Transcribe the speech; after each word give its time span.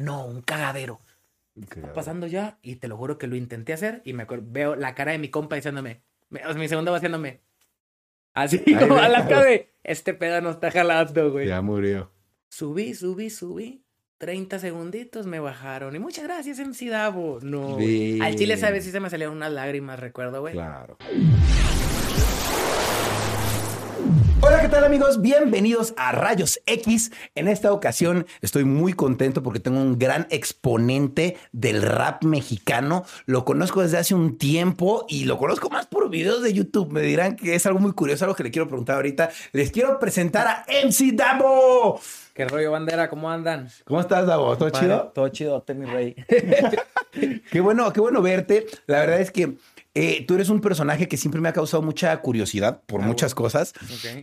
No, 0.00 0.26
un 0.26 0.40
cagadero. 0.40 1.00
Pasando 1.94 2.26
ya, 2.26 2.58
y 2.62 2.76
te 2.76 2.88
lo 2.88 2.96
juro 2.96 3.18
que 3.18 3.26
lo 3.26 3.36
intenté 3.36 3.74
hacer, 3.74 4.00
y 4.04 4.14
me 4.14 4.22
acuerdo, 4.22 4.46
veo 4.48 4.76
la 4.76 4.94
cara 4.94 5.12
de 5.12 5.18
mi 5.18 5.28
compa 5.28 5.56
diciéndome, 5.56 6.00
o 6.48 6.54
mi 6.54 6.68
segundo 6.68 6.90
va 6.90 6.96
haciéndome, 6.96 7.40
así 8.32 8.60
como 8.78 8.96
a 8.96 9.08
la 9.08 9.22
de, 9.22 9.70
este 9.84 10.14
pedo 10.14 10.40
no 10.40 10.50
está 10.50 10.70
jalando, 10.70 11.32
güey. 11.32 11.48
Ya 11.48 11.60
murió. 11.60 12.10
Subí, 12.48 12.94
subí, 12.94 13.28
subí. 13.28 13.84
30 14.18 14.58
segunditos 14.58 15.26
me 15.26 15.40
bajaron. 15.40 15.94
Y 15.96 15.98
muchas 15.98 16.24
gracias, 16.24 16.58
MC 16.58 16.90
Davo. 16.90 17.38
No. 17.42 17.76
Al 18.22 18.34
chile, 18.36 18.56
¿sabes? 18.56 18.84
Sí 18.84 18.90
se 18.90 19.00
me 19.00 19.08
salieron 19.08 19.36
unas 19.36 19.52
lágrimas, 19.52 19.98
recuerdo, 19.98 20.40
güey. 20.40 20.52
Claro. 20.54 20.98
Hola, 24.42 24.62
¿qué 24.62 24.68
tal 24.68 24.84
amigos? 24.84 25.20
Bienvenidos 25.20 25.92
a 25.98 26.12
Rayos 26.12 26.62
X. 26.64 27.12
En 27.34 27.46
esta 27.46 27.74
ocasión 27.74 28.26
estoy 28.40 28.64
muy 28.64 28.94
contento 28.94 29.42
porque 29.42 29.60
tengo 29.60 29.78
un 29.80 29.98
gran 29.98 30.26
exponente 30.30 31.36
del 31.52 31.82
rap 31.82 32.24
mexicano. 32.24 33.04
Lo 33.26 33.44
conozco 33.44 33.82
desde 33.82 33.98
hace 33.98 34.14
un 34.14 34.38
tiempo 34.38 35.04
y 35.10 35.24
lo 35.24 35.36
conozco 35.36 35.68
más 35.68 35.86
por 35.86 36.08
videos 36.08 36.42
de 36.42 36.54
YouTube. 36.54 36.90
Me 36.90 37.02
dirán 37.02 37.36
que 37.36 37.54
es 37.54 37.66
algo 37.66 37.80
muy 37.80 37.92
curioso, 37.92 38.24
algo 38.24 38.34
que 38.34 38.44
le 38.44 38.50
quiero 38.50 38.66
preguntar 38.66 38.96
ahorita. 38.96 39.28
Les 39.52 39.70
quiero 39.70 39.98
presentar 39.98 40.46
a 40.46 40.64
MC 40.86 41.12
Davo. 41.14 42.00
¿Qué 42.32 42.46
rollo, 42.46 42.70
bandera? 42.70 43.10
¿Cómo 43.10 43.30
andan? 43.30 43.68
¿Cómo 43.84 44.00
estás, 44.00 44.26
Davo? 44.26 44.56
¿Todo 44.56 44.70
chido? 44.70 45.12
Todo 45.14 45.28
chido, 45.28 45.62
mi 45.74 45.84
rey. 45.84 46.16
qué 47.52 47.60
bueno, 47.60 47.92
qué 47.92 48.00
bueno 48.00 48.22
verte. 48.22 48.66
La 48.86 49.00
verdad 49.00 49.20
es 49.20 49.30
que 49.30 49.56
eh, 49.94 50.24
tú 50.26 50.36
eres 50.36 50.50
un 50.50 50.60
personaje 50.60 51.08
que 51.08 51.16
siempre 51.16 51.40
me 51.40 51.48
ha 51.48 51.52
causado 51.52 51.82
mucha 51.82 52.16
curiosidad 52.20 52.80
por 52.86 53.02
ah, 53.02 53.06
muchas 53.06 53.34
cosas, 53.34 53.72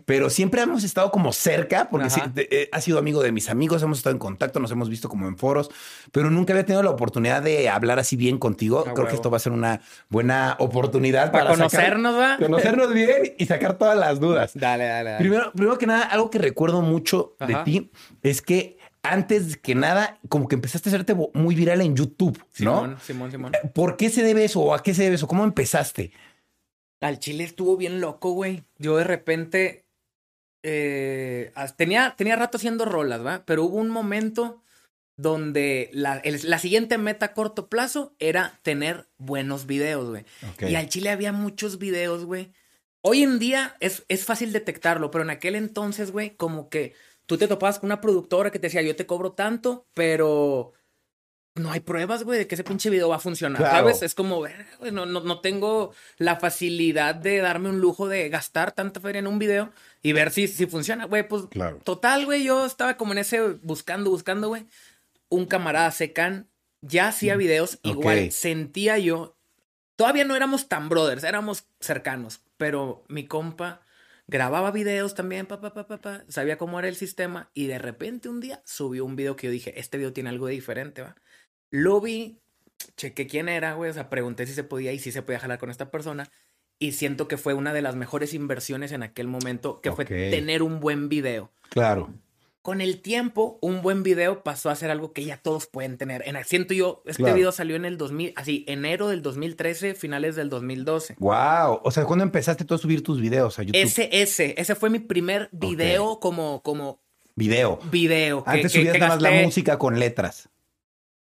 pero 0.05 0.30
siempre 0.30 0.62
hemos 0.62 0.85
estado 0.85 1.12
como 1.12 1.34
cerca 1.34 1.89
porque 1.89 2.09
sí, 2.09 2.21
eh, 2.38 2.70
has 2.71 2.85
sido 2.85 2.99
amigo 2.99 3.21
de 3.21 3.34
mis 3.34 3.49
amigos, 3.49 3.84
hemos 3.84 3.98
estado 3.98 4.13
en 4.13 4.20
contacto, 4.20 4.61
nos 4.61 4.72
hemos 4.72 4.89
visto 4.89 5.09
como 5.09 5.27
en 5.27 5.38
foros, 5.38 5.70
pero 6.13 6.30
nunca 6.30 6.53
había 6.53 6.66
tenido 6.66 6.84
la 6.84 6.91
oportunidad 6.91 7.41
de 7.41 7.67
hablar 7.67 7.99
así 7.99 8.16
bien 8.16 8.38
contigo. 8.38 8.85
Ah, 8.88 8.94
Creo 8.94 9.08
que 9.08 9.16
esto 9.16 9.30
va 9.30 9.38
a 9.38 9.39
ser 9.41 9.52
una 9.52 9.81
buena 10.08 10.56
oportunidad 10.59 11.33
para, 11.33 11.50
conocernos, 11.50 12.16
¿va? 12.16 12.38
Conocernos 12.38 12.94
bien 12.94 13.36
y 13.38 13.45
sacar 13.45 13.78
todas 13.78 13.97
las 13.97 14.22
dudas. 14.22 14.53
Dale, 14.56 14.86
dale, 14.86 15.09
dale. 15.09 15.19
Primero, 15.19 15.52
primero 15.52 15.78
que 15.78 15.86
nada, 15.86 16.03
algo 16.03 16.30
que 16.30 16.39
recuerdo 16.39 16.81
mucho 16.81 17.36
de 17.45 17.56
ti 17.66 17.91
es 18.23 18.41
que 18.41 18.77
antes 19.03 19.58
que 19.58 19.76
nada, 19.76 20.20
como 20.30 20.48
que 20.48 20.56
empezaste 20.56 20.90
a 20.90 20.92
hacerte 20.92 21.16
muy 21.34 21.56
viral 21.56 21.81
en 21.81 21.95
YouTube, 21.95 22.38
¿no? 22.59 22.81
Simón, 22.81 22.98
Simón, 23.02 23.31
Simón. 23.31 23.52
¿Por 23.73 23.98
qué 23.98 24.09
se 24.09 24.23
debe 24.23 24.45
eso 24.45 24.62
o 24.62 24.73
a 24.73 24.84
qué 24.84 24.94
se 24.94 25.03
debe 25.03 25.16
eso? 25.16 25.28
¿Cómo 25.28 25.44
empezaste? 25.44 26.12
Al 27.00 27.20
chile 27.20 27.44
estuvo 27.44 27.78
bien 27.78 28.02
loco, 28.02 28.31
güey. 28.31 28.64
Yo 28.78 28.98
de 28.98 29.03
repente 29.03 29.86
eh, 30.64 31.52
tenía, 31.75 32.16
tenía 32.18 32.36
rato 32.36 32.58
haciendo 32.58 32.86
rolas, 32.86 33.25
¿va? 33.25 33.44
Pero 33.45 33.64
hubo 33.64 33.78
un 33.78 33.90
momento 33.90 34.62
donde 35.16 35.90
la, 35.94 36.22
la, 36.23 36.59
siguiente 36.59 36.98
meta 36.98 37.28
a 37.28 37.34
corto 37.34 37.70
plazo 37.70 38.14
era 38.20 38.59
tener 38.62 39.08
buenos 39.18 39.66
videos, 39.66 40.09
güey. 40.09 40.25
Y 40.59 40.75
al 40.75 40.90
chile 40.90 41.09
había 41.09 41.31
muchos 41.31 41.80
videos, 41.80 42.25
güey. 42.25 42.52
Hoy 43.02 43.23
en 43.23 43.40
día 43.40 43.75
es, 43.80 44.03
es 44.09 44.25
fácil 44.25 44.53
detectarlo, 44.53 45.09
pero 45.09 45.23
en 45.23 45.30
aquel 45.30 45.56
entonces, 45.56 46.12
güey, 46.12 46.31
como 46.31 46.70
que 46.70 46.94
tú 47.28 47.38
te 47.38 47.47
topabas 47.47 47.78
con 47.78 47.89
una 47.89 48.02
productora 48.02 48.50
que 48.50 48.58
te 48.58 48.67
decía, 48.67 48.81
yo 48.81 48.95
te 48.95 49.06
cobro 49.06 49.33
tanto, 49.33 49.86
pero 49.94 50.73
no 51.56 51.72
hay 51.72 51.81
pruebas, 51.81 52.23
güey, 52.23 52.39
de 52.39 52.47
que 52.47 52.56
ese 52.56 52.64
pinche 52.64 52.89
video 52.89 53.09
va 53.09 53.17
a 53.17 53.19
funcionar, 53.19 53.61
¿sabes? 53.61 54.02
Es 54.02 54.16
como, 54.16 54.38
güey, 54.38 54.53
no, 54.92 55.06
no, 55.06 55.42
tengo 55.42 55.92
la 56.17 56.38
facilidad 56.38 57.16
de 57.16 57.38
darme 57.39 57.69
un 57.69 57.80
lujo 57.80 58.08
de 58.08 58.30
gastar 58.30 58.72
tanta 58.72 59.00
feria 59.00 59.19
en 59.19 59.28
un 59.28 59.39
video 59.39 59.72
y 60.02 60.14
ver 60.14 60.31
si, 60.31 60.47
si 60.47 60.66
funciona, 60.67 61.06
güey, 61.06 61.28
pues 61.28 61.44
total, 61.84 62.25
güey, 62.25 62.44
yo 62.44 62.66
estaba 62.66 62.97
como 62.97 63.11
en 63.11 63.19
ese 63.19 63.41
buscando, 63.62 64.09
buscando, 64.09 64.47
güey. 64.47 64.66
Un 65.30 65.45
camarada 65.45 65.91
secan 65.91 66.47
ya 66.81 67.09
hacía 67.09 67.36
mm, 67.36 67.39
videos, 67.39 67.80
igual 67.84 68.31
sentía 68.31 68.97
yo, 68.97 69.36
todavía 69.95 70.23
no 70.23 70.36
éramos 70.36 70.69
tan 70.69 70.88
brothers, 70.88 71.23
éramos 71.23 71.66
cercanos, 71.81 72.41
pero 72.56 73.03
mi 73.09 73.25
compa 73.25 73.81
grababa 74.27 74.71
videos 74.71 75.15
también, 75.15 75.45
pa, 75.45 75.59
pa, 75.59 75.73
pa, 75.73 75.85
pa, 75.85 76.23
sabía 76.27 76.57
cómo 76.57 76.79
era 76.79 76.88
el 76.88 76.95
sistema 76.95 77.49
y 77.53 77.67
de 77.67 77.79
repente 77.79 78.29
un 78.29 78.39
día 78.39 78.61
subió 78.65 79.05
un 79.05 79.15
video 79.15 79.35
que 79.35 79.47
yo 79.47 79.51
dije, 79.51 79.79
este 79.79 79.97
video 79.97 80.13
tiene 80.13 80.29
algo 80.29 80.47
de 80.47 80.53
diferente, 80.53 81.01
¿va? 81.01 81.15
Lo 81.69 82.01
vi, 82.01 82.39
chequé 82.95 83.27
quién 83.27 83.49
era, 83.49 83.73
güey, 83.73 83.89
o 83.89 83.93
sea, 83.93 84.09
pregunté 84.09 84.45
si 84.45 84.53
se 84.53 84.63
podía 84.63 84.93
y 84.93 84.99
si 84.99 85.11
se 85.11 85.21
podía 85.21 85.39
jalar 85.39 85.59
con 85.59 85.69
esta 85.69 85.91
persona 85.91 86.29
y 86.79 86.91
siento 86.91 87.27
que 87.27 87.38
fue 87.38 87.53
una 87.53 87.73
de 87.73 87.81
las 87.81 87.95
mejores 87.95 88.33
inversiones 88.33 88.91
en 88.91 89.03
aquel 89.03 89.27
momento, 89.27 89.81
que 89.81 89.91
fue 89.91 90.05
tener 90.05 90.61
un 90.61 90.79
buen 90.79 91.09
video. 91.09 91.51
Claro 91.69 92.13
con 92.67 92.81
el 92.81 93.00
tiempo, 93.00 93.57
un 93.61 93.81
buen 93.81 94.03
video 94.03 94.44
pasó 94.44 94.69
a 94.69 94.75
ser 94.75 94.91
algo 94.91 95.13
que 95.13 95.23
ya 95.23 95.38
todos 95.38 95.67
pueden 95.67 95.97
tener. 95.97 96.22
En 96.28 96.35
siento 96.44 96.73
yo, 96.73 97.01
este 97.05 97.31
video 97.31 97.53
salió 97.53 97.78
en 97.78 97.85
el 97.85 97.97
2000, 97.97 98.33
así, 98.35 98.66
enero 98.67 99.07
del 99.07 99.22
2013, 99.22 99.95
finales 99.95 100.35
del 100.35 100.50
2012. 100.50 101.16
Wow, 101.17 101.79
o 101.81 101.91
sea, 101.91 102.03
¿cuándo 102.03 102.25
empezaste 102.25 102.66
tú 102.66 102.73
a 102.73 102.77
subir 102.77 103.03
tus 103.03 103.22
videos 103.22 103.57
a 103.57 103.63
YouTube? 103.63 103.81
Ese, 103.81 104.09
ese, 104.11 104.53
ese 104.57 104.75
fue 104.75 104.89
mi 104.89 105.00
primer 105.00 105.47
video 105.53 106.19
como, 106.19 106.61
como 106.61 107.00
video. 107.35 107.79
Video. 107.89 108.44
Antes 108.45 108.73
subías 108.73 109.00
nada 109.00 109.13
más 109.13 109.22
la 109.22 109.31
música 109.31 109.79
con 109.79 109.97
letras. 109.97 110.50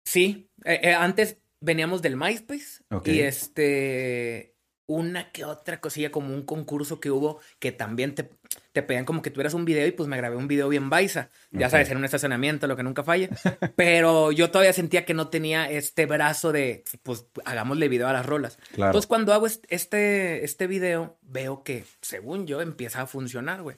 Sí, 0.06 0.48
eh, 0.64 0.80
eh, 0.84 0.94
antes 0.94 1.36
veníamos 1.60 2.02
del 2.02 2.16
MySpace 2.16 2.82
y 3.04 3.20
este 3.20 4.56
una 4.88 5.32
que 5.32 5.46
otra 5.46 5.82
cosilla 5.82 6.12
como 6.12 6.34
un 6.34 6.44
concurso 6.44 7.00
que 7.00 7.12
hubo 7.12 7.40
que 7.60 7.72
también 7.72 8.14
te, 8.14 8.30
te 8.76 8.84
pedían 8.84 9.06
como 9.06 9.22
que 9.22 9.32
tuvieras 9.32 9.54
un 9.54 9.64
video 9.64 9.88
y 9.88 9.92
pues 9.92 10.10
me 10.10 10.18
grabé 10.18 10.36
un 10.36 10.50
video 10.50 10.68
bien 10.68 10.90
baisa. 10.90 11.30
Ya 11.52 11.70
sabes, 11.70 11.90
en 11.92 11.98
un 11.98 12.04
estacionamiento, 12.04 12.68
lo 12.68 12.76
que 12.76 12.84
nunca 12.84 13.04
falle. 13.04 13.30
Pero 13.78 14.34
yo 14.34 14.52
todavía 14.52 14.74
sentía 14.74 15.06
que 15.06 15.14
no 15.14 15.30
tenía 15.30 15.72
este 15.72 16.06
brazo 16.06 16.52
de, 16.52 16.84
pues 17.02 17.26
hagámosle 17.46 17.88
video 17.88 18.10
a 18.10 18.12
las 18.12 18.26
rolas. 18.26 18.60
Entonces 18.74 19.08
cuando 19.08 19.34
hago 19.34 19.48
este, 19.48 20.44
este 20.44 20.68
video, 20.68 21.18
veo 21.22 21.64
que, 21.64 21.86
según 22.02 22.48
yo, 22.48 22.60
empieza 22.60 23.02
a 23.02 23.08
funcionar, 23.08 23.62
güey. 23.62 23.78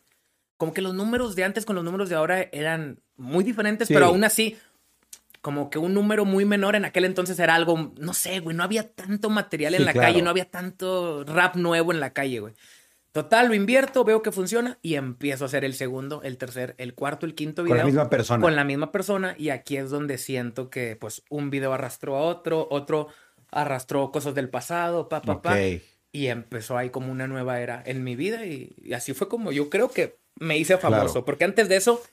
Como 0.57 0.73
que 0.73 0.81
los 0.81 0.95
números 0.95 1.35
de 1.35 1.43
antes 1.43 1.63
con 1.63 1.75
los 1.75 1.85
números 1.85 2.09
de 2.09 2.15
ahora 2.15 2.41
eran 2.51 2.99
muy 3.17 3.43
diferentes, 3.43 3.89
pero 3.89 4.07
aún 4.07 4.23
así, 4.23 4.57
como 5.41 5.69
que 5.69 5.77
un 5.77 5.93
número 5.93 6.25
muy 6.25 6.43
menor 6.45 6.75
en 6.75 6.85
aquel 6.85 7.05
entonces 7.05 7.37
era 7.37 7.53
algo, 7.53 7.93
no 7.99 8.13
sé, 8.15 8.39
güey, 8.39 8.57
no 8.57 8.63
había 8.63 8.89
tanto 8.89 9.29
material 9.29 9.75
en 9.75 9.85
la 9.85 9.93
calle, 9.93 10.23
no 10.23 10.31
había 10.31 10.49
tanto 10.49 11.23
rap 11.23 11.55
nuevo 11.55 11.91
en 11.91 11.99
la 11.99 12.13
calle, 12.13 12.39
güey. 12.39 12.55
Total, 13.17 13.47
lo 13.47 13.55
invierto, 13.55 14.03
veo 14.03 14.21
que 14.21 14.31
funciona 14.31 14.77
y 14.83 14.93
empiezo 14.93 15.43
a 15.43 15.47
hacer 15.47 15.65
el 15.65 15.73
segundo, 15.73 16.21
el 16.21 16.37
tercer, 16.37 16.75
el 16.77 16.93
cuarto, 16.93 17.25
el 17.25 17.33
quinto 17.33 17.63
video. 17.63 17.73
Con 17.73 17.79
la 17.79 17.85
misma 17.85 18.09
persona. 18.11 18.41
Con 18.43 18.55
la 18.55 18.63
misma 18.63 18.91
persona 18.91 19.33
y 19.39 19.49
aquí 19.49 19.75
es 19.75 19.89
donde 19.89 20.19
siento 20.19 20.69
que 20.69 20.95
pues 20.95 21.23
un 21.31 21.49
video 21.49 21.73
arrastró 21.73 22.15
a 22.15 22.21
otro, 22.21 22.67
otro 22.69 23.07
arrastró 23.49 24.11
cosas 24.11 24.35
del 24.35 24.49
pasado, 24.49 25.09
pa, 25.09 25.23
pa, 25.23 25.41
pa. 25.41 25.57
Y 26.11 26.27
empezó 26.27 26.77
ahí 26.77 26.91
como 26.91 27.11
una 27.11 27.25
nueva 27.25 27.59
era 27.59 27.81
en 27.87 28.03
mi 28.03 28.15
vida 28.15 28.45
y, 28.45 28.75
así 28.93 29.15
fue 29.15 29.27
como 29.27 29.51
yo 29.51 29.71
creo 29.71 29.89
que 29.89 30.19
me 30.35 30.59
hice 30.59 30.77
famoso, 30.77 31.25
porque 31.25 31.43
antes 31.43 31.69
de 31.69 31.77
eso 31.77 32.03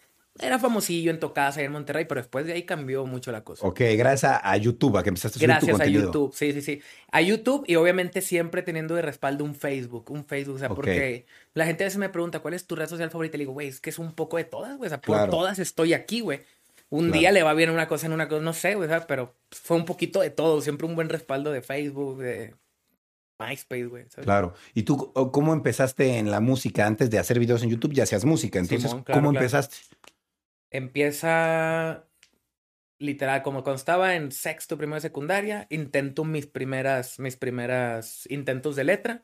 era 0.41 0.59
famosillo 0.59 1.13
en 1.13 1.21
Tocasa 1.21 1.63
en 1.63 1.71
Monterrey, 1.71 2.07
pero 2.07 2.21
después 2.21 2.45
de 2.45 2.55
ahí 2.55 2.65
cambió 2.65 3.07
mucho 3.07 3.31
la 3.31 3.45
cosa. 3.45 3.65
Ok, 3.67 3.81
gracias 3.97 4.41
a, 4.43 4.57
YouTube, 4.57 4.97
a 4.97 5.03
que 5.05 5.11
empezaste 5.11 5.37
a 5.37 5.39
subir 5.39 5.49
Gracias 5.49 5.77
tu 5.77 5.83
a 5.83 5.87
YouTube, 5.87 6.35
sí, 6.35 6.53
sí, 6.53 6.61
sí. 6.61 6.83
A 7.13 7.21
YouTube 7.21 7.65
y 7.69 7.77
obviamente 7.77 8.21
siempre 8.21 8.63
teniendo 8.63 8.97
de 8.97 9.03
respaldo 9.03 9.45
un 9.45 9.55
Facebook, 9.55 10.11
un 10.11 10.25
Facebook, 10.25 10.57
o 10.57 10.59
sea, 10.59 10.69
porque 10.71 11.27
la 11.53 11.67
gente 11.67 11.85
a 11.85 11.87
veces 11.87 11.99
me 11.99 12.09
pregunta, 12.09 12.41
¿cuál 12.41 12.55
es 12.55 12.67
tu 12.67 12.75
red 12.75 12.89
social 12.89 13.11
favorita? 13.11 13.37
Y 13.37 13.39
le 13.39 13.43
digo, 13.43 13.53
güey, 13.53 13.69
es 13.69 13.81
que 13.81 13.91
es 13.91 13.99
un 14.01 14.13
poco 14.13 14.37
de 14.37 14.45
todas, 14.45 14.77
güey, 14.77 14.89
o 14.89 14.91
sea, 14.91 15.01
por 15.01 15.31
todas 15.31 15.61
estoy 15.61 15.93
aquí, 15.93 16.21
güey. 16.21 16.41
Un 16.91 17.13
día 17.13 17.33
le 17.33 17.43
va 17.43 17.55
bien 17.55 17.71
una 17.71 17.87
cosa 17.87 18.07
en 18.07 18.13
una 18.13 18.29
cosa, 18.29 18.43
no 18.43 18.53
sé, 18.53 18.75
güey, 18.75 18.89
pero 19.07 19.35
fue 19.51 19.77
un 19.77 19.85
poquito 19.85 20.21
de 20.21 20.31
todo, 20.31 20.61
siempre 20.61 20.87
un 20.87 20.97
buen 20.97 21.09
respaldo 21.09 21.53
de 21.53 21.63
Facebook, 21.63 22.19
de 22.19 22.55
MySpace, 23.39 23.87
güey. 23.87 24.05
Claro. 24.23 24.55
¿Y 24.75 24.83
tú 24.83 25.13
cómo 25.13 25.53
empezaste 25.53 26.19
en 26.19 26.31
la 26.31 26.41
música? 26.41 26.87
Antes 26.87 27.11
de 27.11 27.19
hacer 27.19 27.39
videos 27.39 27.63
en 27.63 27.71
YouTube 27.71 27.93
ya 27.93 28.03
hacías 28.03 28.25
música, 28.25 28.59
entonces, 28.59 28.95
¿cómo 29.13 29.31
empezaste? 29.31 29.77
Empieza 30.75 32.05
literal, 32.99 33.43
como 33.43 33.63
cuando 33.63 33.79
estaba 33.79 34.17
en 34.17 34.33
sexto, 34.33 34.77
primero 34.77 34.97
de 34.97 35.03
secundaria, 35.03 35.67
intento 35.71 36.25
mis 36.25 36.47
primeras, 36.47 37.19
mis 37.21 37.37
primeras 37.37 38.27
intentos 38.29 38.75
de 38.77 38.85
letra. 38.85 39.23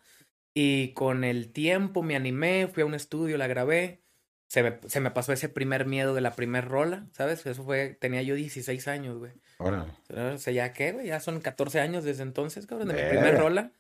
Y 0.55 0.93
con 0.95 1.25
el 1.25 1.53
tiempo 1.53 2.03
me 2.03 2.17
animé, 2.17 2.69
fui 2.69 2.83
a 2.83 2.87
un 2.87 2.95
estudio, 2.95 3.37
la 3.37 3.49
grabé. 3.49 4.03
Se 4.49 4.63
me, 4.63 4.79
se 4.87 5.01
me 5.01 5.11
pasó 5.11 5.33
ese 5.33 5.49
primer 5.49 5.87
miedo 5.87 6.15
de 6.15 6.21
la 6.21 6.35
primer 6.35 6.67
rola, 6.67 7.07
¿sabes? 7.13 7.45
Eso 7.47 7.65
fue, 7.65 7.97
tenía 8.01 8.23
yo 8.23 8.35
16 8.35 8.89
años, 8.89 9.19
güey. 9.19 9.33
Ahora. 9.59 9.87
O 10.09 10.39
sea, 10.39 10.53
ya 10.53 10.73
qué, 10.73 10.93
güey, 10.93 11.07
ya 11.07 11.21
son 11.21 11.41
14 11.41 11.81
años 11.81 12.05
desde 12.05 12.25
entonces, 12.25 12.67
cabrón, 12.67 12.89
de 12.89 12.95
mi 12.95 13.11
primer 13.11 13.39
rola. 13.39 13.73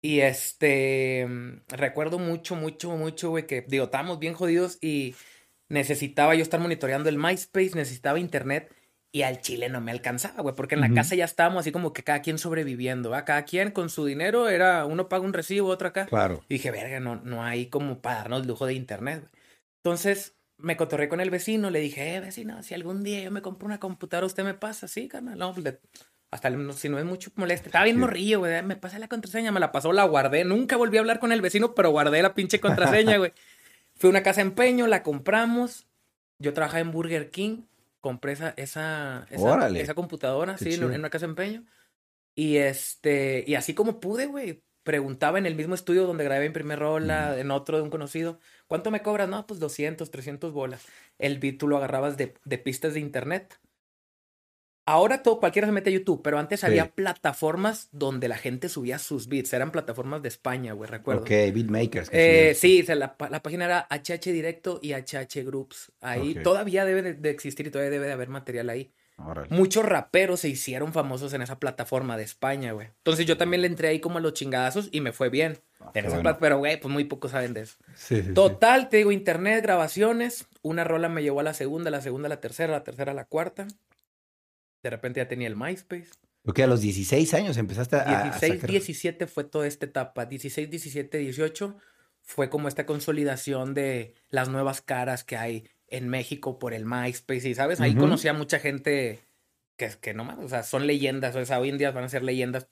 Y 0.00 0.20
este, 0.20 1.26
recuerdo 1.68 2.18
mucho, 2.18 2.56
mucho, 2.56 2.90
mucho, 2.90 3.30
güey, 3.30 3.46
que 3.46 3.62
digo, 3.62 3.84
estábamos 3.86 4.18
bien 4.18 4.34
jodidos 4.34 4.78
y 4.82 5.14
necesitaba 5.68 6.34
yo 6.34 6.42
estar 6.42 6.60
monitoreando 6.60 7.08
el 7.08 7.18
MySpace, 7.18 7.72
necesitaba 7.74 8.18
internet 8.18 8.74
y 9.10 9.22
al 9.22 9.40
chile 9.40 9.68
no 9.68 9.80
me 9.80 9.90
alcanzaba, 9.90 10.42
güey, 10.42 10.54
porque 10.54 10.74
en 10.74 10.82
la 10.82 10.92
casa 10.92 11.14
ya 11.14 11.24
estábamos 11.24 11.60
así 11.60 11.72
como 11.72 11.94
que 11.94 12.02
cada 12.02 12.20
quien 12.20 12.38
sobreviviendo, 12.38 13.10
¿va? 13.10 13.24
Cada 13.24 13.44
quien 13.44 13.70
con 13.70 13.88
su 13.88 14.04
dinero 14.04 14.48
era, 14.48 14.84
uno 14.84 15.08
paga 15.08 15.24
un 15.24 15.32
recibo, 15.32 15.68
otro 15.68 15.88
acá. 15.88 16.06
Claro. 16.06 16.42
Y 16.48 16.54
dije, 16.54 16.70
verga, 16.70 17.00
no, 17.00 17.16
no 17.16 17.42
hay 17.42 17.66
como 17.66 18.02
para 18.02 18.18
darnos 18.18 18.46
lujo 18.46 18.66
de 18.66 18.74
internet, 18.74 19.20
güey. 19.20 19.32
Entonces, 19.82 20.36
me 20.58 20.76
cotorré 20.76 21.08
con 21.08 21.20
el 21.20 21.30
vecino, 21.30 21.70
le 21.70 21.80
dije, 21.80 22.16
eh, 22.16 22.20
vecino, 22.20 22.62
si 22.62 22.74
algún 22.74 23.02
día 23.02 23.22
yo 23.22 23.30
me 23.30 23.40
compro 23.40 23.66
una 23.66 23.80
computadora, 23.80 24.26
usted 24.26 24.44
me 24.44 24.54
pasa, 24.54 24.88
sí, 24.88 25.08
carnal. 25.08 25.38
No, 25.38 25.54
pues, 25.54 25.78
hasta 26.30 26.50
si 26.74 26.88
no 26.90 26.98
es 26.98 27.04
mucho 27.06 27.30
moleste. 27.36 27.68
Estaba 27.68 27.84
bien 27.86 27.98
morrillo, 27.98 28.40
güey. 28.40 28.62
Me 28.62 28.76
pasé 28.76 28.98
la 28.98 29.08
contraseña, 29.08 29.50
me 29.50 29.60
la 29.60 29.72
pasó, 29.72 29.92
la 29.92 30.04
guardé. 30.04 30.44
Nunca 30.44 30.76
volví 30.76 30.98
a 30.98 31.00
hablar 31.00 31.20
con 31.20 31.32
el 31.32 31.40
vecino, 31.40 31.74
pero 31.74 31.90
guardé 31.90 32.20
la 32.20 32.34
pinche 32.34 32.60
contraseña, 32.60 33.16
güey. 33.16 33.32
Fui 33.98 34.08
a 34.08 34.10
una 34.10 34.22
casa 34.22 34.40
de 34.40 34.48
empeño, 34.48 34.86
la 34.86 35.02
compramos. 35.02 35.86
Yo 36.38 36.54
trabajaba 36.54 36.80
en 36.80 36.92
Burger 36.92 37.30
King. 37.30 37.62
Compré 38.00 38.32
esa, 38.32 38.54
esa, 38.56 39.26
esa, 39.28 39.94
computadora, 39.94 40.56
sí, 40.56 40.74
en 40.74 40.84
una 40.84 41.10
casa 41.10 41.26
de 41.26 41.30
empeño. 41.30 41.64
Y 42.36 42.58
este, 42.58 43.42
y 43.46 43.56
así 43.56 43.74
como 43.74 44.00
pude, 44.00 44.26
güey. 44.26 44.62
Preguntaba 44.84 45.38
en 45.38 45.44
el 45.44 45.54
mismo 45.54 45.74
estudio 45.74 46.06
donde 46.06 46.24
grabé 46.24 46.46
en 46.46 46.52
primer 46.54 46.78
rola, 46.78 47.38
en 47.38 47.50
otro 47.50 47.76
de 47.76 47.82
un 47.82 47.90
conocido. 47.90 48.38
¿Cuánto 48.68 48.90
me 48.90 49.02
cobras? 49.02 49.28
No, 49.28 49.46
pues 49.46 49.60
200, 49.60 50.10
300 50.10 50.52
bolas. 50.52 50.86
El 51.18 51.38
beat 51.38 51.58
tú 51.58 51.68
lo 51.68 51.76
agarrabas 51.76 52.16
de, 52.16 52.32
de 52.44 52.58
pistas 52.58 52.94
de 52.94 53.00
internet. 53.00 53.58
Ahora 54.88 55.22
todo, 55.22 55.38
cualquiera 55.38 55.68
se 55.68 55.72
mete 55.72 55.90
a 55.90 55.92
YouTube, 55.92 56.22
pero 56.22 56.38
antes 56.38 56.64
había 56.64 56.90
plataformas 56.90 57.90
donde 57.92 58.26
la 58.26 58.38
gente 58.38 58.70
subía 58.70 58.98
sus 58.98 59.28
beats. 59.28 59.52
Eran 59.52 59.70
plataformas 59.70 60.22
de 60.22 60.28
España, 60.28 60.72
güey, 60.72 60.88
recuerdo. 60.88 61.20
Ok, 61.20 61.28
beatmakers. 61.28 62.08
Eh, 62.10 62.54
sí, 62.56 62.82
la, 62.84 63.18
página 63.18 63.66
era 63.66 63.86
HH 63.90 64.32
Directo 64.32 64.80
y 64.80 64.94
HH 64.94 65.44
Groups. 65.44 65.92
Ahí 66.00 66.36
todavía 66.42 66.86
debe 66.86 67.12
de, 67.12 67.28
existir 67.30 67.66
y 67.66 67.70
todavía 67.70 67.90
debe 67.90 68.06
de 68.06 68.12
haber 68.12 68.30
material 68.30 68.70
ahí. 68.70 68.90
Muchos 69.50 69.84
raperos 69.84 70.40
se 70.40 70.48
hicieron 70.48 70.94
famosos 70.94 71.34
en 71.34 71.42
esa 71.42 71.58
plataforma 71.58 72.16
de 72.16 72.22
España, 72.22 72.72
güey. 72.72 72.86
Entonces 72.86 73.26
yo 73.26 73.36
también 73.36 73.60
le 73.60 73.66
entré 73.66 73.88
ahí 73.88 74.00
como 74.00 74.16
a 74.16 74.20
los 74.22 74.32
chingadazos 74.32 74.88
y 74.90 75.02
me 75.02 75.12
fue 75.12 75.28
bien. 75.28 75.58
Ah, 75.80 75.90
pero, 76.40 76.56
güey, 76.56 76.80
pues 76.80 76.90
muy 76.90 77.04
pocos 77.04 77.32
saben 77.32 77.52
de 77.52 77.60
eso. 77.60 77.76
Total, 78.34 78.88
te 78.88 78.96
digo, 78.96 79.12
internet, 79.12 79.62
grabaciones. 79.62 80.46
Una 80.62 80.84
rola 80.84 81.10
me 81.10 81.22
llevó 81.22 81.40
a 81.40 81.42
la 81.42 81.52
segunda, 81.52 81.90
la 81.90 82.00
segunda 82.00 82.28
a 82.28 82.30
la 82.30 82.40
tercera, 82.40 82.72
la 82.72 82.84
tercera 82.84 83.12
a 83.12 83.14
la 83.14 83.26
cuarta. 83.26 83.66
De 84.82 84.90
repente 84.90 85.20
ya 85.20 85.28
tenía 85.28 85.48
el 85.48 85.56
MySpace. 85.56 86.10
Porque 86.42 86.62
a 86.62 86.66
los 86.66 86.80
16 86.80 87.34
años 87.34 87.56
empezaste 87.56 87.96
a. 87.96 88.22
16, 88.22 88.62
17 88.62 89.26
fue 89.26 89.44
toda 89.44 89.66
esta 89.66 89.86
etapa. 89.86 90.24
16, 90.24 90.70
17, 90.70 91.18
18 91.18 91.76
fue 92.22 92.48
como 92.50 92.68
esta 92.68 92.86
consolidación 92.86 93.74
de 93.74 94.14
las 94.30 94.48
nuevas 94.48 94.80
caras 94.80 95.24
que 95.24 95.36
hay 95.36 95.68
en 95.88 96.08
México 96.08 96.58
por 96.58 96.74
el 96.74 96.84
MySpace. 96.84 97.48
Y 97.48 97.54
sabes, 97.54 97.80
ahí 97.80 97.94
conocí 97.94 98.28
a 98.28 98.32
mucha 98.32 98.58
gente 98.58 99.20
que, 99.76 99.90
que 100.00 100.14
no 100.14 100.24
más, 100.24 100.38
o 100.38 100.48
sea, 100.48 100.62
son 100.62 100.86
leyendas. 100.86 101.34
O 101.36 101.44
sea, 101.44 101.60
hoy 101.60 101.70
en 101.70 101.78
día 101.78 101.90
van 101.90 102.04
a 102.04 102.08
ser 102.08 102.22
leyendas 102.22 102.68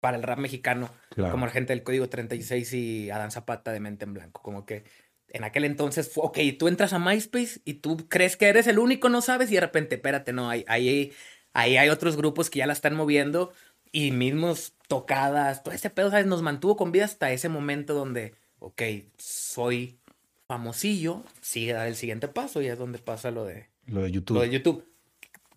para 0.00 0.16
el 0.16 0.22
rap 0.22 0.38
mexicano, 0.38 0.90
como 1.16 1.46
la 1.46 1.52
gente 1.52 1.72
del 1.72 1.82
Código 1.82 2.08
36 2.08 2.72
y 2.74 3.10
Adán 3.10 3.30
Zapata 3.30 3.72
de 3.72 3.80
Mente 3.80 4.04
en 4.04 4.14
Blanco. 4.14 4.42
Como 4.42 4.64
que 4.66 4.84
en 5.28 5.44
aquel 5.44 5.64
entonces 5.64 6.10
fue, 6.12 6.24
ok, 6.24 6.38
tú 6.58 6.68
entras 6.68 6.92
a 6.92 6.98
MySpace 6.98 7.60
y 7.64 7.74
tú 7.74 8.08
crees 8.08 8.36
que 8.36 8.46
eres 8.46 8.66
el 8.66 8.78
único, 8.78 9.08
no 9.08 9.20
sabes, 9.20 9.50
y 9.50 9.54
de 9.54 9.60
repente, 9.60 9.96
espérate, 9.96 10.32
no, 10.32 10.48
ahí, 10.48 10.64
ahí, 10.68 11.12
ahí 11.52 11.76
hay 11.76 11.88
otros 11.88 12.16
grupos 12.16 12.50
que 12.50 12.60
ya 12.60 12.66
la 12.66 12.72
están 12.72 12.94
moviendo 12.94 13.52
y 13.92 14.10
mismos 14.10 14.74
tocadas, 14.88 15.62
todo 15.62 15.74
ese 15.74 15.90
pedo, 15.90 16.10
¿sabes? 16.10 16.26
Nos 16.26 16.42
mantuvo 16.42 16.76
con 16.76 16.92
vida 16.92 17.04
hasta 17.04 17.32
ese 17.32 17.48
momento 17.48 17.94
donde, 17.94 18.34
ok, 18.58 18.82
soy 19.18 19.98
famosillo, 20.46 21.24
sigue 21.40 21.72
dar 21.72 21.88
el 21.88 21.96
siguiente 21.96 22.28
paso 22.28 22.62
y 22.62 22.68
es 22.68 22.78
donde 22.78 22.98
pasa 22.98 23.30
lo 23.30 23.44
de... 23.44 23.68
Lo 23.86 24.02
de 24.02 24.10
YouTube. 24.10 24.36
Lo 24.36 24.42
de 24.42 24.50
YouTube. 24.50 24.84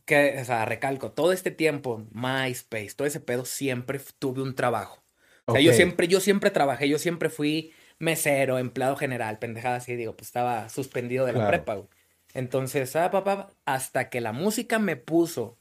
Que, 0.06 0.40
o 0.42 0.46
sea, 0.46 0.66
recalco, 0.66 1.12
todo 1.12 1.32
este 1.32 1.52
tiempo, 1.52 2.08
MySpace, 2.12 2.92
todo 2.96 3.08
ese 3.08 3.20
pedo, 3.20 3.46
siempre 3.46 4.00
tuve 4.18 4.42
un 4.42 4.56
trabajo. 4.56 5.04
O 5.46 5.52
sea, 5.52 5.62
yo 5.62 5.74
siempre, 5.74 6.08
yo 6.08 6.20
siempre 6.20 6.52
trabajé, 6.52 6.88
yo 6.88 7.00
siempre 7.00 7.30
fui 7.30 7.74
mesero, 8.00 8.58
empleado 8.58 8.96
general, 8.96 9.38
pendejada 9.40 9.76
así, 9.76 9.96
digo, 9.96 10.16
pues 10.16 10.28
estaba 10.28 10.70
suspendido 10.70 11.26
de 11.26 11.34
la 11.34 11.48
prepa, 11.48 11.76
güey. 11.76 11.88
Entonces, 12.34 12.96
ah, 12.96 13.12
papá, 13.12 13.50
hasta 13.66 14.10
que 14.10 14.22
la 14.22 14.32
música 14.32 14.80
me 14.80 14.96
puso 14.96 15.58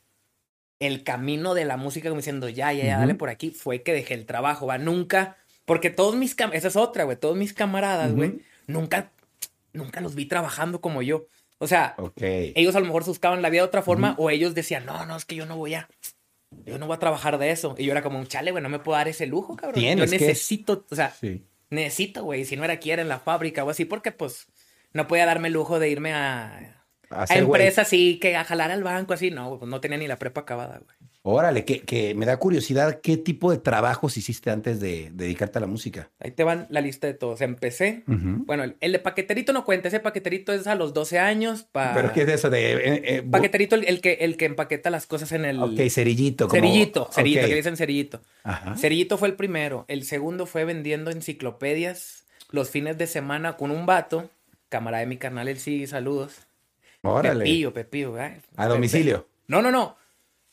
el 0.78 1.02
camino 1.02 1.54
de 1.54 1.64
la 1.64 1.76
música, 1.76 2.08
como 2.08 2.20
diciendo, 2.20 2.48
ya, 2.48 2.72
ya, 2.72 2.84
ya, 2.84 2.98
dale 2.98 3.14
por 3.14 3.30
aquí, 3.30 3.50
fue 3.50 3.82
que 3.82 3.92
dejé 3.92 4.14
el 4.14 4.26
trabajo, 4.26 4.66
va, 4.66 4.78
nunca, 4.78 5.36
porque 5.64 5.90
todos 5.90 6.14
mis, 6.14 6.36
esa 6.52 6.68
es 6.68 6.76
otra, 6.76 7.04
güey, 7.04 7.16
todos 7.16 7.36
mis 7.36 7.52
camaradas, 7.52 8.14
güey, 8.14 8.40
nunca, 8.66 9.10
nunca 9.72 10.00
los 10.00 10.14
vi 10.14 10.26
trabajando 10.26 10.80
como 10.80 11.02
yo. 11.02 11.26
O 11.58 11.66
sea, 11.66 11.96
ellos 12.20 12.76
a 12.76 12.80
lo 12.80 12.86
mejor 12.86 13.04
buscaban 13.04 13.42
la 13.42 13.50
vida 13.50 13.62
de 13.62 13.68
otra 13.68 13.82
forma 13.82 14.14
o 14.18 14.30
ellos 14.30 14.54
decían, 14.54 14.86
no, 14.86 15.04
no, 15.06 15.16
es 15.16 15.24
que 15.24 15.34
yo 15.34 15.44
no 15.44 15.56
voy 15.56 15.74
a, 15.74 15.88
yo 16.64 16.78
no 16.78 16.86
voy 16.86 16.94
a 16.94 17.00
trabajar 17.00 17.38
de 17.38 17.50
eso. 17.50 17.74
Y 17.76 17.84
yo 17.84 17.92
era 17.92 18.02
como 18.02 18.20
un 18.20 18.28
chale, 18.28 18.52
güey, 18.52 18.62
no 18.62 18.68
me 18.68 18.78
puedo 18.78 18.96
dar 18.96 19.08
ese 19.08 19.26
lujo, 19.26 19.56
cabrón. 19.56 19.82
yo 19.82 19.96
necesito, 19.96 20.86
o 20.88 20.94
sea, 20.94 21.12
necesito, 21.70 22.24
güey, 22.24 22.44
si 22.44 22.56
no 22.56 22.64
era 22.64 22.74
aquí 22.74 22.90
era 22.90 23.02
en 23.02 23.08
la 23.08 23.20
fábrica 23.20 23.64
o 23.64 23.70
así, 23.70 23.84
porque 23.84 24.12
pues 24.12 24.48
no 24.92 25.06
podía 25.06 25.26
darme 25.26 25.48
el 25.48 25.54
lujo 25.54 25.78
de 25.78 25.90
irme 25.90 26.12
a, 26.14 26.77
a, 27.10 27.26
empresas 27.34 27.86
así, 27.86 28.18
que 28.18 28.36
a 28.36 28.44
jalar 28.44 28.70
al 28.70 28.82
banco, 28.82 29.12
así, 29.12 29.30
no, 29.30 29.58
pues 29.58 29.70
no 29.70 29.80
tenía 29.80 29.98
ni 29.98 30.06
la 30.06 30.18
prepa 30.18 30.42
acabada, 30.42 30.78
güey. 30.78 30.98
Órale, 31.30 31.66
que, 31.66 31.80
que, 31.80 32.14
me 32.14 32.24
da 32.24 32.38
curiosidad, 32.38 33.00
¿qué 33.02 33.18
tipo 33.18 33.50
de 33.50 33.58
trabajos 33.58 34.16
hiciste 34.16 34.50
antes 34.50 34.80
de, 34.80 35.10
dedicarte 35.12 35.58
a 35.58 35.60
la 35.60 35.66
música? 35.66 36.10
Ahí 36.20 36.30
te 36.30 36.42
van 36.42 36.66
la 36.70 36.80
lista 36.80 37.06
de 37.06 37.12
todos. 37.12 37.42
Empecé, 37.42 38.02
bueno, 38.06 38.64
el, 38.80 38.92
de 38.92 38.98
paqueterito 38.98 39.52
no 39.52 39.66
cuenta, 39.66 39.88
ese 39.88 40.00
paqueterito 40.00 40.54
es 40.54 40.66
a 40.66 40.74
los 40.74 40.94
12 40.94 41.18
años. 41.18 41.66
¿Pero 41.72 42.14
qué 42.14 42.22
es 42.22 42.28
eso 42.28 42.48
de...? 42.48 42.72
Eh, 42.72 43.02
eh, 43.04 43.22
paqueterito, 43.22 43.74
el, 43.74 44.00
que, 44.00 44.14
el 44.20 44.38
que 44.38 44.46
empaqueta 44.46 44.88
las 44.88 45.06
cosas 45.06 45.32
en 45.32 45.44
el... 45.44 45.62
Ok, 45.62 45.78
cerillito. 45.90 46.48
Cerillito, 46.48 47.10
cerillito, 47.12 47.46
que 47.46 47.54
dicen 47.54 47.76
cerillito. 47.76 48.22
Cerillito 48.78 49.18
fue 49.18 49.28
el 49.28 49.34
primero. 49.34 49.84
El 49.88 50.04
segundo 50.04 50.46
fue 50.46 50.64
vendiendo 50.64 51.10
enciclopedias 51.10 52.24
los 52.50 52.70
fines 52.70 52.96
de 52.96 53.06
semana 53.06 53.58
con 53.58 53.70
un 53.70 53.84
vato, 53.84 54.30
camarada 54.70 55.00
de 55.00 55.08
mi 55.08 55.18
canal, 55.18 55.48
el 55.48 55.58
sí, 55.58 55.86
saludos. 55.86 56.47
Órale. 57.02 57.44
Pepillo, 57.44 57.72
Pepillo. 57.72 58.18
¿eh? 58.18 58.40
¿A 58.56 58.66
domicilio? 58.66 59.28
No, 59.46 59.62
no, 59.62 59.70
no. 59.70 59.96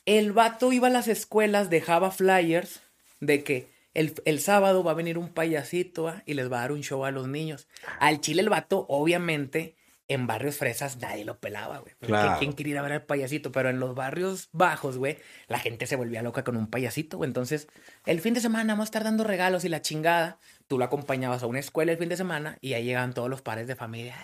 El 0.04 0.32
vato 0.32 0.72
iba 0.72 0.86
a 0.88 0.90
las 0.90 1.08
escuelas, 1.08 1.68
dejaba 1.70 2.10
flyers 2.10 2.80
de 3.20 3.42
que 3.42 3.70
el, 3.94 4.14
el 4.24 4.40
sábado 4.40 4.84
va 4.84 4.92
a 4.92 4.94
venir 4.94 5.18
un 5.18 5.30
payasito 5.30 6.14
y 6.26 6.34
les 6.34 6.50
va 6.50 6.58
a 6.58 6.60
dar 6.62 6.72
un 6.72 6.82
show 6.82 7.04
a 7.04 7.10
los 7.10 7.26
niños. 7.28 7.66
Al 7.98 8.20
chile 8.20 8.42
el 8.42 8.48
vato, 8.48 8.86
obviamente, 8.88 9.74
en 10.08 10.26
barrios 10.26 10.56
fresas 10.56 10.98
nadie 10.98 11.24
lo 11.24 11.38
pelaba, 11.38 11.78
güey. 11.78 11.94
Claro. 12.00 12.38
¿Quién 12.38 12.52
quería 12.52 12.72
ir 12.72 12.78
a 12.78 12.82
ver 12.82 12.92
al 12.92 13.02
payasito? 13.02 13.50
Pero 13.52 13.70
en 13.70 13.80
los 13.80 13.94
barrios 13.94 14.48
bajos, 14.52 14.98
güey, 14.98 15.18
la 15.48 15.58
gente 15.58 15.86
se 15.86 15.96
volvía 15.96 16.22
loca 16.22 16.44
con 16.44 16.56
un 16.56 16.68
payasito, 16.68 17.16
güey. 17.16 17.28
Entonces, 17.28 17.68
el 18.04 18.20
fin 18.20 18.34
de 18.34 18.40
semana 18.40 18.74
vamos 18.74 18.84
a 18.84 18.90
estar 18.90 19.04
dando 19.04 19.24
regalos 19.24 19.64
y 19.64 19.68
la 19.68 19.82
chingada. 19.82 20.38
Tú 20.68 20.78
lo 20.78 20.84
acompañabas 20.84 21.42
a 21.42 21.46
una 21.46 21.58
escuela 21.58 21.92
el 21.92 21.98
fin 21.98 22.08
de 22.08 22.16
semana 22.16 22.58
y 22.60 22.74
ahí 22.74 22.84
llegaban 22.84 23.14
todos 23.14 23.28
los 23.28 23.42
pares 23.42 23.66
de 23.66 23.76
familia. 23.76 24.16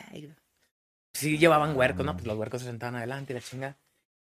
Sí 1.12 1.38
llevaban 1.38 1.76
huercos, 1.76 2.04
¿no? 2.04 2.14
Pues 2.14 2.26
los 2.26 2.36
huercos 2.36 2.62
se 2.62 2.68
sentaban 2.68 2.96
adelante 2.96 3.32
y 3.32 3.34
la 3.34 3.40
chingada. 3.40 3.76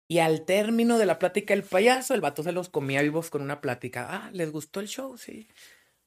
Y 0.08 0.18
al 0.18 0.42
término 0.42 0.98
de 0.98 1.06
la 1.06 1.18
plática 1.20 1.54
del 1.54 1.62
payaso, 1.62 2.14
el 2.14 2.20
vato 2.20 2.42
se 2.42 2.50
los 2.50 2.68
comía 2.68 3.00
vivos 3.00 3.30
con 3.30 3.42
una 3.42 3.60
plática. 3.60 4.08
Ah, 4.10 4.30
¿les 4.32 4.50
gustó 4.50 4.80
el 4.80 4.88
show? 4.88 5.16
Sí. 5.16 5.46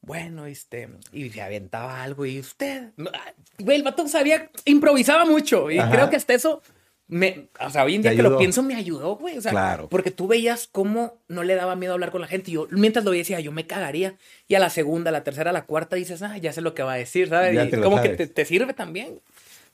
Bueno, 0.01 0.46
este, 0.46 0.89
y 1.13 1.30
se 1.30 1.42
aventaba 1.42 2.03
algo. 2.03 2.25
Y 2.25 2.38
usted, 2.38 2.92
ah, 3.13 3.32
güey, 3.60 3.77
el 3.77 3.84
vato 3.84 4.06
sabía, 4.10 4.50
improvisaba 4.65 5.24
mucho. 5.24 5.72
Y 5.72 5.80
creo 5.80 6.10
que 6.10 6.18
hasta 6.18 6.34
eso, 6.34 6.62
me, 7.08 7.48
o 7.58 7.70
sea, 7.70 7.86
hoy 7.86 7.96
en 7.96 8.01
día 8.01 8.13
que 8.13 8.22
lo 8.22 8.38
pienso, 8.38 8.62
me 8.63 8.75
ayudó, 8.75 9.15
güey. 9.15 9.38
O 9.38 9.42
sea, 9.42 9.51
claro. 9.51 9.88
porque 9.88 10.12
tú 10.12 10.27
veías 10.27 10.68
cómo 10.70 11.22
no 11.30 11.44
le 11.44 11.56
daba 11.56 11.77
miedo 11.77 11.94
hablar 11.94 12.12
con 12.12 12.20
la 12.20 12.27
gente. 12.27 12.51
Y 12.51 12.56
yo, 12.56 12.68
mientras 12.72 13.06
lo 13.06 13.12
veía, 13.12 13.22
decía, 13.22 13.39
yo 13.39 13.53
me 13.53 13.65
cagaría. 13.65 14.18
Y 14.50 14.56
a 14.56 14.60
la 14.60 14.70
segunda, 14.70 15.10
a 15.10 15.13
la 15.13 15.24
tercera, 15.24 15.51
a 15.51 15.53
la 15.53 15.65
cuarta, 15.65 15.96
dices, 15.96 16.22
ah, 16.22 16.38
ya 16.38 16.51
sé 16.51 16.60
lo 16.60 16.74
que 16.74 16.84
va 16.84 16.94
a 16.94 16.98
decir, 16.98 17.30
¿sabes? 17.30 17.74
y 17.74 17.80
como 17.80 18.01
que 18.01 18.10
te, 18.10 18.46
sirve 18.46 18.74
también. 18.74 19.22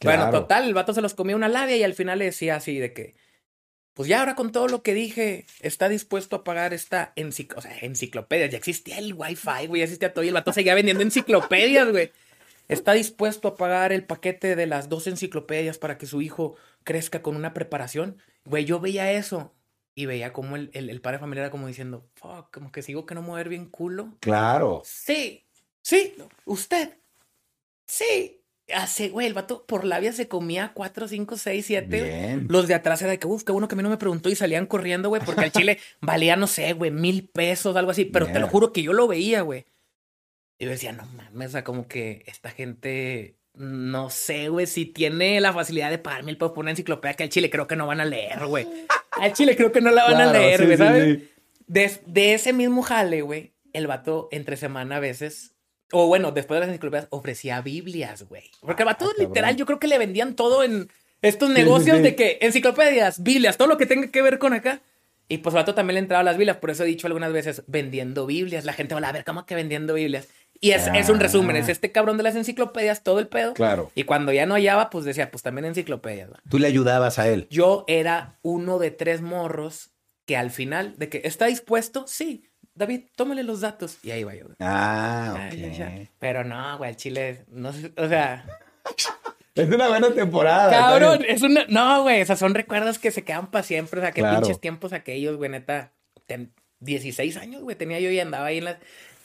Bueno, 0.01 0.29
total, 0.31 0.65
el 0.65 0.73
vato 0.73 0.93
se 0.93 1.01
los 1.01 1.13
comía 1.13 1.35
una 1.35 1.49
labia 1.49 1.75
y 1.77 1.83
al 1.83 1.93
final 1.93 2.19
le 2.19 2.25
decía 2.25 2.55
así 2.55 2.79
de 2.79 2.93
que 2.93 3.15
pues 3.99 4.07
ya 4.07 4.21
ahora 4.21 4.35
con 4.35 4.53
todo 4.53 4.69
lo 4.69 4.81
que 4.81 4.93
dije, 4.93 5.45
está 5.59 5.89
dispuesto 5.89 6.37
a 6.37 6.43
pagar 6.45 6.73
esta 6.73 7.13
o 7.17 7.61
sea, 7.61 7.77
enciclopedia. 7.81 8.45
Ya 8.45 8.57
existía 8.57 8.97
el 8.97 9.13
Wi-Fi, 9.13 9.67
güey, 9.67 9.79
ya 9.79 9.83
existía 9.83 10.13
todo 10.13 10.23
y 10.23 10.29
el 10.29 10.33
vato 10.33 10.53
seguía 10.53 10.73
vendiendo 10.73 11.03
enciclopedias, 11.03 11.91
güey. 11.91 12.09
Está 12.69 12.93
dispuesto 12.93 13.49
a 13.49 13.55
pagar 13.57 13.91
el 13.91 14.05
paquete 14.05 14.55
de 14.55 14.67
las 14.67 14.87
dos 14.87 15.07
enciclopedias 15.07 15.79
para 15.79 15.97
que 15.97 16.05
su 16.05 16.21
hijo 16.21 16.55
crezca 16.85 17.21
con 17.21 17.35
una 17.35 17.53
preparación. 17.53 18.21
Güey, 18.45 18.63
yo 18.63 18.79
veía 18.79 19.11
eso 19.11 19.53
y 19.95 20.05
veía 20.05 20.31
como 20.31 20.55
el, 20.55 20.69
el, 20.71 21.01
padre 21.01 21.19
familiar 21.19 21.47
era 21.47 21.51
como 21.51 21.67
diciendo, 21.67 22.07
fuck, 22.13 22.51
como 22.53 22.71
que 22.71 22.83
sigo 22.83 23.05
que 23.05 23.15
no 23.15 23.21
mover 23.21 23.49
bien 23.49 23.65
culo. 23.65 24.15
Claro. 24.21 24.81
Sí, 24.85 25.45
sí, 25.81 26.15
usted. 26.45 26.99
Sí, 27.85 28.38
Hace, 28.73 29.09
güey, 29.09 29.27
el 29.27 29.33
vato 29.33 29.65
por 29.65 29.85
la 29.85 29.99
vía 29.99 30.13
se 30.13 30.27
comía 30.27 30.71
cuatro, 30.73 31.07
cinco, 31.07 31.37
seis, 31.37 31.65
siete. 31.65 32.39
Los 32.47 32.67
de 32.67 32.73
atrás 32.73 33.01
era 33.01 33.11
de 33.11 33.19
que, 33.19 33.27
uff, 33.27 33.43
qué 33.43 33.51
bueno 33.51 33.67
que 33.67 33.75
a 33.75 33.77
mí 33.77 33.83
no 33.83 33.89
me 33.89 33.97
preguntó 33.97 34.29
y 34.29 34.35
salían 34.35 34.65
corriendo, 34.65 35.09
güey, 35.09 35.21
porque 35.25 35.45
el 35.45 35.51
chile 35.51 35.79
valía, 36.01 36.35
no 36.35 36.47
sé, 36.47 36.73
güey, 36.73 36.91
mil 36.91 37.27
pesos, 37.27 37.75
algo 37.75 37.91
así. 37.91 38.05
Pero 38.05 38.27
te 38.27 38.39
lo 38.39 38.47
juro 38.47 38.71
que 38.71 38.83
yo 38.83 38.93
lo 38.93 39.07
veía, 39.07 39.41
güey. 39.41 39.65
Y 40.57 40.65
yo 40.65 40.71
decía, 40.71 40.91
no 40.91 41.05
mames, 41.05 41.49
o 41.49 41.51
sea, 41.51 41.63
como 41.63 41.87
que 41.87 42.23
esta 42.27 42.51
gente, 42.51 43.37
no 43.53 44.09
sé, 44.09 44.49
güey, 44.49 44.67
si 44.67 44.85
tiene 44.85 45.39
la 45.39 45.53
facilidad 45.53 45.89
de 45.89 45.97
pagar 45.97 46.23
mil 46.23 46.37
pesos 46.37 46.51
por 46.51 46.63
una 46.63 46.71
enciclopedia 46.71 47.15
que 47.15 47.23
al 47.23 47.29
chile 47.29 47.49
creo 47.49 47.67
que 47.67 47.75
no 47.75 47.87
van 47.87 48.01
a 48.01 48.05
leer, 48.05 48.45
güey. 48.45 48.67
Al 49.11 49.33
chile 49.33 49.55
creo 49.55 49.71
que 49.71 49.81
no 49.81 49.91
la 49.91 50.03
van 50.03 50.21
a 50.21 50.31
leer, 50.31 50.65
güey, 50.65 50.77
¿sabes? 50.77 51.19
de, 51.67 52.01
de 52.05 52.33
ese 52.33 52.51
mismo 52.51 52.81
jale, 52.81 53.21
güey, 53.21 53.53
el 53.73 53.87
vato 53.87 54.27
entre 54.31 54.57
semana 54.57 54.97
a 54.97 54.99
veces 54.99 55.55
o 55.91 56.07
bueno, 56.07 56.31
después 56.31 56.57
de 56.57 56.61
las 56.61 56.69
enciclopedias 56.69 57.07
ofrecía 57.09 57.61
Biblias, 57.61 58.23
güey. 58.27 58.43
Porque 58.61 58.83
el 58.83 58.87
vato 58.87 59.05
ah, 59.09 59.13
literal, 59.17 59.55
yo 59.55 59.65
creo 59.65 59.79
que 59.79 59.87
le 59.87 59.97
vendían 59.97 60.35
todo 60.35 60.63
en 60.63 60.89
Estos 61.21 61.49
negocios 61.49 62.01
de 62.01 62.15
que 62.15 62.37
enciclopedias, 62.41 63.23
Biblias, 63.23 63.57
todo 63.57 63.67
lo 63.67 63.77
que 63.77 63.85
tenga 63.85 64.07
que 64.07 64.21
ver 64.21 64.39
con 64.39 64.53
acá. 64.53 64.81
Y 65.27 65.39
pues 65.39 65.53
vato 65.53 65.75
también 65.75 65.95
le 65.95 65.99
entraba 65.99 66.21
a 66.21 66.23
las 66.23 66.37
Biblias, 66.37 66.57
por 66.57 66.71
eso 66.71 66.83
he 66.83 66.87
dicho 66.87 67.05
algunas 67.05 67.31
veces, 67.31 67.63
vendiendo 67.67 68.25
Biblias. 68.25 68.65
La 68.65 68.73
gente 68.73 68.95
va 68.95 69.07
a 69.07 69.11
ver, 69.11 69.23
¿cómo 69.23 69.45
que 69.45 69.53
vendiendo 69.53 69.93
Biblias? 69.93 70.27
Y 70.61 70.71
es, 70.71 70.87
es, 70.93 71.09
un 71.09 71.19
resumen, 71.19 71.55
es 71.55 71.69
ah. 71.69 71.71
este 71.71 71.91
cabrón 71.91 72.17
de 72.17 72.23
las 72.23 72.35
enciclopedias, 72.35 73.03
todo 73.03 73.19
el 73.19 73.27
pedo. 73.27 73.53
Claro. 73.53 73.91
Y 73.95 74.03
cuando 74.03 74.33
ya 74.33 74.45
no 74.45 74.55
hallaba, 74.55 74.89
pues 74.89 75.05
decía, 75.05 75.31
pues 75.31 75.43
también 75.43 75.65
enciclopedias. 75.65 76.31
Tú 76.49 76.59
le 76.59 76.67
ayudabas 76.67 77.19
a 77.19 77.29
él. 77.29 77.47
Yo 77.49 77.85
era 77.87 78.39
uno 78.41 78.79
de 78.79 78.91
tres 78.91 79.21
morros 79.21 79.91
que 80.25 80.35
al 80.35 80.51
final, 80.51 80.95
de 80.97 81.09
que 81.09 81.21
está 81.23 81.45
dispuesto, 81.45 82.05
sí. 82.07 82.48
David, 82.79 83.01
tómale 83.15 83.43
los 83.43 83.59
datos. 83.59 83.99
Y 84.03 84.11
ahí 84.11 84.23
va 84.23 84.33
yo. 84.33 84.45
Ah, 84.59 85.49
ok. 85.51 86.07
Pero 86.17 86.45
no, 86.45 86.77
güey, 86.77 86.91
el 86.91 86.95
Chile, 86.95 87.45
no 87.49 87.73
sé, 87.73 87.91
o 87.97 88.07
sea... 88.07 88.45
Es 89.55 89.67
una 89.67 89.89
buena 89.89 90.09
temporada. 90.13 90.71
Cabrón, 90.71 91.25
es 91.27 91.41
una... 91.41 91.65
No, 91.67 92.03
güey, 92.03 92.21
o 92.21 92.25
sea, 92.25 92.37
son 92.37 92.53
recuerdos 92.53 92.97
que 92.97 93.11
se 93.11 93.25
quedan 93.25 93.51
para 93.51 93.63
siempre. 93.63 93.99
O 93.99 94.03
sea, 94.03 94.13
qué 94.13 94.23
pinches 94.23 94.61
tiempos 94.61 94.93
aquellos, 94.93 95.35
güey, 95.35 95.49
neta. 95.49 95.91
16 96.79 97.35
años, 97.35 97.63
güey, 97.63 97.75
tenía 97.75 97.99
yo 97.99 98.09
y 98.09 98.21
andaba 98.21 98.45
ahí 98.45 98.59
en 98.59 98.65
las 98.65 98.77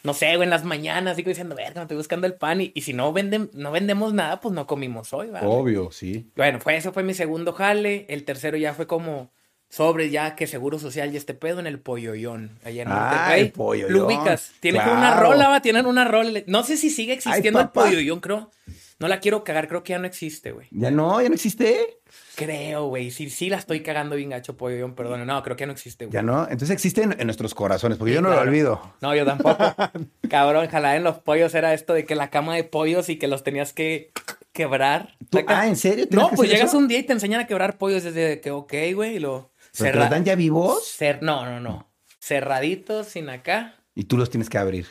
no 0.02 0.12
sé, 0.12 0.34
güey, 0.34 0.44
en 0.44 0.50
las 0.50 0.64
mañanas, 0.64 1.16
digo 1.16 1.28
diciendo, 1.28 1.54
verga, 1.54 1.76
me 1.76 1.82
estoy 1.82 1.96
buscando 1.96 2.26
el 2.26 2.34
pan 2.34 2.60
y, 2.60 2.72
y 2.74 2.82
si 2.82 2.92
no, 2.92 3.12
venden, 3.12 3.50
no 3.54 3.70
vendemos 3.70 4.12
nada, 4.12 4.40
pues 4.40 4.54
no 4.54 4.66
comimos 4.66 5.12
hoy, 5.14 5.30
¿vale? 5.30 5.46
Obvio, 5.46 5.90
sí. 5.92 6.30
Bueno, 6.36 6.60
fue, 6.60 6.76
eso 6.76 6.92
fue 6.92 7.02
mi 7.04 7.14
segundo 7.14 7.52
jale. 7.52 8.04
El 8.10 8.24
tercero 8.24 8.58
ya 8.58 8.74
fue 8.74 8.86
como 8.86 9.30
sobre 9.74 10.08
ya 10.08 10.36
que 10.36 10.46
Seguro 10.46 10.78
Social 10.78 11.12
y 11.12 11.16
este 11.16 11.34
pedo 11.34 11.58
en 11.58 11.66
el 11.66 11.80
Polloyón, 11.80 12.60
allá 12.64 12.82
en 12.82 12.88
ah, 12.92 13.34
Polloyón. 13.52 13.92
Lo 13.92 14.06
ubicas. 14.06 14.52
Tienen 14.60 14.82
una 14.82 15.18
rola, 15.18 15.48
va, 15.48 15.62
tienen 15.62 15.86
una 15.86 16.04
rola. 16.04 16.42
No 16.46 16.62
sé 16.62 16.76
si 16.76 16.90
sigue 16.90 17.12
existiendo 17.12 17.60
el 17.60 17.70
Polloyón, 17.70 18.20
creo. 18.20 18.52
No 19.00 19.08
la 19.08 19.18
quiero 19.18 19.42
cagar, 19.42 19.66
creo 19.66 19.82
que 19.82 19.90
ya 19.90 19.98
no 19.98 20.06
existe, 20.06 20.52
güey. 20.52 20.68
¿Ya 20.70 20.92
no? 20.92 21.20
¿Ya 21.20 21.28
no 21.28 21.34
existe? 21.34 21.98
Creo, 22.36 22.86
güey. 22.86 23.10
Sí, 23.10 23.28
sí 23.30 23.50
la 23.50 23.56
estoy 23.56 23.80
cagando 23.80 24.14
bien 24.14 24.30
gacho, 24.30 24.56
pollo, 24.56 24.94
perdón. 24.94 25.26
No, 25.26 25.42
creo 25.42 25.56
que 25.56 25.62
ya 25.62 25.66
no 25.66 25.72
existe, 25.72 26.06
güey. 26.06 26.14
Ya 26.14 26.22
no. 26.22 26.42
Entonces 26.44 26.70
existe 26.70 27.02
en, 27.02 27.26
nuestros 27.26 27.52
corazones, 27.52 27.98
porque 27.98 28.14
yo 28.14 28.22
no 28.22 28.30
lo 28.30 28.38
olvido. 28.38 28.80
No, 29.00 29.12
yo 29.16 29.24
tampoco. 29.24 29.58
Cabrón, 30.30 30.66
ojalá 30.68 30.94
en 30.94 31.02
los 31.02 31.18
pollos 31.18 31.52
era 31.52 31.74
esto 31.74 31.94
de 31.94 32.04
que 32.04 32.14
la 32.14 32.30
cama 32.30 32.54
de 32.54 32.62
pollos 32.62 33.08
y 33.08 33.16
que 33.16 33.26
los 33.26 33.42
tenías 33.42 33.72
que 33.72 34.12
quebrar. 34.52 35.16
ah, 35.48 35.66
¿en 35.66 35.74
serio? 35.74 36.06
No, 36.10 36.30
pues 36.30 36.48
llegas 36.48 36.74
un 36.74 36.86
día 36.86 37.00
y 37.00 37.02
te 37.02 37.12
enseñan 37.12 37.40
a 37.40 37.46
quebrar 37.48 37.76
pollos 37.76 38.04
desde 38.04 38.40
que, 38.40 38.52
ok, 38.52 38.72
güey, 38.94 39.16
y 39.16 39.18
lo... 39.18 39.50
¿Pero 39.78 39.98
los 39.98 40.10
dan 40.10 40.24
ya 40.24 40.34
vivos? 40.34 40.84
Cer... 40.96 41.22
No, 41.22 41.44
no, 41.44 41.60
no. 41.60 41.90
Cerraditos, 42.20 43.08
sin 43.08 43.28
acá. 43.28 43.76
Y 43.94 44.04
tú 44.04 44.16
los 44.16 44.30
tienes 44.30 44.48
que 44.48 44.58
abrir. 44.58 44.86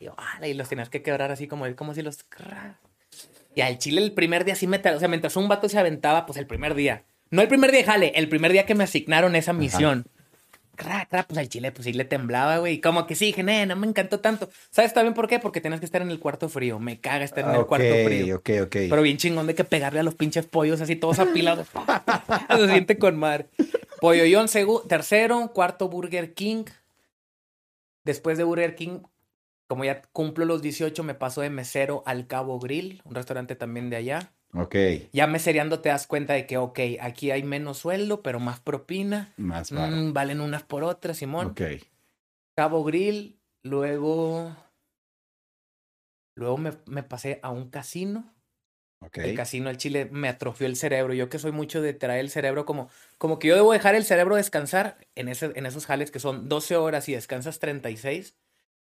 Y, 0.00 0.54
los 0.54 0.68
tienes 0.68 0.88
que 0.88 1.02
quebrar 1.02 1.30
así 1.30 1.48
como, 1.48 1.74
como 1.76 1.94
si 1.94 2.02
los... 2.02 2.24
Y 3.54 3.60
al 3.60 3.78
chile 3.78 4.02
el 4.02 4.12
primer 4.12 4.44
día 4.44 4.54
sí 4.54 4.66
me... 4.66 4.78
O 4.78 4.98
sea, 4.98 5.08
mientras 5.08 5.36
un 5.36 5.48
vato 5.48 5.68
se 5.68 5.78
aventaba, 5.78 6.26
pues 6.26 6.38
el 6.38 6.46
primer 6.46 6.74
día. 6.74 7.04
No 7.30 7.42
el 7.42 7.48
primer 7.48 7.72
día 7.72 7.84
jale, 7.84 8.12
el 8.14 8.28
primer 8.28 8.52
día 8.52 8.66
que 8.66 8.74
me 8.74 8.84
asignaron 8.84 9.34
esa 9.36 9.52
misión. 9.52 10.06
Cra, 10.76 11.06
pues 11.10 11.38
al 11.38 11.48
chile, 11.48 11.72
pues 11.72 11.84
sí 11.84 11.92
le 11.92 12.04
temblaba, 12.04 12.58
güey. 12.58 12.80
Como 12.80 13.06
que 13.06 13.14
sí, 13.14 13.26
dije, 13.26 13.42
no 13.42 13.76
me 13.76 13.86
encantó 13.86 14.20
tanto. 14.20 14.48
¿Sabes 14.70 14.92
también 14.92 15.14
por 15.14 15.28
qué? 15.28 15.38
Porque 15.38 15.60
tenías 15.60 15.80
que 15.80 15.86
estar 15.86 16.02
en 16.02 16.10
el 16.10 16.18
cuarto 16.18 16.48
frío. 16.48 16.78
Me 16.78 17.00
caga 17.00 17.24
estar 17.24 17.44
en 17.44 17.54
el 17.54 17.66
cuarto 17.66 17.86
frío. 18.04 18.36
Ok, 18.36 18.50
ok, 18.62 18.76
Pero 18.90 19.02
bien 19.02 19.16
chingón 19.16 19.46
de 19.46 19.54
que 19.54 19.64
pegarle 19.64 20.00
a 20.00 20.02
los 20.02 20.14
pinches 20.14 20.46
pollos 20.46 20.80
así 20.80 20.96
todos 20.96 21.18
apilados. 21.18 21.68
Se 22.56 22.68
siente 22.68 22.98
con 22.98 23.16
mar. 23.16 23.48
Pollo 24.00 24.24
John, 24.30 24.48
tercero. 24.88 25.52
Cuarto, 25.54 25.88
Burger 25.88 26.34
King. 26.34 26.64
Después 28.04 28.36
de 28.36 28.44
Burger 28.44 28.74
King, 28.74 29.00
como 29.66 29.84
ya 29.84 30.02
cumplo 30.12 30.44
los 30.44 30.60
18, 30.60 31.02
me 31.04 31.14
paso 31.14 31.40
de 31.40 31.50
mesero 31.50 32.02
al 32.06 32.26
Cabo 32.26 32.58
Grill, 32.58 33.00
un 33.04 33.14
restaurante 33.14 33.56
también 33.56 33.88
de 33.90 33.96
allá. 33.96 34.32
Ok. 34.54 34.76
Ya 35.12 35.26
mesereando 35.26 35.80
te 35.80 35.88
das 35.88 36.06
cuenta 36.06 36.32
de 36.34 36.46
que, 36.46 36.56
ok, 36.58 36.78
aquí 37.00 37.30
hay 37.30 37.42
menos 37.42 37.78
sueldo, 37.78 38.22
pero 38.22 38.40
más 38.40 38.60
propina. 38.60 39.32
Más 39.36 39.72
mm, 39.72 40.12
Valen 40.12 40.40
unas 40.40 40.62
por 40.62 40.84
otras, 40.84 41.18
Simón. 41.18 41.48
Ok. 41.48 41.62
Cabo 42.56 42.84
Grill, 42.84 43.38
luego... 43.62 44.56
Luego 46.36 46.58
me, 46.58 46.72
me 46.86 47.02
pasé 47.02 47.38
a 47.42 47.50
un 47.50 47.70
casino. 47.70 48.32
Okay. 49.00 49.30
El 49.30 49.36
casino 49.36 49.68
al 49.68 49.76
Chile 49.76 50.08
me 50.10 50.28
atrofió 50.28 50.66
el 50.66 50.76
cerebro. 50.76 51.14
Yo 51.14 51.28
que 51.28 51.38
soy 51.38 51.52
mucho 51.52 51.82
de 51.82 51.92
traer 51.92 52.20
el 52.20 52.30
cerebro 52.30 52.64
como, 52.64 52.88
como 53.18 53.38
que 53.38 53.48
yo 53.48 53.54
debo 53.54 53.72
dejar 53.72 53.94
el 53.94 54.04
cerebro 54.04 54.34
descansar 54.34 54.98
en, 55.14 55.28
ese, 55.28 55.52
en 55.54 55.66
esos 55.66 55.86
jales 55.86 56.10
que 56.10 56.18
son 56.18 56.48
12 56.48 56.76
horas 56.76 57.08
y 57.08 57.12
descansas 57.12 57.58
36 57.58 58.34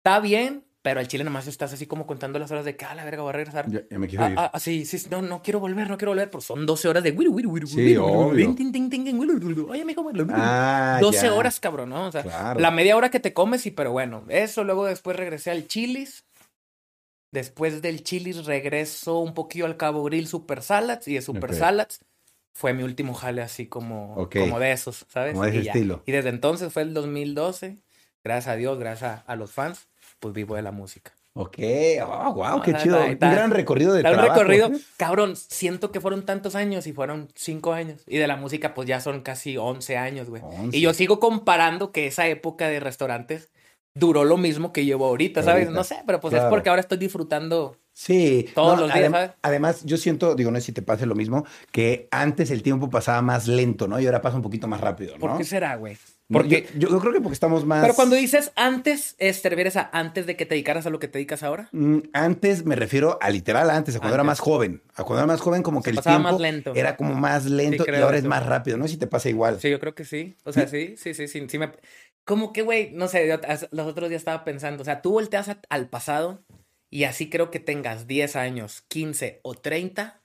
está 0.04 0.20
bien, 0.20 0.66
pero 0.84 1.00
al 1.00 1.08
chile 1.08 1.24
nomás 1.24 1.48
estás 1.48 1.72
así 1.72 1.88
como 1.88 2.06
contando 2.06 2.38
las 2.40 2.52
horas 2.52 2.66
de 2.66 2.76
que, 2.76 2.84
ah, 2.84 2.94
la 2.94 3.06
verga, 3.06 3.24
voy 3.24 3.30
a 3.30 3.34
regresar. 3.34 3.70
Ya, 3.70 3.84
me 3.98 4.06
quiero 4.06 4.30
ir. 4.30 4.36
Ah, 4.38 4.52
ah, 4.54 4.60
sí, 4.60 4.86
sí, 4.86 5.08
no, 5.10 5.22
no 5.22 5.42
quiero 5.42 5.62
volver, 5.62 5.90
no 5.90 5.98
quiero 5.98 6.12
volver, 6.12 6.30
porque 6.30 6.46
son 6.46 6.66
12 6.66 6.90
horas 6.90 7.04
de... 7.04 7.12
Sí, 7.68 7.96
obvio. 7.96 8.46
Oye, 9.70 9.82
amigo, 9.82 10.12
ah, 10.32 10.98
12 11.00 11.30
horas, 11.30 11.62
cabrón, 11.62 11.90
¿no? 11.90 12.08
O 12.08 12.12
sea, 12.12 12.54
la 12.60 12.70
media 12.70 12.98
hora 12.98 13.10
que 13.10 13.22
te 13.22 13.34
comes, 13.34 13.62
sí, 13.62 13.72
pero 13.72 13.94
bueno, 13.94 14.26
eso, 14.28 14.66
luego 14.66 14.84
después 14.84 15.16
regresé 15.16 15.52
al 15.52 15.68
Chilis. 15.68 16.26
Después 17.32 17.82
del 17.82 18.04
Chilis 18.04 18.46
regreso 18.46 19.20
un 19.20 19.34
poquillo 19.34 19.66
al 19.66 19.78
Cabo 19.78 20.04
Grill 20.04 20.28
Super 20.28 20.62
Salads 20.62 21.08
y 21.08 21.16
de 21.16 21.22
Super 21.22 21.56
Salads 21.56 22.02
fue 22.54 22.74
mi 22.74 22.84
último 22.84 23.14
jale 23.14 23.42
así 23.42 23.68
como, 23.68 24.30
como 24.30 24.60
de 24.60 24.74
esos, 24.74 25.06
¿sabes? 25.08 25.32
Como 25.32 25.46
de 25.46 25.58
ese 25.58 25.68
estilo. 25.70 26.04
Y 26.06 26.12
desde 26.12 26.30
entonces 26.30 26.72
fue 26.72 26.84
el 26.84 26.94
2012, 26.94 27.78
gracias 28.24 28.54
a 28.54 28.58
Dios, 28.58 28.78
gracias 28.78 29.24
a 29.26 29.36
los 29.36 29.52
fans 29.52 29.88
pues 30.24 30.34
vivo 30.34 30.56
de 30.56 30.62
la 30.62 30.72
música. 30.72 31.12
Ok, 31.34 31.58
oh, 32.08 32.34
wow, 32.34 32.62
qué 32.62 32.74
chido. 32.76 33.04
un 33.04 33.18
gran 33.18 33.52
recorrido 33.52 33.92
de 33.92 34.04
trabajo. 34.04 34.24
Un 34.24 34.48
recorrido, 34.48 34.72
cabrón, 34.96 35.36
siento 35.36 35.92
que 35.92 36.00
fueron 36.00 36.26
tantos 36.26 36.56
años 36.56 36.88
y 36.88 36.94
fueron 36.94 37.28
cinco 37.36 37.74
años. 37.74 38.04
Y 38.08 38.20
de 38.20 38.28
la 38.28 38.38
música, 38.38 38.74
pues 38.74 38.88
ya 38.88 39.02
son 39.02 39.20
casi 39.20 39.58
once 39.58 39.98
años, 39.98 40.30
güey. 40.30 40.42
Y 40.72 40.80
yo 40.80 40.94
sigo 40.94 41.20
comparando 41.20 41.92
que 41.92 42.08
esa 42.08 42.26
época 42.28 42.70
de 42.70 42.80
restaurantes 42.80 43.52
duró 43.94 44.24
lo 44.24 44.38
mismo 44.38 44.72
que 44.72 44.86
llevo 44.86 45.08
ahorita, 45.08 45.44
¿sabes? 45.44 45.70
No 45.70 45.84
sé, 45.84 45.98
pero 46.06 46.22
pues 46.22 46.34
es 46.36 46.44
porque 46.44 46.70
ahora 46.70 46.80
estoy 46.80 47.00
disfrutando 47.00 47.78
Sí. 47.94 48.50
Todos 48.56 48.80
los 48.80 48.94
días, 48.94 49.12
¿sabes? 49.12 49.32
Además, 49.44 49.84
yo 49.86 49.98
siento, 49.98 50.36
digo, 50.36 50.52
no 50.52 50.60
sé 50.60 50.68
si 50.68 50.72
te 50.72 50.82
pase 50.82 51.06
lo 51.06 51.16
mismo, 51.16 51.46
que 51.72 52.08
antes 52.12 52.50
el 52.50 52.64
tiempo 52.64 52.90
pasaba 52.90 53.22
más 53.22 53.48
lento, 53.48 53.88
¿no? 53.88 54.00
Y 54.00 54.06
ahora 54.06 54.22
pasa 54.22 54.36
un 54.36 54.42
poquito 54.42 54.68
más 54.68 54.82
rápido, 54.82 55.14
¿no? 55.14 55.20
¿Por 55.20 55.38
qué 55.38 55.44
será, 55.44 55.76
güey? 55.76 55.98
Porque 56.32 56.68
yo, 56.78 56.88
creo 57.00 57.14
que 57.14 57.22
porque 57.22 57.34
estamos 57.34 57.66
más. 57.66 57.82
Pero 57.82 57.96
cuando 57.96 58.16
dices 58.16 58.52
antes, 58.56 59.16
¿te 59.18 59.50
refieres 59.50 59.76
a 59.76 59.90
antes 59.92 60.26
de 60.26 60.36
que 60.36 60.46
te 60.46 60.56
dedicaras 60.56 60.86
a 60.86 60.90
lo 60.90 61.00
que 61.00 61.08
te 61.08 61.18
dedicas 61.20 61.44
ahora? 61.44 61.70
Mm, 61.74 62.00
antes 62.14 62.66
me 62.66 62.76
refiero 62.76 63.18
a 63.22 63.30
literal 63.30 63.70
antes, 63.70 63.96
a 63.96 64.00
cuando 64.00 64.16
era 64.16 64.24
más 64.24 64.40
joven. 64.40 64.82
A 64.96 65.04
cuando 65.04 65.20
era 65.24 65.28
más 65.28 65.42
joven, 65.42 65.64
como 65.64 65.84
que 65.84 65.92
el 65.92 66.00
tiempo 66.00 66.32
más 66.32 66.40
lento. 66.40 66.74
era 66.76 66.96
como 66.96 67.14
más 67.14 67.46
lento 67.46 67.86
y 67.88 67.96
ahora 67.96 68.18
es 68.18 68.24
más 68.24 68.46
rápido. 68.46 68.78
No 68.78 68.88
si 68.88 68.98
te 68.98 69.08
pasa 69.08 69.30
igual. 69.30 69.60
Sí, 69.60 69.70
yo 69.70 69.80
creo 69.80 69.96
que 69.96 70.06
sí. 70.06 70.36
O 70.44 70.54
sea, 70.54 70.68
sí, 70.68 70.96
sí, 70.98 71.14
sí, 71.14 71.28
sí. 71.28 71.46
sí 71.48 71.58
me... 71.60 71.72
Como 72.26 72.54
que, 72.54 72.62
güey, 72.62 72.92
no 72.94 73.10
sé, 73.10 73.28
los 73.72 73.86
otros 73.86 74.08
días 74.10 74.22
estaba 74.22 74.46
pensando, 74.46 74.82
o 74.82 74.86
sea, 74.86 75.02
tú 75.02 75.12
volteas 75.12 75.52
al 75.68 75.90
pasado 75.90 76.42
y 76.90 77.04
así 77.04 77.30
creo 77.30 77.52
que 77.52 77.60
tengas 77.60 78.08
10 78.08 78.38
años, 78.38 78.86
15 78.88 79.42
o 79.44 79.56
30 79.56 80.22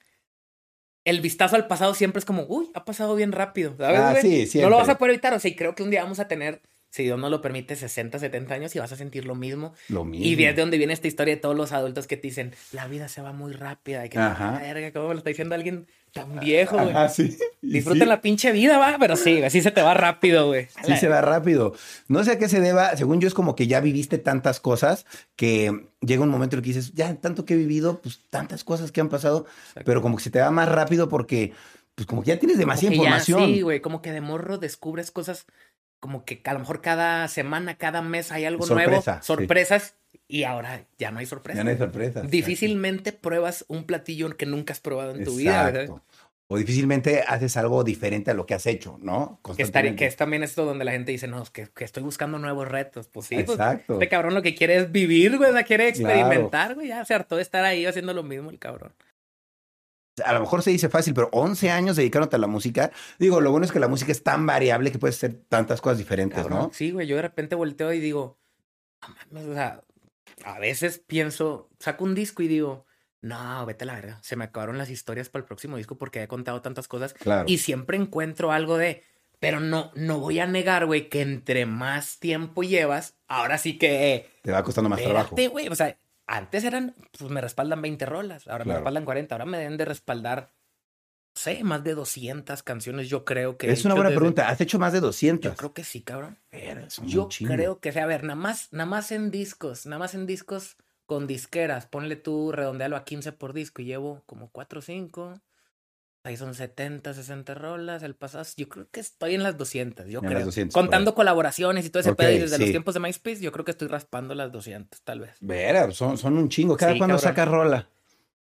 el 1.09 1.21
vistazo 1.21 1.55
al 1.55 1.67
pasado 1.67 1.93
siempre 1.93 2.19
es 2.19 2.25
como, 2.25 2.45
uy, 2.47 2.69
ha 2.73 2.85
pasado 2.85 3.15
bien 3.15 3.31
rápido, 3.31 3.75
¿sabes? 3.77 3.99
Ah, 3.99 4.15
sí, 4.21 4.45
siempre. 4.47 4.61
No 4.61 4.69
lo 4.69 4.77
vas 4.77 4.89
a 4.89 4.97
poder 4.97 5.13
evitar, 5.13 5.33
o 5.33 5.39
sea, 5.39 5.49
y 5.51 5.55
creo 5.55 5.75
que 5.75 5.83
un 5.83 5.89
día 5.89 6.03
vamos 6.03 6.19
a 6.19 6.27
tener, 6.27 6.61
si 6.89 7.03
Dios 7.03 7.19
no 7.19 7.29
lo 7.29 7.41
permite, 7.41 7.75
60, 7.75 8.19
70 8.19 8.53
años 8.53 8.75
y 8.75 8.79
vas 8.79 8.91
a 8.91 8.95
sentir 8.95 9.25
lo 9.25 9.35
mismo. 9.35 9.73
Lo 9.89 10.05
mismo. 10.05 10.25
Y 10.25 10.35
ves 10.35 10.55
de 10.55 10.61
dónde 10.61 10.77
viene 10.77 10.93
esta 10.93 11.07
historia 11.07 11.35
de 11.35 11.41
todos 11.41 11.55
los 11.55 11.71
adultos 11.71 12.07
que 12.07 12.17
te 12.17 12.27
dicen, 12.27 12.53
la 12.71 12.87
vida 12.87 13.07
se 13.07 13.21
va 13.21 13.31
muy 13.31 13.53
rápida, 13.53 14.05
y 14.05 14.09
que, 14.09 14.17
Ajá. 14.19 14.59
verga, 14.59 14.91
¿cómo 14.91 15.07
me 15.07 15.13
lo 15.13 15.17
está 15.19 15.29
diciendo 15.29 15.55
alguien 15.55 15.87
tan 16.11 16.39
viejo, 16.39 16.77
güey? 16.77 16.93
Ah, 16.95 17.09
sí. 17.09 17.37
Disfruten 17.61 18.09
la 18.09 18.21
pinche 18.21 18.51
vida, 18.51 18.77
va, 18.77 18.97
pero 18.99 19.15
sí, 19.15 19.41
así 19.43 19.61
se 19.61 19.71
te 19.71 19.81
va 19.81 19.93
rápido, 19.93 20.47
güey. 20.47 20.67
Sí, 20.85 20.97
se 20.97 21.07
va 21.07 21.21
rápido. 21.21 21.73
No 22.07 22.23
sé 22.23 22.31
a 22.31 22.37
qué 22.37 22.47
se 22.49 22.59
deba, 22.59 22.95
según 22.95 23.21
yo 23.21 23.27
es 23.27 23.33
como 23.33 23.55
que 23.55 23.67
ya 23.67 23.79
viviste 23.79 24.17
tantas 24.17 24.59
cosas 24.59 25.05
que 25.35 25.87
llega 26.01 26.23
un 26.23 26.29
momento 26.29 26.55
en 26.55 26.59
el 26.59 26.63
que 26.63 26.73
dices, 26.73 26.93
ya 26.93 27.13
tanto 27.15 27.45
que 27.45 27.53
he 27.53 27.57
vivido, 27.57 28.01
pues 28.01 28.21
tantas 28.29 28.63
cosas 28.63 28.91
que 28.91 29.01
han 29.01 29.09
pasado, 29.09 29.45
pero 29.85 30.01
como 30.01 30.17
que 30.17 30.23
se 30.23 30.31
te 30.31 30.39
va 30.39 30.51
más 30.51 30.69
rápido 30.69 31.09
porque, 31.09 31.53
pues 31.95 32.05
como 32.07 32.23
que 32.23 32.29
ya 32.29 32.39
tienes 32.39 32.57
demasiada 32.57 32.95
información. 32.95 33.45
sí, 33.45 33.61
güey, 33.61 33.81
como 33.81 34.01
que 34.01 34.11
de 34.11 34.21
morro 34.21 34.57
descubres 34.57 35.11
cosas 35.11 35.45
como 35.99 36.23
que 36.23 36.41
a 36.45 36.53
lo 36.53 36.59
mejor 36.59 36.81
cada 36.81 37.27
semana, 37.27 37.75
cada 37.75 38.01
mes 38.01 38.31
hay 38.31 38.45
algo 38.45 38.65
nuevo, 38.67 39.03
sorpresas, 39.21 39.95
y 40.27 40.43
ahora 40.43 40.85
ya 40.97 41.11
no 41.11 41.19
hay 41.19 41.25
sorpresas. 41.25 41.57
Ya 41.57 41.63
no 41.63 41.71
hay 41.71 41.77
sorpresas. 41.77 42.29
Difícilmente 42.29 43.11
pruebas 43.11 43.65
un 43.67 43.83
platillo 43.85 44.35
que 44.37 44.45
nunca 44.45 44.73
has 44.73 44.79
probado 44.79 45.15
en 45.15 45.23
tu 45.23 45.35
vida. 45.35 45.87
O 46.51 46.57
difícilmente 46.57 47.21
haces 47.27 47.57
algo 47.57 47.83
diferente 47.83 48.31
a 48.31 48.33
lo 48.33 48.47
que 48.47 48.55
has 48.55 48.65
hecho, 48.65 48.97
¿no? 48.99 49.39
Que, 49.43 49.95
que 49.95 50.05
es 50.07 50.15
también 50.15 50.41
esto 50.41 50.65
donde 50.65 50.83
la 50.83 50.93
gente 50.93 51.11
dice, 51.11 51.27
no, 51.27 51.43
es 51.43 51.51
que, 51.51 51.69
estoy 51.77 52.01
buscando 52.01 52.39
nuevos 52.39 52.67
retos. 52.67 53.07
Pues 53.07 53.27
sí, 53.27 53.35
pues, 53.35 53.51
Exacto. 53.51 53.93
este 53.93 54.09
cabrón 54.09 54.33
lo 54.33 54.41
que 54.41 54.55
quiere 54.55 54.77
es 54.77 54.91
vivir, 54.91 55.37
güey, 55.37 55.51
o 55.51 55.63
quiere 55.63 55.87
experimentar, 55.87 56.73
güey, 56.73 56.87
ya 56.87 57.05
se 57.05 57.13
hartó 57.13 57.35
de 57.35 57.43
estar 57.43 57.63
ahí 57.65 57.85
haciendo 57.85 58.15
lo 58.15 58.23
mismo 58.23 58.49
el 58.49 58.57
cabrón. 58.57 58.93
A 60.25 60.33
lo 60.33 60.39
mejor 60.39 60.63
se 60.63 60.71
dice 60.71 60.89
fácil, 60.89 61.13
pero 61.13 61.29
11 61.31 61.69
años 61.69 61.95
dedicándote 61.95 62.35
a 62.35 62.39
la 62.39 62.47
música. 62.47 62.91
Digo, 63.19 63.41
lo 63.41 63.51
bueno 63.51 63.67
es 63.67 63.71
que 63.71 63.79
la 63.79 63.87
música 63.87 64.11
es 64.11 64.23
tan 64.23 64.47
variable 64.47 64.91
que 64.91 64.97
puedes 64.97 65.17
hacer 65.17 65.35
tantas 65.49 65.81
cosas 65.81 65.99
diferentes, 65.99 66.49
¿no? 66.49 66.71
Sí, 66.73 66.89
güey, 66.89 67.05
yo 67.05 67.15
de 67.15 67.21
repente 67.21 67.53
volteo 67.53 67.93
y 67.93 67.99
digo, 67.99 68.39
o 69.33 69.53
sea, 69.53 69.83
a 70.45 70.59
veces 70.59 70.99
pienso, 70.99 71.69
saco 71.79 72.03
un 72.03 72.15
disco 72.15 72.43
y 72.43 72.47
digo, 72.47 72.85
no, 73.21 73.65
vete 73.65 73.83
a 73.83 73.87
la 73.87 73.95
verga. 73.95 74.19
Se 74.21 74.35
me 74.35 74.45
acabaron 74.45 74.77
las 74.77 74.89
historias 74.89 75.29
para 75.29 75.41
el 75.41 75.47
próximo 75.47 75.77
disco 75.77 75.97
porque 75.97 76.23
he 76.23 76.27
contado 76.27 76.61
tantas 76.61 76.87
cosas. 76.87 77.13
Claro. 77.13 77.45
Y 77.47 77.57
siempre 77.57 77.97
encuentro 77.97 78.51
algo 78.51 78.77
de. 78.77 79.03
Pero 79.39 79.61
no, 79.61 79.91
no 79.95 80.19
voy 80.19 80.39
a 80.39 80.47
negar, 80.47 80.85
güey, 80.85 81.07
que 81.07 81.21
entre 81.21 81.65
más 81.65 82.19
tiempo 82.19 82.63
llevas, 82.63 83.15
ahora 83.27 83.57
sí 83.57 83.77
que. 83.77 84.29
Te 84.41 84.51
va 84.51 84.63
costando 84.63 84.89
más 84.89 85.01
trabajo. 85.01 85.35
güey. 85.51 85.69
O 85.69 85.75
sea, 85.75 85.97
antes 86.29 86.63
eran, 86.63 86.93
pues 87.17 87.31
me 87.31 87.41
respaldan 87.41 87.81
20 87.81 88.05
rolas, 88.05 88.47
ahora 88.47 88.63
me 88.63 88.75
respaldan 88.75 89.05
40, 89.05 89.33
ahora 89.33 89.45
me 89.45 89.57
deben 89.57 89.77
de 89.77 89.85
respaldar, 89.85 90.51
sé, 91.33 91.63
más 91.63 91.83
de 91.83 91.95
200 91.95 92.63
canciones, 92.63 93.09
yo 93.09 93.25
creo 93.25 93.57
que. 93.57 93.71
Es 93.71 93.85
una 93.85 93.95
buena 93.95 94.09
pregunta, 94.09 94.49
¿has 94.49 94.61
hecho 94.61 94.79
más 94.79 94.93
de 94.93 94.99
200? 94.99 95.51
Yo 95.51 95.57
creo 95.57 95.73
que 95.73 95.83
sí, 95.83 96.01
cabrón. 96.01 96.37
yo 97.05 97.29
creo 97.45 97.79
que, 97.79 97.91
sea, 97.91 98.03
a 98.03 98.07
ver, 98.07 98.23
nada 98.23 98.35
más, 98.35 98.69
nada 98.71 98.89
más 98.89 99.11
en 99.11 99.31
discos, 99.31 99.85
nada 99.85 99.99
más 99.99 100.13
en 100.13 100.25
discos 100.25 100.77
con 101.05 101.25
disqueras, 101.25 101.87
ponle 101.87 102.15
tú, 102.15 102.51
redondealo 102.51 102.95
a 102.95 103.03
15 103.03 103.31
por 103.31 103.53
disco 103.53 103.81
y 103.81 103.85
llevo 103.85 104.21
como 104.27 104.49
4 104.51 104.79
o 104.79 104.81
5. 104.81 105.41
Ahí 106.23 106.35
son 106.35 106.53
70, 106.53 107.13
60 107.13 107.53
rolas. 107.55 108.03
El 108.03 108.13
pasado, 108.13 108.45
yo 108.57 108.67
creo 108.67 108.87
que 108.91 108.99
estoy 108.99 109.33
en 109.35 109.41
las 109.41 109.57
200, 109.57 110.07
yo 110.07 110.21
creo. 110.21 110.47
Contando 110.71 111.15
colaboraciones 111.15 111.85
y 111.85 111.89
todo 111.89 112.01
ese 112.01 112.13
pedo. 112.13 112.31
Y 112.31 112.39
desde 112.39 112.59
los 112.59 112.69
tiempos 112.69 112.93
de 112.93 112.99
MySpace, 112.99 113.39
yo 113.39 113.51
creo 113.51 113.65
que 113.65 113.71
estoy 113.71 113.87
raspando 113.87 114.35
las 114.35 114.51
200, 114.51 115.01
tal 115.01 115.21
vez. 115.21 115.37
Vera, 115.39 115.89
son, 115.91 116.17
son 116.17 116.37
un 116.37 116.49
chingo. 116.49 116.75
¿Cada 116.77 116.97
cuando 116.97 117.17
saca 117.17 117.45
rola? 117.45 117.87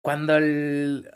Cuando 0.00 0.36
el. 0.36 1.08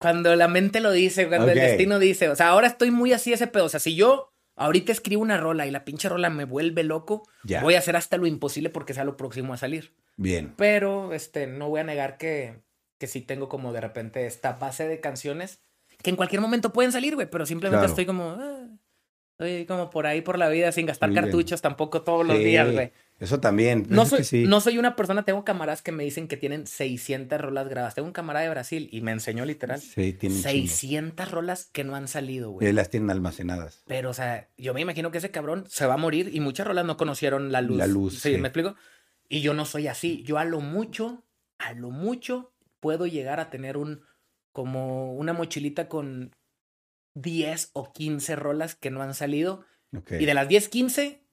Cuando 0.00 0.34
la 0.34 0.48
mente 0.48 0.80
lo 0.80 0.90
dice, 0.90 1.28
cuando 1.28 1.52
el 1.52 1.58
destino 1.58 1.98
dice. 1.98 2.28
O 2.28 2.36
sea, 2.36 2.48
ahora 2.48 2.66
estoy 2.66 2.90
muy 2.90 3.12
así 3.12 3.32
ese 3.32 3.46
pedo. 3.46 3.66
O 3.66 3.68
sea, 3.68 3.80
si 3.80 3.94
yo 3.94 4.32
ahorita 4.56 4.92
escribo 4.92 5.22
una 5.22 5.36
rola 5.36 5.66
y 5.66 5.70
la 5.70 5.84
pinche 5.84 6.08
rola 6.08 6.30
me 6.30 6.44
vuelve 6.44 6.82
loco, 6.82 7.22
voy 7.62 7.74
a 7.74 7.78
hacer 7.78 7.96
hasta 7.96 8.16
lo 8.16 8.26
imposible 8.26 8.70
porque 8.70 8.94
sea 8.94 9.04
lo 9.04 9.16
próximo 9.16 9.52
a 9.52 9.58
salir. 9.58 9.94
Bien. 10.16 10.54
Pero, 10.56 11.12
este, 11.12 11.46
no 11.46 11.68
voy 11.68 11.80
a 11.80 11.84
negar 11.84 12.18
que, 12.18 12.62
que 12.98 13.06
sí 13.06 13.20
tengo 13.20 13.48
como 13.48 13.72
de 13.72 13.80
repente 13.80 14.26
esta 14.26 14.54
base 14.54 14.88
de 14.88 15.00
canciones 15.00 15.60
que 16.02 16.10
en 16.10 16.16
cualquier 16.16 16.40
momento 16.40 16.72
pueden 16.72 16.92
salir, 16.92 17.14
güey, 17.14 17.28
pero 17.30 17.46
simplemente 17.46 17.86
estoy 17.86 18.06
como, 18.06 18.30
ah, 18.30 18.66
estoy 19.32 19.66
como 19.66 19.90
por 19.90 20.06
ahí 20.06 20.22
por 20.22 20.38
la 20.38 20.48
vida 20.48 20.72
sin 20.72 20.86
gastar 20.86 21.12
cartuchos 21.12 21.60
tampoco 21.60 22.02
todos 22.02 22.26
los 22.26 22.38
días, 22.38 22.72
güey. 22.72 22.92
Eso 23.20 23.38
también. 23.38 23.86
No 23.90 24.06
soy, 24.06 24.46
no 24.46 24.62
soy 24.62 24.78
una 24.78 24.96
persona, 24.96 25.26
tengo 25.26 25.44
camaradas 25.44 25.82
que 25.82 25.92
me 25.92 26.02
dicen 26.02 26.26
que 26.26 26.38
tienen 26.38 26.66
600 26.66 27.38
rolas 27.38 27.68
grabadas. 27.68 27.94
Tengo 27.94 28.08
un 28.08 28.14
camarada 28.14 28.44
de 28.44 28.50
Brasil 28.50 28.88
y 28.90 29.02
me 29.02 29.12
enseñó 29.12 29.44
literal. 29.44 29.78
Sí, 29.78 30.14
tiene 30.14 30.36
600 30.36 31.30
rolas 31.30 31.68
que 31.70 31.84
no 31.84 31.94
han 31.94 32.08
salido, 32.08 32.50
güey. 32.50 32.66
Y 32.66 32.72
las 32.72 32.88
tienen 32.88 33.10
almacenadas. 33.10 33.82
Pero, 33.86 34.08
o 34.08 34.14
sea, 34.14 34.48
yo 34.56 34.72
me 34.72 34.80
imagino 34.80 35.10
que 35.10 35.18
ese 35.18 35.30
cabrón 35.30 35.66
se 35.68 35.84
va 35.84 35.94
a 35.94 35.98
morir 35.98 36.30
y 36.32 36.40
muchas 36.40 36.66
rolas 36.66 36.86
no 36.86 36.96
conocieron 36.96 37.52
la 37.52 37.60
luz. 37.60 37.76
La 37.76 37.86
luz. 37.86 38.18
Sí, 38.18 38.38
¿me 38.38 38.48
explico? 38.48 38.74
Y 39.28 39.42
yo 39.42 39.52
no 39.52 39.66
soy 39.66 39.86
así. 39.86 40.22
Yo 40.22 40.38
a 40.38 40.46
lo 40.46 40.60
mucho, 40.60 41.22
a 41.58 41.74
lo 41.74 41.90
mucho, 41.90 42.54
puedo 42.80 43.06
llegar 43.06 43.38
a 43.38 43.50
tener 43.50 43.76
un 43.76 44.02
como 44.52 45.12
una 45.14 45.34
mochilita 45.34 45.88
con 45.88 46.34
10 47.14 47.70
o 47.74 47.92
15 47.92 48.34
rolas 48.36 48.74
que 48.76 48.90
no 48.90 49.02
han 49.02 49.12
salido. 49.12 49.64
Y 49.92 50.24
de 50.24 50.34
las 50.34 50.48
10, 50.48 50.68
15, 50.68 51.24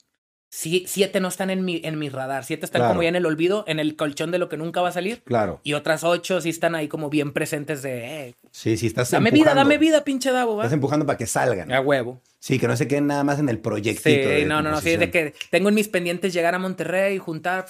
7 0.50 1.20
no 1.20 1.28
están 1.28 1.50
en 1.50 1.66
mi, 1.66 1.82
en 1.84 2.00
mi 2.00 2.10
radar. 2.10 2.46
7 2.46 2.66
están 2.66 2.88
como 2.88 3.04
ya 3.04 3.10
en 3.10 3.16
el 3.16 3.26
olvido, 3.26 3.66
en 3.68 3.80
el 3.80 3.96
colchón 3.96 4.32
de 4.32 4.40
lo 4.40 4.48
que 4.48 4.58
nunca 4.58 4.82
va 4.82 4.90
a 4.90 4.92
salir. 4.92 5.22
Claro. 5.24 5.60
Y 5.64 5.74
otras 5.74 6.04
8 6.04 6.42
sí 6.42 6.50
están 6.50 6.74
ahí 6.74 6.88
como 6.88 7.10
bien 7.10 7.34
presentes 7.34 7.82
de. 7.82 8.28
Eh, 8.30 8.36
sí, 8.52 8.78
sí, 8.78 8.88
estás 8.88 9.12
Dame 9.12 9.32
vida, 9.32 9.54
dame 9.54 9.78
vida, 9.78 10.04
pinche 10.04 10.32
Davo. 10.32 10.62
Estás 10.62 10.74
empujando 10.74 11.06
para 11.06 11.18
que 11.18 11.28
salgan. 11.28 11.72
A 11.72 11.82
huevo. 11.82 12.22
Sí, 12.40 12.60
que 12.60 12.68
no 12.68 12.78
se 12.78 12.88
queden 12.88 13.08
nada 13.08 13.24
más 13.24 13.40
en 13.40 13.50
el 13.50 13.60
proyectito. 13.60 14.30
Sí, 14.30 14.46
no, 14.46 14.62
no, 14.62 14.72
no. 14.72 14.80
Sí, 14.80 14.96
de 14.96 15.12
que 15.12 15.34
tengo 15.50 15.70
en 15.70 15.76
mis 15.76 15.90
pendientes 15.90 16.34
llegar 16.34 16.56
a 16.56 16.60
Monterrey, 16.60 17.18
juntar, 17.18 17.66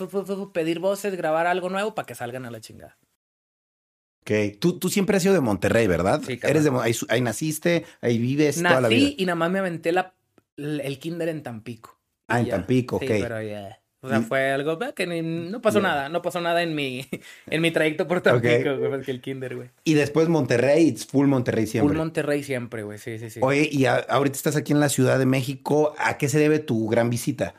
pedir 0.53 0.79
voces, 0.79 1.15
grabar 1.15 1.48
algo 1.48 1.69
nuevo 1.69 1.96
para 1.96 2.05
que 2.05 2.15
salgan 2.15 2.46
a 2.46 2.51
la 2.51 2.62
chingada. 2.62 2.98
Ok. 4.22 4.60
Tú, 4.60 4.77
tú 4.77 4.89
siempre 4.89 5.17
has 5.17 5.24
sido 5.24 5.34
de 5.34 5.41
Monterrey, 5.41 5.88
¿verdad? 5.88 6.22
Sí, 6.25 6.39
Eres 6.43 6.63
de 6.65 6.72
ahí, 7.10 7.22
naciste, 7.22 7.86
ahí 8.01 8.17
vives 8.19 8.57
toda 8.57 8.81
la 8.81 8.88
vida. 8.89 9.01
Nací 9.01 9.15
y 9.17 9.25
nada 9.25 9.36
más 9.36 9.50
me 9.50 9.60
aventé 9.60 9.91
la, 9.91 10.13
el 10.57 11.00
kinder 11.00 11.29
en 11.29 11.43
Tampico. 11.43 11.97
Ah, 12.27 12.39
en 12.39 12.50
Tampico, 12.50 12.98
ok. 12.98 13.03
Sí, 13.03 13.07
pero 13.22 13.41
ya. 13.41 13.79
O 14.01 14.10
sea, 14.10 14.22
fue 14.22 14.51
algo 14.51 14.77
que 14.93 15.07
no 15.24 15.60
pasó 15.60 15.81
nada, 15.81 16.07
no 16.07 16.22
pasó 16.22 16.40
nada 16.40 16.61
en 16.61 16.75
mi, 16.75 17.05
en 17.48 17.61
mi 17.61 17.72
trayecto 17.72 18.07
por 18.07 18.22
Tampico, 18.22 18.77
güey, 18.77 19.01
que 19.01 19.11
el 19.11 19.22
kinder, 19.22 19.55
güey. 19.55 19.70
Y 19.83 19.96
después 19.96 20.29
Monterrey, 20.29 20.96
full 20.96 21.27
Monterrey 21.27 21.66
siempre. 21.66 21.90
Full 21.90 21.98
Monterrey 21.98 22.44
siempre, 22.44 22.83
güey, 22.83 23.00
sí, 23.00 23.18
sí, 23.18 23.29
sí. 23.29 23.40
Oye, 23.42 23.68
y 23.72 23.85
ahorita 23.85 24.35
estás 24.35 24.55
aquí 24.55 24.72
en 24.72 24.79
la 24.79 24.90
Ciudad 24.90 25.18
de 25.18 25.25
México, 25.25 25.96
¿a 25.98 26.18
qué 26.18 26.29
se 26.29 26.37
debe 26.40 26.59
tu 26.59 26.87
gran 26.87 27.09
visita? 27.09 27.55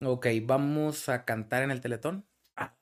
Ok, 0.00 0.26
vamos 0.42 1.08
a 1.08 1.24
cantar 1.24 1.62
en 1.62 1.70
el 1.70 1.80
Teletón. 1.80 2.24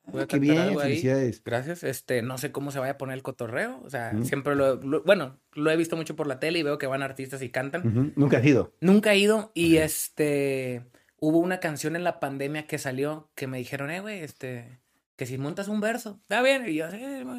Voy 0.07 0.27
qué 0.27 0.39
bien, 0.39 0.79
felicidades. 0.79 1.43
Gracias. 1.45 1.83
Este, 1.83 2.23
no 2.23 2.39
sé 2.39 2.53
cómo 2.53 2.71
se 2.71 2.79
vaya 2.79 2.93
a 2.93 2.99
poner 2.99 3.15
el 3.15 3.23
cotorreo. 3.23 3.81
O 3.85 3.91
sea, 3.91 4.13
siempre 4.23 4.55
lo, 4.55 4.79
Bueno, 4.79 5.39
lo 5.53 5.71
he 5.71 5.77
visto 5.77 5.97
mucho 5.97 6.15
por 6.15 6.27
la 6.27 6.39
tele 6.39 6.61
y 6.61 6.63
veo 6.63 6.79
que 6.79 6.87
van 6.87 7.03
artistas 7.03 7.43
y 7.43 7.51
cantan. 7.51 8.13
Nunca 8.15 8.39
has 8.39 8.45
ido. 8.45 8.73
Nunca 8.81 9.13
he 9.13 9.19
ido. 9.19 9.51
Y 9.55 9.79
este. 9.79 10.85
Hubo 11.19 11.39
una 11.39 11.61
canción 11.61 11.97
en 11.97 12.05
la 12.05 12.21
pandemia 12.21 12.67
que 12.67 12.79
salió 12.79 13.31
que 13.35 13.47
me 13.47 13.59
dijeron, 13.59 13.91
eh, 13.91 14.01
güey, 14.01 14.21
este. 14.21 14.81
Que 15.17 15.25
si 15.25 15.39
montas 15.39 15.69
un 15.69 15.81
verso, 15.81 16.19
está 16.23 16.43
bien. 16.43 16.69
Y 16.69 16.75
yo, 16.75 16.87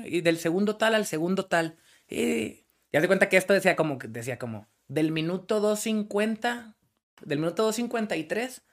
y 0.06 0.22
del 0.22 0.40
segundo 0.40 0.78
tal 0.78 0.96
al 0.96 1.06
segundo 1.06 1.46
tal. 1.46 1.78
Y 2.10 2.66
ya 2.92 3.02
se 3.02 3.08
cuenta 3.08 3.30
que 3.30 3.38
esto 3.38 3.54
decía 3.54 3.76
como, 3.76 4.00
decía 4.00 4.40
como, 4.40 4.68
del 4.88 5.12
minuto 5.12 5.62
2.50, 5.62 6.76
del 7.22 7.40
minuto 7.40 7.70
2.53 7.70 8.63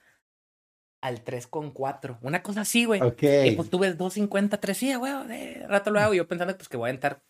al 1.01 1.23
3,4. 1.23 2.17
Una 2.21 2.41
cosa 2.41 2.61
así, 2.61 2.85
güey. 2.85 3.01
Ok. 3.01 3.21
Y 3.45 3.51
pues 3.51 3.69
tú 3.69 3.77
ves 3.77 3.95
2.50, 3.95 4.59
3, 4.59 4.77
sí, 4.77 4.95
güey, 4.95 5.13
de 5.27 5.67
rato 5.67 5.91
lo 5.91 5.99
hago. 5.99 6.15
Y 6.15 6.17
yo 6.17 6.27
pensando 6.27 6.55
pues, 6.57 6.67
que 6.67 6.77
voy 6.77 6.89
a 6.89 6.93
entrar 6.93 7.21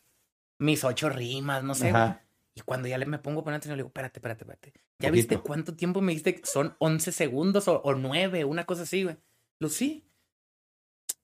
mis 0.57 0.83
ocho 0.85 1.09
rimas, 1.09 1.63
no 1.63 1.75
sé. 1.75 1.91
Y 2.55 2.61
cuando 2.61 2.87
ya 2.87 2.97
le 2.97 3.05
me 3.05 3.19
pongo 3.19 3.41
a 3.41 3.43
poner 3.43 3.57
atención, 3.57 3.75
le 3.75 3.81
digo, 3.81 3.89
espérate, 3.89 4.19
espérate, 4.19 4.43
espérate. 4.45 4.73
¿Ya 4.99 5.11
viste 5.11 5.37
cuánto 5.39 5.75
tiempo 5.75 5.99
me 5.99 6.13
dijiste? 6.13 6.39
Son 6.45 6.73
11 6.79 7.11
segundos 7.11 7.67
o, 7.67 7.81
o 7.81 7.95
9, 7.95 8.45
una 8.45 8.65
cosa 8.65 8.83
así, 8.83 9.03
güey. 9.03 9.17
Lo 9.59 9.67
sí. 9.67 10.09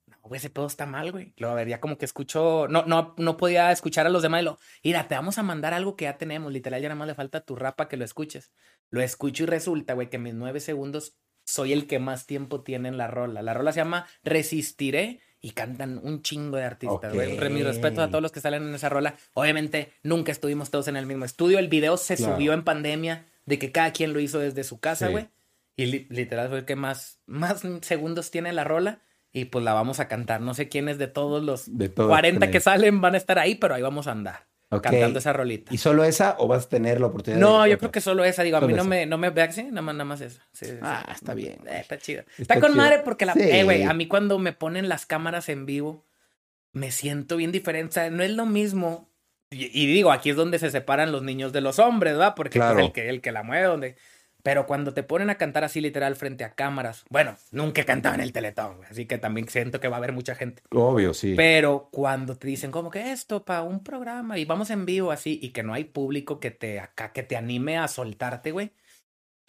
No, 0.07 0.17
güey, 0.23 0.39
ese 0.39 0.49
pedo 0.49 0.67
está 0.67 0.85
mal, 0.85 1.13
güey. 1.13 1.33
Lo 1.37 1.55
vería 1.55 1.79
como 1.79 1.97
que 1.97 2.03
escucho. 2.03 2.67
No, 2.67 2.83
no, 2.85 3.15
no 3.17 3.37
podía 3.37 3.71
escuchar 3.71 4.05
a 4.05 4.09
los 4.09 4.23
demás 4.23 4.41
y 4.41 4.45
lo. 4.45 4.59
Mira, 4.83 5.07
te 5.07 5.15
vamos 5.15 5.37
a 5.37 5.43
mandar 5.43 5.73
algo 5.73 5.95
que 5.95 6.03
ya 6.03 6.17
tenemos. 6.17 6.51
Literal, 6.51 6.81
ya 6.81 6.89
nada 6.89 6.99
más 6.99 7.07
le 7.07 7.15
falta 7.15 7.45
tu 7.45 7.55
rapa 7.55 7.87
que 7.87 7.95
lo 7.95 8.03
escuches. 8.03 8.51
Lo 8.89 9.01
escucho 9.01 9.43
y 9.43 9.45
resulta, 9.47 9.93
güey, 9.93 10.09
que 10.09 10.17
mis 10.17 10.33
9 10.33 10.59
segundos 10.59 11.15
soy 11.45 11.71
el 11.71 11.87
que 11.87 11.99
más 11.99 12.25
tiempo 12.25 12.61
tiene 12.61 12.89
en 12.89 12.97
la 12.97 13.07
rola. 13.07 13.41
La 13.41 13.53
rola 13.53 13.71
se 13.71 13.79
llama 13.79 14.05
Resistiré 14.23 15.21
y 15.41 15.51
cantan 15.51 15.99
un 16.03 16.21
chingo 16.21 16.57
de 16.57 16.63
artistas, 16.63 17.13
güey. 17.13 17.37
Mi 17.49 17.63
respeto 17.63 18.01
a 18.01 18.09
todos 18.09 18.21
los 18.21 18.31
que 18.31 18.41
salen 18.41 18.67
en 18.67 18.75
esa 18.75 18.89
rola. 18.89 19.15
Obviamente, 19.33 19.91
nunca 20.03 20.31
estuvimos 20.31 20.69
todos 20.69 20.87
en 20.87 20.95
el 20.95 21.05
mismo 21.05 21.25
estudio. 21.25 21.57
El 21.59 21.67
video 21.67 21.97
se 21.97 22.17
subió 22.17 22.53
en 22.53 22.63
pandemia 22.63 23.25
de 23.45 23.57
que 23.57 23.71
cada 23.71 23.91
quien 23.91 24.13
lo 24.13 24.19
hizo 24.19 24.39
desde 24.39 24.63
su 24.63 24.79
casa, 24.79 25.09
güey. 25.09 25.27
Y 25.75 25.85
literal 26.13 26.49
fue 26.49 26.59
el 26.59 26.65
que 26.65 26.75
más, 26.75 27.19
más 27.25 27.63
segundos 27.81 28.29
tiene 28.29 28.53
la 28.53 28.63
rola. 28.63 28.99
Y 29.33 29.45
pues 29.45 29.63
la 29.63 29.73
vamos 29.73 29.99
a 29.99 30.07
cantar. 30.07 30.41
No 30.41 30.53
sé 30.53 30.67
quiénes 30.67 30.97
de 30.97 31.07
todos 31.07 31.41
los 31.41 31.69
40 31.95 32.51
que 32.51 32.59
salen 32.59 32.99
van 32.99 33.15
a 33.15 33.17
estar 33.17 33.39
ahí, 33.39 33.55
pero 33.55 33.73
ahí 33.73 33.81
vamos 33.81 34.07
a 34.07 34.11
andar 34.11 34.50
cantando 34.79 35.19
esa 35.19 35.33
rolita. 35.33 35.73
¿Y 35.73 35.77
solo 35.77 36.03
esa 36.05 36.35
o 36.39 36.47
vas 36.47 36.65
a 36.65 36.69
tener 36.69 37.01
la 37.01 37.07
oportunidad? 37.07 37.41
No, 37.41 37.67
yo 37.67 37.77
creo 37.77 37.91
que 37.91 37.99
solo 37.99 38.23
esa. 38.23 38.43
Digo, 38.43 38.57
a 38.57 38.61
mí 38.61 38.73
no 38.73 38.85
me, 38.85 39.05
no 39.05 39.17
me 39.17 39.31
sí, 39.51 39.63
nada 39.63 39.81
más, 39.81 39.95
nada 39.95 40.05
más 40.05 40.21
esa. 40.21 40.41
ah, 40.81 41.05
está 41.13 41.33
bien. 41.33 41.59
Eh, 41.67 41.79
está 41.81 41.97
chido. 41.97 42.23
Está, 42.37 42.59
con 42.59 42.75
madre 42.75 42.99
porque 43.03 43.25
la. 43.25 43.33
Eh, 43.33 43.63
güey, 43.63 43.83
a 43.83 43.93
mí 43.93 44.07
cuando 44.07 44.39
me 44.39 44.53
ponen 44.53 44.87
las 44.87 45.05
cámaras 45.05 45.49
en 45.49 45.65
vivo, 45.65 46.05
me 46.71 46.91
siento 46.91 47.35
bien 47.35 47.51
diferente. 47.51 47.89
O 47.89 47.93
sea, 47.93 48.09
no 48.09 48.23
es 48.23 48.31
lo 48.31 48.45
mismo. 48.45 49.09
Y, 49.49 49.85
digo, 49.87 50.13
aquí 50.13 50.29
es 50.29 50.37
donde 50.37 50.59
se 50.59 50.71
separan 50.71 51.11
los 51.11 51.23
niños 51.23 51.51
de 51.51 51.59
los 51.59 51.77
hombres, 51.77 52.13
¿verdad? 52.13 52.35
Porque 52.35 52.57
es 52.57 52.65
el, 52.77 52.93
que, 52.93 53.09
el 53.09 53.19
que 53.19 53.33
la 53.33 53.43
mueve, 53.43 53.65
donde 53.65 53.97
pero 54.43 54.65
cuando 54.65 54.93
te 54.93 55.03
ponen 55.03 55.29
a 55.29 55.35
cantar 55.35 55.63
así 55.63 55.81
literal 55.81 56.15
frente 56.15 56.43
a 56.43 56.53
cámaras, 56.53 57.05
bueno, 57.09 57.35
nunca 57.51 57.81
he 57.81 57.85
cantado 57.85 58.15
en 58.15 58.21
el 58.21 58.33
Teletón, 58.33 58.77
así 58.89 59.05
que 59.05 59.17
también 59.17 59.47
siento 59.47 59.79
que 59.79 59.87
va 59.87 59.97
a 59.97 59.99
haber 59.99 60.13
mucha 60.13 60.35
gente. 60.35 60.63
Obvio, 60.71 61.13
sí. 61.13 61.33
Pero 61.35 61.89
cuando 61.91 62.35
te 62.37 62.47
dicen 62.47 62.71
como 62.71 62.89
que 62.89 63.11
esto 63.11 63.45
para 63.45 63.63
un 63.63 63.83
programa 63.83 64.37
y 64.37 64.45
vamos 64.45 64.69
en 64.69 64.85
vivo 64.85 65.11
así 65.11 65.39
y 65.41 65.49
que 65.49 65.63
no 65.63 65.73
hay 65.73 65.85
público 65.85 66.39
que 66.39 66.51
te 66.51 66.79
acá 66.79 67.11
que 67.11 67.23
te 67.23 67.35
anime 67.35 67.77
a 67.77 67.87
soltarte, 67.87 68.51
güey. 68.51 68.71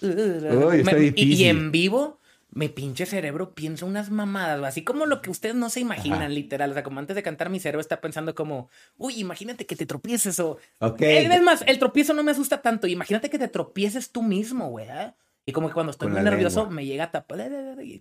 y 0.01 1.45
en 1.45 1.71
vivo 1.71 2.19
mi 2.55 2.69
pinche 2.69 3.07
cerebro 3.07 3.55
piensa 3.55 3.87
unas 3.87 4.11
mamadas, 4.11 4.63
así 4.63 4.85
como 4.85 5.07
lo 5.07 5.23
que 5.23 5.31
ustedes 5.31 5.55
no 5.55 5.71
se 5.71 5.81
imaginan, 5.81 6.35
literal. 6.35 6.71
O 6.71 6.75
sea, 6.75 6.83
como 6.83 7.01
antes 7.01 7.17
de 7.17 7.23
cantar, 7.23 7.49
mi 7.49 7.59
cerebro 7.61 7.81
está 7.81 8.03
pensando 8.03 8.35
como, 8.35 8.69
uy, 8.99 9.19
imagínate 9.19 9.65
que 9.65 9.75
te 9.75 9.87
tropieces 9.87 10.39
o. 10.39 10.59
Ok. 10.79 11.01
Es 11.01 11.43
más, 11.43 11.65
el 11.67 11.79
tropiezo 11.79 12.13
no 12.13 12.23
me 12.23 12.33
asusta 12.33 12.61
tanto. 12.61 12.87
Imagínate 12.87 13.31
que 13.31 13.39
te 13.39 13.49
tropieces 13.49 14.13
tú 14.13 14.23
mismo, 14.23 14.69
güey. 14.69 14.87
¿eh? 14.87 15.15
Y 15.47 15.53
como 15.53 15.69
que 15.69 15.75
cuando 15.75 15.93
estoy 15.93 16.09
muy 16.09 16.21
nervioso 16.21 16.69
me 16.69 16.85
llega 16.85 17.05
a 17.05 17.11
tapar. 17.11 17.51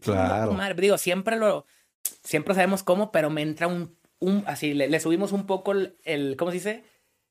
Claro. 0.02 0.52
Madre. 0.52 0.82
Digo, 0.82 0.98
siempre 0.98 1.38
lo. 1.38 1.66
Siempre 2.24 2.54
sabemos 2.54 2.84
cómo, 2.84 3.12
pero 3.12 3.30
me 3.30 3.44
entra 3.44 3.68
un. 3.68 3.96
un 4.20 4.44
así, 4.48 4.74
le, 4.74 5.00
subimos 5.00 5.32
un 5.32 5.46
poco 5.46 5.72
el, 5.72 5.96
el. 6.04 6.36
¿Cómo 6.36 6.52
se 6.52 6.56
dice? 6.58 6.84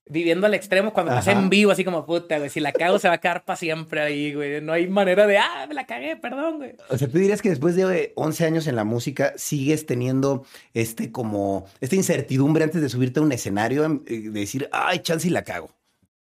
Viviendo 0.06 0.46
al 0.46 0.54
extremo 0.54 0.92
cuando 0.92 1.12
estás 1.12 1.28
en 1.28 1.48
vivo, 1.48 1.70
así 1.70 1.84
como 1.84 2.04
puta, 2.04 2.38
güey. 2.38 2.50
Si 2.50 2.60
la 2.60 2.72
cago, 2.72 2.98
se 2.98 3.08
va 3.08 3.14
a 3.14 3.18
quedar 3.18 3.44
para 3.44 3.56
siempre 3.56 4.00
ahí, 4.00 4.34
güey. 4.34 4.60
No 4.60 4.72
hay 4.72 4.88
manera 4.88 5.26
de, 5.26 5.38
ah, 5.38 5.66
me 5.68 5.74
la 5.74 5.86
cagué, 5.86 6.16
perdón, 6.16 6.58
güey. 6.58 6.74
O 6.88 6.98
sea, 6.98 7.08
tú 7.08 7.18
dirías 7.18 7.42
que 7.42 7.50
después 7.50 7.76
de 7.76 8.12
11 8.16 8.44
años 8.44 8.66
en 8.66 8.76
la 8.76 8.84
música, 8.84 9.34
sigues 9.36 9.86
teniendo 9.86 10.44
este 10.74 11.12
como, 11.12 11.66
esta 11.80 11.96
incertidumbre 11.96 12.64
antes 12.64 12.82
de 12.82 12.88
subirte 12.88 13.20
a 13.20 13.22
un 13.22 13.32
escenario, 13.32 13.84
eh, 13.84 14.20
de 14.30 14.30
decir, 14.30 14.68
ay, 14.72 15.00
chance 15.00 15.26
y 15.26 15.30
la 15.30 15.44
cago. 15.44 15.70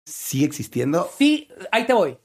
¿Sigue 0.05 0.47
existiendo? 0.47 1.09
Sí, 1.17 1.49
ahí 1.71 1.87
te 1.87 1.93
voy. 1.93 2.19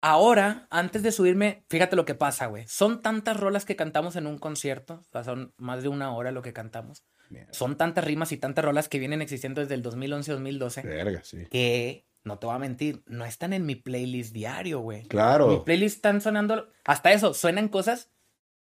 Ahora, 0.00 0.66
antes 0.70 1.02
de 1.02 1.12
subirme, 1.12 1.64
fíjate 1.68 1.96
lo 1.96 2.04
que 2.04 2.14
pasa, 2.14 2.46
güey. 2.46 2.66
Son 2.66 3.00
tantas 3.00 3.38
rolas 3.38 3.64
que 3.64 3.76
cantamos 3.76 4.16
en 4.16 4.26
un 4.26 4.38
concierto, 4.38 5.02
o 5.08 5.12
sea, 5.12 5.24
son 5.24 5.54
más 5.56 5.82
de 5.82 5.88
una 5.88 6.14
hora 6.14 6.30
lo 6.30 6.42
que 6.42 6.52
cantamos 6.52 7.04
son 7.50 7.76
tantas 7.76 8.04
rimas 8.04 8.32
y 8.32 8.36
tantas 8.36 8.64
rolas 8.64 8.88
que 8.88 8.98
vienen 8.98 9.22
existiendo 9.22 9.60
desde 9.60 9.74
el 9.74 9.82
2011-2012. 9.82 10.82
Verga, 10.84 11.20
sí. 11.24 11.46
Que, 11.50 12.04
no 12.24 12.38
te 12.38 12.46
voy 12.46 12.56
a 12.56 12.58
mentir, 12.58 13.02
no 13.06 13.24
están 13.24 13.52
en 13.52 13.66
mi 13.66 13.76
playlist 13.76 14.32
diario, 14.32 14.80
güey. 14.80 15.02
Claro. 15.04 15.48
Mi 15.48 15.60
playlist 15.60 15.96
están 15.96 16.20
sonando, 16.20 16.68
hasta 16.84 17.12
eso, 17.12 17.34
suenan 17.34 17.68
cosas 17.68 18.10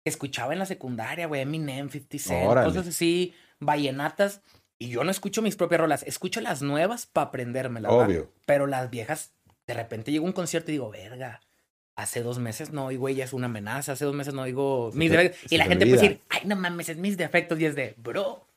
que 0.03 0.09
escuchaba 0.09 0.53
en 0.53 0.59
la 0.59 0.65
secundaria, 0.65 1.27
güey, 1.27 1.41
Eminem, 1.41 1.89
50 1.89 2.17
Cent, 2.17 2.65
cosas 2.65 2.87
así, 2.87 3.33
vallenatas. 3.59 4.41
Y 4.77 4.89
yo 4.89 5.03
no 5.03 5.11
escucho 5.11 5.41
mis 5.41 5.57
propias 5.57 5.81
rolas, 5.81 6.03
escucho 6.03 6.39
las 6.39 6.61
nuevas 6.61 7.05
para 7.05 7.27
aprendérmelas. 7.27 7.91
Obvio. 7.91 8.31
Pero 8.45 8.65
las 8.65 8.89
viejas, 8.89 9.33
de 9.67 9.73
repente 9.73 10.11
llego 10.11 10.25
a 10.25 10.27
un 10.27 10.33
concierto 10.33 10.71
y 10.71 10.75
digo, 10.75 10.89
verga, 10.89 11.41
hace 11.95 12.23
dos 12.23 12.39
meses 12.39 12.71
no 12.71 12.85
oigo 12.85 13.09
ella 13.09 13.25
es 13.25 13.33
una 13.33 13.47
amenaza, 13.47 13.91
hace 13.91 14.05
dos 14.05 14.15
meses 14.15 14.33
no 14.33 14.43
oigo 14.43 14.89
mis 14.93 15.11
defectos. 15.11 15.51
Y 15.51 15.57
la 15.57 15.65
gente 15.65 15.85
puede 15.85 16.01
decir, 16.01 16.21
ay, 16.29 16.43
no 16.45 16.55
mames, 16.55 16.87
es 16.87 16.97
mis 16.97 17.17
defectos. 17.17 17.59
Y 17.59 17.65
es 17.65 17.75
de, 17.75 17.93
bro, 17.97 18.47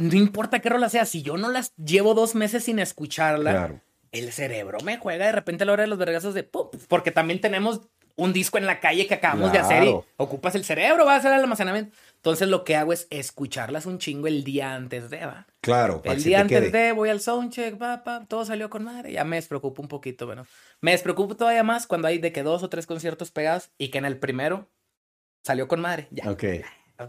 no 0.00 0.16
importa 0.16 0.60
qué 0.60 0.70
rola 0.70 0.88
sea, 0.88 1.04
si 1.04 1.22
yo 1.22 1.36
no 1.36 1.50
las 1.50 1.74
llevo 1.76 2.14
dos 2.14 2.34
meses 2.34 2.64
sin 2.64 2.78
escucharla, 2.78 3.82
el 4.12 4.32
cerebro 4.32 4.78
me 4.82 4.96
juega 4.96 5.26
de 5.26 5.32
repente 5.32 5.64
a 5.64 5.66
la 5.66 5.72
hora 5.72 5.82
de 5.82 5.88
los 5.88 5.98
vergazos 5.98 6.34
de 6.34 6.42
pop, 6.42 6.74
porque 6.88 7.10
también 7.10 7.40
tenemos 7.40 7.82
un 8.16 8.32
disco 8.32 8.58
en 8.58 8.66
la 8.66 8.80
calle 8.80 9.06
que 9.06 9.14
acabamos 9.14 9.52
de 9.52 9.58
hacer 9.58 9.84
y 9.84 9.94
ocupas 10.16 10.54
el 10.54 10.64
cerebro, 10.64 11.04
va 11.04 11.14
a 11.14 11.16
hacer 11.16 11.32
el 11.32 11.40
almacenamiento. 11.40 11.96
Entonces 12.16 12.48
lo 12.48 12.64
que 12.64 12.76
hago 12.76 12.92
es 12.92 13.06
escucharlas 13.10 13.86
un 13.86 13.98
chingo 13.98 14.26
el 14.26 14.42
día 14.42 14.74
antes 14.74 15.10
de, 15.10 15.24
va. 15.24 15.46
Claro. 15.60 16.02
El 16.04 16.22
día 16.22 16.40
antes 16.40 16.72
de, 16.72 16.92
voy 16.92 17.08
al 17.08 17.20
soundcheck, 17.20 17.80
va, 17.80 18.02
pa, 18.02 18.24
todo 18.26 18.44
salió 18.44 18.68
con 18.68 18.84
madre. 18.84 19.12
Ya 19.12 19.24
me 19.24 19.36
despreocupo 19.36 19.80
un 19.80 19.88
poquito, 19.88 20.26
bueno. 20.26 20.46
Me 20.80 20.92
despreocupo 20.92 21.36
todavía 21.36 21.62
más 21.62 21.86
cuando 21.86 22.08
hay 22.08 22.18
de 22.18 22.32
que 22.32 22.42
dos 22.42 22.62
o 22.62 22.68
tres 22.68 22.86
conciertos 22.86 23.30
pegados 23.30 23.70
y 23.78 23.88
que 23.88 23.98
en 23.98 24.04
el 24.06 24.18
primero 24.18 24.68
salió 25.42 25.68
con 25.68 25.80
madre. 25.80 26.08
Ya. 26.10 26.30
Ok. 26.30 26.44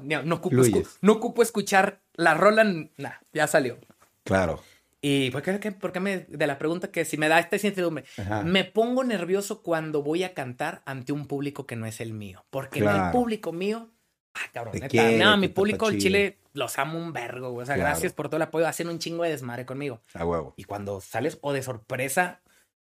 No, 0.02 0.36
ocupo, 0.36 0.64
no 1.02 1.12
ocupo 1.12 1.42
escuchar 1.42 2.02
la 2.16 2.34
rola, 2.34 2.64
nah, 2.64 3.12
ya 3.34 3.48
salió. 3.48 3.78
Claro. 4.24 4.62
Y 5.04 5.32
¿por 5.32 5.42
qué, 5.42 5.72
por 5.72 5.92
qué 5.92 6.00
me, 6.00 6.20
de 6.20 6.48
la 6.48 6.60
pregunta 6.60 6.92
que 6.92 7.06
si 7.06 7.18
me 7.18 7.28
da 7.28 7.40
esta 7.40 7.56
incertidumbre, 7.56 8.06
me 8.46 8.66
pongo 8.66 9.04
nervioso 9.04 9.64
cuando 9.64 10.04
voy 10.04 10.24
a 10.24 10.36
cantar 10.36 10.84
ante 10.86 11.12
un 11.12 11.26
público 11.26 11.66
que 11.66 11.76
no 11.76 11.88
es 11.88 12.02
el 12.02 12.14
mío. 12.14 12.46
Porque 12.52 12.80
el 12.80 13.12
público 13.12 13.52
mío, 13.52 13.90
ah, 14.36 14.52
cabrón, 14.54 14.76
neta, 14.80 15.12
no, 15.12 15.38
mi 15.38 15.48
público 15.48 15.90
el 15.90 15.98
Chile 15.98 16.38
los 16.54 16.78
amo 16.78 17.00
un 17.00 17.14
vergo, 17.14 17.54
O 17.56 17.66
sea, 17.66 17.78
gracias 17.78 18.14
por 18.14 18.28
todo 18.28 18.38
el 18.38 18.44
apoyo, 18.44 18.68
hacen 18.68 18.90
un 18.90 19.00
chingo 19.00 19.24
de 19.24 19.32
desmadre 19.32 19.66
conmigo. 19.66 20.02
A 20.14 20.24
huevo. 20.24 20.54
Y 20.56 20.66
cuando 20.66 21.02
sales 21.02 21.40
o 21.42 21.52
de 21.52 21.64
sorpresa, 21.64 22.42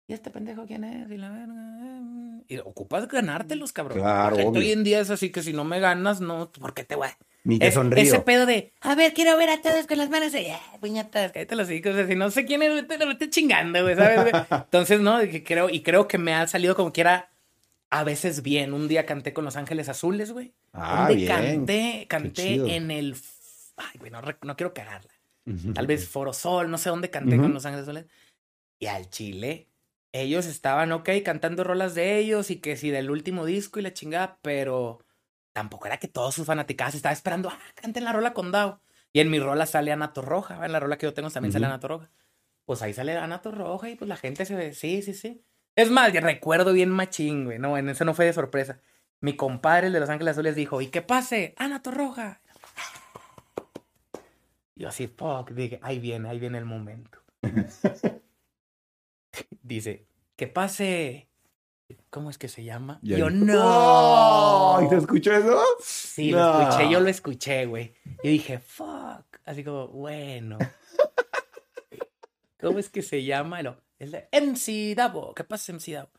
¿y 0.06 0.12
este 0.12 0.30
pendejo 0.30 0.66
quién 0.66 0.84
es? 0.84 1.10
Y 1.10 1.16
la 1.16 1.30
verga. 1.30 1.78
Eh, 1.80 2.44
y 2.48 2.58
ocupas 2.58 3.08
ganártelos, 3.08 3.72
cabrón. 3.72 4.00
Claro. 4.00 4.36
hoy 4.36 4.72
en 4.72 4.84
día 4.84 5.00
es 5.00 5.08
así 5.08 5.30
que 5.30 5.42
si 5.42 5.54
no 5.54 5.64
me 5.64 5.80
ganas, 5.80 6.20
no, 6.20 6.52
¿por 6.52 6.74
qué 6.74 6.84
te 6.84 6.96
voy? 6.96 7.08
Ni 7.44 7.58
te 7.58 7.72
sonrío. 7.72 8.02
Ese 8.02 8.20
pedo 8.20 8.46
de, 8.46 8.72
a 8.80 8.94
ver, 8.94 9.12
quiero 9.14 9.36
ver 9.36 9.50
a 9.50 9.60
todos 9.60 9.86
con 9.86 9.98
las 9.98 10.10
manos 10.10 10.32
de, 10.32 10.52
ah, 10.52 10.60
puñetas, 10.80 11.32
cállate 11.32 11.56
los 11.56 11.70
hijos, 11.70 11.94
si 12.06 12.14
no 12.14 12.30
sé 12.30 12.44
quién 12.44 12.62
es, 12.62 12.86
te 12.86 13.04
lo 13.04 13.12
estoy 13.12 13.30
chingando, 13.30 13.82
güey, 13.82 13.96
¿sabes? 13.96 14.32
Entonces, 14.50 15.00
no, 15.00 15.18
creo, 15.44 15.68
y 15.68 15.82
creo 15.82 16.06
que 16.06 16.18
me 16.18 16.34
ha 16.34 16.46
salido 16.46 16.76
como 16.76 16.92
quiera 16.92 17.30
a 17.90 18.04
veces 18.04 18.42
bien. 18.42 18.72
Un 18.72 18.88
día 18.88 19.06
canté 19.06 19.32
con 19.32 19.44
Los 19.44 19.56
Ángeles 19.56 19.88
Azules, 19.88 20.32
güey. 20.32 20.54
Ah, 20.72 21.10
bien. 21.12 21.28
canté, 21.28 22.06
canté 22.08 22.76
en 22.76 22.90
el, 22.90 23.16
ay, 23.76 23.98
güey, 23.98 24.10
no, 24.10 24.56
quiero 24.56 24.72
cagarla. 24.72 25.10
Tal 25.74 25.88
vez 25.88 26.08
Forosol, 26.08 26.70
no 26.70 26.78
sé 26.78 26.88
dónde 26.88 27.10
canté 27.10 27.36
con 27.36 27.52
Los 27.52 27.66
Ángeles 27.66 27.88
Azules. 27.88 28.06
Y 28.78 28.86
al 28.86 29.10
Chile, 29.10 29.68
ellos 30.12 30.46
estaban, 30.46 30.92
ok, 30.92 31.08
cantando 31.24 31.64
rolas 31.64 31.94
de 31.94 32.18
ellos 32.18 32.50
y 32.50 32.56
que 32.56 32.76
si 32.76 32.90
del 32.90 33.10
último 33.10 33.44
disco 33.44 33.78
y 33.78 33.82
la 33.82 33.92
chingada, 33.92 34.38
pero 34.42 35.00
tampoco 35.52 35.86
era 35.86 35.98
que 35.98 36.08
todos 36.08 36.34
sus 36.34 36.46
fanaticadas 36.46 36.94
estaban 36.94 37.14
esperando, 37.14 37.50
ah, 37.50 37.58
canten 37.74 38.04
la 38.04 38.12
rola 38.12 38.32
con 38.34 38.52
Dao. 38.52 38.80
Y 39.12 39.20
en 39.20 39.30
mi 39.30 39.38
rola 39.38 39.66
sale 39.66 39.92
Ana 39.92 40.12
Roja, 40.14 40.64
en 40.64 40.72
la 40.72 40.80
rola 40.80 40.96
que 40.96 41.06
yo 41.06 41.14
tengo 41.14 41.30
también 41.30 41.52
sale 41.52 41.66
Ana 41.66 41.78
Roja. 41.78 42.10
Pues 42.64 42.80
ahí 42.80 42.94
sale 42.94 43.16
Ana 43.16 43.40
Roja 43.44 43.90
y 43.90 43.96
pues 43.96 44.08
la 44.08 44.16
gente 44.16 44.46
se 44.46 44.54
ve, 44.54 44.72
sí, 44.74 45.02
sí, 45.02 45.12
sí. 45.12 45.44
Es 45.76 45.90
más, 45.90 46.12
recuerdo 46.12 46.72
bien 46.72 46.90
machín, 46.90 47.44
güey, 47.44 47.58
no, 47.58 47.76
en 47.76 47.88
eso 47.88 48.04
no 48.04 48.14
fue 48.14 48.24
de 48.24 48.32
sorpresa. 48.32 48.80
Mi 49.20 49.36
compadre, 49.36 49.88
el 49.88 49.92
de 49.92 50.00
Los 50.00 50.08
Ángeles 50.08 50.32
Azules, 50.32 50.56
dijo, 50.56 50.80
¿y 50.80 50.88
qué 50.88 51.02
pase? 51.02 51.54
Ana 51.58 51.80
Roja. 51.84 52.40
Yo 54.74 54.88
así, 54.88 55.06
fuck, 55.06 55.50
dije, 55.50 55.78
ahí 55.82 55.98
viene, 55.98 56.28
ahí 56.28 56.40
viene 56.40 56.58
el 56.58 56.64
momento. 56.64 57.18
Dice, 59.62 60.06
que 60.36 60.48
pase 60.48 61.28
¿Cómo 62.12 62.28
es 62.28 62.36
que 62.36 62.48
se 62.48 62.62
llama? 62.62 62.98
yo 63.00 63.30
no. 63.30 64.78
¿Y 64.84 64.88
te 64.90 64.96
escuchó 64.96 65.32
eso? 65.32 65.58
Sí, 65.80 66.30
lo 66.30 66.60
escuché, 66.60 66.90
yo 66.90 67.00
lo 67.00 67.08
escuché, 67.08 67.64
güey. 67.64 67.94
Yo 68.22 68.28
dije, 68.28 68.58
fuck. 68.58 69.24
Así 69.46 69.64
como, 69.64 69.88
bueno. 69.88 70.58
¿Cómo 72.60 72.78
es 72.78 72.90
que 72.90 73.00
se 73.00 73.24
llama? 73.24 73.62
No, 73.62 73.78
es 73.98 74.12
de 74.12 74.28
MC 74.30 74.94
Davo. 74.94 75.32
¿Qué 75.32 75.42
pasa, 75.44 75.72
MC 75.72 75.92
Davo? 75.92 76.10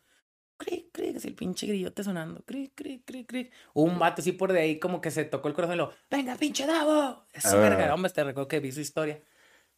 Cric, 0.57 0.87
cric, 0.91 1.17
es 1.17 1.25
el 1.25 1.35
pinche 1.35 1.67
grillote 1.67 2.03
sonando. 2.03 2.41
Cric, 2.43 2.71
cric, 2.73 3.03
cric, 3.05 3.27
cric. 3.27 3.53
Un 3.75 3.99
vato 3.99 4.23
así 4.23 4.31
por 4.31 4.51
de 4.51 4.61
ahí 4.61 4.79
como 4.79 4.99
que 4.99 5.11
se 5.11 5.25
tocó 5.25 5.47
el 5.47 5.53
corazón 5.53 5.75
y 5.75 5.77
lo, 5.77 5.93
venga, 6.09 6.35
pinche 6.37 6.65
Davo. 6.65 7.27
Es 7.31 7.53
verga, 7.53 7.93
hombre, 7.93 8.11
te 8.11 8.23
recuerdo 8.23 8.47
que 8.47 8.59
vi 8.59 8.71
su 8.71 8.79
historia. 8.79 9.21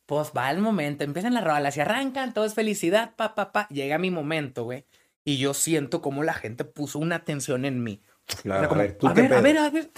Pues 0.06 0.32
va 0.38 0.49
el 0.49 0.60
momento, 0.60 1.04
empiezan 1.04 1.34
las 1.34 1.43
rolas 1.43 1.75
y 1.75 1.82
arrancan, 1.82 2.34
todo 2.34 2.45
es 2.45 2.54
felicidad, 2.54 3.15
pa, 3.17 3.36
pa, 3.36 3.51
pa. 3.51 3.67
Llega 3.67 3.97
mi 3.97 4.12
momento, 4.12 4.63
güey 4.63 4.86
y 5.26 5.38
yo 5.38 5.54
siento 5.56 6.02
como 6.02 6.24
la 6.24 6.36
gente 6.36 6.64
puso 6.64 7.00
una 7.00 7.18
atención 7.18 7.66
en 7.66 7.84
mí. 7.84 8.02
Claro, 8.44 8.72
a 8.72 8.78
ver, 8.78 8.98
a 9.02 9.14
ver, 9.14 9.34
a 9.34 9.42
ver, 9.42 9.58
a 9.58 9.70
ver, 9.70 9.90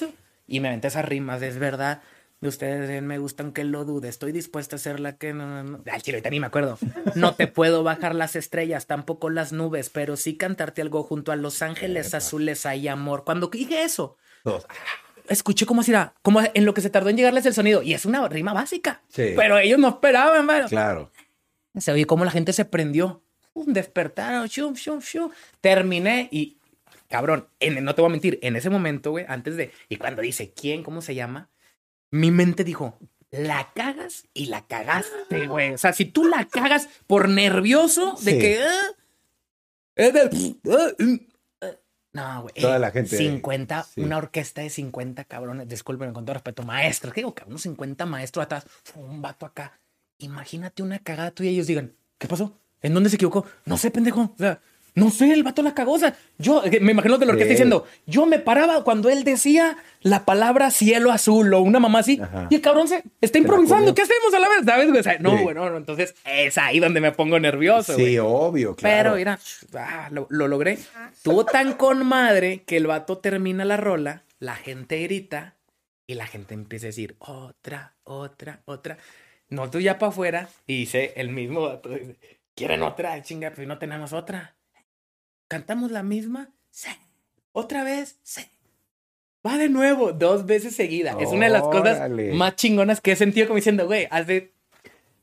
Y 0.48 0.62
me 0.62 0.70
aventé 0.70 0.88
esas 0.88 1.06
rimas, 1.06 1.42
es 1.42 1.60
verdad. 1.60 2.02
De 2.40 2.50
ustedes 2.50 3.02
me 3.02 3.18
gustan 3.18 3.52
que 3.52 3.64
lo 3.64 3.84
dude. 3.84 4.08
Estoy 4.08 4.32
dispuesta 4.32 4.76
a 4.76 4.80
ser 4.80 5.00
la 5.00 5.18
que 5.18 5.34
no. 5.34 5.48
no, 5.48 5.64
no. 5.64 5.84
Al 5.92 6.02
chile, 6.02 6.24
ni 6.30 6.40
me 6.40 6.48
acuerdo. 6.48 6.78
No 7.16 7.36
te 7.36 7.48
puedo 7.48 7.84
bajar 7.84 8.16
las 8.16 8.36
estrellas, 8.36 8.88
tampoco 8.88 9.30
las 9.30 9.52
nubes, 9.52 9.90
pero 9.90 10.16
sí 10.16 10.38
cantarte 10.38 10.82
algo 10.82 11.04
junto 11.04 11.32
a 11.32 11.36
Los 11.36 11.62
Ángeles 11.62 12.14
Azules 12.14 12.66
hay 12.66 12.88
amor. 12.88 13.24
Cuando 13.26 13.48
dije 13.48 13.84
eso, 13.84 14.18
escuché 15.28 15.66
cómo 15.66 15.82
así 15.82 15.92
era, 15.92 16.14
como 16.22 16.42
en 16.42 16.64
lo 16.64 16.74
que 16.74 16.82
se 16.82 16.90
tardó 16.90 17.10
en 17.10 17.18
llegarles 17.18 17.46
el 17.48 17.54
sonido. 17.54 17.82
Y 17.82 17.94
es 17.94 18.06
una 18.06 18.26
rima 18.30 18.54
básica. 18.54 19.02
Sí. 19.10 19.34
Pero 19.36 19.58
ellos 19.58 19.80
no 19.80 19.90
esperaban, 19.90 20.38
hermano. 20.38 20.68
Claro. 20.70 21.12
Se 21.76 21.92
oye 21.92 22.06
cómo 22.06 22.24
la 22.24 22.32
gente 22.32 22.54
se 22.54 22.66
prendió 22.66 23.24
un 23.62 23.74
despertar, 23.74 24.48
shum, 24.48 24.74
shum, 24.74 25.00
shum. 25.00 25.32
Terminé 25.62 26.30
y, 26.32 26.58
cabrón, 27.08 27.48
en, 27.60 27.84
no 27.84 27.96
te 27.96 28.02
voy 28.02 28.10
a 28.10 28.12
mentir, 28.12 28.40
en 28.42 28.56
ese 28.56 28.70
momento, 28.70 29.12
güey, 29.12 29.26
antes 29.28 29.56
de, 29.58 29.72
y 29.90 29.98
cuando 29.98 30.22
dice, 30.22 30.54
¿quién? 30.54 30.84
¿Cómo 30.84 31.02
se 31.02 31.16
llama? 31.16 31.50
Mi 32.12 32.32
mente 32.32 32.64
dijo, 32.64 32.98
la 33.32 33.72
cagas 33.74 34.26
y 34.34 34.46
la 34.46 34.66
cagaste, 34.66 35.48
güey. 35.48 35.74
O 35.74 35.78
sea, 35.78 35.94
si 35.94 36.06
tú 36.06 36.26
la 36.26 36.46
cagas 36.46 36.90
por 37.08 37.30
nervioso 37.30 38.16
de 38.22 38.40
que... 38.40 38.64
Ah. 38.64 38.98
Ah, 40.00 40.12
mm, 41.00 41.16
ah". 41.62 41.68
no, 42.14 42.42
güey. 42.44 42.54
Toda 42.56 42.80
la 42.80 42.92
gente. 42.92 43.18
50, 43.18 43.88
una 43.98 44.18
orquesta 44.18 44.62
de 44.62 44.70
50 44.70 45.26
cabrones, 45.26 45.68
disculpen 45.68 46.14
con 46.14 46.24
todo 46.24 46.36
respeto, 46.36 46.64
maestros. 46.64 47.14
¿Qué 47.14 47.22
digo, 47.22 47.34
cabrón? 47.34 47.60
50 47.60 48.06
maestros 48.06 48.46
atrás, 48.46 48.66
un 48.96 49.22
vato 49.22 49.46
acá. 49.46 49.80
Imagínate 50.20 50.84
una 50.84 51.00
cagada 51.00 51.32
tuya 51.32 51.50
y 51.50 51.56
ellos 51.56 51.68
digan, 51.68 51.96
¿qué 52.18 52.28
pasó? 52.28 52.60
¿En 52.82 52.94
dónde 52.94 53.10
se 53.10 53.16
equivocó? 53.16 53.46
No 53.66 53.78
sé, 53.78 53.92
pendejo. 53.92 54.34
O 54.34 54.38
sea, 54.38 54.60
no 54.98 55.12
sé, 55.12 55.32
el 55.32 55.44
vato 55.44 55.62
la 55.62 55.76
cagó. 55.76 55.94
O 55.94 56.00
sea, 56.00 56.16
yo 56.40 56.64
eh, 56.66 56.80
me 56.80 56.92
imagino 56.92 57.20
de 57.20 57.28
lo 57.28 57.34
que 57.34 57.42
está 57.44 57.52
diciendo. 57.52 57.86
Yo 58.08 58.26
me 58.26 58.40
paraba 58.40 58.84
cuando 58.84 59.12
él 59.12 59.24
decía 59.24 59.78
la 60.02 60.26
palabra 60.26 60.72
cielo 60.72 61.12
azul 61.12 61.54
o 61.54 61.62
una 61.62 61.80
mamá 61.80 62.00
así. 62.00 62.20
Y 62.50 62.56
el 62.56 62.62
cabrón 62.62 62.88
se 62.88 63.04
está 63.22 63.38
improvisando. 63.38 63.94
¿Qué 63.94 64.02
hacemos 64.02 64.34
a 64.34 64.40
la 64.40 64.50
vez? 64.50 64.66
¿Sabes? 64.66 64.90
O 64.90 65.04
sea, 65.04 65.20
no, 65.20 65.38
bueno, 65.44 65.78
entonces 65.78 66.16
es 66.26 66.58
ahí 66.58 66.80
donde 66.80 67.00
me 67.00 67.12
pongo 67.12 67.40
nervioso. 67.40 67.96
Sí, 67.96 68.18
obvio, 68.18 68.76
claro. 68.76 69.12
Pero 69.12 69.16
mira, 69.18 69.40
ah, 69.76 70.10
lo, 70.12 70.26
lo, 70.32 70.48
logré. 70.48 70.80
Tuvo 71.22 71.46
tan 71.46 71.74
con 71.74 72.04
madre 72.04 72.64
que 72.66 72.78
el 72.78 72.88
vato 72.88 73.20
termina 73.20 73.66
la 73.66 73.78
rola, 73.78 74.24
la 74.40 74.56
gente 74.56 75.00
grita 75.04 75.58
y 76.08 76.16
la 76.16 76.26
gente 76.26 76.56
empieza 76.56 76.88
a 76.88 76.90
decir 76.90 77.16
otra, 77.20 77.94
otra, 78.04 78.62
otra. 78.66 78.98
No, 79.50 79.70
tú 79.70 79.80
ya 79.80 80.00
para 80.00 80.10
afuera 80.10 80.50
y 80.66 80.80
dice 80.80 81.14
el 81.18 81.30
mismo 81.30 81.62
vato. 81.62 81.92
¿Quieren 82.58 82.82
otra? 82.82 83.22
Chinga, 83.22 83.52
pues 83.52 83.68
no 83.68 83.78
tenemos 83.78 84.14
otra. 84.14 84.56
¿Cantamos 85.48 85.92
la 85.92 86.02
misma? 86.02 86.50
Sí. 86.72 86.90
¿Otra 87.52 87.84
vez? 87.84 88.18
Sí. 88.24 88.42
Va 89.46 89.58
de 89.58 89.70
nuevo, 89.70 90.12
dos 90.12 90.48
veces 90.48 90.76
seguida. 90.76 91.16
es 91.20 91.30
una 91.30 91.46
de 91.46 91.52
las 91.52 91.62
cosas 91.62 92.10
más 92.34 92.56
chingonas 92.56 93.00
que 93.00 93.12
he 93.12 93.16
sentido 93.16 93.46
como 93.46 93.58
diciendo, 93.58 93.86
güey, 93.86 94.08
hace 94.10 94.54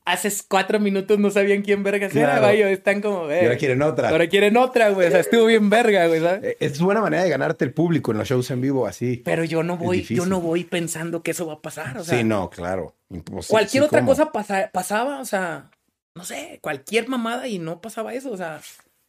hace 0.05 0.31
cuatro 0.47 0.79
minutos 0.79 1.19
no 1.19 1.29
sabían 1.29 1.61
quién 1.61 1.83
verga 1.83 2.07
era, 2.07 2.39
güey. 2.39 2.61
Están 2.61 3.01
como, 3.01 3.29
eh. 3.29 3.41
ahora 3.41 3.57
quieren 3.57 3.81
otra. 3.81 4.09
Ahora 4.09 4.27
quieren 4.27 4.55
otra, 4.55 4.89
güey. 4.89 5.07
O 5.07 5.11
sea, 5.11 5.19
estuvo 5.19 5.45
bien 5.47 5.69
verga, 5.69 6.07
güey, 6.07 6.21
¿sabes? 6.21 6.41
Eh, 6.41 6.57
es 6.61 6.79
buena 6.79 7.01
manera 7.01 7.23
de 7.23 7.29
ganarte 7.29 7.65
el 7.65 7.73
público 7.73 8.13
en 8.13 8.19
los 8.19 8.29
shows 8.29 8.49
en 8.49 8.61
vivo, 8.61 8.87
así. 8.87 9.21
Pero 9.25 9.43
yo 9.43 9.61
no 9.61 9.75
voy, 9.75 10.03
yo 10.03 10.25
no 10.25 10.39
voy 10.39 10.63
pensando 10.63 11.21
que 11.21 11.31
eso 11.31 11.45
va 11.45 11.55
a 11.55 11.61
pasar, 11.61 11.97
o 11.97 12.03
sea. 12.05 12.17
Sí, 12.17 12.23
no, 12.23 12.49
claro. 12.49 12.95
Cualquier 13.49 13.83
otra 13.83 14.05
cosa 14.05 14.31
pasaba, 14.31 15.19
o 15.19 15.25
sea, 15.25 15.69
no 16.15 16.23
sé, 16.23 16.59
cualquier 16.61 17.07
mamada 17.07 17.47
y 17.47 17.59
no 17.59 17.81
pasaba 17.81 18.13
eso, 18.13 18.31
o 18.31 18.37
sea. 18.37 18.61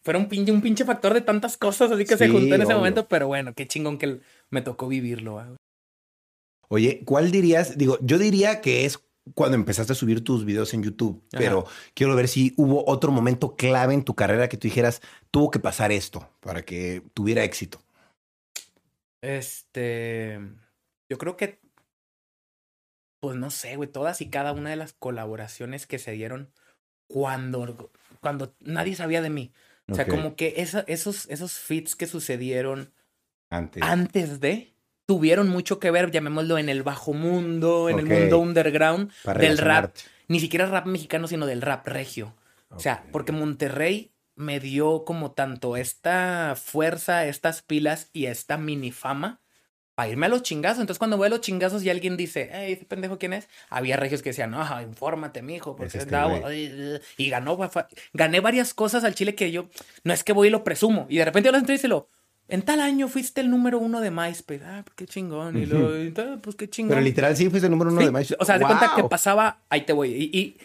Fuera 0.03 0.21
un 0.21 0.29
pinche, 0.29 0.53
un 0.53 0.63
pinche 0.63 0.85
factor 0.85 1.15
de 1.15 1.21
tantas 1.21 1.57
cosas 1.57 1.91
así 1.91 2.05
que 2.05 2.17
se 2.17 2.29
juntó 2.29 2.55
en 2.55 2.63
ese 2.63 2.75
momento, 2.75 3.09
pero 3.09 3.27
bueno, 3.27 3.55
qué 3.55 3.67
chingón 3.67 3.99
que 3.99 4.21
me 4.51 4.63
tocó 4.63 4.87
vivirlo. 4.87 5.57
Oye, 6.69 7.03
¿cuál 7.05 7.33
dirías? 7.33 7.77
Digo, 7.77 7.99
yo 8.01 8.17
diría 8.17 8.61
que 8.61 8.85
es 8.85 9.01
cuando 9.35 9.57
empezaste 9.57 9.93
a 9.93 9.97
subir 9.97 10.23
tus 10.23 10.45
videos 10.45 10.73
en 10.75 10.85
YouTube, 10.85 11.25
pero 11.31 11.67
quiero 11.95 12.15
ver 12.15 12.29
si 12.29 12.55
hubo 12.57 12.89
otro 12.89 13.11
momento 13.11 13.57
clave 13.57 13.95
en 13.95 14.05
tu 14.05 14.15
carrera 14.15 14.49
que 14.49 14.57
tú 14.57 14.69
dijeras, 14.69 15.03
tuvo 15.33 15.51
que 15.51 15.59
pasar 15.59 15.91
esto 15.91 16.31
para 16.41 16.63
que 16.63 17.03
tuviera 17.13 17.43
éxito. 17.43 17.83
Este, 19.23 20.39
yo 21.11 21.19
creo 21.19 21.37
que, 21.37 21.59
pues 23.21 23.37
no 23.37 23.51
sé, 23.51 23.75
güey, 23.75 23.91
todas 23.91 24.21
y 24.21 24.31
cada 24.31 24.53
una 24.53 24.71
de 24.71 24.77
las 24.77 24.93
colaboraciones 24.93 25.89
que 25.89 25.99
se 25.99 26.13
dieron 26.13 26.53
cuando, 27.07 27.91
cuando 28.21 28.55
nadie 28.61 28.97
sabía 28.97 29.23
de 29.23 29.31
mí. 29.31 29.53
O 29.89 29.95
sea, 29.95 30.07
como 30.07 30.35
que 30.35 30.55
esos, 30.57 31.29
esos 31.29 31.53
fits 31.53 31.95
que 31.95 32.07
sucedieron 32.07 32.93
antes, 33.51 33.83
antes 33.83 34.41
de, 34.41 34.75
tuvieron 35.07 35.49
mucho 35.49 35.79
que 35.79 35.93
ver, 35.93 36.11
llamémoslo, 36.11 36.59
en 36.59 36.69
el 36.69 36.83
bajo 36.83 37.13
mundo, 37.13 37.89
en 37.89 38.01
el 38.01 38.07
mundo 38.07 38.39
underground 38.41 39.13
del 39.39 39.59
rap. 39.59 39.95
Ni 40.29 40.41
siquiera 40.41 40.67
rap 40.67 40.87
mexicano, 40.87 41.29
sino 41.29 41.47
del 41.47 41.63
rap 41.63 41.87
regio. 41.87 42.35
O 42.71 42.81
sea, 42.81 43.05
porque 43.13 43.31
Monterrey 43.31 44.13
me 44.35 44.59
dio 44.59 45.05
como 45.05 45.31
tanto 45.33 45.77
esta 45.77 46.55
fuerza, 46.57 47.27
estas 47.27 47.63
pilas 47.63 48.11
y 48.13 48.27
esta 48.27 48.59
mini 48.59 48.91
fama 48.91 49.41
para 49.97 50.11
irme 50.11 50.27
a 50.27 50.29
los 50.29 50.43
chingazos. 50.43 50.81
Entonces, 50.81 51.01
cuando 51.01 51.17
voy 51.17 51.27
a 51.27 51.31
los 51.31 51.41
chingazos 51.41 51.83
y 51.83 51.91
alguien 51.91 52.17
dice, 52.17 52.51
hey, 52.53 52.75
ese 52.75 52.85
pendejo 52.85 53.19
quién 53.19 53.33
es, 53.33 53.49
había 53.69 53.97
regios 53.97 54.23
que 54.23 54.31
decían, 54.31 54.53
no, 54.53 54.65
infórmate, 54.81 55.43
mijo, 55.43 55.75
porque 55.75 55.99
es 55.99 56.05
este 56.05 57.01
Y 57.17 57.29
ganó, 57.29 57.59
gané 58.13 58.39
varias 58.39 58.73
cosas 58.75 59.03
al 59.03 59.17
Chile 59.17 59.35
que 59.35 59.51
yo, 59.51 59.67
no 60.05 60.13
es 60.13 60.23
que 60.23 60.33
voy 60.33 60.47
y 60.47 60.51
lo 60.51 60.63
presumo. 60.63 61.07
Y 61.09 61.17
de 61.17 61.25
repente 61.25 61.51
yo 61.51 61.59
lo 61.59 61.59
y 61.59 61.89
lo 61.89 62.09
en 62.49 62.63
tal 62.63 62.81
año 62.81 63.09
fuiste 63.09 63.41
el 63.41 63.51
número 63.51 63.79
uno 63.79 64.01
de 64.01 64.11
MySpace. 64.11 64.63
Ah, 64.65 64.85
qué 64.95 65.07
chingón. 65.07 65.57
Y 65.57 65.67
lo, 65.67 66.41
pues 66.41 66.55
qué 66.55 66.71
chingón. 66.71 66.91
Pero 66.91 67.01
literal 67.01 67.37
sí 67.37 67.51
fuiste 67.51 67.67
el 67.67 67.73
número 67.73 67.91
uno 67.91 68.01
de 68.01 68.13
MySpace. 68.13 68.37
O 68.39 68.45
sea, 68.45 68.59
de 68.59 68.65
cuenta 68.65 68.93
que 68.95 69.03
pasaba, 69.05 69.63
ahí 69.69 69.83
te 69.83 69.93
voy. 69.93 70.11
Y, 70.11 70.57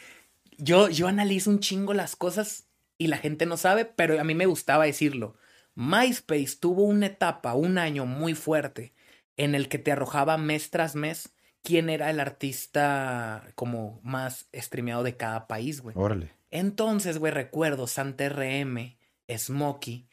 yo, 0.57 0.89
yo 0.89 1.07
analizo 1.07 1.49
un 1.49 1.59
chingo 1.59 1.93
las 1.93 2.15
cosas 2.15 2.65
y 2.99 3.07
la 3.07 3.17
gente 3.17 3.47
no 3.47 3.57
sabe, 3.57 3.85
pero 3.85 4.19
a 4.19 4.23
mí 4.23 4.35
me 4.35 4.45
gustaba 4.45 4.85
decirlo. 4.85 5.35
MySpace 5.73 6.57
tuvo 6.59 6.83
una 6.83 7.07
etapa, 7.07 7.55
un 7.55 7.79
año 7.79 8.05
muy 8.05 8.35
fuerte, 8.35 8.93
en 9.43 9.55
el 9.55 9.69
que 9.69 9.79
te 9.79 9.91
arrojaba 9.91 10.37
mes 10.37 10.69
tras 10.69 10.95
mes 10.95 11.33
quién 11.63 11.89
era 11.89 12.11
el 12.11 12.19
artista 12.19 13.43
como 13.55 13.99
más 14.03 14.47
streameado 14.53 15.01
de 15.01 15.17
cada 15.17 15.47
país, 15.47 15.81
güey. 15.81 15.95
Órale. 15.97 16.31
Entonces, 16.51 17.17
güey, 17.17 17.33
recuerdo 17.33 17.87
Santa 17.87 18.29
RM, 18.29 18.97
Smokey, 19.35 20.07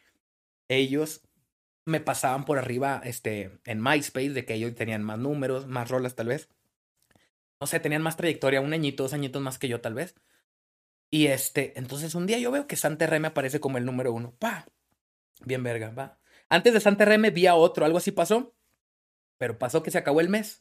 ellos 0.68 1.20
me 1.84 2.00
pasaban 2.00 2.46
por 2.46 2.58
arriba 2.58 3.02
este, 3.04 3.58
en 3.66 3.82
MySpace, 3.82 4.30
de 4.30 4.46
que 4.46 4.54
ellos 4.54 4.74
tenían 4.74 5.02
más 5.02 5.18
números, 5.18 5.66
más 5.66 5.90
rolas 5.90 6.14
tal 6.14 6.28
vez. 6.28 6.48
No 7.60 7.66
sé, 7.66 7.80
tenían 7.80 8.02
más 8.02 8.16
trayectoria, 8.16 8.62
un 8.62 8.72
añito, 8.72 9.02
dos 9.02 9.12
añitos 9.12 9.42
más 9.42 9.58
que 9.58 9.68
yo 9.68 9.82
tal 9.82 9.92
vez. 9.92 10.14
Y 11.10 11.26
este, 11.26 11.78
entonces 11.78 12.14
un 12.14 12.26
día 12.26 12.38
yo 12.38 12.50
veo 12.50 12.66
que 12.66 12.76
Santa 12.76 13.04
R 13.04 13.20
me 13.20 13.28
aparece 13.28 13.60
como 13.60 13.76
el 13.76 13.84
número 13.84 14.10
uno. 14.12 14.34
Pa, 14.38 14.66
bien 15.44 15.62
verga, 15.62 15.90
va. 15.90 16.18
Antes 16.48 16.72
de 16.72 16.80
Santa 16.80 17.04
R 17.04 17.18
me 17.18 17.30
vi 17.30 17.46
a 17.46 17.56
otro, 17.56 17.84
algo 17.84 17.98
así 17.98 18.10
pasó. 18.10 18.54
Pero 19.38 19.58
pasó 19.58 19.82
que 19.82 19.90
se 19.90 19.98
acabó 19.98 20.20
el 20.20 20.28
mes. 20.28 20.60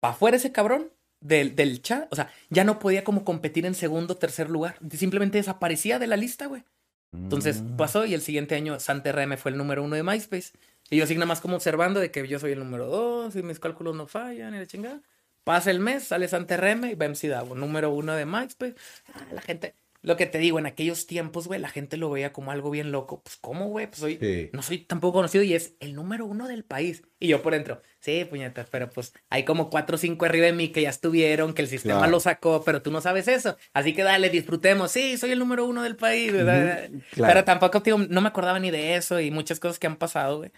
Pa 0.00 0.10
afuera 0.10 0.36
ese 0.36 0.52
cabrón 0.52 0.92
del, 1.20 1.56
del 1.56 1.80
chat. 1.82 2.12
O 2.12 2.16
sea, 2.16 2.30
ya 2.50 2.64
no 2.64 2.78
podía 2.78 3.04
como 3.04 3.24
competir 3.24 3.64
en 3.64 3.74
segundo 3.74 4.14
o 4.14 4.16
tercer 4.18 4.50
lugar. 4.50 4.78
Simplemente 4.90 5.38
desaparecía 5.38 5.98
de 5.98 6.08
la 6.08 6.16
lista, 6.16 6.46
güey. 6.46 6.64
Entonces 7.12 7.62
mm. 7.62 7.76
pasó 7.76 8.06
y 8.06 8.14
el 8.14 8.22
siguiente 8.22 8.54
año 8.54 8.80
Santa 8.80 9.12
RM 9.12 9.36
fue 9.36 9.50
el 9.50 9.58
número 9.58 9.82
uno 9.82 9.96
de 9.96 10.02
MySpace. 10.02 10.52
Y 10.90 10.96
yo 10.96 11.04
así 11.04 11.14
nada 11.14 11.26
más 11.26 11.40
como 11.40 11.56
observando 11.56 12.00
de 12.00 12.10
que 12.10 12.26
yo 12.26 12.38
soy 12.38 12.52
el 12.52 12.58
número 12.58 12.86
dos 12.86 13.36
y 13.36 13.42
mis 13.42 13.60
cálculos 13.60 13.94
no 13.94 14.06
fallan 14.06 14.54
y 14.54 14.58
la 14.58 14.66
chingada. 14.66 15.00
Pasa 15.44 15.70
el 15.70 15.80
mes, 15.80 16.04
sale 16.04 16.28
Santa 16.28 16.56
RM 16.56 16.90
y 16.90 16.96
MC 16.96 17.28
Davo, 17.28 17.54
número 17.54 17.90
uno 17.90 18.14
de 18.14 18.26
MySpace. 18.26 18.76
Ah, 19.12 19.26
la 19.32 19.40
gente, 19.40 19.74
lo 20.02 20.16
que 20.16 20.26
te 20.26 20.38
digo, 20.38 20.58
en 20.58 20.66
aquellos 20.66 21.06
tiempos, 21.06 21.46
güey, 21.46 21.60
la 21.60 21.68
gente 21.68 21.96
lo 21.96 22.10
veía 22.10 22.32
como 22.32 22.50
algo 22.50 22.70
bien 22.70 22.90
loco. 22.90 23.22
Pues, 23.22 23.36
¿cómo, 23.36 23.68
güey? 23.68 23.86
Pues 23.86 24.00
soy, 24.00 24.50
no 24.52 24.60
soy 24.62 24.78
tampoco 24.78 25.18
conocido 25.18 25.44
y 25.44 25.54
es 25.54 25.74
el 25.78 25.94
número 25.94 26.26
uno 26.26 26.48
del 26.48 26.64
país. 26.64 27.04
Y 27.20 27.28
yo 27.28 27.40
por 27.40 27.52
dentro, 27.52 27.80
sí, 28.00 28.24
puñetas, 28.24 28.66
pero 28.68 28.90
pues 28.90 29.14
hay 29.30 29.44
como 29.44 29.70
cuatro 29.70 29.94
o 29.94 29.98
cinco 29.98 30.24
arriba 30.24 30.46
de 30.46 30.52
mí 30.52 30.70
que 30.70 30.82
ya 30.82 30.90
estuvieron, 30.90 31.54
que 31.54 31.62
el 31.62 31.68
sistema 31.68 32.08
lo 32.08 32.18
sacó, 32.18 32.64
pero 32.64 32.82
tú 32.82 32.90
no 32.90 33.00
sabes 33.00 33.28
eso. 33.28 33.56
Así 33.72 33.94
que 33.94 34.02
dale, 34.02 34.28
disfrutemos. 34.28 34.90
Sí, 34.90 35.16
soy 35.16 35.30
el 35.30 35.38
número 35.38 35.64
uno 35.66 35.84
del 35.84 35.94
país, 35.94 36.32
¿verdad? 36.32 36.90
Pero 37.14 37.44
tampoco, 37.44 37.80
tío, 37.82 37.96
no 37.98 38.20
me 38.20 38.28
acordaba 38.28 38.58
ni 38.58 38.72
de 38.72 38.96
eso 38.96 39.20
y 39.20 39.30
muchas 39.30 39.60
cosas 39.60 39.78
que 39.78 39.86
han 39.86 39.96
pasado, 39.96 40.38
güey, 40.38 40.50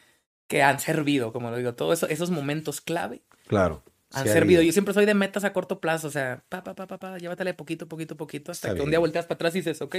que 0.48 0.62
han 0.62 0.80
servido, 0.80 1.34
como 1.34 1.50
lo 1.50 1.58
digo, 1.58 1.74
todos 1.74 1.98
eso, 1.98 2.08
esos 2.08 2.30
momentos 2.30 2.80
clave. 2.80 3.20
Claro 3.46 3.82
han 4.14 4.28
servido. 4.28 4.62
Yo 4.62 4.72
siempre 4.72 4.94
soy 4.94 5.06
de 5.06 5.14
metas 5.14 5.44
a 5.44 5.52
corto 5.52 5.80
plazo, 5.80 6.08
o 6.08 6.10
sea, 6.10 6.42
pa, 6.48 6.62
pa, 6.62 6.74
pa, 6.74 6.86
pa, 6.86 6.98
pa 6.98 7.18
llévatele 7.18 7.54
poquito, 7.54 7.88
poquito, 7.88 8.16
poquito, 8.16 8.52
hasta 8.52 8.74
que 8.74 8.82
un 8.82 8.90
día 8.90 8.98
volteas 8.98 9.26
para 9.26 9.36
atrás 9.36 9.54
y 9.54 9.58
dices, 9.58 9.82
ok, 9.82 9.96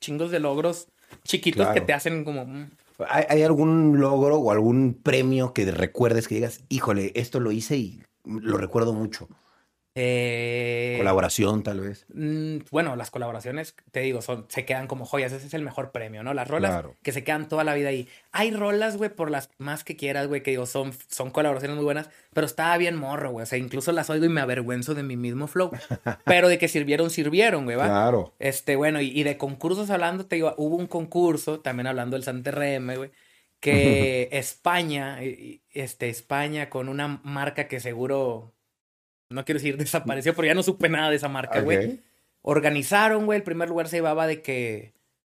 chingos 0.00 0.30
de 0.30 0.40
logros 0.40 0.88
chiquitos 1.24 1.68
que 1.68 1.80
te 1.80 1.92
hacen 1.92 2.24
como... 2.24 2.46
Mm. 2.46 2.70
¿Hay, 3.08 3.42
algún 3.42 4.00
logro 4.00 4.36
o 4.38 4.50
algún 4.50 4.94
premio 4.94 5.52
que 5.52 5.70
recuerdes 5.70 6.28
que 6.28 6.36
digas, 6.36 6.64
híjole, 6.70 7.12
esto 7.14 7.40
lo 7.40 7.52
hice 7.52 7.76
y 7.76 8.02
lo 8.24 8.56
recuerdo 8.56 8.94
mucho? 8.94 9.28
Eh, 9.98 10.96
Colaboración, 10.98 11.62
tal 11.62 11.80
vez. 11.80 12.04
Mm, 12.12 12.58
bueno, 12.70 12.96
las 12.96 13.10
colaboraciones, 13.10 13.74
te 13.92 14.00
digo, 14.00 14.20
son, 14.20 14.44
se 14.48 14.66
quedan 14.66 14.88
como 14.88 15.06
joyas. 15.06 15.32
Ese 15.32 15.46
es 15.46 15.54
el 15.54 15.62
mejor 15.62 15.90
premio, 15.90 16.22
¿no? 16.22 16.34
Las 16.34 16.48
rolas 16.48 16.84
que 17.02 17.12
se 17.12 17.24
quedan 17.24 17.48
toda 17.48 17.64
la 17.64 17.72
vida 17.72 17.88
ahí. 17.88 18.06
Hay 18.30 18.50
rolas, 18.50 18.98
güey, 18.98 19.08
por 19.08 19.30
las 19.30 19.48
más 19.56 19.84
que 19.84 19.96
quieras, 19.96 20.26
güey, 20.26 20.42
que 20.42 20.50
digo, 20.50 20.66
son, 20.66 20.92
son 21.08 21.30
colaboraciones 21.30 21.76
muy 21.76 21.84
buenas, 21.84 22.10
pero 22.34 22.46
estaba 22.46 22.76
bien 22.76 22.94
morro, 22.94 23.30
güey. 23.30 23.44
O 23.44 23.46
sea, 23.46 23.56
incluso 23.56 23.90
las 23.90 24.10
oigo 24.10 24.26
y 24.26 24.28
me 24.28 24.42
avergüenzo 24.42 24.94
de 24.94 25.02
mi 25.02 25.16
mismo 25.16 25.46
flow. 25.46 25.70
pero 26.26 26.48
de 26.48 26.58
que 26.58 26.68
sirvieron, 26.68 27.08
sirvieron, 27.08 27.64
güey, 27.64 27.78
¿va? 27.78 27.86
Claro. 27.86 28.34
Este, 28.38 28.76
bueno, 28.76 29.00
y, 29.00 29.22
de 29.22 29.38
concursos 29.38 29.88
hablando, 29.88 30.26
te 30.26 30.36
digo, 30.36 30.54
hubo 30.58 30.76
un 30.76 30.88
concurso, 30.88 31.60
también 31.60 31.86
hablando 31.86 32.16
del 32.16 32.24
Santa 32.24 32.50
RM, 32.50 32.96
güey, 32.96 33.10
que 33.60 34.28
España, 34.32 35.20
este, 35.72 36.10
España 36.10 36.68
con 36.68 36.90
una 36.90 37.22
marca 37.24 37.66
que 37.66 37.80
seguro 37.80 38.52
no 39.30 39.44
quiero 39.44 39.58
decir 39.58 39.76
desapareció, 39.76 40.34
pero 40.36 40.46
ya 40.46 40.54
no 40.54 40.62
supe 40.62 40.88
nada 40.88 41.10
de 41.10 41.16
esa 41.16 41.28
marca, 41.28 41.60
güey. 41.60 42.00
Organizaron, 42.42 43.26
güey, 43.26 43.38
el 43.38 43.42
primer 43.42 43.68
lugar 43.68 43.88
se 43.88 43.96
llevaba 43.96 44.26
de 44.26 44.40
que, 44.40 44.92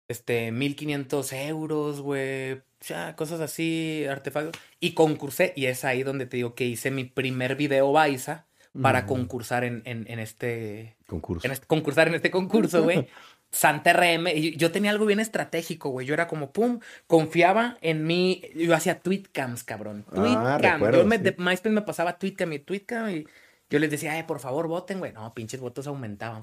este, 0.09 0.53
1500 0.53 1.33
euros, 1.33 2.01
güey, 2.01 2.61
ya, 2.81 3.16
cosas 3.16 3.40
así, 3.40 4.05
artefactos. 4.09 4.61
Y 4.79 4.92
concursé, 4.92 5.53
y 5.57 5.66
es 5.66 5.85
ahí 5.85 6.03
donde 6.03 6.27
te 6.27 6.37
digo 6.37 6.55
que 6.55 6.66
hice 6.66 6.90
mi 6.90 7.05
primer 7.05 7.57
video 7.57 7.92
Baiza 7.92 8.46
para 8.83 9.07
concursar 9.07 9.64
en, 9.64 9.83
en, 9.87 10.05
en 10.09 10.18
este... 10.18 10.96
Concurso. 11.07 11.46
En 11.46 11.53
este, 11.53 11.66
concursar 11.66 12.09
en 12.09 12.14
este 12.14 12.31
concurso, 12.31 12.85
güey. 12.85 13.09
Santa 13.51 13.94
RM, 13.94 14.29
y 14.35 14.57
yo 14.57 14.70
tenía 14.70 14.90
algo 14.90 15.07
bien 15.07 15.20
estratégico, 15.20 15.88
güey. 15.88 16.07
Yo 16.07 16.12
era 16.12 16.29
como, 16.29 16.53
pum, 16.53 16.81
confiaba 17.07 17.79
en 17.81 18.07
mí. 18.07 18.42
Yo 18.55 18.74
hacía 18.74 19.01
tweetcams, 19.01 19.64
cabrón. 19.64 20.05
Ah, 20.12 20.59
tweetcam. 20.61 20.92
yo 20.92 21.07
me, 21.07 21.18
de 21.18 21.35
MySpace 21.38 21.70
me 21.70 21.81
pasaba 21.81 22.18
tweetcam 22.18 22.53
y 22.53 22.59
tweetcam 22.59 23.09
y 23.09 23.27
yo 23.70 23.78
les 23.78 23.90
decía, 23.90 24.12
ay, 24.12 24.22
por 24.24 24.40
favor, 24.40 24.66
voten, 24.68 24.98
güey. 24.98 25.12
No, 25.12 25.33
pinches 25.35 25.61
votos 25.61 25.87
aumentaban. 25.87 26.42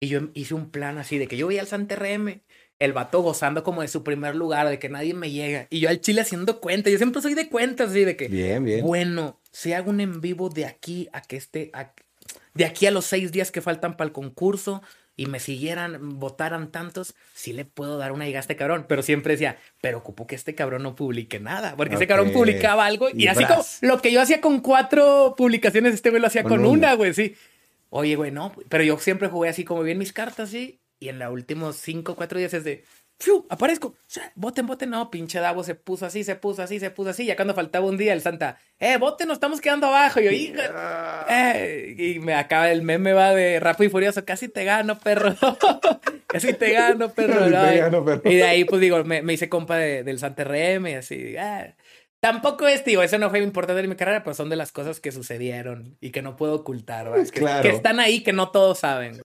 Y 0.00 0.08
yo 0.08 0.20
hice 0.34 0.54
un 0.54 0.70
plan 0.70 0.98
así 0.98 1.18
de 1.18 1.26
que 1.26 1.36
yo 1.36 1.46
veía 1.46 1.60
al 1.60 1.66
Santa 1.66 1.96
RM, 1.96 2.42
el 2.78 2.92
vato 2.92 3.22
gozando 3.22 3.62
como 3.62 3.82
de 3.82 3.88
su 3.88 4.02
primer 4.04 4.34
lugar, 4.34 4.68
de 4.68 4.78
que 4.78 4.88
nadie 4.88 5.14
me 5.14 5.30
llega. 5.30 5.66
Y 5.70 5.80
yo 5.80 5.88
al 5.88 6.00
chile 6.00 6.20
haciendo 6.20 6.60
cuenta. 6.60 6.90
Yo 6.90 6.98
siempre 6.98 7.22
soy 7.22 7.34
de 7.34 7.48
cuentas, 7.48 7.90
así 7.90 8.04
de 8.04 8.16
que. 8.16 8.28
Bien, 8.28 8.62
bien. 8.64 8.84
Bueno, 8.84 9.40
si 9.52 9.72
hago 9.72 9.90
un 9.90 10.00
en 10.00 10.20
vivo 10.20 10.50
de 10.50 10.66
aquí 10.66 11.08
a 11.12 11.22
que 11.22 11.36
esté. 11.36 11.72
de 12.54 12.64
aquí 12.64 12.86
a 12.86 12.90
los 12.90 13.06
seis 13.06 13.32
días 13.32 13.50
que 13.50 13.62
faltan 13.62 13.96
para 13.96 14.08
el 14.08 14.12
concurso, 14.12 14.82
y 15.16 15.26
me 15.26 15.40
siguieran, 15.40 16.18
votaran 16.18 16.70
tantos, 16.70 17.14
sí 17.34 17.54
le 17.54 17.64
puedo 17.64 17.96
dar 17.96 18.12
una 18.12 18.26
llegada 18.26 18.40
a 18.40 18.42
este 18.42 18.56
cabrón. 18.56 18.84
Pero 18.86 19.02
siempre 19.02 19.32
decía, 19.32 19.56
pero 19.80 19.98
ocupo 19.98 20.26
que 20.26 20.34
este 20.34 20.54
cabrón 20.54 20.82
no 20.82 20.94
publique 20.94 21.40
nada. 21.40 21.74
Porque 21.76 21.94
ese 21.94 22.06
cabrón 22.06 22.32
publicaba 22.32 22.84
algo 22.84 23.08
y, 23.12 23.26
así 23.26 23.44
como 23.44 23.64
lo 23.80 24.02
que 24.02 24.12
yo 24.12 24.20
hacía 24.20 24.40
con 24.40 24.60
cuatro 24.60 25.34
publicaciones, 25.36 25.94
este 25.94 26.10
güey 26.10 26.20
lo 26.20 26.28
hacía 26.28 26.44
con, 26.44 26.64
una, 26.66 26.94
güey, 26.94 27.14
sí. 27.14 27.34
Oye, 27.88 28.16
güey, 28.16 28.30
no, 28.30 28.52
pero 28.68 28.84
yo 28.84 28.98
siempre 28.98 29.28
jugué 29.28 29.48
así 29.48 29.64
como 29.64 29.82
bien 29.82 29.98
mis 29.98 30.12
cartas, 30.12 30.50
sí. 30.50 30.80
Y 31.00 31.08
en 31.08 31.18
los 31.18 31.32
últimos 31.32 31.76
cinco, 31.76 32.14
cuatro 32.14 32.38
días 32.38 32.52
es 32.52 32.64
de, 32.64 32.84
¡fiu! 33.18 33.46
Aparezco. 33.48 33.94
Voten, 34.34 34.66
voten. 34.66 34.90
No, 34.90 35.10
pinche 35.10 35.40
Davo 35.40 35.62
se 35.62 35.74
puso 35.74 36.06
así, 36.06 36.24
se 36.24 36.36
puso 36.36 36.62
así, 36.62 36.80
se 36.80 36.90
puso 36.90 37.10
así. 37.10 37.26
Ya 37.26 37.36
cuando 37.36 37.54
faltaba 37.54 37.86
un 37.86 37.96
día, 37.96 38.12
el 38.12 38.20
Santa, 38.20 38.58
¡eh, 38.78 38.96
voten, 38.98 39.28
nos 39.28 39.36
estamos 39.36 39.60
quedando 39.60 39.86
abajo! 39.86 40.20
Y 40.20 40.24
yo, 40.24 40.30
¡hija! 40.30 41.26
Eh, 41.28 41.94
y 41.98 42.18
me 42.20 42.34
acaba 42.34 42.70
el 42.70 42.82
meme, 42.82 43.12
va 43.12 43.34
de 43.34 43.60
Rápido 43.60 43.88
y 43.88 43.90
Furioso. 43.90 44.24
Casi 44.24 44.48
te 44.48 44.64
gano, 44.64 44.98
perro. 44.98 45.34
Casi 46.26 46.52
te 46.52 46.72
gano, 46.72 47.10
perro. 47.10 47.46
Y 48.24 48.36
de 48.36 48.44
ahí, 48.44 48.64
pues 48.64 48.80
digo, 48.80 49.02
me, 49.04 49.32
hice 49.32 49.48
compa 49.48 49.76
del 49.76 50.18
Santa 50.18 50.44
RM 50.44 50.88
y 50.88 50.94
así. 50.94 51.36
Ah. 51.36 51.74
Tampoco 52.20 52.66
es, 52.66 52.84
digo, 52.84 53.02
eso 53.02 53.18
no 53.18 53.30
fue 53.30 53.40
importante 53.40 53.80
en 53.80 53.88
mi 53.88 53.94
carrera, 53.94 54.24
pero 54.24 54.34
son 54.34 54.48
de 54.48 54.56
las 54.56 54.72
cosas 54.72 55.00
que 55.00 55.12
sucedieron 55.12 55.96
y 56.00 56.10
que 56.10 56.22
no 56.22 56.36
puedo 56.36 56.54
ocultar. 56.56 57.12
Que, 57.30 57.40
que 57.62 57.68
están 57.68 58.00
ahí, 58.00 58.22
que 58.22 58.32
no 58.32 58.50
todos 58.50 58.80
saben. 58.80 59.20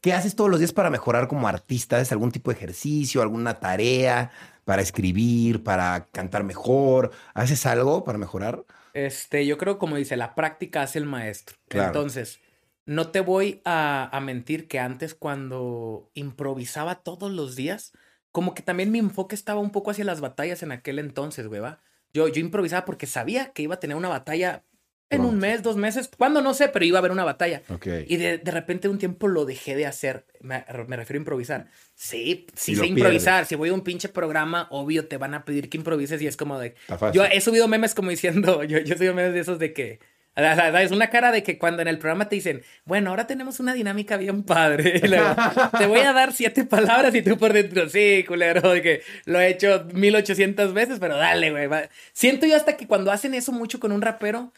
¿Qué 0.00 0.12
haces 0.12 0.36
todos 0.36 0.50
los 0.50 0.58
días 0.58 0.72
para 0.72 0.90
mejorar 0.90 1.28
como 1.28 1.48
artista? 1.48 2.00
¿Es 2.00 2.12
algún 2.12 2.32
tipo 2.32 2.50
de 2.50 2.56
ejercicio, 2.56 3.22
alguna 3.22 3.60
tarea 3.60 4.30
para 4.64 4.82
escribir, 4.82 5.62
para 5.62 6.06
cantar 6.12 6.44
mejor? 6.44 7.12
¿Haces 7.34 7.66
algo 7.66 8.04
para 8.04 8.18
mejorar? 8.18 8.64
Este, 8.94 9.46
yo 9.46 9.58
creo, 9.58 9.78
como 9.78 9.96
dice, 9.96 10.16
la 10.16 10.34
práctica 10.34 10.82
hace 10.82 10.98
el 10.98 11.04
maestro. 11.04 11.56
Entonces, 11.70 12.40
no 12.86 13.10
te 13.10 13.20
voy 13.20 13.60
a, 13.64 14.08
a, 14.16 14.20
mentir 14.20 14.68
que 14.68 14.78
antes 14.78 15.14
cuando 15.14 16.10
improvisaba 16.14 16.96
todos 17.02 17.30
los 17.30 17.56
días, 17.56 17.92
como 18.32 18.54
que 18.54 18.62
también 18.62 18.90
mi 18.90 18.98
enfoque 18.98 19.34
estaba 19.34 19.60
un 19.60 19.70
poco 19.70 19.90
hacia 19.90 20.04
las 20.04 20.20
batallas 20.20 20.62
en 20.62 20.72
aquel 20.72 20.98
entonces, 20.98 21.46
güey, 21.46 21.60
¿va? 21.60 21.80
Yo, 22.12 22.28
yo 22.28 22.40
improvisaba 22.40 22.84
porque 22.84 23.06
sabía 23.06 23.52
que 23.52 23.62
iba 23.62 23.74
a 23.74 23.80
tener 23.80 23.96
una 23.96 24.08
batalla 24.08 24.64
en 25.08 25.20
un 25.22 25.38
mes, 25.38 25.62
dos 25.62 25.76
meses, 25.76 26.10
cuando 26.16 26.42
no 26.42 26.52
sé, 26.54 26.68
pero 26.68 26.84
iba 26.84 26.98
a 26.98 27.00
haber 27.00 27.12
una 27.12 27.24
batalla. 27.24 27.62
Y 28.06 28.16
de, 28.16 28.38
de, 28.38 28.50
repente 28.50 28.88
un 28.88 28.98
tiempo 28.98 29.28
lo 29.28 29.44
dejé 29.44 29.76
de 29.76 29.86
hacer. 29.86 30.26
Me, 30.40 30.64
refiero 30.68 31.18
a 31.18 31.22
improvisar. 31.22 31.66
Sí, 31.94 32.46
sí 32.54 32.74
sé 32.74 32.86
improvisar. 32.86 33.46
Si 33.46 33.54
voy 33.54 33.68
a 33.68 33.74
un 33.74 33.82
pinche 33.82 34.08
programa, 34.08 34.66
obvio 34.70 35.06
te 35.06 35.16
van 35.16 35.34
a 35.34 35.44
pedir 35.44 35.68
que 35.68 35.76
improvises 35.76 36.20
y 36.22 36.26
es 36.26 36.36
como 36.36 36.58
de... 36.58 36.74
Yo 37.12 37.24
he 37.24 37.40
subido 37.40 37.68
memes 37.68 37.94
como 37.94 38.10
diciendo, 38.10 38.64
yo, 38.64 38.78
yo 38.78 38.94
he 38.94 38.98
subido 38.98 39.14
memes 39.14 39.34
de 39.34 39.40
esos 39.40 39.58
de 39.58 39.72
que 39.72 40.00
es 40.36 40.90
una 40.90 41.08
cara 41.08 41.32
de 41.32 41.42
que 41.42 41.58
cuando 41.58 41.82
en 41.82 41.88
el 41.88 41.98
programa 41.98 42.28
te 42.28 42.36
dicen, 42.36 42.62
bueno, 42.84 43.10
ahora 43.10 43.26
tenemos 43.26 43.58
una 43.58 43.72
dinámica 43.72 44.16
bien 44.18 44.42
padre. 44.42 45.00
te 45.78 45.86
voy 45.86 46.00
a 46.00 46.12
dar 46.12 46.32
siete 46.32 46.64
palabras 46.64 47.14
y 47.14 47.22
tú 47.22 47.38
por 47.38 47.52
dentro, 47.52 47.88
sí, 47.88 48.24
culero, 48.26 48.72
de 48.72 48.82
que 48.82 49.02
lo 49.24 49.40
he 49.40 49.48
hecho 49.48 49.86
1800 49.94 50.74
veces, 50.74 50.98
pero 50.98 51.16
dale, 51.16 51.50
güey. 51.50 51.68
Siento 52.12 52.46
yo 52.46 52.56
hasta 52.56 52.76
que 52.76 52.86
cuando 52.86 53.10
hacen 53.10 53.32
eso 53.32 53.52
mucho 53.52 53.80
con 53.80 53.92
un 53.92 54.02
rapero, 54.02 54.52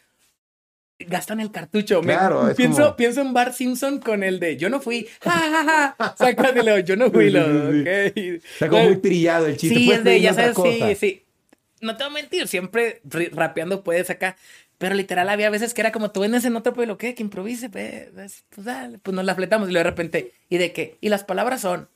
gastan 0.99 1.39
el 1.39 1.51
cartucho. 1.51 2.01
Claro, 2.01 2.53
pienso, 2.55 2.95
pienso 2.95 3.21
en 3.21 3.33
Bart 3.33 3.53
Simpson 3.53 3.99
con 3.99 4.23
el 4.23 4.39
de 4.39 4.57
yo 4.57 4.69
no 4.69 4.79
fui, 4.81 5.07
ja, 5.21 5.95
ja, 5.97 6.79
yo 6.81 6.95
no 6.95 7.09
fui, 7.09 7.29
lo, 7.29 7.71
Está 7.73 8.67
como 8.67 8.83
muy 8.83 8.97
trillado 8.97 9.47
el 9.47 9.57
chiste. 9.57 9.77
Sí, 9.77 9.91
es 9.91 10.03
de, 10.03 10.21
ya 10.21 10.33
sabes, 10.33 10.55
sí, 10.61 10.95
sí. 10.95 11.25
No 11.81 11.95
te 11.95 12.03
voy 12.03 12.11
a 12.11 12.13
mentir, 12.13 12.47
siempre 12.47 13.01
rapeando 13.31 13.83
puedes 13.83 14.09
acá. 14.09 14.35
Pero 14.77 14.95
literal 14.95 15.27
había 15.27 15.49
veces 15.49 15.73
que 15.73 15.81
era 15.81 15.91
como 15.91 16.11
tú 16.11 16.21
vendes 16.21 16.45
en 16.45 16.55
otro 16.55 16.73
pueblo, 16.73 16.97
¿qué? 16.97 17.13
Que 17.13 17.21
improvise, 17.21 17.69
pues, 17.69 18.45
pues 18.49 18.65
dale, 18.65 18.97
pues 18.97 19.13
nos 19.13 19.25
la 19.25 19.35
fletamos 19.35 19.69
y 19.69 19.73
luego 19.73 19.83
de 19.83 19.89
repente, 19.89 20.33
¿y 20.47 20.57
de 20.57 20.71
qué? 20.71 20.97
Y 21.01 21.09
las 21.09 21.25
palabras 21.25 21.61
son 21.61 21.89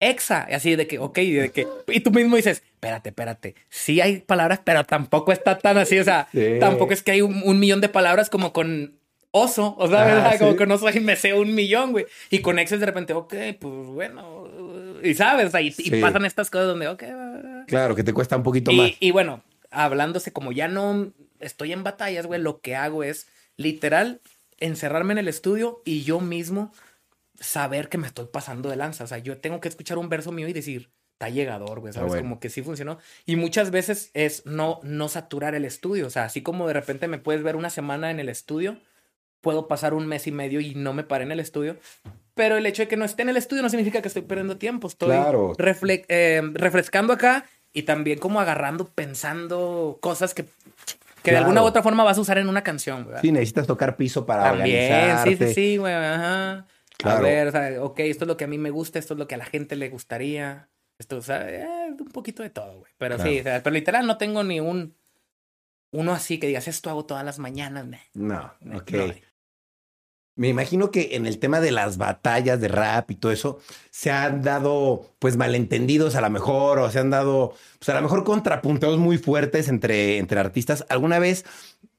exa, 0.00 0.46
así 0.50 0.76
de 0.76 0.86
que, 0.86 0.98
ok, 0.98 1.18
y 1.18 1.32
de 1.32 1.50
que, 1.50 1.66
y 1.88 2.00
tú 2.00 2.10
mismo 2.10 2.36
dices, 2.36 2.62
espérate, 2.74 3.10
espérate, 3.10 3.54
sí 3.68 4.00
hay 4.00 4.20
palabras, 4.20 4.60
pero 4.64 4.84
tampoco 4.84 5.32
está 5.32 5.58
tan 5.58 5.78
así, 5.78 5.98
o 5.98 6.04
sea, 6.04 6.28
tampoco 6.60 6.92
es 6.92 7.02
que 7.02 7.12
hay 7.12 7.22
un, 7.22 7.58
millón 7.58 7.80
de 7.80 7.88
palabras 7.88 8.28
como 8.30 8.52
con 8.52 8.94
oso, 9.30 9.74
o 9.78 9.88
sea, 9.88 10.04
¿verdad? 10.04 10.38
Como 10.38 10.56
con 10.56 10.70
oso 10.70 10.88
y 10.90 11.00
me 11.00 11.16
sé 11.16 11.34
un 11.34 11.54
millón, 11.54 11.92
güey, 11.92 12.06
y 12.30 12.40
con 12.40 12.58
exa 12.58 12.76
de 12.76 12.86
repente, 12.86 13.12
ok, 13.12 13.34
pues 13.58 13.86
bueno, 13.86 14.48
y 15.02 15.14
sabes, 15.14 15.54
o 15.54 15.58
y, 15.58 16.00
pasan 16.00 16.24
estas 16.24 16.50
cosas 16.50 16.68
donde, 16.68 16.88
ok, 16.88 17.04
claro, 17.66 17.94
que 17.94 18.04
te 18.04 18.12
cuesta 18.12 18.36
un 18.36 18.42
poquito 18.42 18.72
más. 18.72 18.92
Y 19.00 19.10
bueno, 19.10 19.42
hablándose 19.70 20.32
como 20.32 20.52
ya 20.52 20.68
no 20.68 21.12
estoy 21.40 21.72
en 21.72 21.84
batallas, 21.84 22.26
güey, 22.26 22.40
lo 22.40 22.60
que 22.60 22.76
hago 22.76 23.02
es 23.02 23.28
literal 23.56 24.20
encerrarme 24.58 25.12
en 25.12 25.18
el 25.18 25.28
estudio 25.28 25.82
y 25.84 26.02
yo 26.02 26.20
mismo 26.20 26.72
saber 27.40 27.88
que 27.88 27.98
me 27.98 28.06
estoy 28.06 28.26
pasando 28.26 28.68
de 28.68 28.76
lanza. 28.76 29.04
O 29.04 29.06
sea, 29.06 29.18
yo 29.18 29.38
tengo 29.38 29.60
que 29.60 29.68
escuchar 29.68 29.98
un 29.98 30.08
verso 30.08 30.32
mío 30.32 30.48
y 30.48 30.52
decir, 30.52 30.90
está 31.12 31.28
llegador, 31.28 31.80
güey, 31.80 31.92
¿sabes? 31.92 32.14
Como 32.16 32.40
que 32.40 32.50
sí 32.50 32.62
funcionó. 32.62 32.98
Y 33.24 33.36
muchas 33.36 33.70
veces 33.70 34.10
es 34.14 34.44
no, 34.46 34.80
no 34.82 35.08
saturar 35.08 35.54
el 35.54 35.64
estudio. 35.64 36.06
O 36.06 36.10
sea, 36.10 36.24
así 36.24 36.42
como 36.42 36.66
de 36.66 36.74
repente 36.74 37.08
me 37.08 37.18
puedes 37.18 37.42
ver 37.42 37.56
una 37.56 37.70
semana 37.70 38.10
en 38.10 38.20
el 38.20 38.28
estudio, 38.28 38.78
puedo 39.40 39.68
pasar 39.68 39.94
un 39.94 40.06
mes 40.06 40.26
y 40.26 40.32
medio 40.32 40.60
y 40.60 40.74
no 40.74 40.92
me 40.92 41.04
paré 41.04 41.24
en 41.24 41.32
el 41.32 41.40
estudio. 41.40 41.76
Pero 42.34 42.56
el 42.56 42.66
hecho 42.66 42.82
de 42.82 42.88
que 42.88 42.96
no 42.96 43.04
esté 43.04 43.22
en 43.22 43.30
el 43.30 43.38
estudio 43.38 43.62
no 43.62 43.70
significa 43.70 44.02
que 44.02 44.08
estoy 44.08 44.22
perdiendo 44.22 44.58
tiempo. 44.58 44.88
Estoy 44.88 45.16
eh, 46.08 46.42
refrescando 46.52 47.12
acá 47.14 47.46
y 47.72 47.84
también 47.84 48.18
como 48.18 48.40
agarrando, 48.40 48.88
pensando 48.88 49.98
cosas 50.00 50.34
que 50.34 50.44
que 51.26 51.32
de 51.32 51.38
alguna 51.38 51.62
u 51.62 51.64
otra 51.64 51.82
forma 51.82 52.04
vas 52.04 52.18
a 52.18 52.20
usar 52.20 52.38
en 52.38 52.48
una 52.48 52.62
canción, 52.62 53.04
güey. 53.04 53.16
Sí, 53.20 53.32
necesitas 53.32 53.66
tocar 53.66 53.96
piso 53.96 54.24
para 54.24 54.44
También, 54.44 55.18
sí, 55.24 55.36
sí, 55.36 55.54
sí, 55.54 55.76
güey, 55.76 55.92
ajá. 55.92 56.66
A 57.04 57.20
ver, 57.20 57.48
o 57.48 57.50
sea, 57.52 57.82
ok, 57.82 58.00
esto 58.00 58.24
es 58.24 58.28
lo 58.28 58.36
que 58.36 58.44
a 58.44 58.48
mí 58.48 58.58
me 58.58 58.70
gusta, 58.70 58.98
esto 58.98 59.14
es 59.14 59.18
lo 59.18 59.28
que 59.28 59.34
a 59.34 59.38
la 59.38 59.44
gente 59.44 59.76
le 59.76 59.88
gustaría. 59.88 60.68
Esto, 60.98 61.18
o 61.18 61.22
sea, 61.22 61.48
eh, 61.48 61.90
un 61.90 62.08
poquito 62.08 62.42
de 62.42 62.50
todo, 62.50 62.78
güey. 62.78 62.92
Pero 62.98 63.18
sí, 63.18 63.40
o 63.40 63.42
sea, 63.42 63.62
pero 63.62 63.74
literal 63.74 64.06
no 64.06 64.16
tengo 64.16 64.42
ni 64.42 64.60
un... 64.60 64.94
Uno 65.92 66.12
así 66.12 66.38
que 66.38 66.46
digas, 66.46 66.68
esto 66.68 66.90
hago 66.90 67.04
todas 67.04 67.24
las 67.24 67.38
mañanas. 67.38 67.86
No, 68.14 68.52
ok. 68.74 68.92
Me 70.38 70.48
imagino 70.48 70.90
que 70.90 71.16
en 71.16 71.24
el 71.24 71.38
tema 71.38 71.60
de 71.60 71.70
las 71.70 71.96
batallas 71.96 72.60
de 72.60 72.68
rap 72.68 73.10
y 73.10 73.14
todo 73.14 73.32
eso, 73.32 73.58
se 73.90 74.10
han 74.10 74.42
dado 74.42 75.14
pues 75.18 75.38
malentendidos 75.38 76.14
a 76.14 76.20
lo 76.20 76.28
mejor, 76.28 76.78
o 76.78 76.90
se 76.90 76.98
han 76.98 77.08
dado 77.08 77.54
pues 77.78 77.88
a 77.88 77.94
lo 77.94 78.02
mejor 78.02 78.22
contrapunteos 78.22 78.98
muy 78.98 79.16
fuertes 79.16 79.68
entre, 79.68 80.18
entre 80.18 80.38
artistas. 80.38 80.84
¿Alguna 80.90 81.18
vez, 81.18 81.46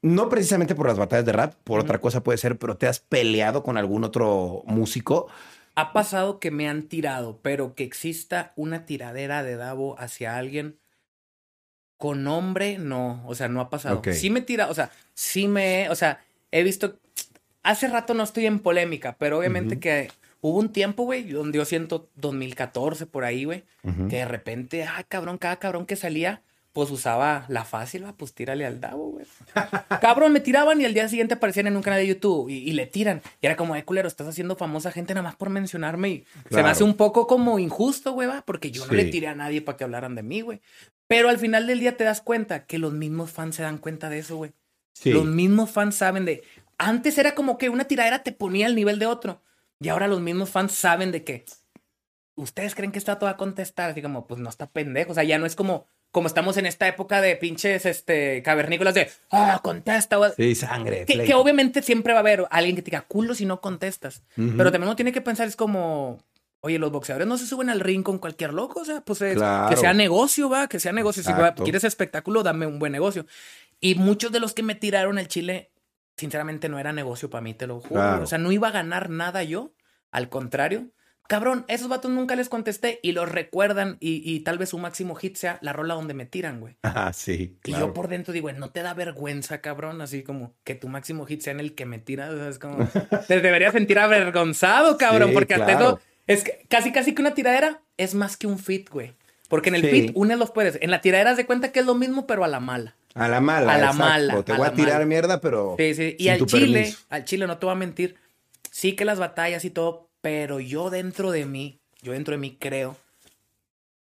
no 0.02 0.28
precisamente 0.28 0.74
por 0.74 0.86
las 0.86 0.98
batallas 0.98 1.24
de 1.24 1.32
rap, 1.32 1.54
por 1.64 1.80
otra 1.80 2.00
cosa 2.00 2.22
puede 2.22 2.38
ser, 2.38 2.58
pero 2.58 2.76
te 2.76 2.86
has 2.86 3.00
peleado 3.00 3.62
con 3.62 3.76
algún 3.76 4.04
otro 4.04 4.62
músico? 4.66 5.28
Ha 5.74 5.92
pasado 5.92 6.40
que 6.40 6.50
me 6.50 6.68
han 6.68 6.84
tirado, 6.84 7.38
pero 7.42 7.74
que 7.74 7.84
exista 7.84 8.52
una 8.56 8.84
tiradera 8.86 9.42
de 9.42 9.56
Davo 9.56 9.98
hacia 9.98 10.36
alguien 10.36 10.78
con 11.96 12.22
nombre, 12.24 12.78
no, 12.78 13.22
o 13.26 13.34
sea, 13.34 13.48
no 13.48 13.60
ha 13.60 13.70
pasado. 13.70 14.02
Sí 14.12 14.30
me 14.30 14.40
tira, 14.40 14.70
o 14.70 14.74
sea, 14.74 14.90
sí 15.14 15.48
me, 15.48 15.90
o 15.90 15.96
sea, 15.96 16.24
he 16.52 16.62
visto 16.62 16.98
hace 17.62 17.88
rato 17.88 18.14
no 18.14 18.22
estoy 18.22 18.46
en 18.46 18.60
polémica, 18.60 19.16
pero 19.18 19.38
obviamente 19.38 19.78
que 19.78 20.10
hubo 20.40 20.58
un 20.58 20.72
tiempo, 20.72 21.04
güey, 21.04 21.24
donde 21.24 21.58
yo 21.58 21.64
siento 21.64 22.08
2014 22.16 23.06
por 23.06 23.24
ahí, 23.24 23.44
güey, 23.44 23.64
que 24.08 24.16
de 24.16 24.24
repente, 24.24 24.84
ah, 24.84 25.04
cabrón, 25.06 25.38
cada 25.38 25.56
cabrón 25.56 25.84
que 25.84 25.96
salía, 25.96 26.42
pues 26.78 26.92
usaba 26.92 27.44
la 27.48 27.64
fácil, 27.64 28.04
va, 28.04 28.12
pues 28.12 28.34
tírale 28.34 28.64
al 28.64 28.80
Davo, 28.80 29.10
güey. 29.10 29.26
cabrón, 30.00 30.32
me 30.32 30.38
tiraban 30.38 30.80
y 30.80 30.84
al 30.84 30.94
día 30.94 31.08
siguiente 31.08 31.34
aparecían 31.34 31.66
en 31.66 31.74
un 31.74 31.82
canal 31.82 31.98
de 31.98 32.06
YouTube 32.06 32.48
y, 32.48 32.70
le 32.70 32.86
tiran. 32.86 33.20
Y 33.40 33.46
era 33.46 33.56
como, 33.56 33.74
eh, 33.74 33.84
culero, 33.84 34.06
estás 34.06 34.28
haciendo 34.28 34.54
famosa 34.54 34.92
gente 34.92 35.12
nada 35.12 35.24
más 35.24 35.34
por 35.34 35.50
mencionarme 35.50 36.08
y 36.08 36.24
se 36.48 36.62
me 36.62 36.68
hace 36.68 36.84
un 36.84 36.94
poco 36.94 37.26
como 37.26 37.58
injusto, 37.58 38.12
güey, 38.12 38.28
va, 38.28 38.42
porque 38.42 38.70
yo 38.70 38.86
no 38.86 38.92
le 38.92 39.06
tiré 39.06 39.26
a 39.26 39.34
nadie 39.34 39.60
para 39.60 39.76
que 39.76 39.82
hablaran 39.82 40.14
de 40.14 40.22
mí, 40.22 40.40
güey. 40.40 40.60
Pero 41.08 41.28
al 41.28 41.38
final 41.38 41.66
del 41.66 41.80
día 41.80 41.96
te 41.96 42.04
das 42.04 42.20
cuenta 42.20 42.64
que 42.64 42.78
los 42.78 42.92
mismos 42.92 43.32
fans 43.32 43.56
se 43.56 43.64
dan 43.64 43.78
cuenta 43.78 44.08
de 44.08 44.20
eso, 44.20 44.36
güey. 44.36 44.52
Los 45.02 45.24
mismos 45.24 45.70
fans 45.70 45.96
saben 45.96 46.26
de, 46.26 46.44
antes 46.78 47.18
era 47.18 47.34
como 47.34 47.58
que 47.58 47.70
una 47.70 47.86
tiradera 47.86 48.22
te 48.22 48.30
ponía 48.30 48.66
al 48.66 48.76
nivel 48.76 49.00
de 49.00 49.06
otro. 49.06 49.42
Y 49.80 49.88
ahora 49.88 50.06
los 50.06 50.20
mismos 50.20 50.50
fans 50.50 50.74
saben 50.74 51.10
de 51.10 51.24
que 51.24 51.44
ustedes 52.36 52.76
creen 52.76 52.92
que 52.92 53.00
está 53.00 53.18
todo 53.18 53.30
a 53.30 53.36
contestar. 53.36 53.90
Así 53.90 54.00
como, 54.00 54.28
pues 54.28 54.40
no 54.40 54.48
está 54.48 54.70
pendejo. 54.70 55.10
O 55.10 55.14
sea, 55.16 55.24
ya 55.24 55.40
no 55.40 55.46
es 55.46 55.56
como, 55.56 55.88
como 56.10 56.26
estamos 56.26 56.56
en 56.56 56.66
esta 56.66 56.88
época 56.88 57.20
de 57.20 57.36
pinches 57.36 57.84
este, 57.86 58.42
cavernícolas 58.42 58.94
de, 58.94 59.10
ah, 59.30 59.60
contesta. 59.62 60.18
Sí, 60.36 60.54
sangre. 60.54 61.04
Que, 61.04 61.34
obviamente 61.34 61.82
siempre 61.82 62.12
va 62.12 62.20
a 62.20 62.22
haber 62.22 62.46
alguien 62.50 62.76
que 62.76 62.82
te 62.82 62.90
diga 62.90 63.02
culo 63.02 63.34
si 63.34 63.44
no 63.44 63.60
contestas. 63.60 64.22
Pero 64.34 64.72
también 64.72 64.84
uno 64.84 64.96
tiene 64.96 65.12
que 65.12 65.20
pensar, 65.20 65.46
es 65.46 65.56
como, 65.56 66.18
oye, 66.60 66.78
los 66.78 66.90
boxeadores 66.90 67.28
no 67.28 67.36
se 67.36 67.46
suben 67.46 67.68
al 67.68 67.80
ring 67.80 68.02
con 68.02 68.18
cualquier 68.18 68.54
loco. 68.54 68.80
O 68.80 68.84
sea, 68.84 69.02
pues 69.02 69.18
que 69.18 69.76
sea 69.76 69.92
negocio, 69.94 70.48
va, 70.48 70.68
que 70.68 70.80
sea 70.80 70.92
negocio. 70.92 71.22
Si 71.22 71.32
quieres 71.62 71.84
espectáculo, 71.84 72.42
dame 72.42 72.66
un 72.66 72.78
buen 72.78 72.92
negocio. 72.92 73.26
Y 73.80 73.94
muchos 73.94 74.32
de 74.32 74.40
los 74.40 74.54
que 74.54 74.62
me 74.62 74.74
tiraron 74.74 75.18
el 75.18 75.28
chile 75.28 75.70
sinceramente 76.16 76.68
no 76.68 76.78
era 76.78 76.92
negocio 76.92 77.30
para 77.30 77.42
mí, 77.42 77.54
te 77.54 77.66
lo 77.66 77.80
juro. 77.80 78.22
O 78.22 78.26
sea, 78.26 78.38
no 78.38 78.50
iba 78.50 78.68
a 78.68 78.72
ganar 78.72 79.10
nada 79.10 79.42
yo. 79.44 79.72
Al 80.10 80.30
contrario, 80.30 80.88
cabrón, 81.28 81.64
esos 81.68 81.88
vatos 81.88 82.10
nunca 82.10 82.34
les 82.34 82.48
contesté 82.48 82.98
y 83.02 83.12
los 83.12 83.30
recuerdan 83.30 83.98
y, 84.00 84.40
tal 84.40 84.58
vez 84.58 84.70
su 84.70 84.78
máximo 84.78 85.14
hit 85.14 85.36
sea 85.36 85.58
la 85.62 85.72
rola 85.72 85.94
donde 85.94 86.14
me 86.14 86.26
tiran, 86.26 86.58
güey. 86.58 86.76
Ah, 86.82 87.12
sí. 87.12 87.56
Y 87.64 87.72
yo 87.72 87.94
por 87.94 88.08
dentro 88.08 88.32
digo, 88.32 88.50
no 88.52 88.70
te 88.70 88.82
da 88.82 88.92
vergüenza, 88.94 89.60
cabrón, 89.60 90.00
así 90.00 90.24
como 90.24 90.54
que 90.64 90.74
tu 90.74 90.88
máximo 90.88 91.26
hit 91.26 91.42
sea 91.42 91.52
en 91.52 91.60
el 91.60 91.74
que 91.76 91.86
me 91.86 91.98
tira. 92.00 92.30
O 92.30 92.36
sea, 92.36 92.48
es 92.48 92.58
como, 92.58 92.88
te 93.28 93.40
deberías 93.40 93.72
sentir 93.72 93.98
avergonzado, 94.00 94.98
cabrón, 94.98 95.30
porque 95.32 95.54
hasta 95.54 95.72
eso 95.72 96.00
es 96.26 96.44
casi, 96.68 96.90
casi 96.90 97.14
que 97.14 97.22
una 97.22 97.34
tiradera 97.34 97.82
es 97.98 98.14
más 98.14 98.36
que 98.36 98.48
un 98.48 98.58
fit, 98.58 98.88
güey. 98.90 99.14
Porque 99.48 99.68
en 99.68 99.76
el 99.76 99.88
fit 99.88 100.10
unes 100.14 100.38
los 100.38 100.50
puedes. 100.50 100.78
En 100.80 100.90
la 100.90 101.00
tiradera 101.00 101.34
de 101.34 101.46
cuenta 101.46 101.72
que 101.72 101.80
es 101.80 101.86
lo 101.86 101.94
mismo, 101.94 102.26
pero 102.26 102.44
a 102.44 102.48
la 102.48 102.60
mala. 102.60 102.96
A 103.14 103.28
la 103.28 103.40
mala. 103.40 103.74
A 103.74 103.78
la 103.78 103.92
mala. 103.92 104.42
Te 104.42 104.52
voy 104.52 104.66
a 104.66 104.72
tirar 104.72 105.04
mierda, 105.06 105.40
pero. 105.40 105.74
Sí, 105.78 105.94
sí. 105.94 106.16
Y 106.18 106.28
al 106.28 106.44
Chile, 106.46 106.94
al 107.08 107.24
Chile, 107.24 107.46
no 107.46 107.58
te 107.58 107.66
voy 107.66 107.74
a 107.74 107.78
mentir. 107.78 108.16
Sí 108.70 108.92
que 108.92 109.04
las 109.04 109.18
batallas 109.18 109.64
y 109.64 109.70
todo, 109.70 110.07
pero 110.20 110.60
yo 110.60 110.90
dentro 110.90 111.30
de 111.30 111.46
mí 111.46 111.80
yo 112.02 112.12
dentro 112.12 112.32
de 112.32 112.38
mí 112.38 112.56
creo 112.58 112.96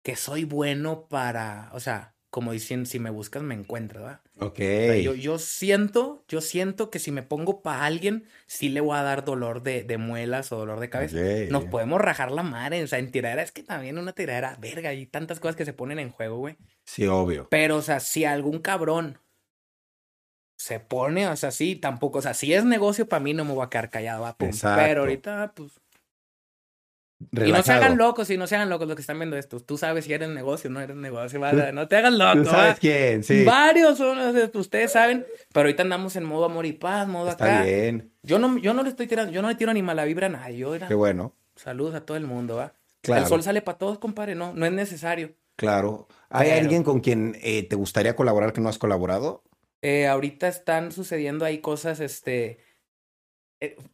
que 0.03 0.15
soy 0.15 0.43
bueno 0.43 1.07
para, 1.09 1.69
o 1.73 1.79
sea, 1.79 2.15
como 2.29 2.51
dicen, 2.51 2.85
si 2.85 2.99
me 2.99 3.09
buscas 3.09 3.41
me 3.41 3.55
encuentras, 3.55 4.03
¿verdad? 4.03 4.21
Ok. 4.39 4.59
yo, 5.01 5.15
yo 5.15 5.39
siento, 5.39 6.23
yo 6.27 6.39
siento 6.41 6.91
que 6.91 6.99
si 6.99 7.11
me 7.11 7.23
pongo 7.23 7.61
para 7.61 7.85
alguien, 7.85 8.25
sí 8.45 8.69
le 8.69 8.79
voy 8.79 8.95
a 8.95 9.01
dar 9.01 9.25
dolor 9.25 9.63
de, 9.63 9.83
de 9.83 9.97
muelas 9.97 10.51
o 10.51 10.57
dolor 10.57 10.79
de 10.79 10.89
cabeza. 10.89 11.17
Nos 11.49 11.65
podemos 11.65 11.99
rajar 11.99 12.31
la 12.31 12.43
madre, 12.43 12.83
o 12.83 12.87
sea, 12.87 12.99
en 12.99 13.11
tiradera 13.11 13.41
es 13.41 13.51
que 13.51 13.63
también 13.63 13.97
una 13.97 14.13
tiradera, 14.13 14.55
verga, 14.59 14.89
hay 14.89 15.05
tantas 15.07 15.39
cosas 15.39 15.55
que 15.55 15.65
se 15.65 15.73
ponen 15.73 15.99
en 15.99 16.11
juego, 16.11 16.37
güey. 16.37 16.57
Sí, 16.85 17.07
obvio. 17.07 17.47
Pero, 17.49 17.77
o 17.77 17.81
sea, 17.81 17.99
si 17.99 18.23
algún 18.23 18.59
cabrón 18.59 19.19
se 20.57 20.79
pone, 20.79 21.27
o 21.27 21.35
sea, 21.35 21.51
sí, 21.51 21.75
tampoco, 21.75 22.19
o 22.19 22.21
sea, 22.21 22.33
si 22.33 22.53
es 22.53 22.63
negocio, 22.63 23.07
para 23.07 23.19
mí 23.19 23.33
no 23.33 23.45
me 23.45 23.53
voy 23.53 23.65
a 23.65 23.69
quedar 23.69 23.89
callado, 23.89 24.21
va, 24.23 24.37
Pero 24.37 25.01
ahorita, 25.01 25.53
pues, 25.55 25.79
y 27.19 27.51
no 27.51 27.63
se 27.63 27.73
hagan 27.73 27.97
locos, 27.97 28.29
y 28.29 28.37
no 28.37 28.45
se 28.45 28.55
hagan 28.55 28.69
locos 28.69 28.87
los 28.87 28.95
que 28.95 29.01
están 29.01 29.17
viendo 29.17 29.37
esto. 29.37 29.59
Tú 29.59 29.77
sabes 29.77 30.05
si 30.05 30.13
eres 30.13 30.29
negocio 30.29 30.69
o 30.69 30.73
no 30.73 30.81
eres 30.81 30.95
negocio. 30.95 31.39
No 31.73 31.87
te 31.87 31.95
hagan 31.95 32.17
locos. 32.17 32.43
Tú 32.43 32.49
sabes 32.49 32.79
quién, 32.79 33.23
sí. 33.23 33.43
Varios 33.43 33.97
son, 33.97 34.19
ustedes 34.53 34.91
saben. 34.91 35.25
Pero 35.51 35.65
ahorita 35.65 35.83
andamos 35.83 36.15
en 36.15 36.25
modo 36.25 36.45
amor 36.45 36.65
y 36.65 36.73
paz, 36.73 37.07
modo 37.07 37.29
Está 37.29 37.63
bien. 37.63 38.11
Yo 38.23 38.39
no, 38.39 38.57
yo 38.57 38.73
no 38.73 38.83
le 38.83 38.89
estoy 38.89 39.07
tirando, 39.07 39.31
yo 39.31 39.41
no 39.41 39.49
le 39.49 39.55
tiro 39.55 39.73
ni 39.73 39.81
mala 39.81 40.05
vibra 40.05 40.27
a 40.27 40.29
nadie. 40.29 40.57
Yo 40.57 40.73
Qué 40.87 40.93
bueno. 40.93 41.33
Saludos 41.55 41.95
a 41.95 42.01
todo 42.01 42.17
el 42.17 42.25
mundo, 42.25 42.57
¿va? 42.57 42.73
Claro. 43.01 43.23
El 43.23 43.27
sol 43.27 43.41
sale 43.41 43.61
para 43.61 43.77
todos, 43.77 43.97
compadre. 43.99 44.35
No, 44.35 44.53
no 44.53 44.65
es 44.65 44.71
necesario. 44.71 45.33
Claro. 45.55 46.07
¿Hay 46.29 46.51
alguien 46.51 46.83
con 46.83 46.99
quien 46.99 47.35
eh, 47.41 47.63
te 47.63 47.75
gustaría 47.75 48.15
colaborar 48.15 48.53
que 48.53 48.61
no 48.61 48.69
has 48.69 48.77
colaborado? 48.77 49.43
Eh, 49.81 50.07
ahorita 50.07 50.47
están 50.47 50.91
sucediendo 50.91 51.45
ahí 51.45 51.59
cosas, 51.59 51.99
este 51.99 52.59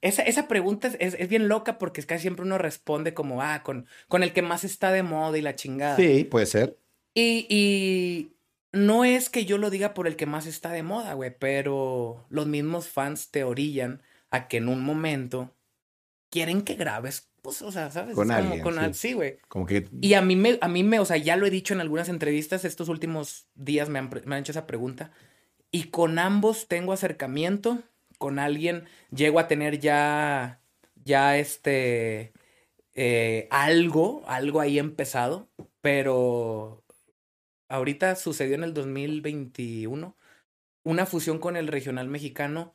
esa, 0.01 0.23
esa 0.23 0.47
pregunta 0.47 0.89
es, 0.99 1.15
es, 1.17 1.29
bien 1.29 1.47
loca 1.47 1.77
porque 1.77 2.01
es 2.01 2.07
casi 2.07 2.23
siempre 2.23 2.45
uno 2.45 2.57
responde 2.57 3.13
como, 3.13 3.41
ah, 3.41 3.63
con, 3.63 3.87
con 4.07 4.23
el 4.23 4.33
que 4.33 4.41
más 4.41 4.63
está 4.63 4.91
de 4.91 5.03
moda 5.03 5.37
y 5.37 5.41
la 5.41 5.55
chingada. 5.55 5.95
Sí, 5.95 6.25
puede 6.25 6.45
ser. 6.45 6.77
Y, 7.13 7.47
y 7.49 8.33
no 8.73 9.05
es 9.05 9.29
que 9.29 9.45
yo 9.45 9.57
lo 9.57 9.69
diga 9.69 9.93
por 9.93 10.07
el 10.07 10.15
que 10.15 10.25
más 10.25 10.47
está 10.47 10.71
de 10.71 10.83
moda, 10.83 11.13
güey, 11.13 11.35
pero 11.37 12.25
los 12.29 12.47
mismos 12.47 12.89
fans 12.89 13.29
te 13.29 13.43
orillan 13.43 14.01
a 14.31 14.47
que 14.47 14.57
en 14.57 14.67
un 14.67 14.83
momento 14.83 15.55
quieren 16.29 16.63
que 16.63 16.73
grabes, 16.73 17.29
pues, 17.41 17.61
o 17.61 17.71
sea, 17.71 17.91
¿sabes? 17.91 18.15
Con 18.15 18.31
alguien, 18.31 18.61
como 18.61 18.75
con 18.75 18.93
sí. 18.93 19.13
güey. 19.13 19.37
Como 19.47 19.65
que... 19.65 19.87
Y 20.01 20.15
a 20.15 20.21
mí, 20.21 20.35
me, 20.35 20.57
a 20.59 20.67
mí 20.67 20.83
me, 20.83 20.99
o 20.99 21.05
sea, 21.05 21.17
ya 21.17 21.37
lo 21.37 21.45
he 21.45 21.51
dicho 21.51 21.73
en 21.73 21.81
algunas 21.81 22.09
entrevistas, 22.09 22.65
estos 22.65 22.89
últimos 22.89 23.47
días 23.53 23.89
me 23.89 23.99
han, 23.99 24.09
me 24.25 24.35
han 24.35 24.41
hecho 24.41 24.51
esa 24.51 24.65
pregunta, 24.65 25.11
y 25.71 25.85
con 25.85 26.19
ambos 26.19 26.67
tengo 26.67 26.91
acercamiento 26.91 27.83
con 28.23 28.39
alguien, 28.39 28.85
llego 29.13 29.37
a 29.37 29.49
tener 29.49 29.79
ya, 29.79 30.61
ya 31.03 31.37
este, 31.37 32.31
eh, 32.95 33.49
algo, 33.51 34.23
algo 34.27 34.61
ahí 34.61 34.79
empezado, 34.79 35.49
pero 35.81 36.85
ahorita 37.67 38.15
sucedió 38.15 38.55
en 38.55 38.63
el 38.63 38.73
2021 38.73 40.15
una 40.85 41.05
fusión 41.05 41.37
con 41.37 41.57
el 41.57 41.67
regional 41.67 42.07
mexicano 42.07 42.73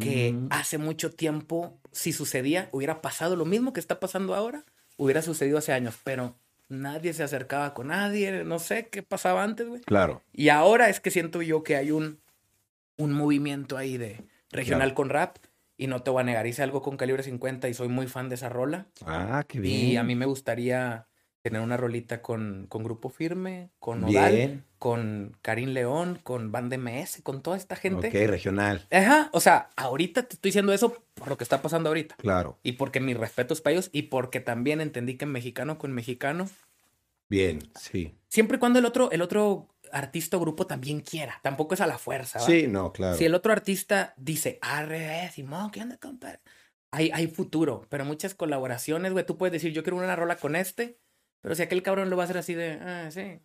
que 0.00 0.32
mm. 0.32 0.48
hace 0.50 0.78
mucho 0.78 1.12
tiempo, 1.12 1.78
si 1.92 2.12
sucedía, 2.12 2.68
hubiera 2.72 3.00
pasado 3.02 3.36
lo 3.36 3.44
mismo 3.44 3.72
que 3.72 3.78
está 3.78 4.00
pasando 4.00 4.34
ahora, 4.34 4.64
hubiera 4.96 5.22
sucedido 5.22 5.58
hace 5.58 5.72
años, 5.72 5.94
pero 6.02 6.34
nadie 6.68 7.12
se 7.12 7.22
acercaba 7.22 7.72
con 7.72 7.86
nadie, 7.86 8.42
no 8.42 8.58
sé 8.58 8.88
qué 8.88 9.04
pasaba 9.04 9.44
antes, 9.44 9.68
güey. 9.68 9.82
Claro. 9.82 10.24
Y 10.32 10.48
ahora 10.48 10.88
es 10.88 10.98
que 10.98 11.12
siento 11.12 11.40
yo 11.40 11.62
que 11.62 11.76
hay 11.76 11.92
un, 11.92 12.18
un 12.96 13.12
movimiento 13.12 13.76
ahí 13.76 13.96
de, 13.96 14.24
regional 14.52 14.94
con 14.94 15.08
rap. 15.08 15.38
Y 15.76 15.88
no 15.88 16.02
te 16.02 16.10
voy 16.10 16.20
a 16.20 16.24
negar, 16.24 16.46
hice 16.46 16.62
algo 16.62 16.80
con 16.80 16.96
calibre 16.96 17.24
50 17.24 17.68
y 17.68 17.74
soy 17.74 17.88
muy 17.88 18.06
fan 18.06 18.28
de 18.28 18.36
esa 18.36 18.48
rola. 18.48 18.86
Ah, 19.04 19.44
qué 19.48 19.58
bien. 19.58 19.74
Y 19.74 19.96
a 19.96 20.04
mí 20.04 20.14
me 20.14 20.26
gustaría 20.26 21.08
tener 21.42 21.60
una 21.60 21.76
rolita 21.76 22.22
con, 22.22 22.66
con 22.68 22.84
Grupo 22.84 23.08
Firme, 23.08 23.70
con 23.80 24.04
Odal, 24.04 24.64
con 24.78 25.36
Karim 25.42 25.70
León, 25.70 26.20
con 26.22 26.52
Band 26.52 26.72
MS, 26.76 27.20
con 27.22 27.42
toda 27.42 27.56
esta 27.56 27.74
gente. 27.74 28.08
Ok, 28.08 28.14
regional. 28.28 28.86
Ajá, 28.92 29.28
o 29.32 29.40
sea, 29.40 29.70
ahorita 29.76 30.22
te 30.22 30.36
estoy 30.36 30.50
diciendo 30.50 30.72
eso 30.72 31.04
por 31.14 31.28
lo 31.28 31.36
que 31.36 31.44
está 31.44 31.60
pasando 31.60 31.88
ahorita. 31.90 32.14
Claro. 32.16 32.58
Y 32.62 32.72
porque 32.72 33.00
mi 33.00 33.14
respeto 33.14 33.54
es 33.54 33.60
para 33.60 33.72
ellos 33.72 33.90
y 33.92 34.02
porque 34.02 34.38
también 34.38 34.80
entendí 34.80 35.16
que 35.16 35.26
mexicano 35.26 35.78
con 35.78 35.92
mexicano. 35.92 36.48
Bien, 37.28 37.58
sí. 37.74 38.14
Siempre 38.28 38.58
y 38.58 38.60
cuando 38.60 38.78
el 38.78 38.84
otro, 38.84 39.10
el 39.10 39.20
otro 39.20 39.68
artista 39.92 40.36
o 40.36 40.40
grupo 40.40 40.66
también 40.66 41.00
quiera. 41.00 41.38
Tampoco 41.42 41.74
es 41.74 41.80
a 41.80 41.86
la 41.86 41.98
fuerza. 41.98 42.40
¿va? 42.40 42.46
Sí, 42.46 42.66
no, 42.66 42.92
claro. 42.92 43.16
Si 43.16 43.24
el 43.24 43.34
otro 43.34 43.52
artista 43.52 44.14
dice, 44.16 44.58
arre, 44.62 45.30
Simón, 45.32 45.70
¿qué 45.70 45.82
onda, 45.82 45.98
compadre? 45.98 46.40
Hay, 46.90 47.10
hay 47.12 47.26
futuro, 47.26 47.86
pero 47.88 48.04
muchas 48.04 48.34
colaboraciones, 48.34 49.12
güey. 49.12 49.24
Tú 49.24 49.38
puedes 49.38 49.52
decir, 49.52 49.72
yo 49.72 49.82
quiero 49.82 49.96
una 49.96 50.16
rola 50.16 50.36
con 50.36 50.56
este, 50.56 50.98
pero 51.40 51.54
si 51.54 51.62
aquel 51.62 51.82
cabrón 51.82 52.10
lo 52.10 52.16
va 52.16 52.22
a 52.22 52.24
hacer 52.24 52.38
así 52.38 52.54
de, 52.54 52.72
ah, 52.72 53.10
sí. 53.10 53.40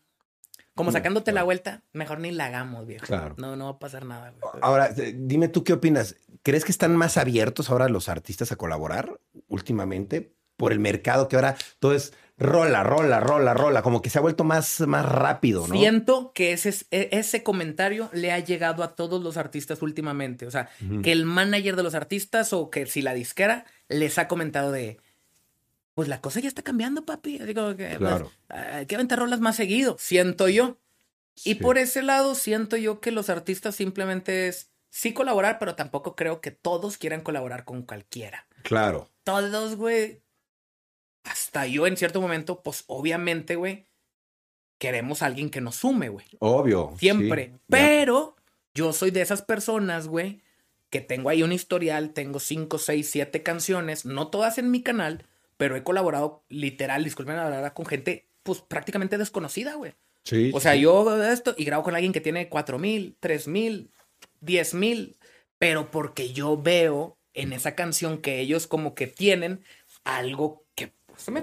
Como 0.75 0.91
sacándote 0.91 1.31
la 1.31 1.41
vuelta, 1.41 1.81
mejor 1.91 2.19
ni 2.19 2.29
la 2.29 2.45
hagamos, 2.45 2.85
viejo. 2.85 3.05
Claro. 3.05 3.33
No, 3.39 3.55
no 3.55 3.65
va 3.65 3.71
a 3.71 3.79
pasar 3.79 4.05
nada. 4.05 4.31
Güey. 4.31 4.61
Ahora, 4.61 4.89
dime 4.89 5.47
tú 5.47 5.63
qué 5.63 5.73
opinas. 5.73 6.15
¿Crees 6.43 6.65
que 6.65 6.71
están 6.71 6.95
más 6.95 7.17
abiertos 7.17 7.71
ahora 7.71 7.89
los 7.89 8.09
artistas 8.09 8.51
a 8.51 8.57
colaborar 8.57 9.19
últimamente? 9.47 10.33
Por 10.55 10.71
el 10.71 10.79
mercado 10.79 11.27
que 11.27 11.35
ahora 11.35 11.55
todo 11.79 11.93
es 11.93 12.13
rola, 12.37 12.83
rola, 12.83 13.19
rola, 13.19 13.53
rola, 13.53 13.81
como 13.81 14.01
que 14.01 14.09
se 14.09 14.19
ha 14.19 14.21
vuelto 14.21 14.43
más, 14.43 14.81
más 14.81 15.05
rápido, 15.05 15.67
¿no? 15.67 15.75
Siento 15.75 16.31
que 16.33 16.53
ese, 16.53 16.69
e, 16.91 17.09
ese 17.11 17.43
comentario 17.43 18.09
le 18.13 18.31
ha 18.31 18.39
llegado 18.39 18.83
a 18.83 18.95
todos 18.95 19.21
los 19.23 19.37
artistas 19.37 19.81
últimamente. 19.81 20.45
O 20.45 20.51
sea, 20.51 20.69
que 21.03 21.11
el 21.11 21.25
manager 21.25 21.75
de 21.75 21.83
los 21.83 21.95
artistas 21.95 22.53
o 22.53 22.69
que 22.69 22.85
si 22.85 23.01
la 23.01 23.13
disquera 23.13 23.65
les 23.89 24.17
ha 24.19 24.27
comentado 24.27 24.71
de, 24.71 24.99
pues 25.95 26.07
la 26.07 26.21
cosa 26.21 26.39
ya 26.39 26.47
está 26.47 26.61
cambiando, 26.61 27.05
papi. 27.05 27.39
Así 27.39 27.53
como 27.55 27.75
que, 27.75 27.87
pues, 27.87 27.97
claro. 27.97 28.31
hay 28.49 28.85
que 28.85 28.95
aventar 28.95 29.17
rolas 29.17 29.39
más 29.39 29.55
seguido, 29.55 29.95
siento 29.99 30.47
yo. 30.47 30.77
Y 31.43 31.55
por 31.55 31.77
ese 31.77 32.01
lado, 32.01 32.35
siento 32.35 32.77
yo 32.77 32.99
que 32.99 33.11
los 33.11 33.29
artistas 33.29 33.75
simplemente 33.75 34.47
es 34.47 34.71
sí 34.89 35.13
colaborar, 35.13 35.59
pero 35.59 35.75
tampoco 35.75 36.15
creo 36.15 36.41
que 36.41 36.51
todos 36.51 36.97
quieran 36.97 37.21
colaborar 37.21 37.63
con 37.63 37.83
cualquiera. 37.83 38.47
Claro. 38.63 39.09
Todos, 39.23 39.75
güey, 39.75 40.21
hasta 41.27 41.67
yo 41.67 41.87
en 41.87 41.97
cierto 41.97 42.21
momento, 42.21 42.61
pues 42.61 42.83
obviamente, 42.87 43.55
güey, 43.55 43.85
queremos 44.77 45.21
a 45.21 45.27
alguien 45.27 45.49
que 45.49 45.61
nos 45.61 45.75
sume, 45.75 46.09
güey. 46.09 46.25
Obvio. 46.39 46.93
Siempre. 46.97 47.53
Pero 47.69 48.35
yo 48.73 48.93
soy 48.93 49.11
de 49.11 49.21
esas 49.21 49.41
personas, 49.41 50.07
güey, 50.07 50.41
que 50.89 51.01
tengo 51.01 51.29
ahí 51.29 51.43
un 51.43 51.51
historial, 51.51 52.13
tengo 52.13 52.39
cinco, 52.39 52.77
seis, 52.77 53.09
siete 53.09 53.43
canciones, 53.43 54.05
no 54.05 54.27
todas 54.27 54.57
en 54.57 54.71
mi 54.71 54.81
canal, 54.81 55.25
pero 55.57 55.75
he 55.75 55.83
colaborado 55.83 56.43
literal, 56.49 57.03
disculpen 57.03 57.35
la 57.35 57.49
verdad, 57.49 57.73
con 57.73 57.85
gente, 57.85 58.27
pues 58.43 58.61
prácticamente 58.61 59.17
desconocida, 59.17 59.75
güey. 59.75 59.93
Sí. 60.23 60.51
O 60.53 60.59
sea, 60.59 60.75
yo 60.75 61.23
esto 61.23 61.55
y 61.57 61.65
grabo 61.65 61.83
con 61.83 61.95
alguien 61.95 62.13
que 62.13 62.21
tiene 62.21 62.49
cuatro 62.49 62.79
mil, 62.79 63.15
tres 63.19 63.47
mil, 63.47 63.91
diez 64.41 64.73
mil, 64.73 65.17
pero 65.57 65.89
porque 65.89 66.33
yo 66.33 66.61
veo 66.61 67.17
en 67.33 67.53
esa 67.53 67.75
canción 67.75 68.19
que 68.19 68.39
ellos 68.39 68.67
como 68.67 68.93
que 68.93 69.07
tienen 69.07 69.63
algo 70.03 70.66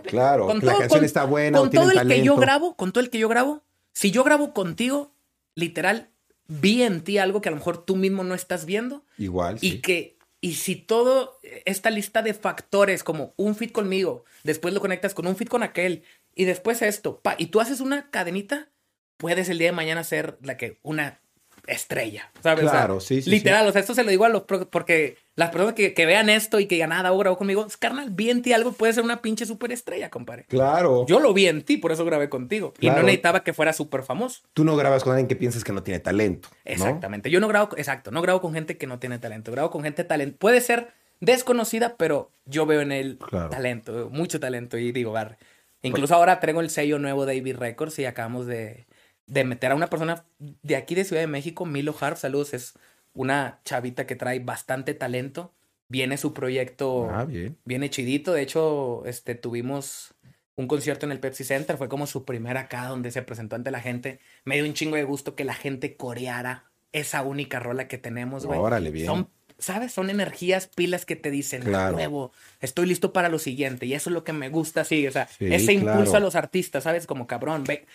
Claro, 0.04 0.46
con 0.46 0.64
la 0.64 0.78
canción 0.78 1.04
está 1.04 1.24
buena. 1.24 1.58
Con 1.58 1.70
todo 1.70 1.90
el 1.90 2.08
que 2.08 2.22
yo 2.22 2.36
grabo, 2.36 2.76
con 2.76 2.92
todo 2.92 3.02
el 3.02 3.10
que 3.10 3.18
yo 3.18 3.28
grabo, 3.28 3.62
si 3.92 4.10
yo 4.10 4.24
grabo 4.24 4.54
contigo, 4.54 5.12
literal, 5.54 6.10
vi 6.46 6.82
en 6.82 7.02
ti 7.02 7.18
algo 7.18 7.40
que 7.40 7.48
a 7.48 7.52
lo 7.52 7.58
mejor 7.58 7.84
tú 7.84 7.96
mismo 7.96 8.24
no 8.24 8.34
estás 8.34 8.66
viendo. 8.66 9.04
Igual. 9.18 9.58
Y 9.60 9.80
que, 9.80 10.18
y 10.40 10.54
si 10.54 10.76
todo 10.76 11.38
esta 11.64 11.90
lista 11.90 12.22
de 12.22 12.34
factores, 12.34 13.02
como 13.04 13.34
un 13.36 13.54
fit 13.54 13.72
conmigo, 13.72 14.24
después 14.42 14.74
lo 14.74 14.80
conectas 14.80 15.14
con 15.14 15.26
un 15.26 15.36
fit 15.36 15.48
con 15.48 15.62
aquel, 15.62 16.04
y 16.34 16.44
después 16.44 16.82
esto, 16.82 17.20
pa, 17.20 17.36
y 17.38 17.46
tú 17.46 17.60
haces 17.60 17.80
una 17.80 18.10
cadenita, 18.10 18.68
puedes 19.16 19.48
el 19.48 19.58
día 19.58 19.68
de 19.68 19.72
mañana 19.72 20.04
ser 20.04 20.38
la 20.42 20.56
que, 20.56 20.78
una 20.82 21.20
estrella, 21.66 22.30
¿sabes? 22.42 22.68
Claro, 22.68 23.00
sí, 23.00 23.22
sí. 23.22 23.30
Literal, 23.30 23.66
o 23.66 23.72
sea, 23.72 23.80
esto 23.80 23.94
se 23.94 24.04
lo 24.04 24.10
digo 24.10 24.24
a 24.24 24.28
los, 24.28 24.42
porque 24.42 25.16
las 25.34 25.50
personas 25.50 25.74
que, 25.74 25.94
que 25.94 26.06
vean 26.06 26.28
esto 26.28 26.60
y 26.60 26.66
que 26.66 26.76
ya 26.76 26.86
nada, 26.86 27.10
grabó 27.10 27.36
conmigo, 27.36 27.66
carnal, 27.78 28.10
vi 28.10 28.30
en 28.30 28.42
ti 28.42 28.52
algo, 28.52 28.72
puede 28.72 28.92
ser 28.92 29.02
una 29.02 29.22
pinche 29.22 29.46
superestrella, 29.46 30.10
compadre. 30.10 30.44
Claro. 30.48 31.06
Yo 31.06 31.20
lo 31.20 31.32
vi 31.32 31.46
en 31.46 31.62
ti, 31.62 31.76
por 31.76 31.92
eso 31.92 32.04
grabé 32.04 32.28
contigo. 32.28 32.74
Y 32.80 32.88
no 32.88 33.02
necesitaba 33.02 33.42
que 33.42 33.52
fuera 33.52 33.72
súper 33.72 34.02
famoso. 34.02 34.42
Tú 34.52 34.64
no 34.64 34.76
grabas 34.76 35.02
con 35.02 35.12
alguien 35.12 35.28
que 35.28 35.36
piensas 35.36 35.64
que 35.64 35.72
no 35.72 35.82
tiene 35.82 36.00
talento. 36.00 36.48
Exactamente. 36.64 37.30
Yo 37.30 37.40
no 37.40 37.48
grabo, 37.48 37.76
exacto, 37.76 38.10
no 38.10 38.22
grabo 38.22 38.40
con 38.40 38.54
gente 38.54 38.76
que 38.76 38.86
no 38.86 38.98
tiene 38.98 39.18
talento. 39.18 39.50
Grabo 39.50 39.70
con 39.70 39.82
gente 39.82 40.04
talento. 40.04 40.36
Puede 40.38 40.60
ser 40.60 40.92
desconocida, 41.20 41.96
pero 41.96 42.30
yo 42.44 42.66
veo 42.66 42.80
en 42.80 42.92
él 42.92 43.18
talento, 43.50 44.08
mucho 44.10 44.40
talento. 44.40 44.78
Y 44.78 44.92
digo, 44.92 45.12
bar. 45.12 45.38
Incluso 45.82 46.14
ahora 46.14 46.40
traigo 46.40 46.60
el 46.60 46.70
sello 46.70 46.98
nuevo 46.98 47.26
de 47.26 47.38
AB 47.38 47.58
Records 47.58 47.98
y 47.98 48.06
acabamos 48.06 48.46
de 48.46 48.86
de 49.26 49.44
meter 49.44 49.72
a 49.72 49.74
una 49.74 49.88
persona 49.88 50.24
de 50.38 50.76
aquí 50.76 50.94
de 50.94 51.04
Ciudad 51.04 51.22
de 51.22 51.26
México, 51.26 51.64
Milo 51.66 51.94
Harp, 51.98 52.16
saludos, 52.16 52.54
es 52.54 52.74
una 53.14 53.60
chavita 53.64 54.06
que 54.06 54.16
trae 54.16 54.40
bastante 54.40 54.94
talento. 54.94 55.52
Viene 55.88 56.16
su 56.16 56.32
proyecto, 56.32 57.08
ah, 57.10 57.24
bien. 57.24 57.56
viene 57.64 57.90
chidito. 57.90 58.32
De 58.32 58.42
hecho, 58.42 59.04
este, 59.06 59.34
tuvimos 59.34 60.14
un 60.56 60.66
concierto 60.66 61.06
en 61.06 61.12
el 61.12 61.20
Pepsi 61.20 61.44
Center, 61.44 61.76
fue 61.76 61.88
como 61.88 62.06
su 62.06 62.24
primera 62.24 62.62
acá 62.62 62.86
donde 62.86 63.10
se 63.10 63.22
presentó 63.22 63.56
ante 63.56 63.70
la 63.70 63.80
gente. 63.80 64.18
Me 64.44 64.56
dio 64.56 64.64
un 64.64 64.74
chingo 64.74 64.96
de 64.96 65.04
gusto 65.04 65.34
que 65.34 65.44
la 65.44 65.54
gente 65.54 65.96
coreara 65.96 66.64
esa 66.92 67.22
única 67.22 67.60
rola 67.60 67.88
que 67.88 67.98
tenemos, 67.98 68.46
güey. 68.46 68.58
Órale, 68.58 68.90
bien. 68.90 69.06
Son 69.06 69.28
¿sabes? 69.58 69.92
Son 69.92 70.10
energías, 70.10 70.66
pilas 70.66 71.06
que 71.06 71.16
te 71.16 71.30
dicen, 71.30 71.62
claro. 71.62 71.96
nuevo, 71.96 72.32
estoy 72.60 72.86
listo 72.86 73.12
para 73.12 73.28
lo 73.28 73.38
siguiente. 73.38 73.86
Y 73.86 73.94
eso 73.94 74.10
es 74.10 74.14
lo 74.14 74.24
que 74.24 74.32
me 74.32 74.48
gusta, 74.48 74.84
sí, 74.84 75.06
o 75.06 75.12
sea, 75.12 75.28
ese 75.40 75.72
impulso 75.72 76.16
a 76.16 76.20
los 76.20 76.34
artistas, 76.34 76.84
¿sabes? 76.84 77.06
Como 77.06 77.26
cabrón, 77.26 77.64
ve, 77.64 77.86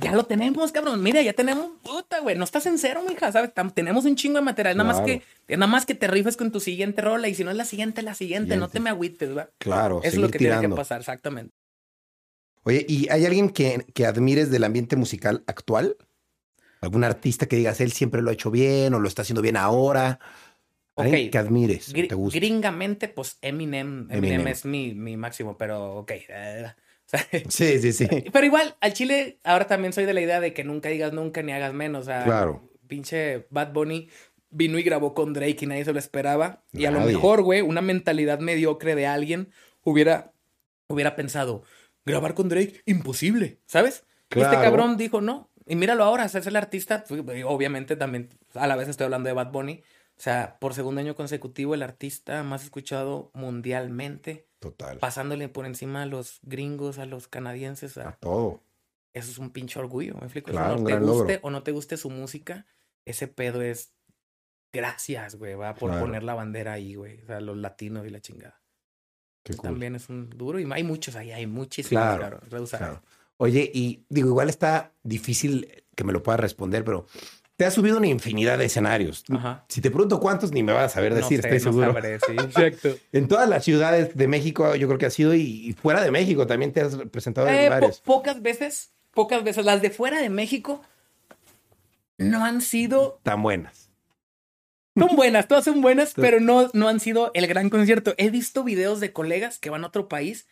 ya 0.00 0.12
lo 0.12 0.24
tenemos, 0.24 0.72
cabrón. 0.72 1.02
Mira, 1.02 1.22
ya 1.22 1.32
tenemos, 1.32 1.70
puta, 1.82 2.20
güey, 2.20 2.36
no 2.36 2.44
estás 2.44 2.66
en 2.66 2.78
cero, 2.78 3.02
mija, 3.06 3.30
¿sabes? 3.32 3.52
tenemos 3.74 4.04
un 4.04 4.16
chingo 4.16 4.36
de 4.38 4.42
material, 4.42 4.76
nada 4.76 4.92
más 4.92 5.02
que 5.02 5.22
nada 5.48 5.66
más 5.66 5.86
que 5.86 5.94
te 5.94 6.06
rifes 6.06 6.36
con 6.36 6.50
tu 6.50 6.60
siguiente 6.60 7.02
rola 7.02 7.28
y 7.28 7.34
si 7.34 7.44
no 7.44 7.50
es 7.50 7.56
la 7.56 7.64
siguiente, 7.64 8.02
la 8.02 8.14
siguiente, 8.14 8.56
no 8.56 8.68
te 8.68 8.80
me 8.80 8.90
agüites, 8.90 9.28
¿verdad? 9.28 9.50
Claro, 9.58 10.00
es 10.02 10.16
lo 10.16 10.30
que 10.30 10.38
tiene 10.38 10.60
que 10.60 10.68
pasar, 10.68 11.00
exactamente. 11.00 11.54
Oye, 12.64 12.86
¿y 12.88 13.08
hay 13.10 13.26
alguien 13.26 13.50
que, 13.50 13.84
que 13.92 14.06
admires 14.06 14.50
del 14.50 14.64
ambiente 14.64 14.96
musical 14.96 15.42
actual? 15.46 15.96
¿Algún 16.80 17.04
artista 17.04 17.46
que 17.46 17.56
digas, 17.56 17.80
él 17.80 17.92
siempre 17.92 18.22
lo 18.22 18.30
ha 18.30 18.32
hecho 18.32 18.50
bien 18.50 18.94
o 18.94 19.00
lo 19.00 19.08
está 19.08 19.22
haciendo 19.22 19.42
bien 19.42 19.56
ahora? 19.56 20.18
Okay. 20.94 21.30
que 21.30 21.38
admires, 21.38 21.92
te 21.92 22.14
gusta. 22.14 22.38
Gringamente, 22.38 23.08
pues 23.08 23.38
Eminem, 23.40 24.08
Eminem, 24.10 24.46
es 24.48 24.66
mi, 24.66 24.94
mi, 24.94 25.16
máximo, 25.16 25.56
pero 25.56 25.96
ok. 25.96 26.10
Eh, 26.28 26.66
sí, 27.48 27.78
sí, 27.80 27.92
sí. 27.92 28.06
Pero 28.32 28.46
igual, 28.46 28.76
al 28.80 28.92
chile, 28.92 29.38
ahora 29.44 29.66
también 29.66 29.92
soy 29.92 30.04
de 30.04 30.14
la 30.14 30.20
idea 30.20 30.40
de 30.40 30.52
que 30.52 30.64
nunca 30.64 30.88
digas 30.88 31.12
nunca 31.12 31.42
ni 31.42 31.52
hagas 31.52 31.74
menos. 31.74 32.02
O 32.02 32.04
sea, 32.04 32.24
claro. 32.24 32.70
Pinche 32.88 33.46
Bad 33.50 33.72
Bunny 33.72 34.08
vino 34.50 34.78
y 34.78 34.82
grabó 34.82 35.14
con 35.14 35.32
Drake 35.32 35.58
y 35.60 35.66
nadie 35.66 35.84
se 35.84 35.92
lo 35.92 35.98
esperaba. 35.98 36.62
Y 36.72 36.84
a 36.84 36.90
lo 36.90 37.00
mejor, 37.00 37.42
güey, 37.42 37.62
una 37.62 37.80
mentalidad 37.80 38.38
mediocre 38.38 38.94
de 38.94 39.06
alguien 39.06 39.50
hubiera, 39.82 40.32
hubiera 40.88 41.16
pensado, 41.16 41.64
grabar 42.04 42.34
con 42.34 42.48
Drake, 42.48 42.82
imposible, 42.86 43.60
¿sabes? 43.66 44.04
Este 44.30 44.56
cabrón 44.56 44.96
dijo, 44.96 45.20
no. 45.20 45.50
Y 45.66 45.76
míralo 45.76 46.04
ahora, 46.04 46.24
es 46.24 46.34
el 46.34 46.56
artista, 46.56 47.04
obviamente 47.46 47.96
también, 47.96 48.30
a 48.54 48.66
la 48.66 48.76
vez 48.76 48.88
estoy 48.88 49.04
hablando 49.04 49.28
de 49.28 49.34
Bad 49.34 49.52
Bunny. 49.52 49.82
O 50.16 50.20
sea, 50.20 50.58
por 50.60 50.74
segundo 50.74 51.00
año 51.00 51.14
consecutivo, 51.14 51.74
el 51.74 51.82
artista 51.82 52.42
más 52.42 52.64
escuchado 52.64 53.30
mundialmente. 53.34 54.46
Total. 54.62 54.98
Pasándole 54.98 55.48
por 55.48 55.66
encima 55.66 56.02
a 56.02 56.06
los 56.06 56.38
gringos, 56.42 56.98
a 56.98 57.04
los 57.04 57.26
canadienses. 57.26 57.98
A, 57.98 58.12
todo. 58.12 58.62
Eso 59.12 59.28
es 59.32 59.38
un 59.38 59.50
pinche 59.50 59.80
orgullo, 59.80 60.14
¿me 60.14 60.20
explico? 60.20 60.52
Claro, 60.52 60.78
no 60.78 60.84
te 60.84 60.98
guste 61.00 61.40
o 61.42 61.50
no 61.50 61.64
te 61.64 61.72
guste 61.72 61.96
su 61.96 62.10
música, 62.10 62.64
ese 63.04 63.26
pedo 63.26 63.60
es 63.60 63.92
gracias, 64.72 65.34
güey, 65.34 65.54
va 65.54 65.74
por 65.74 65.98
poner 65.98 66.22
la 66.22 66.34
bandera 66.34 66.74
ahí, 66.74 66.94
güey. 66.94 67.20
O 67.22 67.26
sea, 67.26 67.40
los 67.40 67.56
latinos 67.56 68.06
y 68.06 68.10
la 68.10 68.20
chingada. 68.20 68.62
Qué 69.42 69.54
cool. 69.54 69.70
También 69.70 69.96
es 69.96 70.08
un 70.08 70.30
duro 70.30 70.60
y 70.60 70.72
hay 70.72 70.84
muchos 70.84 71.16
ahí, 71.16 71.32
hay 71.32 71.48
muchísimos, 71.48 72.16
claro, 72.16 72.40
claro. 72.48 73.02
Oye, 73.38 73.68
y 73.74 74.06
digo, 74.08 74.28
igual 74.28 74.48
está 74.48 74.92
difícil 75.02 75.84
que 75.96 76.04
me 76.04 76.12
lo 76.12 76.22
pueda 76.22 76.36
responder, 76.36 76.84
pero 76.84 77.06
te 77.62 77.66
has 77.66 77.74
subido 77.74 77.98
una 77.98 78.08
infinidad 78.08 78.58
de 78.58 78.64
escenarios. 78.64 79.22
Ajá. 79.30 79.64
Si 79.68 79.80
te 79.80 79.88
pregunto 79.88 80.18
cuántos, 80.18 80.50
ni 80.50 80.64
me 80.64 80.72
vas 80.72 80.86
a 80.86 80.94
saber 80.96 81.14
decir, 81.14 81.38
estoy 81.38 81.60
seguro. 81.60 81.94
sí, 82.02 82.32
exacto. 82.32 82.88
en 83.12 83.28
todas 83.28 83.48
las 83.48 83.62
ciudades 83.62 84.16
de 84.16 84.26
México, 84.26 84.74
yo 84.74 84.88
creo 84.88 84.98
que 84.98 85.06
has 85.06 85.14
sido, 85.14 85.32
y, 85.32 85.72
fuera 85.80 86.02
de 86.02 86.10
México 86.10 86.44
también 86.44 86.72
te 86.72 86.80
has 86.80 86.96
presentado 87.12 87.46
en 87.46 87.54
eh, 87.54 87.68
varios. 87.68 88.00
pocas 88.00 88.42
veces, 88.42 88.90
pocas 89.12 89.44
veces. 89.44 89.64
Las 89.64 89.80
de 89.80 89.90
fuera 89.90 90.20
de 90.20 90.28
México 90.28 90.82
no 92.18 92.44
han 92.44 92.62
sido 92.62 93.20
tan 93.22 93.40
buenas. 93.40 93.92
Son 94.98 95.14
buenas, 95.14 95.46
todas 95.46 95.62
son 95.62 95.82
buenas, 95.82 96.14
pero 96.16 96.40
no, 96.40 96.68
no 96.72 96.88
han 96.88 96.98
sido 96.98 97.30
el 97.32 97.46
gran 97.46 97.70
concierto. 97.70 98.14
He 98.16 98.30
visto 98.30 98.64
videos 98.64 98.98
de 98.98 99.12
colegas 99.12 99.60
que 99.60 99.70
van 99.70 99.84
a 99.84 99.86
otro 99.86 100.08
país 100.08 100.48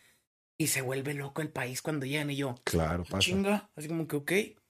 y 0.57 0.67
se 0.67 0.81
vuelve 0.81 1.13
loco 1.13 1.41
el 1.41 1.49
país 1.49 1.81
cuando 1.81 2.05
llegan 2.05 2.31
y 2.31 2.37
yo. 2.37 2.55
Claro, 2.63 3.03
pasa. 3.03 3.19
Chinga, 3.19 3.69
así 3.75 3.89
como 3.89 4.07
que, 4.07 4.15
ok. 4.15 4.60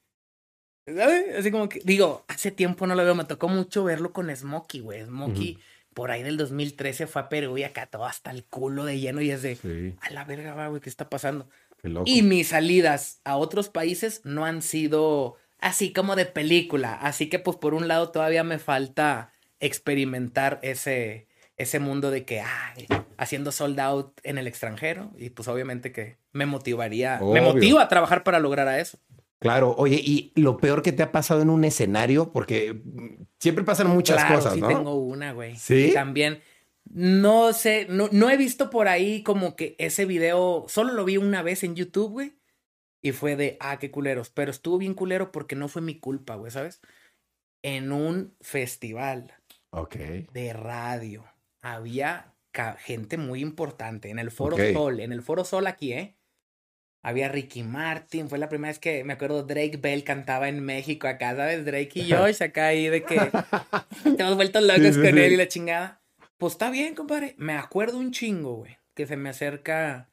¿Sabes? 0.85 1.35
Así 1.37 1.51
como 1.51 1.69
que, 1.69 1.81
digo, 1.83 2.25
hace 2.27 2.51
tiempo 2.51 2.87
no 2.87 2.95
lo 2.95 3.03
veo, 3.03 3.15
me 3.15 3.25
tocó 3.25 3.47
mucho 3.47 3.83
verlo 3.83 4.13
con 4.13 4.35
Smokey, 4.35 4.81
güey. 4.81 5.03
Smokey, 5.05 5.57
por 5.93 6.11
ahí 6.11 6.23
del 6.23 6.37
2013 6.37 7.07
fue 7.07 7.21
a 7.21 7.29
Perú 7.29 7.57
y 7.57 7.63
acá 7.63 7.85
todo 7.85 8.05
hasta 8.05 8.31
el 8.31 8.45
culo 8.45 8.85
de 8.85 8.99
lleno 8.99 9.21
y 9.21 9.31
es 9.31 9.41
de, 9.41 9.95
a 10.01 10.09
la 10.11 10.23
verga, 10.23 10.67
güey, 10.67 10.81
¿qué 10.81 10.89
está 10.89 11.09
pasando? 11.09 11.47
Y 12.05 12.21
mis 12.21 12.49
salidas 12.49 13.21
a 13.23 13.37
otros 13.37 13.69
países 13.69 14.21
no 14.23 14.45
han 14.45 14.61
sido 14.61 15.37
así 15.59 15.93
como 15.93 16.15
de 16.15 16.25
película. 16.25 16.93
Así 16.93 17.27
que, 17.29 17.39
pues, 17.39 17.57
por 17.57 17.73
un 17.73 17.87
lado, 17.87 18.09
todavía 18.09 18.43
me 18.43 18.59
falta 18.59 19.31
experimentar 19.59 20.59
ese, 20.63 21.27
ese 21.57 21.79
mundo 21.79 22.11
de 22.11 22.25
que, 22.25 22.41
ay, 22.41 22.87
haciendo 23.17 23.51
sold 23.51 23.79
out 23.79 24.19
en 24.23 24.37
el 24.37 24.47
extranjero. 24.47 25.11
Y 25.17 25.29
pues, 25.31 25.47
obviamente 25.47 25.91
que 25.91 26.17
me 26.33 26.45
motivaría, 26.45 27.19
me 27.21 27.41
motiva 27.41 27.83
a 27.83 27.87
trabajar 27.87 28.23
para 28.23 28.39
lograr 28.39 28.67
a 28.67 28.79
eso. 28.79 28.99
Claro, 29.41 29.73
oye, 29.75 29.99
y 29.99 30.31
lo 30.35 30.57
peor 30.57 30.83
que 30.83 30.91
te 30.91 31.01
ha 31.01 31.11
pasado 31.11 31.41
en 31.41 31.49
un 31.49 31.63
escenario, 31.63 32.31
porque 32.31 32.83
siempre 33.39 33.63
pasan 33.63 33.87
muchas 33.87 34.23
cosas, 34.25 34.53
sí 34.53 34.61
¿no? 34.61 34.67
tengo 34.67 34.93
una, 34.93 35.33
güey. 35.33 35.55
Sí. 35.55 35.89
También, 35.95 36.43
no 36.85 37.51
sé, 37.51 37.87
no, 37.89 38.07
no 38.11 38.29
he 38.29 38.37
visto 38.37 38.69
por 38.69 38.87
ahí 38.87 39.23
como 39.23 39.55
que 39.55 39.75
ese 39.79 40.05
video, 40.05 40.65
solo 40.67 40.93
lo 40.93 41.05
vi 41.05 41.17
una 41.17 41.41
vez 41.41 41.63
en 41.63 41.75
YouTube, 41.75 42.11
güey. 42.11 42.37
Y 43.01 43.13
fue 43.13 43.35
de, 43.35 43.57
ah, 43.59 43.79
qué 43.79 43.89
culeros. 43.89 44.29
Pero 44.29 44.51
estuvo 44.51 44.77
bien 44.77 44.93
culero 44.93 45.31
porque 45.31 45.55
no 45.55 45.67
fue 45.67 45.81
mi 45.81 45.99
culpa, 45.99 46.35
güey, 46.35 46.51
¿sabes? 46.51 46.79
En 47.63 47.91
un 47.91 48.35
festival. 48.41 49.33
Ok. 49.71 49.95
De 50.33 50.53
radio. 50.53 51.25
Había 51.63 52.35
gente 52.77 53.17
muy 53.17 53.41
importante 53.41 54.11
en 54.11 54.19
el 54.19 54.29
Foro 54.29 54.55
Sol, 54.71 54.99
en 54.99 55.11
el 55.11 55.23
Foro 55.23 55.45
Sol 55.45 55.65
aquí, 55.65 55.93
¿eh? 55.93 56.15
Había 57.03 57.29
Ricky 57.29 57.63
Martin, 57.63 58.29
fue 58.29 58.37
la 58.37 58.47
primera 58.47 58.69
vez 58.69 58.79
que 58.79 59.03
me 59.03 59.13
acuerdo 59.13 59.43
Drake 59.43 59.77
Bell 59.81 60.03
cantaba 60.03 60.49
en 60.49 60.59
México 60.63 61.07
acá, 61.07 61.35
¿sabes? 61.35 61.65
Drake 61.65 61.91
y 61.95 62.11
Josh 62.11 62.43
acá 62.43 62.67
ahí 62.67 62.89
de 62.89 63.03
que 63.03 63.19
te 64.03 64.21
hemos 64.21 64.35
vuelto 64.35 64.61
locos 64.61 64.97
con 64.97 65.17
él 65.17 65.33
y 65.33 65.37
la 65.37 65.47
chingada. 65.47 65.99
Pues 66.37 66.53
está 66.53 66.69
bien, 66.69 66.93
compadre. 66.93 67.33
Me 67.37 67.53
acuerdo 67.53 67.97
un 67.97 68.11
chingo, 68.11 68.57
güey, 68.57 68.77
que 68.93 69.07
se 69.07 69.17
me 69.17 69.29
acerca 69.29 70.11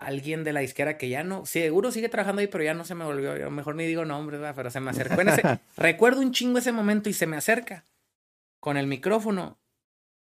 alguien 0.00 0.44
de 0.44 0.52
la 0.52 0.62
izquierda 0.62 0.96
que 0.96 1.08
ya 1.08 1.22
no, 1.22 1.44
seguro 1.46 1.92
sigue 1.92 2.08
trabajando 2.08 2.40
ahí, 2.40 2.48
pero 2.48 2.64
ya 2.64 2.74
no 2.74 2.84
se 2.84 2.94
me 2.94 3.04
volvió, 3.04 3.36
yo 3.36 3.50
mejor 3.50 3.76
ni 3.76 3.86
digo 3.86 4.06
nombres, 4.06 4.40
¿verdad? 4.40 4.54
pero 4.56 4.70
se 4.70 4.80
me 4.80 4.90
acercó 4.90 5.20
en 5.20 5.28
ese, 5.28 5.42
recuerdo 5.76 6.22
un 6.22 6.32
chingo 6.32 6.58
ese 6.58 6.72
momento 6.72 7.10
y 7.10 7.12
se 7.12 7.26
me 7.26 7.36
acerca 7.36 7.84
con 8.60 8.78
el 8.78 8.86
micrófono 8.86 9.58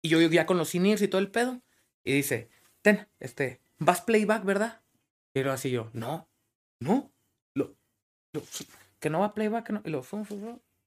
y 0.04 0.10
yo 0.10 0.22
ya 0.22 0.46
con 0.46 0.58
los 0.58 0.76
in 0.76 0.86
y 0.86 1.08
todo 1.08 1.20
el 1.20 1.32
pedo 1.32 1.62
y 2.04 2.14
dice, 2.14 2.50
ten, 2.84 3.08
este, 3.20 3.62
vas 3.80 4.02
playback, 4.02 4.46
¿verdad? 4.46 4.83
Luego 5.34 5.52
así 5.52 5.72
yo, 5.72 5.90
no, 5.94 6.28
no, 6.80 7.12
lo, 7.56 7.76
que 9.00 9.10
no 9.10 9.20
va 9.20 9.34
playback, 9.34 9.70
no. 9.72 9.82
Y 9.86 9.90
lo, 9.90 10.04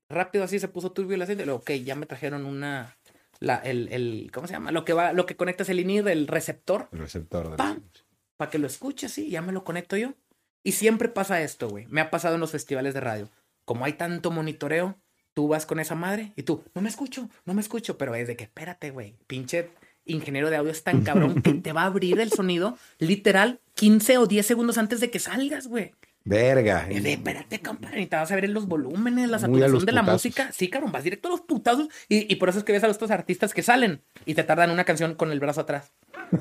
rápido 0.08 0.44
así 0.44 0.58
se 0.58 0.68
puso 0.68 0.92
turbio 0.92 1.14
el 1.14 1.22
aceite. 1.22 1.42
Y 1.42 1.46
luego, 1.46 1.60
ok, 1.60 1.72
ya 1.72 1.94
me 1.94 2.06
trajeron 2.06 2.46
una, 2.46 2.96
la, 3.40 3.56
el, 3.56 3.88
el, 3.92 4.30
¿cómo 4.32 4.46
se 4.46 4.54
llama? 4.54 4.72
Lo 4.72 4.84
que 4.84 4.92
va, 4.92 5.12
lo 5.12 5.26
que 5.26 5.36
conectas 5.36 5.68
el 5.68 5.80
INIR, 5.80 6.08
el 6.08 6.26
receptor. 6.26 6.88
El 6.92 7.00
receptor. 7.00 7.56
Para 7.56 8.50
que 8.50 8.58
lo 8.58 8.66
escuche 8.66 9.06
así, 9.06 9.30
ya 9.30 9.42
me 9.42 9.52
lo 9.52 9.64
conecto 9.64 9.96
yo. 9.96 10.14
Y 10.62 10.72
siempre 10.72 11.08
pasa 11.08 11.42
esto, 11.42 11.68
güey. 11.68 11.86
Me 11.86 12.00
ha 12.00 12.10
pasado 12.10 12.34
en 12.34 12.40
los 12.40 12.50
festivales 12.50 12.94
de 12.94 13.00
radio. 13.00 13.30
Como 13.64 13.84
hay 13.84 13.94
tanto 13.94 14.30
monitoreo, 14.30 14.96
tú 15.36 15.48
vas 15.48 15.66
con 15.66 15.80
esa 15.80 15.94
madre 15.94 16.32
y 16.34 16.42
tú, 16.42 16.64
no 16.74 16.80
me 16.80 16.88
escucho, 16.88 17.28
no 17.44 17.52
me 17.52 17.60
escucho, 17.60 17.98
pero 17.98 18.14
es 18.14 18.26
de 18.26 18.36
que 18.36 18.44
espérate, 18.44 18.90
güey, 18.90 19.16
pinche 19.26 19.70
ingeniero 20.06 20.50
de 20.50 20.56
audio 20.56 20.70
es 20.70 20.82
tan 20.82 21.02
cabrón 21.02 21.40
que 21.42 21.54
te 21.54 21.72
va 21.72 21.82
a 21.82 21.86
abrir 21.86 22.20
el 22.20 22.32
sonido 22.32 22.78
literal 22.98 23.60
15 23.74 24.18
o 24.18 24.26
10 24.26 24.46
segundos 24.46 24.78
antes 24.78 25.00
de 25.00 25.10
que 25.10 25.18
salgas, 25.18 25.66
güey. 25.66 25.92
Verga. 26.26 26.86
de, 26.86 27.12
espérate, 27.12 27.62
compadre, 27.62 28.02
y 28.02 28.06
te 28.06 28.16
vas 28.16 28.32
a 28.32 28.34
ver 28.34 28.46
en 28.46 28.52
los 28.52 28.66
volúmenes, 28.66 29.30
la 29.30 29.38
saturación 29.38 29.86
de 29.86 29.92
la 29.92 30.02
música. 30.02 30.50
Sí, 30.52 30.68
cabrón, 30.68 30.90
vas 30.90 31.04
directo 31.04 31.28
a 31.28 31.30
los 31.30 31.40
putazos. 31.42 31.88
Y, 32.08 32.34
por 32.34 32.48
eso 32.48 32.58
es 32.58 32.64
que 32.64 32.72
ves 32.72 32.82
a 32.82 32.88
los 32.88 32.96
otros 32.96 33.12
artistas 33.12 33.54
que 33.54 33.62
salen 33.62 34.02
y 34.24 34.34
te 34.34 34.42
tardan 34.42 34.72
una 34.72 34.82
canción 34.82 35.14
con 35.14 35.30
el 35.30 35.38
brazo 35.38 35.60
atrás. 35.60 35.92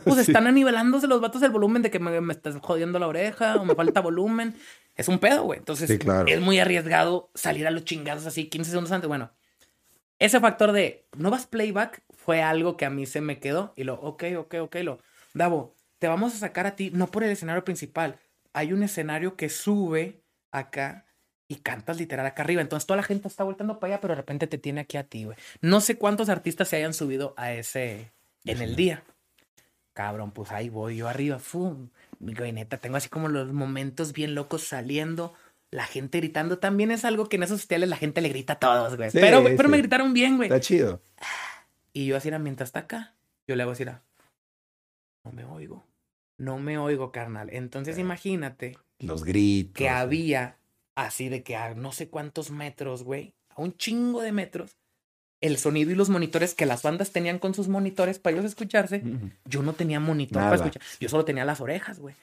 Pues 0.04 0.18
están 0.28 0.48
anivelándose 0.48 1.06
los 1.06 1.22
vatos 1.22 1.44
el 1.44 1.52
volumen 1.52 1.84
de 1.84 1.92
que 1.92 2.00
me, 2.00 2.34
estás 2.34 2.56
jodiendo 2.64 2.98
la 2.98 3.08
oreja 3.08 3.58
o 3.58 3.66
me 3.66 3.76
falta 3.76 4.02
volumen. 4.02 4.56
Es 4.96 5.08
un 5.08 5.20
pedo, 5.20 5.44
güey. 5.44 5.60
Entonces 5.60 6.00
es 6.28 6.42
muy 6.42 6.58
arriesgado 6.58 7.30
salir 7.36 7.68
a 7.68 7.72
los 7.72 7.86
chingados 7.86 8.26
así 8.26 8.46
15 8.46 8.72
segundos 8.72 8.92
antes. 8.92 9.08
Bueno, 9.08 9.34
ese 10.18 10.40
factor 10.40 10.72
de 10.72 11.06
no 11.16 11.30
vas 11.30 11.46
playback 11.46 12.02
fue 12.26 12.42
algo 12.42 12.76
que 12.76 12.86
a 12.86 12.90
mí 12.90 13.06
se 13.06 13.22
me 13.22 13.40
quedó. 13.40 13.74
Y 13.76 13.84
lo, 13.84 13.96
ok, 13.96 14.24
ok, 14.38 14.56
ok, 14.62 14.76
lo, 14.78 15.00
Davo, 15.34 15.76
te 16.00 16.08
vamos 16.08 16.34
a 16.34 16.38
sacar 16.38 16.66
a 16.66 16.76
ti, 16.76 16.92
no 16.92 17.08
por 17.08 17.24
el 17.24 17.30
escenario 17.30 17.64
principal. 17.64 18.18
Hay 18.54 18.74
un 18.74 18.84
escenario 18.84 19.36
que 19.36 19.50
sube 19.50 20.22
acá 20.52 21.06
y 21.48 21.58
cantas 21.58 21.98
literal 21.98 22.26
acá 22.26 22.44
arriba. 22.44 22.62
Entonces 22.62 22.88
toda 22.88 22.98
la 22.98 23.04
gente 23.04 23.28
está 23.28 23.44
voltando 23.44 23.80
para 23.80 23.94
allá, 23.94 24.02
pero 24.02 24.14
de 24.14 24.22
repente 24.22 24.48
te 24.48 24.58
tiene 24.58 24.82
aquí 24.82 24.98
a 24.98 25.04
ti, 25.04 25.26
güey. 25.26 25.38
No 25.62 25.82
sé 25.82 25.98
cuántos 25.98 26.30
artistas 26.30 26.70
se 26.70 26.78
hayan 26.78 26.94
subido 26.94 27.34
a 27.38 27.52
ese 27.54 28.12
en 28.46 28.62
el 28.62 28.76
día. 28.76 29.04
Cabrón, 29.94 30.32
pues 30.32 30.52
ahí 30.52 30.70
voy 30.70 30.98
yo 30.98 31.08
arriba. 31.08 31.38
Fum. 31.40 31.90
Güey, 32.20 32.52
neta, 32.52 32.78
tengo 32.78 32.98
así 32.98 33.10
como 33.10 33.28
los 33.28 33.52
momentos 33.54 34.14
bien 34.14 34.36
locos 34.36 34.64
saliendo. 34.64 35.34
La 35.70 35.86
gente 35.86 36.20
gritando 36.20 36.60
también 36.60 36.92
es 36.92 37.04
algo 37.04 37.28
que 37.28 37.36
en 37.36 37.44
esos 37.44 37.66
hoteles 37.66 37.90
la 37.90 37.98
gente 37.98 38.22
le 38.22 38.30
grita 38.30 38.54
a 38.54 38.60
todos, 38.60 38.96
güey. 38.96 39.10
pero, 39.12 39.44
pero 39.44 39.70
me 39.70 39.78
gritaron 39.78 40.14
bien, 40.14 40.38
güey. 40.38 40.48
Está 40.48 40.62
chido. 40.62 41.02
Y 41.96 42.08
yo 42.08 42.18
así 42.18 42.28
era, 42.28 42.40
mientras 42.40 42.68
está 42.70 42.80
acá, 42.80 43.14
yo 43.48 43.56
le 43.56 43.64
hago 43.64 43.72
así 43.72 43.84
era, 43.84 44.04
no 45.24 45.32
me 45.32 45.46
oigo. 45.46 45.86
No 46.38 46.60
me 46.60 46.78
oigo, 46.78 47.14
carnal. 47.14 47.50
Entonces 47.54 47.98
imagínate. 47.98 48.78
Los 49.00 49.24
gritos. 49.24 49.78
Que 49.78 49.88
había 49.88 50.58
así 50.96 51.30
de 51.30 51.42
que 51.42 51.56
a 51.56 51.74
no 51.74 51.94
sé 51.94 52.10
cuántos 52.10 52.52
metros, 52.52 53.04
güey, 53.04 53.34
a 53.50 53.62
un 53.62 53.78
chingo 53.78 54.22
de 54.22 54.34
metros, 54.34 54.76
el 55.40 55.58
sonido 55.58 55.92
y 55.92 55.96
los 55.96 56.10
monitores 56.10 56.54
que 56.54 56.66
las 56.66 56.84
bandas 56.84 57.14
tenían 57.14 57.40
con 57.40 57.54
sus 57.54 57.70
monitores 57.70 58.20
para 58.20 58.36
ellos 58.36 58.46
escucharse, 58.46 59.02
yo 59.46 59.64
no 59.64 59.72
tenía 59.72 60.02
monitor 60.02 60.42
para 60.42 60.56
escuchar. 60.56 60.82
Yo 61.00 61.08
solo 61.08 61.24
tenía 61.24 61.46
las 61.46 61.62
orejas, 61.62 62.00
güey. 62.00 62.16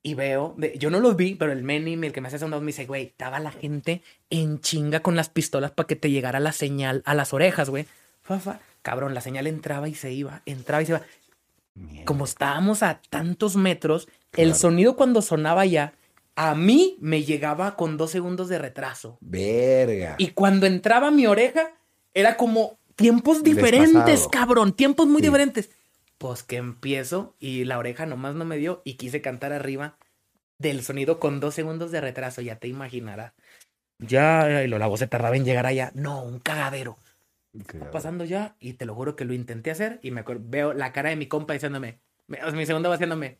Y 0.00 0.14
veo, 0.14 0.56
yo 0.78 0.90
no 0.90 1.00
los 1.00 1.16
vi, 1.16 1.34
pero 1.34 1.50
el 1.50 1.64
Meni, 1.64 1.94
el 1.94 2.12
que 2.12 2.20
me 2.20 2.28
hace 2.28 2.38
sonar, 2.38 2.60
me 2.60 2.66
dice, 2.68 2.86
güey, 2.86 3.06
estaba 3.06 3.40
la 3.40 3.50
gente 3.50 4.00
en 4.30 4.60
chinga 4.60 5.00
con 5.00 5.16
las 5.16 5.28
pistolas 5.28 5.72
para 5.72 5.88
que 5.88 5.96
te 5.96 6.12
llegara 6.12 6.38
la 6.38 6.52
señal 6.52 7.02
a 7.04 7.14
las 7.14 7.32
orejas, 7.32 7.68
güey. 7.68 7.84
Cabrón, 8.82 9.14
la 9.14 9.20
señal 9.20 9.46
entraba 9.46 9.88
y 9.88 9.94
se 9.94 10.12
iba, 10.12 10.42
entraba 10.46 10.82
y 10.82 10.86
se 10.86 10.92
iba. 10.92 11.02
Como 12.04 12.24
estábamos 12.24 12.82
a 12.82 13.00
tantos 13.08 13.56
metros, 13.56 14.08
el 14.36 14.54
sonido 14.54 14.96
cuando 14.96 15.22
sonaba 15.22 15.64
ya, 15.64 15.94
a 16.34 16.54
mí 16.54 16.96
me 17.00 17.24
llegaba 17.24 17.76
con 17.76 17.96
dos 17.96 18.10
segundos 18.10 18.48
de 18.48 18.58
retraso. 18.58 19.18
Verga. 19.20 20.16
Y 20.18 20.28
cuando 20.28 20.66
entraba 20.66 21.10
mi 21.10 21.26
oreja, 21.26 21.72
era 22.14 22.36
como 22.36 22.78
tiempos 22.96 23.42
diferentes, 23.42 24.26
cabrón, 24.28 24.72
tiempos 24.72 25.06
muy 25.06 25.22
diferentes. 25.22 25.70
Pues 26.18 26.42
que 26.42 26.56
empiezo 26.56 27.36
y 27.38 27.64
la 27.64 27.78
oreja 27.78 28.06
nomás 28.06 28.34
no 28.34 28.44
me 28.44 28.56
dio 28.56 28.82
y 28.84 28.94
quise 28.94 29.20
cantar 29.20 29.52
arriba 29.52 29.96
del 30.58 30.82
sonido 30.82 31.20
con 31.20 31.38
dos 31.38 31.54
segundos 31.54 31.92
de 31.92 32.00
retraso, 32.00 32.40
ya 32.40 32.56
te 32.56 32.66
imaginarás. 32.66 33.32
Ya, 33.98 34.62
y 34.62 34.68
la 34.68 34.86
voz 34.86 35.00
se 35.00 35.06
tardaba 35.06 35.36
en 35.36 35.44
llegar 35.44 35.66
allá. 35.66 35.92
No, 35.94 36.22
un 36.22 36.38
cagadero. 36.38 36.98
Pasando 37.90 38.24
ya 38.24 38.56
y 38.60 38.74
te 38.74 38.86
lo 38.86 38.94
juro 38.94 39.16
que 39.16 39.24
lo 39.24 39.32
intenté 39.32 39.70
hacer 39.70 39.98
y 40.02 40.10
me 40.10 40.22
veo 40.22 40.72
la 40.74 40.92
cara 40.92 41.10
de 41.10 41.16
mi 41.16 41.26
compa 41.26 41.54
diciéndome, 41.54 42.00
mi 42.26 42.66
segunda 42.66 42.88
va 42.88 42.96
haciéndome. 42.96 43.38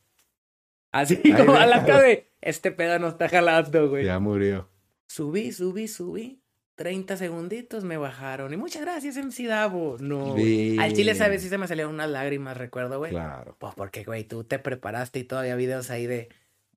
Así 0.90 1.16
como 1.36 1.54
a 1.54 1.66
la 1.66 1.84
cara 1.84 2.02
de, 2.02 2.30
este 2.40 2.70
pedo 2.70 2.98
no 2.98 3.08
está 3.08 3.28
jalando, 3.28 3.90
güey. 3.90 4.06
Ya 4.06 4.18
murió. 4.18 4.68
Subí, 5.06 5.52
subí, 5.52 5.88
subí. 5.88 6.42
30 6.76 7.16
segunditos 7.16 7.82
me 7.82 7.96
bajaron. 7.96 8.52
Y 8.52 8.56
muchas 8.56 8.82
gracias, 8.82 9.16
MC 9.16 9.48
Davo. 9.48 9.96
No. 9.98 10.36
Al 10.78 10.92
chile, 10.92 11.14
¿sabes? 11.16 11.42
Sí 11.42 11.48
se 11.48 11.58
me 11.58 11.66
salieron 11.66 11.92
unas 11.92 12.08
lágrimas, 12.08 12.56
recuerdo, 12.56 12.98
güey. 12.98 13.10
Claro. 13.10 13.56
Pues 13.58 13.74
porque, 13.74 14.04
güey, 14.04 14.24
tú 14.24 14.44
te 14.44 14.60
preparaste 14.60 15.18
y 15.18 15.24
todavía 15.24 15.56
videos 15.56 15.90
ahí 15.90 16.06
de. 16.06 16.28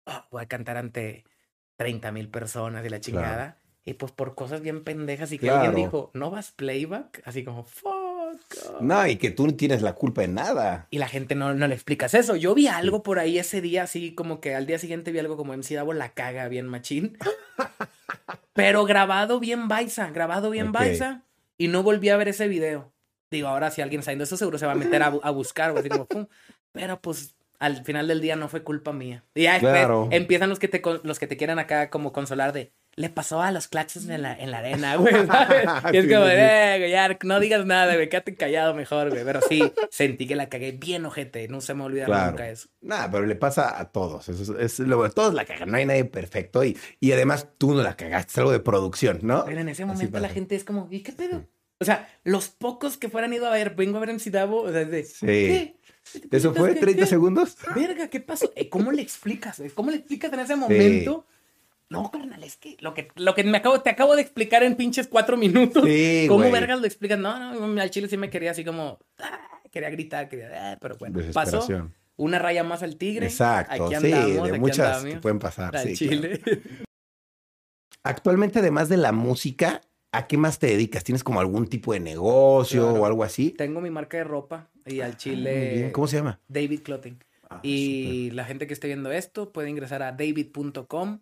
Oh, 0.06 0.26
voy 0.32 0.42
a 0.44 0.48
cantar 0.48 0.78
ante 0.78 1.24
30 1.76 2.12
mil 2.12 2.30
personas 2.30 2.84
y 2.84 2.90
la 2.90 3.00
chingada. 3.00 3.61
Y 3.84 3.94
pues 3.94 4.12
por 4.12 4.36
cosas 4.36 4.62
bien 4.62 4.84
pendejas 4.84 5.32
y 5.32 5.40
que 5.40 5.50
alguien 5.50 5.74
dijo, 5.74 6.12
¿no 6.14 6.30
vas 6.30 6.52
playback? 6.52 7.22
Así 7.26 7.44
como, 7.44 7.64
fuck. 7.64 7.92
No, 8.80 9.08
y 9.08 9.16
que 9.16 9.32
tú 9.32 9.48
no 9.48 9.56
tienes 9.56 9.82
la 9.82 9.94
culpa 9.94 10.22
de 10.22 10.28
nada. 10.28 10.88
Y 10.92 11.00
la 11.00 11.08
gente 11.08 11.34
no, 11.36 11.54
no 11.54 11.68
le 11.68 11.74
explicas 11.74 12.14
eso. 12.14 12.36
Yo 12.36 12.54
vi 12.54 12.68
algo 12.68 13.02
por 13.02 13.18
ahí 13.18 13.40
ese 13.40 13.60
día, 13.60 13.84
así 13.84 14.14
como 14.14 14.40
que 14.40 14.54
al 14.56 14.68
día 14.68 14.78
siguiente 14.78 15.12
vi 15.12 15.20
algo 15.20 15.36
como 15.36 15.54
MC 15.54 15.76
Davo 15.76 15.94
la 15.94 16.10
caga 16.10 16.48
bien 16.48 16.68
machín. 16.68 17.18
Pero 18.54 18.86
grabado 18.86 19.40
bien 19.40 19.68
Baisa, 19.68 20.12
grabado 20.12 20.52
bien 20.52 20.72
Baisa. 20.72 21.24
Y 21.58 21.68
no 21.68 21.84
volví 21.84 22.10
a 22.10 22.18
ver 22.18 22.28
ese 22.28 22.48
video. 22.48 22.94
Digo, 23.32 23.48
ahora 23.48 23.72
si 23.72 23.82
alguien 23.82 24.04
sabiendo 24.04 24.26
eso, 24.26 24.38
seguro 24.38 24.58
se 24.58 24.66
va 24.66 24.74
a 24.74 24.76
meter 24.76 25.02
a, 25.04 25.10
buscar, 25.32 25.76
así 25.78 25.90
como, 25.90 26.08
Pero 26.72 27.02
pues 27.02 27.36
al 27.60 27.84
final 27.86 28.08
del 28.08 28.20
día 28.20 28.36
no 28.36 28.50
fue 28.50 28.64
culpa 28.64 28.92
mía. 28.92 29.24
Y 29.34 29.44
ya 29.44 29.58
empiezan 30.12 30.50
los 30.50 30.60
que, 30.60 30.68
te, 30.68 30.82
los 31.04 31.18
que 31.18 31.28
te 31.28 31.38
quieran 31.38 31.60
acá 31.60 31.90
como 31.90 32.12
consolar 32.12 32.52
de, 32.52 32.74
le 32.96 33.10
pasó 33.10 33.42
a 33.42 33.52
los 33.52 33.68
claches 33.68 34.08
en 34.08 34.22
la, 34.22 34.34
en 34.38 34.52
la 34.52 34.60
arena, 34.60 34.96
güey, 34.98 35.14
Y 35.14 35.98
es 35.98 36.06
como, 36.06 36.26
eh, 36.28 36.76
güey, 36.78 36.92
ya, 36.92 37.18
no 37.24 37.39
digas 37.39 37.66
nada, 37.66 37.96
güey, 37.96 38.10
quédate 38.10 38.36
callado 38.36 38.74
mejor, 38.74 39.10
güey. 39.10 39.24
Pero 39.24 39.39
sí, 39.48 39.72
sentí 39.89 40.28
que 40.28 40.36
la 40.36 40.50
cagué 40.50 40.72
bien 40.72 41.06
ojete, 41.06 41.48
no 41.48 41.62
se 41.62 41.74
me 41.74 41.84
olvida 41.84 42.08
nunca 42.08 42.50
eso. 42.50 42.68
Nada, 42.82 43.10
pero 43.10 43.26
le 43.26 43.36
pasa 43.36 43.80
a 43.80 43.92
todos, 43.92 44.28
eso 44.30 44.58
es, 44.60 44.80
lo, 44.80 45.10
todos 45.12 45.34
la 45.34 45.46
cagan, 45.46 45.72
no 45.72 45.78
hay 45.78 45.86
nadie 45.86 46.06
perfecto 46.06 46.64
y, 46.64 46.78
y 47.00 47.12
además 47.12 47.48
tú 47.58 47.74
no 47.74 47.82
la 47.82 47.96
cagaste, 47.96 48.32
es 48.32 48.38
algo 48.38 48.52
de 48.52 48.60
producción, 48.60 49.20
¿no? 49.22 49.46
Pero 49.46 49.62
en 49.62 49.70
ese 49.70 49.86
momento 49.86 50.20
la 50.20 50.30
gente 50.30 50.56
es 50.56 50.64
como, 50.64 50.88
¿y 50.92 51.02
qué 51.02 51.14
pedo? 51.14 51.46
O 51.80 51.86
sea, 51.86 52.08
los 52.24 52.50
pocos 52.50 52.98
que 52.98 53.10
fueran 53.10 53.34
ido 53.34 53.48
a 53.48 53.52
ver, 53.52 53.74
vengo 53.74 53.98
a 53.98 54.02
ver 54.02 54.12
en 54.12 54.20
Sidabo, 54.20 54.62
o 54.62 54.72
sea, 54.72 54.86
de, 54.86 55.04
sí. 55.04 55.26
¿qué? 55.26 55.78
¿Eso 56.32 56.54
fue? 56.54 56.80
¿30 56.80 57.06
segundos? 57.06 57.58
Verga, 57.76 58.08
¿qué 58.08 58.20
pasó? 58.20 58.52
Eh, 58.56 58.70
¿Cómo 58.70 58.92
le 58.92 59.02
explicas? 59.02 59.62
¿Cómo 59.74 59.92
le 59.92 59.98
explicas 59.98 60.32
en 60.34 60.39
ese 60.42 60.56
momento? 60.56 61.26
No, 61.92 62.10
carnal, 62.10 62.42
es 62.42 62.56
que 62.56 62.78
lo 62.80 62.94
que, 62.94 63.10
lo 63.16 63.36
que 63.36 63.44
me 63.44 63.58
acabo, 63.58 63.82
te 63.82 63.89
acabo 63.89 64.16
de 64.16 64.22
explicar 64.22 64.64
en 64.64 64.76
pinches 64.76 65.08
cuatro 65.08 65.36
minutos. 65.36 65.84
Sí, 65.86 66.26
¿Cómo 66.30 66.50
vergas 66.50 66.80
lo 66.80 66.86
explicas? 66.86 67.20
No, 67.20 67.68
no, 67.68 67.82
al 67.82 67.92
chile 67.92 68.08
sí 68.08 68.16
me 68.16 68.30
quería 68.30 68.52
así 68.52 68.64
como. 68.64 68.98
Ah, 69.20 69.60
quería 69.70 69.89
gritar, 69.89 70.30
quería. 70.30 70.72
Ah", 70.72 70.78
pero 70.80 70.96
bueno, 70.98 71.20
pasó. 71.34 71.68
Una 72.16 72.39
raya 72.39 72.64
más 72.64 72.82
al 72.82 72.96
tigre. 72.96 73.26
Exacto, 73.26 73.86
aquí 73.88 73.96
andamos, 73.96 74.46
sí, 74.46 74.52
de 74.52 74.60
muchas 74.60 75.04
que 75.04 75.18
pueden 75.18 75.39
pasar. 75.39 75.78
sí, 75.80 75.94
Chile. 75.94 76.42
Actualmente, 78.04 78.60
además 78.60 78.88
de 78.88 78.96
la 78.96 79.12
música, 79.12 79.82
¿a 80.14 80.28
qué 80.28 80.38
más 80.38 80.60
te 80.60 80.68
dedicas? 80.68 81.04
¿Tienes 81.04 81.26
como 81.26 81.42
algún 81.42 81.68
tipo 81.68 81.92
de 81.92 82.00
negocio 82.00 82.89
o 82.94 83.06
algo 83.06 83.26
así? 83.26 83.50
Tengo 83.50 83.82
mi 83.82 83.89
marca 83.89 84.18
de 84.18 84.24
ropa 84.24 84.70
y 84.86 85.02
al 85.02 85.12
ah, 85.12 85.18
chile. 85.18 85.92
¿Cómo 85.92 86.08
se 86.08 86.18
llama? 86.18 86.39
David 86.48 86.84
Clothing. 86.84 87.20
y 87.64 88.32
la 88.32 88.46
gente 88.46 88.66
que 88.66 88.74
esté 88.74 88.88
viendo 88.88 89.12
esto 89.12 89.52
puede 89.52 89.70
ingresar 89.70 90.04
a 90.04 90.14
david.com 90.14 91.20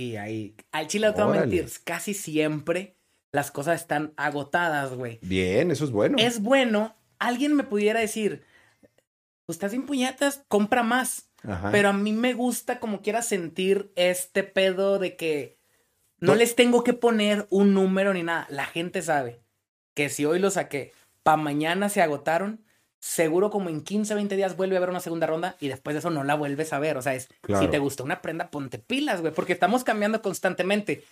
y 0.00 0.16
ahí, 0.16 0.56
al 0.72 0.86
chile 0.86 1.08
no 1.08 1.14
te 1.14 1.22
voy 1.22 1.36
a 1.36 1.40
mentir, 1.42 1.68
casi 1.84 2.14
siempre 2.14 2.96
las 3.32 3.50
cosas 3.50 3.80
están 3.80 4.14
agotadas, 4.16 4.94
güey. 4.94 5.18
Bien, 5.22 5.70
eso 5.70 5.84
es 5.84 5.90
bueno. 5.90 6.16
Es 6.18 6.40
bueno. 6.40 6.96
Alguien 7.18 7.54
me 7.54 7.64
pudiera 7.64 8.00
decir, 8.00 8.42
pues 9.46 9.56
estás 9.56 9.72
sin 9.72 9.84
puñetas, 9.86 10.42
compra 10.48 10.82
más. 10.82 11.28
Pero 11.72 11.88
a 11.88 11.92
mí 11.92 12.12
me 12.12 12.34
gusta 12.34 12.80
como 12.80 13.00
quiera 13.00 13.22
sentir 13.22 13.92
este 13.96 14.42
pedo 14.42 14.98
de 14.98 15.16
que 15.16 15.58
no 16.18 16.34
les 16.34 16.54
tengo 16.54 16.84
que 16.84 16.92
poner 16.92 17.46
un 17.50 17.72
número 17.72 18.12
ni 18.12 18.22
nada. 18.22 18.46
La 18.50 18.66
gente 18.66 19.00
sabe 19.00 19.40
que 19.94 20.10
si 20.10 20.26
hoy 20.26 20.38
lo 20.38 20.50
saqué, 20.50 20.92
pa' 21.22 21.36
mañana 21.36 21.88
se 21.88 22.02
agotaron, 22.02 22.62
seguro 23.00 23.50
como 23.50 23.70
en 23.70 23.82
15, 23.82 24.14
20 24.14 24.36
días 24.36 24.56
vuelve 24.56 24.76
a 24.76 24.78
haber 24.78 24.90
una 24.90 25.00
segunda 25.00 25.26
ronda 25.26 25.56
y 25.58 25.68
después 25.68 25.94
de 25.94 25.98
eso 25.98 26.10
no 26.10 26.22
la 26.22 26.34
vuelves 26.34 26.72
a 26.72 26.78
ver. 26.78 26.96
O 26.96 27.02
sea, 27.02 27.14
es, 27.14 27.28
si 27.58 27.68
te 27.68 27.78
gusta 27.78 28.04
una 28.04 28.22
prenda, 28.22 28.50
ponte 28.50 28.78
pilas, 28.78 29.20
güey, 29.20 29.32
porque 29.32 29.54
estamos 29.54 29.82
cambiando 29.84 30.22
constantemente. 30.22 31.04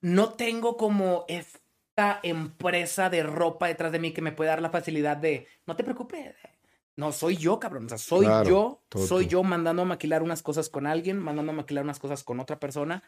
No 0.00 0.34
tengo 0.34 0.76
como 0.76 1.24
esta 1.28 2.20
empresa 2.22 3.08
de 3.08 3.22
ropa 3.22 3.68
detrás 3.68 3.92
de 3.92 4.00
mí 4.00 4.12
que 4.12 4.20
me 4.20 4.32
puede 4.32 4.50
dar 4.50 4.60
la 4.60 4.70
facilidad 4.70 5.16
de, 5.16 5.46
no 5.66 5.76
te 5.76 5.84
preocupes. 5.84 6.34
No, 6.96 7.12
soy 7.12 7.36
yo, 7.36 7.60
cabrón. 7.60 7.86
O 7.86 7.88
sea, 7.88 7.98
soy 7.98 8.26
yo, 8.44 8.82
soy 8.92 9.28
yo 9.28 9.44
mandando 9.44 9.82
a 9.82 9.84
maquilar 9.84 10.24
unas 10.24 10.42
cosas 10.42 10.68
con 10.68 10.84
alguien, 10.84 11.18
mandando 11.18 11.52
a 11.52 11.54
maquilar 11.54 11.84
unas 11.84 12.00
cosas 12.00 12.24
con 12.24 12.40
otra 12.40 12.58
persona 12.58 13.04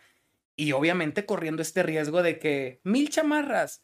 y 0.54 0.72
obviamente 0.72 1.26
corriendo 1.26 1.62
este 1.62 1.82
riesgo 1.82 2.22
de 2.22 2.38
que 2.38 2.80
mil 2.84 3.10
chamarras, 3.10 3.82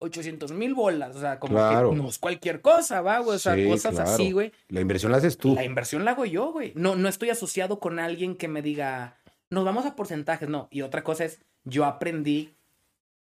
800 0.00 0.52
mil 0.52 0.74
bolas, 0.74 1.14
o 1.14 1.20
sea, 1.20 1.38
como 1.38 1.56
que 1.56 1.96
no 1.96 2.08
es 2.08 2.18
cualquier 2.18 2.60
cosa, 2.60 3.02
va, 3.02 3.18
güey, 3.18 3.36
o 3.36 3.38
sea, 3.38 3.56
cosas 3.68 3.98
así, 3.98 4.32
güey. 4.32 4.52
La 4.68 4.80
inversión 4.80 5.12
la 5.12 5.18
haces 5.18 5.36
tú. 5.36 5.54
La 5.54 5.64
inversión 5.64 6.04
la 6.04 6.12
hago 6.12 6.24
yo, 6.24 6.52
güey. 6.52 6.72
No, 6.74 6.96
no 6.96 7.08
estoy 7.08 7.30
asociado 7.30 7.78
con 7.78 7.98
alguien 7.98 8.34
que 8.34 8.48
me 8.48 8.62
diga, 8.62 9.18
nos 9.50 9.64
vamos 9.64 9.84
a 9.84 9.96
porcentajes, 9.96 10.48
no. 10.48 10.68
Y 10.70 10.82
otra 10.82 11.04
cosa 11.04 11.26
es, 11.26 11.40
yo 11.64 11.84
aprendí 11.84 12.54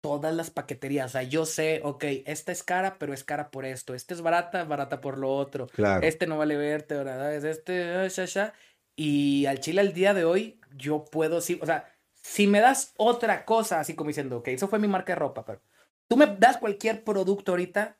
todas 0.01 0.33
las 0.35 0.49
paqueterías, 0.49 1.05
o 1.05 1.09
sea, 1.13 1.23
yo 1.23 1.45
sé, 1.45 1.79
ok, 1.83 2.03
esta 2.25 2.51
es 2.51 2.61
cara, 2.63 2.97
pero 2.99 3.13
es 3.13 3.23
cara 3.23 3.51
por 3.51 3.63
esto, 3.63 3.93
esta 3.93 4.13
es 4.13 4.21
barata, 4.21 4.65
barata 4.65 4.99
por 4.99 5.17
lo 5.17 5.33
otro, 5.33 5.67
claro. 5.67 6.05
este 6.05 6.27
no 6.27 6.37
vale 6.37 6.57
verte, 6.57 6.95
¿verdad? 6.95 7.33
Es 7.33 7.45
este, 7.45 8.09
ya, 8.13 8.25
ya. 8.25 8.53
Y 8.97 9.45
al 9.45 9.61
chile 9.61 9.79
al 9.79 9.93
día 9.93 10.13
de 10.13 10.25
hoy, 10.25 10.59
yo 10.75 11.05
puedo, 11.05 11.39
sí, 11.39 11.57
o 11.61 11.65
sea, 11.65 11.89
si 12.15 12.47
me 12.47 12.59
das 12.59 12.93
otra 12.97 13.45
cosa, 13.45 13.79
así 13.79 13.95
como 13.95 14.09
diciendo, 14.09 14.39
ok, 14.39 14.49
eso 14.49 14.67
fue 14.67 14.79
mi 14.79 14.89
marca 14.89 15.13
de 15.13 15.19
ropa, 15.19 15.45
pero 15.45 15.61
Tú 16.07 16.17
me 16.17 16.27
das 16.27 16.57
cualquier 16.57 17.03
producto 17.03 17.51
ahorita 17.53 17.97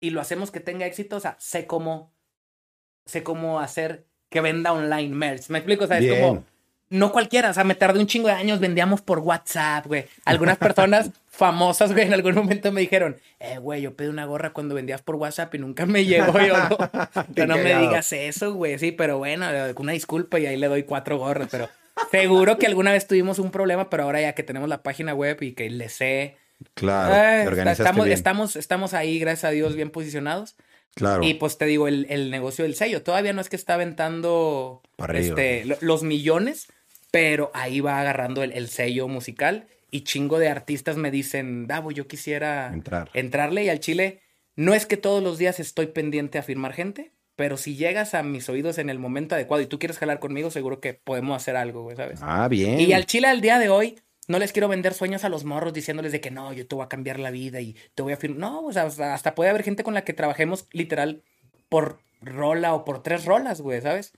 y 0.00 0.10
lo 0.10 0.20
hacemos 0.20 0.50
que 0.50 0.60
tenga 0.60 0.86
éxito, 0.86 1.16
o 1.16 1.20
sea, 1.20 1.36
sé 1.38 1.66
cómo, 1.66 2.12
sé 3.06 3.22
cómo 3.22 3.60
hacer 3.60 4.06
que 4.28 4.40
venda 4.40 4.72
online 4.72 5.14
merch. 5.14 5.48
¿Me 5.48 5.58
explico? 5.58 5.84
O 5.84 5.86
sea, 5.86 5.98
es 5.98 6.20
como, 6.20 6.44
no 6.90 7.10
cualquiera, 7.12 7.50
o 7.50 7.54
sea, 7.54 7.64
me 7.64 7.74
tardé 7.74 8.00
un 8.00 8.06
chingo 8.06 8.28
de 8.28 8.34
años, 8.34 8.60
vendíamos 8.60 9.00
por 9.00 9.20
WhatsApp, 9.20 9.86
güey. 9.86 10.06
Algunas 10.24 10.58
personas 10.58 11.10
famosas, 11.28 11.92
güey, 11.92 12.06
en 12.06 12.12
algún 12.12 12.34
momento 12.34 12.70
me 12.70 12.80
dijeron, 12.80 13.16
eh, 13.40 13.58
güey, 13.58 13.82
yo 13.82 13.94
pedí 13.94 14.08
una 14.08 14.26
gorra 14.26 14.52
cuando 14.52 14.74
vendías 14.74 15.02
por 15.02 15.16
WhatsApp 15.16 15.54
y 15.54 15.58
nunca 15.58 15.86
me 15.86 16.04
llegó. 16.04 16.38
Yo, 16.40 16.54
no, 17.36 17.46
no 17.46 17.56
me 17.56 17.78
digas 17.78 18.12
eso, 18.12 18.54
güey, 18.54 18.78
sí, 18.78 18.92
pero 18.92 19.18
bueno, 19.18 19.46
una 19.76 19.92
disculpa 19.92 20.38
y 20.38 20.46
ahí 20.46 20.56
le 20.56 20.68
doy 20.68 20.82
cuatro 20.82 21.18
gorras, 21.18 21.48
pero 21.50 21.68
seguro 22.10 22.58
que 22.58 22.66
alguna 22.66 22.92
vez 22.92 23.06
tuvimos 23.06 23.38
un 23.38 23.50
problema, 23.50 23.88
pero 23.88 24.04
ahora 24.04 24.20
ya 24.20 24.34
que 24.34 24.42
tenemos 24.42 24.68
la 24.68 24.82
página 24.82 25.14
web 25.14 25.38
y 25.42 25.52
que 25.52 25.70
le 25.70 25.88
sé 25.88 26.36
Claro, 26.74 27.14
eh, 27.14 27.70
estamos, 27.72 28.06
estamos, 28.06 28.56
estamos 28.56 28.94
ahí, 28.94 29.18
gracias 29.18 29.44
a 29.44 29.50
Dios, 29.50 29.76
bien 29.76 29.90
posicionados. 29.90 30.56
Claro. 30.94 31.24
Y 31.24 31.34
pues 31.34 31.58
te 31.58 31.66
digo, 31.66 31.88
el, 31.88 32.06
el 32.08 32.30
negocio 32.30 32.64
del 32.64 32.74
sello. 32.74 33.02
Todavía 33.02 33.32
no 33.32 33.40
es 33.40 33.48
que 33.48 33.56
está 33.56 33.74
aventando 33.74 34.80
este, 35.12 35.64
los 35.80 36.02
millones, 36.04 36.68
pero 37.10 37.50
ahí 37.54 37.80
va 37.80 38.00
agarrando 38.00 38.42
el, 38.42 38.68
sello 38.68 39.08
musical. 39.08 39.66
Y 39.90 40.02
chingo 40.02 40.38
de 40.38 40.48
artistas 40.48 40.96
me 40.96 41.10
dicen, 41.10 41.66
Davo, 41.66 41.90
yo 41.90 42.06
quisiera 42.06 42.70
Entrar. 42.72 43.10
entrarle. 43.14 43.64
Y 43.64 43.68
al 43.68 43.80
Chile, 43.80 44.20
no 44.56 44.74
es 44.74 44.86
que 44.86 44.96
todos 44.96 45.22
los 45.22 45.38
días 45.38 45.60
estoy 45.60 45.86
pendiente 45.86 46.38
a 46.38 46.42
firmar 46.42 46.72
gente, 46.72 47.12
pero 47.36 47.56
si 47.56 47.76
llegas 47.76 48.14
a 48.14 48.22
mis 48.22 48.48
oídos 48.48 48.78
en 48.78 48.88
el 48.88 48.98
momento 48.98 49.34
adecuado 49.34 49.62
y 49.62 49.66
tú 49.66 49.78
quieres 49.78 49.98
jalar 49.98 50.20
conmigo, 50.20 50.50
seguro 50.50 50.80
que 50.80 50.94
podemos 50.94 51.36
hacer 51.36 51.56
algo, 51.56 51.82
güey, 51.82 51.96
¿sabes? 51.96 52.20
Ah, 52.22 52.48
bien. 52.48 52.80
Y 52.80 52.92
al 52.92 53.06
Chile 53.06 53.28
al 53.28 53.40
día 53.40 53.58
de 53.58 53.68
hoy, 53.68 54.00
no 54.28 54.38
les 54.38 54.52
quiero 54.52 54.68
vender 54.68 54.94
sueños 54.94 55.24
a 55.24 55.28
los 55.28 55.44
morros 55.44 55.72
diciéndoles 55.72 56.12
de 56.12 56.20
que 56.20 56.30
no, 56.30 56.52
yo 56.52 56.66
te 56.66 56.74
voy 56.74 56.84
a 56.84 56.88
cambiar 56.88 57.18
la 57.18 57.30
vida 57.30 57.60
y 57.60 57.76
te 57.94 58.02
voy 58.02 58.12
a 58.12 58.16
firmar. 58.16 58.38
No, 58.38 58.64
o 58.64 58.72
sea, 58.72 58.86
hasta 59.14 59.34
puede 59.34 59.50
haber 59.50 59.62
gente 59.62 59.84
con 59.84 59.94
la 59.94 60.04
que 60.04 60.12
trabajemos 60.12 60.66
literal 60.72 61.22
por 61.68 62.00
rola 62.20 62.74
o 62.74 62.84
por 62.84 63.02
tres 63.02 63.24
rolas, 63.24 63.60
güey, 63.60 63.80
¿sabes? 63.80 64.12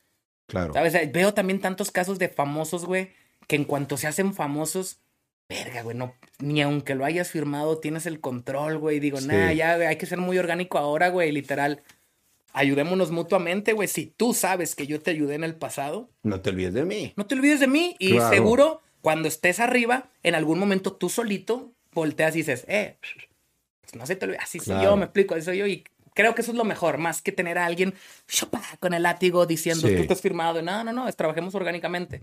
Claro. 0.46 0.72
¿Sabes? 0.72 1.12
Veo 1.12 1.34
también 1.34 1.60
tantos 1.60 1.90
casos 1.90 2.18
de 2.18 2.28
famosos, 2.28 2.84
güey, 2.84 3.10
que 3.48 3.56
en 3.56 3.64
cuanto 3.64 3.96
se 3.96 4.06
hacen 4.06 4.32
famosos, 4.32 5.00
verga, 5.48 5.82
güey, 5.82 5.96
no, 5.96 6.14
ni 6.38 6.62
aunque 6.62 6.94
lo 6.94 7.04
hayas 7.04 7.30
firmado 7.30 7.78
tienes 7.78 8.06
el 8.06 8.20
control, 8.20 8.78
güey. 8.78 9.00
Digo, 9.00 9.20
nada, 9.20 9.52
ya, 9.52 9.74
hay 9.74 9.96
que 9.96 10.06
ser 10.06 10.18
muy 10.18 10.38
orgánico 10.38 10.78
ahora, 10.78 11.08
güey, 11.08 11.32
literal. 11.32 11.82
Ayudémonos 12.52 13.10
mutuamente, 13.10 13.74
güey. 13.74 13.86
Si 13.86 14.06
tú 14.06 14.32
sabes 14.32 14.74
que 14.74 14.86
yo 14.86 15.00
te 15.02 15.10
ayudé 15.10 15.34
en 15.34 15.44
el 15.44 15.56
pasado. 15.56 16.08
No 16.22 16.40
te 16.40 16.50
olvides 16.50 16.72
de 16.72 16.84
mí. 16.84 17.12
No 17.16 17.26
te 17.26 17.34
olvides 17.34 17.60
de 17.60 17.66
mí. 17.66 17.96
Y 17.98 18.18
seguro, 18.30 18.80
cuando 19.06 19.28
estés 19.28 19.60
arriba, 19.60 20.10
en 20.24 20.34
algún 20.34 20.58
momento 20.58 20.92
tú 20.92 21.08
solito 21.08 21.72
volteas 21.92 22.34
y 22.34 22.38
dices, 22.38 22.64
eh, 22.66 22.96
pues 23.80 23.94
no 23.94 24.04
se 24.04 24.16
te 24.16 24.24
olvide. 24.24 24.38
Así 24.38 24.58
soy 24.58 24.82
yo, 24.82 24.96
me 24.96 25.04
explico, 25.04 25.36
así 25.36 25.44
soy 25.44 25.58
yo. 25.58 25.66
Y 25.68 25.84
creo 26.12 26.34
que 26.34 26.42
eso 26.42 26.50
es 26.50 26.56
lo 26.56 26.64
mejor, 26.64 26.98
más 26.98 27.22
que 27.22 27.30
tener 27.30 27.56
a 27.56 27.66
alguien 27.66 27.94
con 28.80 28.94
el 28.94 29.04
látigo 29.04 29.46
diciendo, 29.46 29.86
tú 29.86 30.06
te 30.08 30.12
has 30.12 30.20
firmado. 30.20 30.60
No, 30.60 30.82
no, 30.82 30.92
no, 30.92 31.12
trabajemos 31.12 31.54
orgánicamente. 31.54 32.22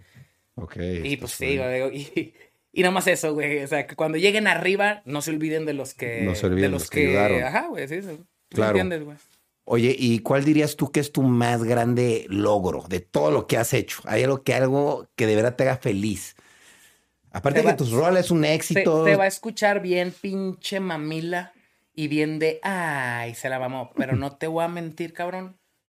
Ok. 0.55 0.75
Y 1.05 1.15
pues 1.15 1.31
sí, 1.31 1.57
güey. 1.57 1.95
Y, 1.95 2.33
y 2.73 2.81
nada 2.81 2.91
más 2.91 3.07
eso, 3.07 3.33
güey. 3.33 3.63
O 3.63 3.67
sea, 3.69 3.87
que 3.87 3.95
cuando 3.95 4.17
lleguen 4.17 4.47
arriba, 4.47 5.03
no 5.05 5.21
se 5.21 5.31
olviden 5.31 5.65
de 5.65 5.71
los 5.71 5.93
que. 5.93 6.23
No 6.23 6.35
se 6.35 6.47
olviden 6.47 6.63
de 6.63 6.77
los, 6.79 6.89
que. 6.89 7.17
Ajá, 7.17 7.67
güey, 7.69 7.87
sí. 7.87 8.01
Claro. 8.49 8.71
entiendes, 8.71 9.05
güey? 9.05 9.15
Oye, 9.63 9.95
¿y 9.97 10.19
cuál 10.19 10.43
dirías 10.43 10.75
tú 10.75 10.91
que 10.91 10.99
es 10.99 11.13
tu 11.13 11.23
más 11.23 11.63
grande 11.63 12.25
logro 12.27 12.83
de 12.89 12.99
todo 12.99 13.31
lo 13.31 13.47
que 13.47 13.55
has 13.55 13.73
hecho? 13.73 14.01
¿Hay 14.03 14.23
algo 14.23 14.43
que 14.43 14.53
algo 14.53 15.07
que 15.15 15.27
de 15.27 15.37
verdad 15.37 15.55
te 15.55 15.63
haga 15.63 15.77
feliz? 15.77 16.35
Aparte 17.33 17.61
de 17.61 17.67
que 17.67 17.73
tus 17.73 17.91
roles 17.91 18.25
es 18.25 18.31
un 18.31 18.45
éxito. 18.45 19.03
Te, 19.03 19.15
va 19.15 19.23
a 19.23 19.27
escuchar 19.27 19.81
bien 19.81 20.11
pinche 20.11 20.79
mamila 20.79 21.51
y 21.93 22.07
bien 22.07 22.37
de, 22.37 22.59
ay, 22.61 23.33
se 23.33 23.49
la 23.49 23.57
vamos. 23.57 23.89
Pero 23.95 24.15
no 24.15 24.37
te 24.37 24.45
voy 24.45 24.63
a 24.63 24.67
mentir, 24.67 25.13
cabrón, 25.13 25.57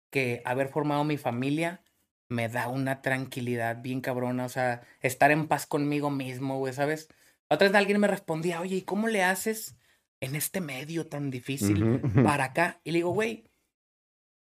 que 0.09 0.41
haber 0.45 0.69
formado 0.69 1.03
mi 1.03 1.17
familia 1.17 1.81
me 2.29 2.47
da 2.47 2.69
una 2.69 3.01
tranquilidad 3.01 3.81
bien 3.81 3.99
cabrona. 3.99 4.45
O 4.45 4.49
sea, 4.49 4.81
estar 5.01 5.31
en 5.31 5.47
paz 5.47 5.67
conmigo 5.67 6.09
mismo, 6.09 6.57
güey, 6.57 6.73
¿sabes? 6.73 7.09
Otra 7.49 7.67
vez 7.67 7.75
alguien 7.75 7.99
me 7.99 8.07
respondía, 8.07 8.61
oye, 8.61 8.77
¿y 8.77 8.81
cómo 8.83 9.09
le 9.09 9.21
haces 9.21 9.75
en 10.21 10.36
este 10.36 10.61
medio 10.61 11.07
tan 11.07 11.31
difícil 11.31 12.01
para 12.23 12.45
acá? 12.45 12.79
Y 12.86 12.91
le 12.91 12.99
digo, 12.99 13.11
güey, 13.11 13.43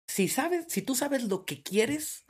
si 0.07 0.27
sabes, 0.27 0.65
si 0.69 0.81
tú 0.81 0.95
sabes 0.95 1.23
lo 1.25 1.45
que 1.45 1.61
quieres, 1.61 2.25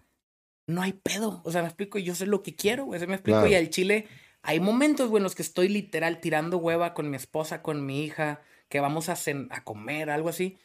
no 0.67 0.81
hay 0.81 0.93
pedo. 0.93 1.41
O 1.45 1.51
sea, 1.51 1.61
me 1.61 1.69
explico, 1.69 1.97
yo 1.97 2.13
sé 2.13 2.25
lo 2.25 2.43
que 2.43 2.55
quiero, 2.55 2.85
güey. 2.85 3.07
Me 3.07 3.15
explico, 3.15 3.47
y 3.47 3.55
al 3.55 3.69
chile 3.69 4.07
hay 4.41 4.59
momentos, 4.59 5.09
güey, 5.09 5.19
en 5.19 5.23
los 5.23 5.35
que 5.35 5.41
estoy 5.41 5.69
literal 5.69 6.19
tirando 6.21 6.57
hueva 6.57 6.93
con 6.93 7.09
mi 7.09 7.17
esposa, 7.17 7.61
con 7.61 7.85
mi 7.85 8.03
hija, 8.03 8.41
que 8.69 8.79
vamos 8.79 9.09
a, 9.09 9.17
a 9.49 9.63
comer, 9.63 10.09
algo 10.09 10.29
así. 10.29 10.57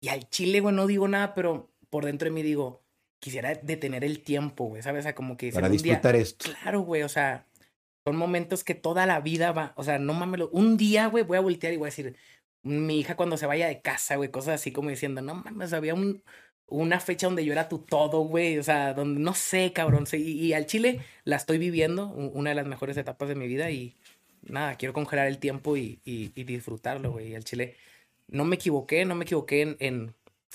Y 0.00 0.08
al 0.08 0.28
chile, 0.30 0.60
güey, 0.60 0.74
no 0.74 0.86
digo 0.86 1.08
nada, 1.08 1.34
pero 1.34 1.72
por 1.90 2.04
dentro 2.04 2.26
de 2.26 2.32
mí 2.34 2.42
digo, 2.42 2.84
quisiera 3.18 3.54
detener 3.54 4.04
el 4.04 4.22
tiempo, 4.22 4.66
güey, 4.66 4.82
¿sabes? 4.82 5.00
O 5.00 5.02
sea, 5.04 5.14
como 5.14 5.36
que... 5.36 5.50
Para 5.52 5.68
disfrutar 5.68 6.14
esto. 6.14 6.50
Claro, 6.60 6.80
güey, 6.80 7.02
o 7.02 7.08
sea, 7.08 7.46
son 8.04 8.16
momentos 8.16 8.62
que 8.62 8.74
toda 8.74 9.06
la 9.06 9.20
vida 9.20 9.52
va, 9.52 9.72
o 9.76 9.82
sea, 9.82 9.98
no 9.98 10.14
mames, 10.14 10.42
un 10.52 10.76
día, 10.76 11.06
güey, 11.06 11.24
voy 11.24 11.38
a 11.38 11.40
voltear 11.40 11.72
y 11.72 11.76
voy 11.76 11.86
a 11.86 11.90
decir, 11.90 12.16
mi 12.62 13.00
hija 13.00 13.16
cuando 13.16 13.36
se 13.36 13.46
vaya 13.46 13.66
de 13.66 13.80
casa, 13.80 14.16
güey, 14.16 14.30
cosas 14.30 14.54
así 14.54 14.72
como 14.72 14.90
diciendo, 14.90 15.22
no 15.22 15.34
mames, 15.34 15.72
había 15.72 15.94
un, 15.94 16.22
una 16.68 17.00
fecha 17.00 17.26
donde 17.26 17.44
yo 17.44 17.52
era 17.52 17.68
tu 17.68 17.78
todo, 17.78 18.20
güey, 18.20 18.58
o 18.58 18.62
sea, 18.62 18.94
donde 18.94 19.20
no 19.20 19.34
sé, 19.34 19.72
cabrón, 19.72 20.06
y, 20.12 20.16
y, 20.16 20.52
al 20.52 20.66
Chile 20.66 21.00
la 21.24 21.36
estoy 21.36 21.58
viviendo, 21.58 22.08
una 22.08 22.50
de 22.50 22.56
las 22.56 22.66
mejores 22.66 22.96
etapas 22.96 23.28
de 23.28 23.36
mi 23.36 23.46
vida 23.46 23.70
y 23.70 23.94
nada, 24.42 24.76
quiero 24.76 24.92
congelar 24.92 25.28
el 25.28 25.38
tiempo 25.38 25.76
y, 25.76 26.00
y, 26.04 26.32
y 26.34 26.44
disfrutarlo, 26.44 27.12
güey, 27.12 27.28
y 27.28 27.34
al 27.34 27.44
Chile 27.44 27.76
no 28.28 28.44
me 28.44 28.56
equivoqué, 28.56 29.04
no 29.04 29.14
me 29.14 29.24
equivoqué 29.24 29.62
en, 29.62 29.76
en 29.78 30.14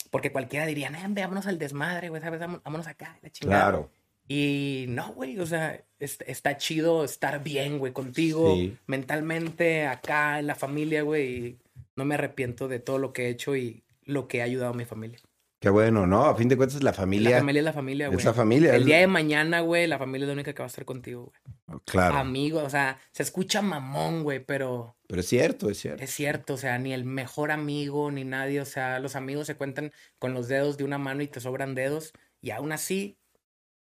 porque 0.09 0.31
cualquiera 0.31 0.65
diría, 0.65 0.89
no, 0.89 0.99
vámonos 1.09 1.47
al 1.47 1.59
desmadre, 1.59 2.09
güey, 2.09 2.21
¿sabes? 2.21 2.39
Vámonos 2.39 2.87
acá, 2.87 3.17
la 3.21 3.29
chingada. 3.29 3.61
Claro. 3.63 3.89
Y 4.27 4.85
no, 4.87 5.13
güey, 5.13 5.39
o 5.39 5.45
sea, 5.45 5.83
está 5.99 6.57
chido 6.57 7.03
estar 7.03 7.43
bien, 7.43 7.79
güey, 7.79 7.91
contigo, 7.91 8.55
mentalmente, 8.87 9.87
acá, 9.87 10.39
en 10.39 10.47
la 10.47 10.55
familia, 10.55 11.01
güey. 11.01 11.57
No 11.95 12.05
me 12.05 12.15
arrepiento 12.15 12.67
de 12.67 12.79
todo 12.79 12.97
lo 12.97 13.11
que 13.13 13.25
he 13.25 13.29
hecho 13.29 13.55
y 13.55 13.83
lo 14.05 14.27
que 14.27 14.41
ha 14.41 14.45
ayudado 14.45 14.71
a 14.71 14.75
mi 14.75 14.85
familia. 14.85 15.19
Qué 15.61 15.69
bueno, 15.69 16.07
¿no? 16.07 16.25
A 16.25 16.35
fin 16.35 16.49
de 16.49 16.57
cuentas, 16.57 16.81
la 16.81 16.91
familia. 16.91 17.29
La 17.29 17.37
familia 17.37 17.59
es 17.59 17.65
la 17.65 17.73
familia, 17.73 18.07
güey. 18.07 18.19
Esa 18.19 18.33
familia. 18.33 18.75
El 18.75 18.83
día 18.83 18.97
de 18.97 19.05
mañana, 19.05 19.59
güey, 19.59 19.85
la 19.85 19.99
familia 19.99 20.25
es 20.25 20.29
la 20.29 20.33
única 20.33 20.53
que 20.53 20.63
va 20.63 20.65
a 20.65 20.67
estar 20.67 20.85
contigo, 20.85 21.31
güey. 21.67 21.79
Claro. 21.85 22.17
Amigo, 22.17 22.63
o 22.63 22.69
sea, 22.71 22.97
se 23.11 23.21
escucha 23.21 23.61
mamón, 23.61 24.23
güey, 24.23 24.43
pero. 24.43 24.97
Pero 25.05 25.21
es 25.21 25.27
cierto, 25.27 25.69
es 25.69 25.77
cierto. 25.77 26.03
Es 26.03 26.09
cierto, 26.09 26.55
o 26.55 26.57
sea, 26.57 26.79
ni 26.79 26.93
el 26.93 27.05
mejor 27.05 27.51
amigo, 27.51 28.09
ni 28.09 28.23
nadie, 28.23 28.59
o 28.59 28.65
sea, 28.65 28.97
los 28.99 29.15
amigos 29.15 29.45
se 29.45 29.55
cuentan 29.55 29.91
con 30.17 30.33
los 30.33 30.47
dedos 30.47 30.77
de 30.77 30.83
una 30.83 30.97
mano 30.97 31.21
y 31.21 31.27
te 31.27 31.39
sobran 31.39 31.75
dedos, 31.75 32.11
y 32.41 32.49
aún 32.49 32.71
así, 32.71 33.19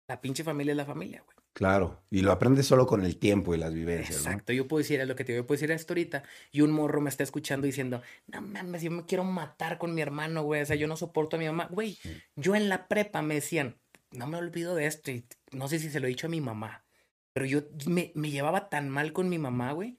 la 0.08 0.22
pinche 0.22 0.44
familia 0.44 0.70
es 0.70 0.78
la 0.78 0.86
familia, 0.86 1.22
güey. 1.22 1.37
Claro, 1.58 2.00
y 2.08 2.20
lo 2.20 2.30
aprendes 2.30 2.66
solo 2.66 2.86
con 2.86 3.04
el 3.04 3.16
tiempo 3.16 3.52
y 3.52 3.58
las 3.58 3.74
vivencias. 3.74 4.18
Exacto, 4.18 4.52
yo 4.52 4.68
puedo 4.68 4.78
decir, 4.78 5.00
es 5.00 5.08
lo 5.08 5.16
que 5.16 5.24
te 5.24 5.32
digo, 5.32 5.42
yo 5.42 5.46
puedo 5.48 5.56
decir 5.56 5.72
esto 5.72 5.92
ahorita, 5.92 6.22
y 6.52 6.60
un 6.60 6.70
morro 6.70 7.00
me 7.00 7.10
está 7.10 7.24
escuchando 7.24 7.66
diciendo, 7.66 8.00
no 8.28 8.42
mames, 8.42 8.80
yo 8.80 8.92
me 8.92 9.04
quiero 9.06 9.24
matar 9.24 9.76
con 9.76 9.92
mi 9.92 10.00
hermano, 10.00 10.44
güey, 10.44 10.62
o 10.62 10.66
sea, 10.66 10.76
yo 10.76 10.86
no 10.86 10.96
soporto 10.96 11.34
a 11.34 11.40
mi 11.40 11.46
mamá. 11.46 11.66
Güey, 11.68 11.98
yo 12.36 12.54
en 12.54 12.68
la 12.68 12.86
prepa 12.86 13.22
me 13.22 13.34
decían, 13.34 13.76
no 14.12 14.28
me 14.28 14.38
olvido 14.38 14.76
de 14.76 14.86
esto, 14.86 15.10
y 15.10 15.24
no 15.50 15.66
sé 15.66 15.80
si 15.80 15.90
se 15.90 15.98
lo 15.98 16.06
he 16.06 16.10
dicho 16.10 16.28
a 16.28 16.30
mi 16.30 16.40
mamá, 16.40 16.84
pero 17.32 17.44
yo 17.44 17.62
me, 17.88 18.12
me 18.14 18.30
llevaba 18.30 18.68
tan 18.68 18.88
mal 18.88 19.12
con 19.12 19.28
mi 19.28 19.38
mamá, 19.38 19.72
güey, 19.72 19.98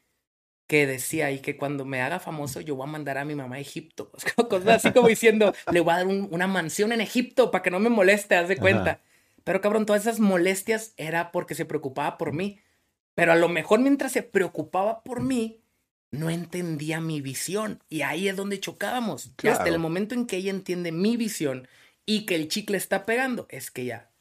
que 0.66 0.88
decía 0.88 1.30
y 1.32 1.40
que 1.40 1.58
cuando 1.58 1.84
me 1.84 2.02
haga 2.02 2.22
famoso 2.22 2.62
yo 2.62 2.78
voy 2.78 2.88
a 2.88 2.92
mandar 2.92 3.18
a 3.18 3.26
mi 3.26 3.36
mamá 3.36 3.58
a 3.58 3.60
Egipto. 3.60 4.14
Cosas 4.50 4.86
así 4.86 4.94
como 4.94 5.10
diciendo, 5.10 5.54
le 5.74 5.82
voy 5.82 5.94
a 5.94 5.98
dar 5.98 6.08
una 6.08 6.48
mansión 6.48 6.94
en 6.94 7.02
Egipto 7.02 7.52
para 7.52 7.64
que 7.64 7.70
no 7.72 7.82
me 7.82 7.90
moleste, 7.90 8.38
haz 8.38 8.48
de 8.48 8.56
cuenta. 8.56 9.02
Pero 9.50 9.62
cabrón, 9.62 9.88
todas 9.88 10.04
esas 10.04 10.20
molestias 10.20 10.94
era 10.96 11.32
porque 11.32 11.56
se 11.56 11.66
preocupaba 11.66 12.20
por 12.20 12.34
mí. 12.34 12.60
Pero 13.16 13.32
a 13.32 13.36
lo 13.36 13.50
mejor 13.50 13.80
mientras 13.80 14.12
se 14.12 14.22
preocupaba 14.22 15.04
por 15.04 15.24
mí, 15.24 15.64
no 16.12 16.30
entendía 16.30 17.02
mi 17.02 17.20
visión. 17.20 17.82
Y 17.90 18.04
ahí 18.04 18.28
es 18.28 18.36
donde 18.36 18.60
chocábamos. 18.60 19.32
hasta 19.50 19.68
el 19.68 19.80
momento 19.80 20.14
en 20.14 20.28
que 20.28 20.38
ella 20.38 20.52
entiende 20.52 20.92
mi 20.92 21.18
visión 21.18 21.68
y 22.06 22.28
que 22.28 22.36
el 22.36 22.48
chicle 22.48 22.78
está 22.78 23.08
pegando, 23.08 23.48
es 23.50 23.72
que 23.72 23.86
ya, 23.86 24.12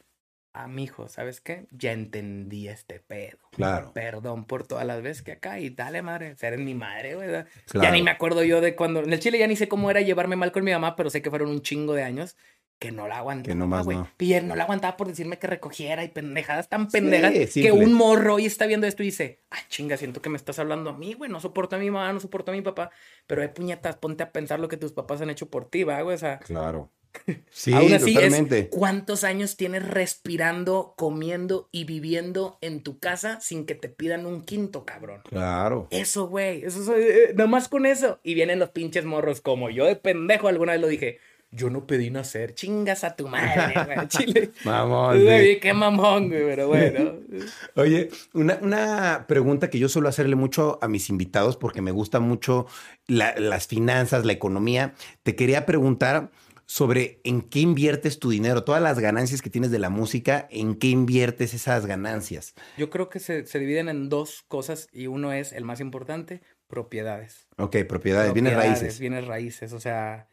a 0.55 0.67
mi 0.67 0.85
hijo, 0.85 1.11
¿sabes 1.11 1.43
qué? 1.43 1.67
Ya 1.73 1.93
entendí 1.93 2.67
este 2.67 2.99
pedo. 2.99 3.37
Claro. 3.53 3.93
Perdón 3.93 4.47
por 4.47 4.67
todas 4.67 4.87
las 4.87 5.03
veces 5.03 5.23
que 5.23 5.33
acá 5.33 5.61
y 5.61 5.69
dale 5.69 6.01
madre, 6.01 6.37
eres 6.41 6.59
mi 6.59 6.73
madre, 6.73 7.17
güey. 7.17 7.29
Ya 7.75 7.91
ni 7.91 8.03
me 8.03 8.13
acuerdo 8.13 8.45
yo 8.45 8.63
de 8.63 8.75
cuando, 8.75 9.01
en 9.01 9.13
el 9.13 9.21
Chile 9.21 9.39
ya 9.39 9.47
ni 9.47 9.57
sé 9.57 9.69
cómo 9.69 9.91
era 9.91 10.01
llevarme 10.01 10.37
mal 10.37 10.53
con 10.53 10.65
mi 10.65 10.73
mamá, 10.73 10.97
pero 10.97 11.11
sé 11.11 11.21
que 11.21 11.29
fueron 11.29 11.51
un 11.51 11.61
chingo 11.61 11.93
de 11.93 12.03
años 12.03 12.35
que 12.79 12.93
no 12.93 13.09
la 13.09 13.19
aguantaba. 13.19 13.53
Que 13.53 13.59
no 13.59 13.67
más 13.67 13.85
güey. 13.85 13.97
No. 13.97 14.09
no 14.43 14.57
la 14.57 14.65
aguantaba 14.65 14.97
por 14.97 15.09
decirme 15.09 15.39
que 15.39 15.47
recogiera 15.47 16.05
y 16.05 16.09
pendejadas 16.09 16.69
tan 16.69 16.89
pendejas 16.89 17.53
que 17.53 17.73
un 17.73 17.93
morro 17.93 18.35
hoy 18.35 18.47
está 18.47 18.67
viendo 18.67 18.87
esto 18.87 19.03
y 19.03 19.07
dice, 19.07 19.41
ah, 19.51 19.59
chinga, 19.69 19.97
siento 19.97 20.23
que 20.23 20.31
me 20.31 20.37
estás 20.37 20.59
hablando 20.59 20.91
a 20.91 20.97
mí, 20.97 21.15
güey, 21.15 21.31
no 21.31 21.41
soporto 21.41 21.77
a 21.77 21.79
mi 21.79 21.91
mamá, 21.91 22.13
no 22.13 22.21
soporto 22.21 22.53
a 22.53 22.55
mi 22.55 22.63
papá, 22.63 22.91
pero 23.27 23.43
hay 23.43 23.49
puñetas, 23.49 23.97
ponte 23.97 24.23
a 24.23 24.33
pensar 24.33 24.61
lo 24.61 24.69
que 24.69 24.77
tus 24.77 24.93
papás 24.93 25.21
han 25.21 25.31
hecho 25.31 25.51
por 25.51 25.69
ti, 25.69 25.85
va, 25.85 26.01
güey, 26.03 26.15
o 26.15 26.19
sea. 26.19 26.39
Claro. 26.39 26.91
Sí, 27.51 27.73
totalmente. 27.73 28.69
¿Cuántos 28.69 29.25
años 29.25 29.57
tienes 29.57 29.87
respirando, 29.87 30.95
comiendo 30.97 31.69
y 31.73 31.85
viviendo 31.85 32.59
en 32.61 32.83
tu 32.83 32.99
casa 32.99 33.41
sin 33.41 33.67
que 33.67 33.75
te 33.75 33.89
pidan 33.89 34.27
un 34.27 34.43
quinto, 34.43 34.85
cabrón? 34.85 35.23
Claro. 35.29 35.89
Eso, 35.91 36.29
güey, 36.29 36.65
eso, 36.65 36.95
eh, 36.95 37.33
nomás 37.35 37.69
con 37.69 37.87
eso. 37.87 38.21
Y 38.23 38.35
vienen 38.35 38.59
los 38.59 38.71
pinches 38.71 39.05
morros 39.05 39.41
como 39.41 39.71
yo 39.71 39.87
de 39.87 39.97
pendejo 39.97 40.49
alguna 40.49 40.73
vez 40.73 40.81
lo 40.81 40.87
dije 40.87 41.19
yo 41.51 41.71
no 41.71 41.87
pedí 41.87 42.11
nacer, 42.11 42.55
chingas 42.55 43.05
a 43.05 43.17
tu 43.17 43.27
madre, 43.27 43.75
güey, 43.85 44.09
chile. 44.09 44.51
mamón. 44.65 45.19
Qué 45.19 45.73
mamón, 45.75 46.29
güey, 46.29 46.45
pero 46.45 46.69
bueno. 46.69 47.15
Oye, 47.75 48.11
una, 48.35 48.59
una, 48.61 49.25
pregunta 49.27 49.71
que 49.71 49.79
yo 49.79 49.89
suelo 49.89 50.09
hacerle 50.09 50.37
mucho 50.37 50.79
a 50.83 50.89
mis 50.89 51.09
invitados 51.09 51.57
porque 51.57 51.81
me 51.81 51.91
gusta 51.91 52.21
mucho 52.21 52.67
las 53.07 53.67
finanzas, 53.67 54.27
la 54.27 54.33
economía. 54.33 54.95
Te 55.23 55.37
quería 55.37 55.65
preguntar 55.65 56.31
sobre 56.67 57.21
en 57.25 57.41
qué 57.41 57.61
inviertes 57.61 58.19
tu 58.19 58.29
dinero, 58.29 58.63
todas 58.63 58.83
las 58.83 58.99
ganancias 58.99 59.41
que 59.41 59.49
tienes 59.49 59.71
de 59.71 59.79
la 59.79 59.89
música, 59.89 60.47
en 60.51 60.75
qué 60.75 60.89
inviertes 60.89 61.55
esas 61.55 61.87
ganancias. 61.87 62.55
Yo 62.77 62.91
creo 62.91 63.09
que 63.09 63.21
se, 63.21 63.47
se 63.47 63.59
dividen 63.59 63.89
en 63.89 64.11
dos 64.11 64.45
cosas 64.49 64.87
y 64.93 65.07
uno 65.07 65.33
es 65.33 65.53
el 65.55 65.65
más 65.65 65.81
importante, 65.81 66.43
propiedades. 66.67 67.49
Ok, 67.57 67.77
propiedades, 67.89 68.35
bienes 68.35 68.55
raíces. 68.55 69.01
Bienes 69.01 69.27
raíces, 69.27 69.73
o 69.73 69.81
sea 69.81 70.29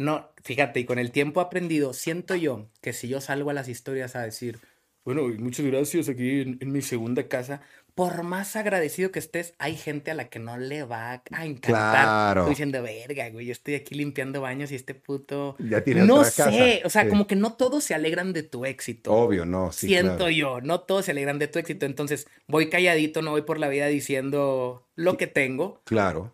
no, 0.00 0.30
fíjate, 0.42 0.80
y 0.80 0.84
con 0.86 0.98
el 0.98 1.10
tiempo 1.12 1.40
aprendido, 1.42 1.92
siento 1.92 2.34
yo 2.34 2.70
que 2.80 2.94
si 2.94 3.06
yo 3.06 3.20
salgo 3.20 3.50
a 3.50 3.52
las 3.54 3.68
historias 3.68 4.16
a 4.16 4.22
decir, 4.22 4.58
bueno, 5.04 5.22
muchas 5.38 5.66
gracias 5.66 6.08
aquí 6.08 6.40
en, 6.40 6.72
mi 6.72 6.80
segunda 6.80 7.28
casa, 7.28 7.60
por 7.94 8.22
más 8.22 8.56
agradecido 8.56 9.10
que 9.10 9.18
estés, 9.18 9.52
hay 9.58 9.76
gente 9.76 10.10
a 10.10 10.14
la 10.14 10.30
que 10.30 10.38
no 10.38 10.56
le 10.56 10.84
va 10.84 11.22
a 11.32 11.44
encantar. 11.44 12.04
Claro. 12.04 12.40
Estoy 12.42 12.52
diciendo, 12.52 12.82
verga, 12.82 13.28
güey, 13.28 13.44
yo 13.44 13.52
estoy 13.52 13.74
aquí 13.74 13.94
limpiando 13.94 14.40
baños 14.40 14.72
y 14.72 14.74
este 14.76 14.94
puto. 14.94 15.56
Ya 15.58 15.82
tiene 15.84 16.04
No 16.06 16.16
otra 16.20 16.30
sé, 16.30 16.42
casa. 16.42 16.86
o 16.86 16.90
sea, 16.90 17.02
Sí. 17.02 17.08
como 17.10 17.26
que 17.26 17.36
no 17.36 17.52
todos 17.54 17.84
se 17.84 17.94
alegran 17.94 18.32
de 18.32 18.42
tu 18.42 18.64
éxito. 18.64 19.12
Obvio, 19.12 19.44
no, 19.44 19.70
sí, 19.70 19.88
Siento 19.88 20.16
claro. 20.16 20.30
yo, 20.30 20.60
no 20.62 20.80
todos 20.80 21.04
se 21.04 21.10
alegran 21.10 21.38
de 21.38 21.48
tu 21.48 21.58
éxito. 21.58 21.84
Entonces, 21.84 22.26
voy 22.46 22.70
calladito, 22.70 23.20
no 23.20 23.32
voy 23.32 23.42
por 23.42 23.58
la 23.58 23.68
vida 23.68 23.86
diciendo 23.88 24.86
lo 24.94 25.18
que 25.18 25.26
tengo. 25.26 25.82
Claro. 25.84 26.32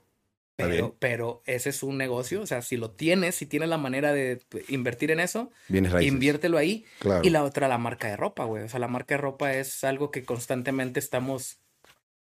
Pero, 0.57 0.96
pero 0.98 1.42
ese 1.44 1.68
es 1.68 1.82
un 1.82 1.98
negocio. 1.98 2.40
O 2.40 2.46
sea, 2.46 2.62
si 2.62 2.76
lo 2.76 2.90
tienes, 2.90 3.34
si 3.34 3.46
tienes 3.46 3.68
la 3.68 3.76
manera 3.76 4.12
de 4.12 4.40
invertir 4.68 5.11
en 5.11 5.20
eso, 5.20 5.50
inviértelo 5.68 6.57
ahí. 6.57 6.84
Claro. 6.98 7.20
Y 7.24 7.30
la 7.30 7.44
otra, 7.44 7.68
la 7.68 7.76
marca 7.78 8.09
de 8.09 8.16
ropa, 8.16 8.44
güey. 8.44 8.64
O 8.64 8.68
sea, 8.68 8.80
la 8.80 8.88
marca 8.88 9.14
de 9.16 9.20
ropa 9.20 9.52
es 9.52 9.84
algo 9.84 10.11
que 10.11 10.24
constantemente 10.24 10.98
estamos. 10.98 11.59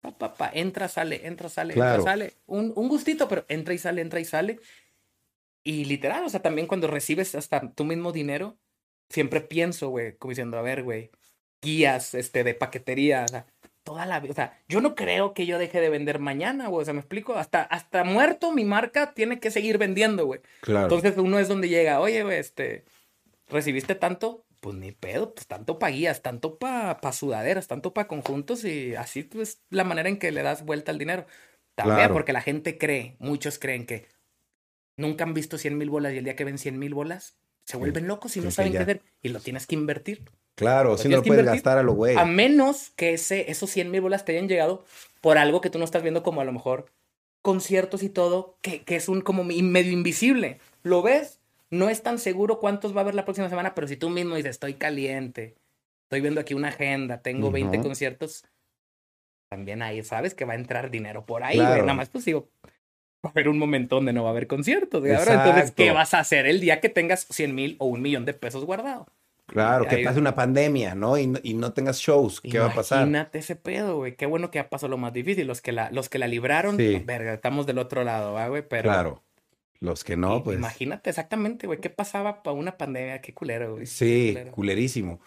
Pa, 0.02 0.18
pa, 0.18 0.34
pa, 0.36 0.52
entra, 0.54 0.88
sale, 0.88 1.26
entra, 1.26 1.50
sale, 1.50 1.74
Claro. 1.74 1.96
entra, 2.00 2.12
sale. 2.12 2.34
Un, 2.46 2.74
un 2.76 2.90
gustito, 2.90 3.28
pero 3.28 3.46
entra 3.48 3.74
y 3.74 3.78
sale, 3.78 4.02
entra 4.02 4.20
y 4.20 4.26
sale. 4.26 4.60
Y 5.64 5.86
literal, 5.86 6.24
o 6.26 6.30
sea, 6.30 6.42
también 6.42 6.68
cuando 6.68 6.88
recibes 6.88 7.34
hasta 7.36 7.72
tu 7.72 7.86
mismo 7.86 8.12
dinero, 8.12 8.58
siempre 9.10 9.42
pienso, 9.42 9.90
güey, 9.90 10.16
como 10.18 10.30
diciendo, 10.32 10.58
a 10.58 10.62
ver, 10.62 10.84
güey, 10.84 11.10
guías 11.62 12.14
este, 12.14 12.44
de 12.44 12.54
paquetería, 12.54 13.24
o 13.24 13.28
sea, 13.28 13.48
toda 13.86 14.06
la 14.06 14.20
vida. 14.20 14.32
O 14.32 14.36
sea, 14.36 14.60
yo 14.68 14.82
no 14.82 14.96
creo 14.96 15.34
que 15.34 15.46
yo 15.46 15.58
deje 15.58 15.80
de 15.80 15.90
vender 15.90 16.20
mañana, 16.20 16.68
güey. 16.68 16.82
O 16.82 16.86
sea, 16.86 16.94
me 16.94 17.00
explico. 17.00 17.36
Hasta, 17.36 17.62
hasta 17.62 18.04
muerto, 18.04 18.52
mi 18.52 18.66
marca 18.66 19.14
tiene 19.14 19.40
que 19.40 19.52
seguir 19.52 19.78
vendiendo, 19.78 20.26
güey. 20.26 20.42
Claro. 20.60 20.84
Entonces 20.88 21.18
uno 21.18 21.40
es 21.40 21.48
donde 21.48 21.70
llega, 21.70 22.02
oye, 22.02 22.24
güey, 22.24 22.40
este, 22.40 22.84
¿recibiste 23.48 23.96
tanto? 23.96 24.44
Pues 24.60 24.76
ni 24.76 24.92
pedo, 24.92 25.34
pues 25.34 25.46
tanto 25.48 25.78
pa' 25.80 25.90
guías, 25.90 26.22
tanto 26.24 26.58
pa, 26.58 27.00
pa 27.00 27.14
sudaderas, 27.14 27.68
tanto 27.68 27.94
pa 27.94 28.08
conjuntos 28.08 28.66
y 28.66 28.96
así 28.96 29.22
pues 29.24 29.62
la 29.70 29.84
manera 29.84 30.10
en 30.10 30.18
que 30.18 30.32
le 30.32 30.42
das 30.42 30.66
vuelta 30.66 30.92
al 30.92 30.98
dinero. 30.98 31.26
También 31.76 31.98
Claro. 32.00 32.14
porque 32.16 32.34
la 32.34 32.42
gente 32.42 32.78
cree, 32.80 33.16
muchos 33.20 33.60
creen 33.60 33.86
que 33.86 34.08
nunca 34.98 35.24
han 35.24 35.34
visto 35.36 35.58
100 35.60 35.78
mil 35.78 35.90
bolas 35.92 36.14
y 36.14 36.18
el 36.18 36.24
día 36.24 36.36
que 36.36 36.46
ven 36.46 36.58
100 36.58 36.80
mil 36.80 36.94
bolas 36.96 37.38
se 37.66 37.78
vuelven 37.78 38.08
locos 38.08 38.38
y 38.38 38.42
no 38.42 38.52
saben 38.52 38.72
qué 38.72 38.80
hacer 38.80 39.02
y 39.22 39.30
lo 39.30 39.40
tienes 39.40 39.68
que 39.68 39.76
invertir. 39.76 40.24
claro, 40.56 40.92
lo 40.92 40.98
si 40.98 41.10
no 41.10 41.18
lo 41.18 41.24
puedes 41.24 41.46
gastar 41.46 41.78
a 41.78 41.84
lo 41.84 41.94
güey. 41.94 42.16
A 42.18 42.26
menos 42.26 42.92
que 42.96 43.14
ese, 43.14 43.52
esos 43.52 43.70
100 43.72 43.92
mil 43.92 44.02
bolas 44.02 44.24
te 44.24 44.32
hayan 44.34 44.48
llegado 44.48 44.86
por 45.22 45.38
algo 45.38 45.62
que 45.62 45.70
tú 45.70 45.80
no 45.80 45.86
estás 45.86 46.04
viendo 46.04 46.24
como 46.24 46.42
a 46.42 46.46
lo 46.46 46.52
mejor 46.54 46.86
conciertos 47.42 48.02
y 48.04 48.10
todo, 48.10 48.58
que, 48.62 48.84
que 48.84 48.96
es 48.96 49.10
un 49.10 49.22
como 49.22 49.44
medio 49.44 49.92
invisible. 49.92 50.60
¿Lo 50.84 51.02
ves? 51.02 51.40
No 51.70 51.90
es 51.90 52.02
tan 52.04 52.20
seguro 52.20 52.60
cuántos 52.60 52.96
va 52.96 53.00
a 53.00 53.02
haber 53.02 53.16
la 53.16 53.26
próxima 53.26 53.50
semana, 53.50 53.76
pero 53.76 53.88
si 53.88 53.98
tú 53.98 54.10
mismo 54.10 54.36
dices, 54.36 54.52
estoy 54.52 54.76
caliente, 54.76 55.56
estoy 56.04 56.22
viendo 56.22 56.42
aquí 56.42 56.54
una 56.54 56.70
agenda, 56.70 57.22
tengo 57.22 57.52
20 57.52 57.78
Ujú. 57.78 57.88
conciertos, 57.88 58.46
también 59.50 59.82
ahí 59.82 60.04
sabes 60.04 60.34
que 60.34 60.46
va 60.46 60.54
a 60.54 60.58
entrar 60.58 60.90
dinero 60.90 61.26
por 61.26 61.44
ahí, 61.44 61.58
güey. 61.58 61.68
Claro. 61.68 61.84
Nada 61.84 61.94
más 61.96 62.10
pues 62.10 62.26
digo, 62.26 62.50
va 63.26 63.30
a 63.30 63.32
haber 63.32 63.50
un 63.50 63.58
momento 63.60 63.96
donde 63.96 64.14
no 64.14 64.24
va 64.24 64.30
a 64.30 64.32
haber 64.32 64.48
conciertos, 64.48 65.04
Entonces. 65.06 65.72
¿qué 65.72 65.92
vas 65.92 66.14
a 66.14 66.20
hacer 66.20 66.46
el 66.46 66.60
día 66.62 66.80
que 66.80 66.90
tengas 66.90 67.26
100 67.30 67.54
mil 67.56 67.76
o 67.80 67.86
un 67.88 68.02
millón 68.02 68.26
de 68.26 68.34
pesos 68.34 68.64
guardado? 68.66 69.08
Claro, 69.48 69.86
que 69.88 70.00
pase 70.00 70.18
una 70.20 70.34
pandemia, 70.34 70.96
¿no? 70.96 71.18
Y, 71.20 71.28
no- 71.28 71.40
y 71.44 71.54
no 71.54 71.72
tengas 71.72 72.00
shows. 72.00 72.42
¿Qué 72.42 72.58
va 72.58 72.68
a 72.68 72.74
pasar? 72.74 73.00
Imagínate 73.02 73.38
ese 73.40 73.56
pedo, 73.56 73.98
güey. 73.98 74.16
Qué 74.16 74.26
bueno 74.26 74.50
que 74.50 74.58
ya 74.58 74.70
pasó 74.70 74.88
lo 74.88 74.98
más 74.98 75.14
difícil. 75.14 75.46
Los 75.46 75.62
que 75.62 75.72
la, 75.72 75.92
los 75.92 76.10
que 76.10 76.18
la 76.18 76.28
libraron, 76.28 76.78
Sí. 76.78 77.04
verga, 77.06 77.34
estamos 77.36 77.68
del 77.68 77.78
otro 77.78 78.04
lado, 78.04 78.34
¿va, 78.34 78.48
güey? 78.48 78.64
Pero 78.68 78.90
Claro. 78.90 79.22
Los 79.82 80.04
que 80.04 80.18
no, 80.18 80.42
pues. 80.44 80.58
imagínate 80.58 81.12
exactamente, 81.12 81.68
güey. 81.68 81.80
¿Qué 81.80 81.92
pasaba 81.92 82.42
para 82.42 82.56
una 82.56 82.76
pandemia? 82.78 83.22
Qué 83.22 83.34
culero, 83.36 83.74
güey. 83.76 83.86
Sí, 83.86 84.30
Qué 84.30 84.34
culero. 84.34 84.52
culerísimo. 84.54 85.20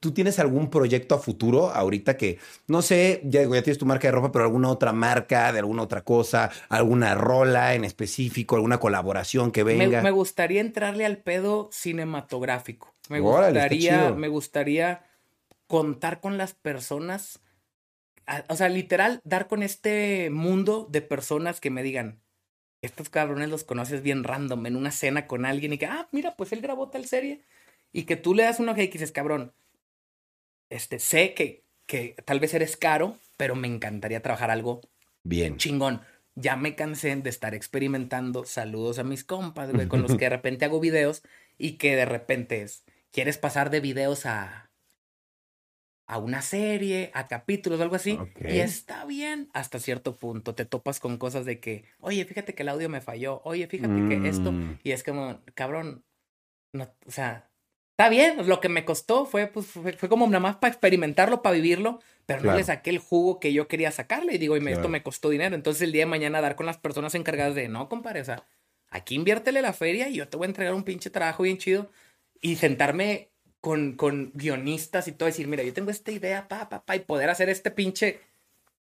¿Tú 0.00 0.12
tienes 0.12 0.38
algún 0.38 0.70
proyecto 0.70 1.14
a 1.14 1.18
futuro 1.18 1.70
ahorita 1.70 2.16
que, 2.16 2.38
no 2.66 2.82
sé, 2.82 3.20
ya, 3.24 3.40
digo, 3.40 3.54
ya 3.54 3.62
tienes 3.62 3.78
tu 3.78 3.86
marca 3.86 4.08
de 4.08 4.12
ropa, 4.12 4.30
pero 4.30 4.44
alguna 4.44 4.68
otra 4.68 4.92
marca, 4.92 5.52
de 5.52 5.58
alguna 5.58 5.82
otra 5.82 6.02
cosa, 6.02 6.50
alguna 6.68 7.14
rola 7.14 7.74
en 7.74 7.84
específico, 7.84 8.56
alguna 8.56 8.78
colaboración 8.78 9.50
que 9.50 9.64
venga? 9.64 10.02
me 10.02 10.10
gustaría 10.10 10.60
entrarle 10.60 11.04
al 11.04 11.18
pedo 11.18 11.68
cinematográfico. 11.72 12.94
Me 13.08 13.20
Órale, 13.20 13.60
gustaría, 13.60 14.12
me 14.12 14.28
gustaría 14.28 15.04
contar 15.66 16.20
con 16.20 16.38
las 16.38 16.54
personas. 16.54 17.40
O 18.48 18.56
sea, 18.56 18.68
literal, 18.68 19.20
dar 19.24 19.48
con 19.48 19.62
este 19.62 20.28
mundo 20.30 20.86
de 20.90 21.00
personas 21.00 21.60
que 21.60 21.70
me 21.70 21.82
digan, 21.82 22.20
estos 22.82 23.08
cabrones 23.08 23.48
los 23.48 23.64
conoces 23.64 24.02
bien 24.02 24.24
random 24.24 24.66
en 24.66 24.76
una 24.76 24.90
cena 24.90 25.26
con 25.26 25.44
alguien 25.44 25.72
y 25.72 25.78
que, 25.78 25.86
ah, 25.86 26.08
mira, 26.12 26.36
pues 26.36 26.52
él 26.52 26.60
grabó 26.60 26.90
tal 26.90 27.06
serie. 27.06 27.42
Y 27.92 28.04
que 28.04 28.16
tú 28.16 28.34
le 28.34 28.44
das 28.44 28.60
una 28.60 28.72
hoja 28.72 28.82
y 28.82 28.88
dices, 28.88 29.12
cabrón, 29.12 29.52
este, 30.70 30.98
sé 30.98 31.34
que, 31.34 31.64
que 31.86 32.16
tal 32.24 32.40
vez 32.40 32.54
eres 32.54 32.76
caro, 32.76 33.16
pero 33.36 33.54
me 33.54 33.68
encantaría 33.68 34.22
trabajar 34.22 34.50
algo 34.50 34.80
Bien. 35.22 35.56
chingón. 35.56 36.02
Ya 36.34 36.56
me 36.56 36.76
cansé 36.76 37.14
de 37.16 37.30
estar 37.30 37.54
experimentando. 37.54 38.44
Saludos 38.44 38.98
a 38.98 39.04
mis 39.04 39.24
compas, 39.24 39.72
güey, 39.72 39.88
con 39.88 40.02
los 40.02 40.12
que 40.16 40.26
de 40.26 40.30
repente 40.36 40.64
hago 40.64 40.80
videos 40.80 41.22
y 41.56 41.72
que 41.72 41.96
de 41.96 42.04
repente 42.04 42.62
es, 42.62 42.84
quieres 43.10 43.38
pasar 43.38 43.70
de 43.70 43.80
videos 43.80 44.24
a, 44.26 44.70
a 46.06 46.18
una 46.18 46.42
serie, 46.42 47.10
a 47.12 47.28
capítulos, 47.28 47.80
algo 47.80 47.96
así. 47.96 48.18
Y 48.40 48.58
está 48.58 49.04
bien 49.04 49.50
hasta 49.52 49.78
cierto 49.78 50.16
punto. 50.16 50.54
Te 50.54 50.64
topas 50.64 51.00
con 51.00 51.18
cosas 51.18 51.44
de 51.44 51.60
que, 51.60 51.84
oye, 52.00 52.24
fíjate 52.24 52.54
que 52.54 52.62
el 52.62 52.70
audio 52.70 52.88
me 52.88 53.00
falló. 53.00 53.42
Oye, 53.44 53.66
fíjate 53.66 54.08
que 54.08 54.28
esto. 54.28 54.52
Mm. 54.52 54.78
Y 54.84 54.92
es 54.92 55.02
como, 55.02 55.40
cabrón, 55.54 56.04
no, 56.72 56.94
o 57.04 57.10
sea, 57.10 57.50
está 57.98 58.08
bien. 58.08 58.46
Lo 58.46 58.60
que 58.60 58.68
me 58.68 58.84
costó 58.84 59.26
fue, 59.26 59.48
pues, 59.48 59.66
fue, 59.66 59.92
fue 59.94 60.08
como 60.08 60.24
nada 60.26 60.38
más 60.40 60.56
para 60.56 60.72
experimentarlo, 60.72 61.42
para 61.42 61.56
vivirlo, 61.56 62.00
pero 62.26 62.40
no 62.42 62.52
le 62.56 62.64
saqué 62.64 62.90
el 62.90 62.98
jugo 62.98 63.40
que 63.40 63.52
yo 63.52 63.66
quería 63.66 63.90
sacarle. 63.90 64.34
Y 64.34 64.38
digo, 64.38 64.56
y 64.56 64.60
me- 64.60 64.70
esto 64.72 64.88
me 64.88 65.02
costó 65.02 65.30
dinero. 65.30 65.56
Entonces 65.56 65.82
el 65.82 65.90
día 65.92 66.02
de 66.02 66.06
mañana 66.06 66.40
dar 66.40 66.54
con 66.54 66.66
las 66.66 66.78
personas 66.78 67.14
encargadas 67.16 67.54
de, 67.56 67.68
no, 67.68 67.88
compadre, 67.88 68.20
o 68.20 68.24
sea, 68.24 68.44
aquí 68.90 69.16
inviértele 69.16 69.60
la 69.62 69.72
feria 69.72 70.08
y 70.08 70.14
yo 70.14 70.28
te 70.28 70.36
voy 70.36 70.46
a 70.46 70.48
entregar 70.50 70.74
un 70.74 70.84
pinche 70.84 71.10
trabajo 71.10 71.42
bien 71.42 71.58
chido. 71.58 71.90
Y 72.40 72.54
sentarme 72.54 73.30
con, 73.60 73.94
con 73.96 74.30
guionistas 74.34 75.08
y 75.08 75.12
todo, 75.12 75.26
decir, 75.26 75.48
mira, 75.48 75.64
yo 75.64 75.72
tengo 75.72 75.90
esta 75.90 76.12
idea, 76.12 76.46
pa, 76.46 76.68
pa, 76.68 76.84
pa, 76.84 76.94
y 76.94 77.00
poder 77.00 77.28
hacer 77.30 77.48
este 77.48 77.72
pinche, 77.72 78.20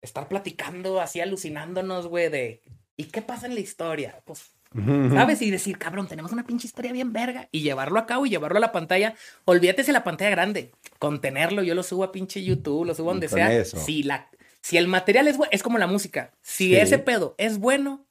estar 0.02 0.28
platicando 0.28 1.00
así, 1.00 1.22
alucinándonos, 1.22 2.08
güey, 2.08 2.28
de, 2.28 2.62
¿y 2.98 3.04
qué 3.04 3.22
pasa 3.22 3.46
en 3.46 3.54
la 3.54 3.60
historia? 3.60 4.20
Pues 4.26 4.50
¿Sabes? 4.74 5.40
Y 5.42 5.50
decir, 5.50 5.78
cabrón, 5.78 6.08
tenemos 6.08 6.30
una 6.32 6.44
pinche 6.46 6.66
historia 6.66 6.92
bien 6.92 7.12
verga. 7.12 7.48
Y 7.52 7.62
llevarlo 7.62 7.98
a 7.98 8.06
cabo 8.06 8.26
y 8.26 8.30
llevarlo 8.30 8.58
a 8.58 8.60
la 8.60 8.72
pantalla. 8.72 9.14
Olvídate 9.44 9.82
de 9.82 9.92
la 9.92 10.04
pantalla 10.04 10.30
grande. 10.30 10.72
Contenerlo, 10.98 11.62
yo 11.62 11.74
lo 11.74 11.82
subo 11.82 12.04
a 12.04 12.12
pinche 12.12 12.42
YouTube, 12.44 12.84
lo 12.86 12.94
subo 12.94 13.10
donde 13.10 13.28
sea. 13.28 13.52
eso. 13.52 13.78
Si, 13.78 14.02
la, 14.02 14.28
si 14.60 14.76
el 14.76 14.86
material 14.88 15.26
es 15.28 15.36
bueno, 15.38 15.50
es 15.52 15.62
como 15.62 15.78
la 15.78 15.86
música. 15.86 16.32
Si 16.42 16.68
Sí. 16.68 16.76
ese 16.76 16.98
pedo 16.98 17.34
es 17.38 17.58
bueno, 17.58 18.06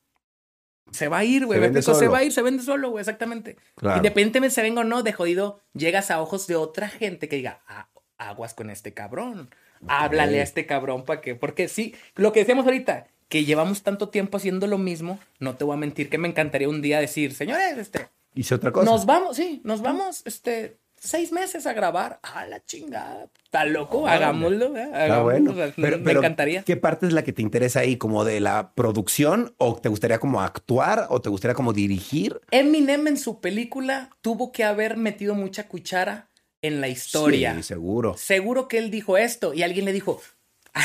se 0.91 1.07
va 1.09 1.19
a 1.19 1.23
ir, 1.25 1.45
güey. 1.45 1.59
Se. 1.81 1.81
Se 1.93 2.07
va 2.07 2.19
a 2.19 2.23
ir, 2.23 2.31
se 2.31 2.41
vende 2.41 2.63
solo, 2.63 2.89
güey, 2.89 3.01
exactamente. 3.01 3.57
Claro. 3.75 3.97
Independientemente 3.97 4.55
se 4.55 4.61
venga 4.61 4.81
o 4.81 4.83
no, 4.85 5.03
de 5.03 5.13
jodido, 5.13 5.61
llegas 5.73 6.09
a 6.11 6.21
ojos 6.21 6.47
de 6.47 6.55
otra 6.55 6.87
gente 6.89 7.27
que 7.29 7.35
diga, 7.35 7.61
"Ah, 7.67 7.89
aguas 8.17 8.53
con 8.53 8.69
este 8.71 8.93
cabrón. 8.93 9.49
Háblale 9.87 10.39
a 10.39 10.43
este 10.43 10.65
cabrón 10.65 11.05
para 11.05 11.21
que, 11.21 11.35
porque 11.35 11.67
sí, 11.67 11.93
lo 12.15 12.31
que 12.33 12.39
decíamos 12.39 12.65
ahorita, 12.65 13.05
que 13.29 13.45
llevamos 13.45 13.83
tanto 13.83 14.09
tiempo 14.09 14.37
haciendo 14.37 14.67
lo 14.67 14.77
mismo, 14.77 15.19
no 15.39 15.55
te 15.55 15.63
voy 15.63 15.73
a 15.75 15.77
mentir 15.77 16.09
que 16.09 16.17
me 16.17 16.27
encantaría 16.27 16.69
un 16.69 16.81
día 16.81 16.99
decir, 16.99 17.33
señores, 17.33 17.77
este, 17.77 18.07
Hice 18.35 18.55
otra 18.55 18.71
cosa. 18.71 18.89
nos 18.89 19.05
vamos, 19.05 19.35
sí, 19.35 19.61
nos 19.63 19.81
vamos, 19.81 20.21
este, 20.25 20.77
seis 20.95 21.31
meses 21.31 21.65
a 21.67 21.73
grabar. 21.73 22.19
A 22.23 22.45
la 22.45 22.63
chingada. 22.65 23.27
Está 23.43 23.65
loco, 23.65 24.07
hagámoslo, 24.07 24.75
¿eh? 24.77 24.83
Está 24.83 25.03
Hagámoslo, 25.05 25.23
bueno. 25.23 25.51
o 25.51 25.55
sea, 25.55 25.73
Pero, 25.75 25.97
me 25.97 26.03
pero, 26.03 26.19
encantaría. 26.19 26.63
¿Qué 26.63 26.77
parte 26.77 27.07
es 27.07 27.13
la 27.13 27.23
que 27.23 27.33
te 27.33 27.41
interesa 27.41 27.79
ahí? 27.81 27.97
¿Como 27.97 28.23
de 28.25 28.39
la 28.39 28.73
producción? 28.75 29.53
¿O 29.57 29.75
te 29.75 29.89
gustaría 29.89 30.19
como 30.19 30.41
actuar? 30.41 31.07
¿O 31.09 31.21
te 31.21 31.29
gustaría 31.29 31.55
como 31.55 31.73
dirigir? 31.73 32.39
Eminem 32.51 33.07
en 33.07 33.17
su 33.17 33.39
película 33.41 34.09
tuvo 34.21 34.51
que 34.51 34.63
haber 34.63 34.97
metido 34.97 35.33
mucha 35.33 35.67
cuchara 35.67 36.29
en 36.61 36.81
la 36.81 36.87
historia. 36.89 37.55
Sí, 37.55 37.63
seguro. 37.63 38.15
Seguro 38.17 38.67
que 38.67 38.77
él 38.79 38.91
dijo 38.91 39.17
esto 39.17 39.53
y 39.53 39.63
alguien 39.63 39.85
le 39.85 39.93
dijo, 39.93 40.21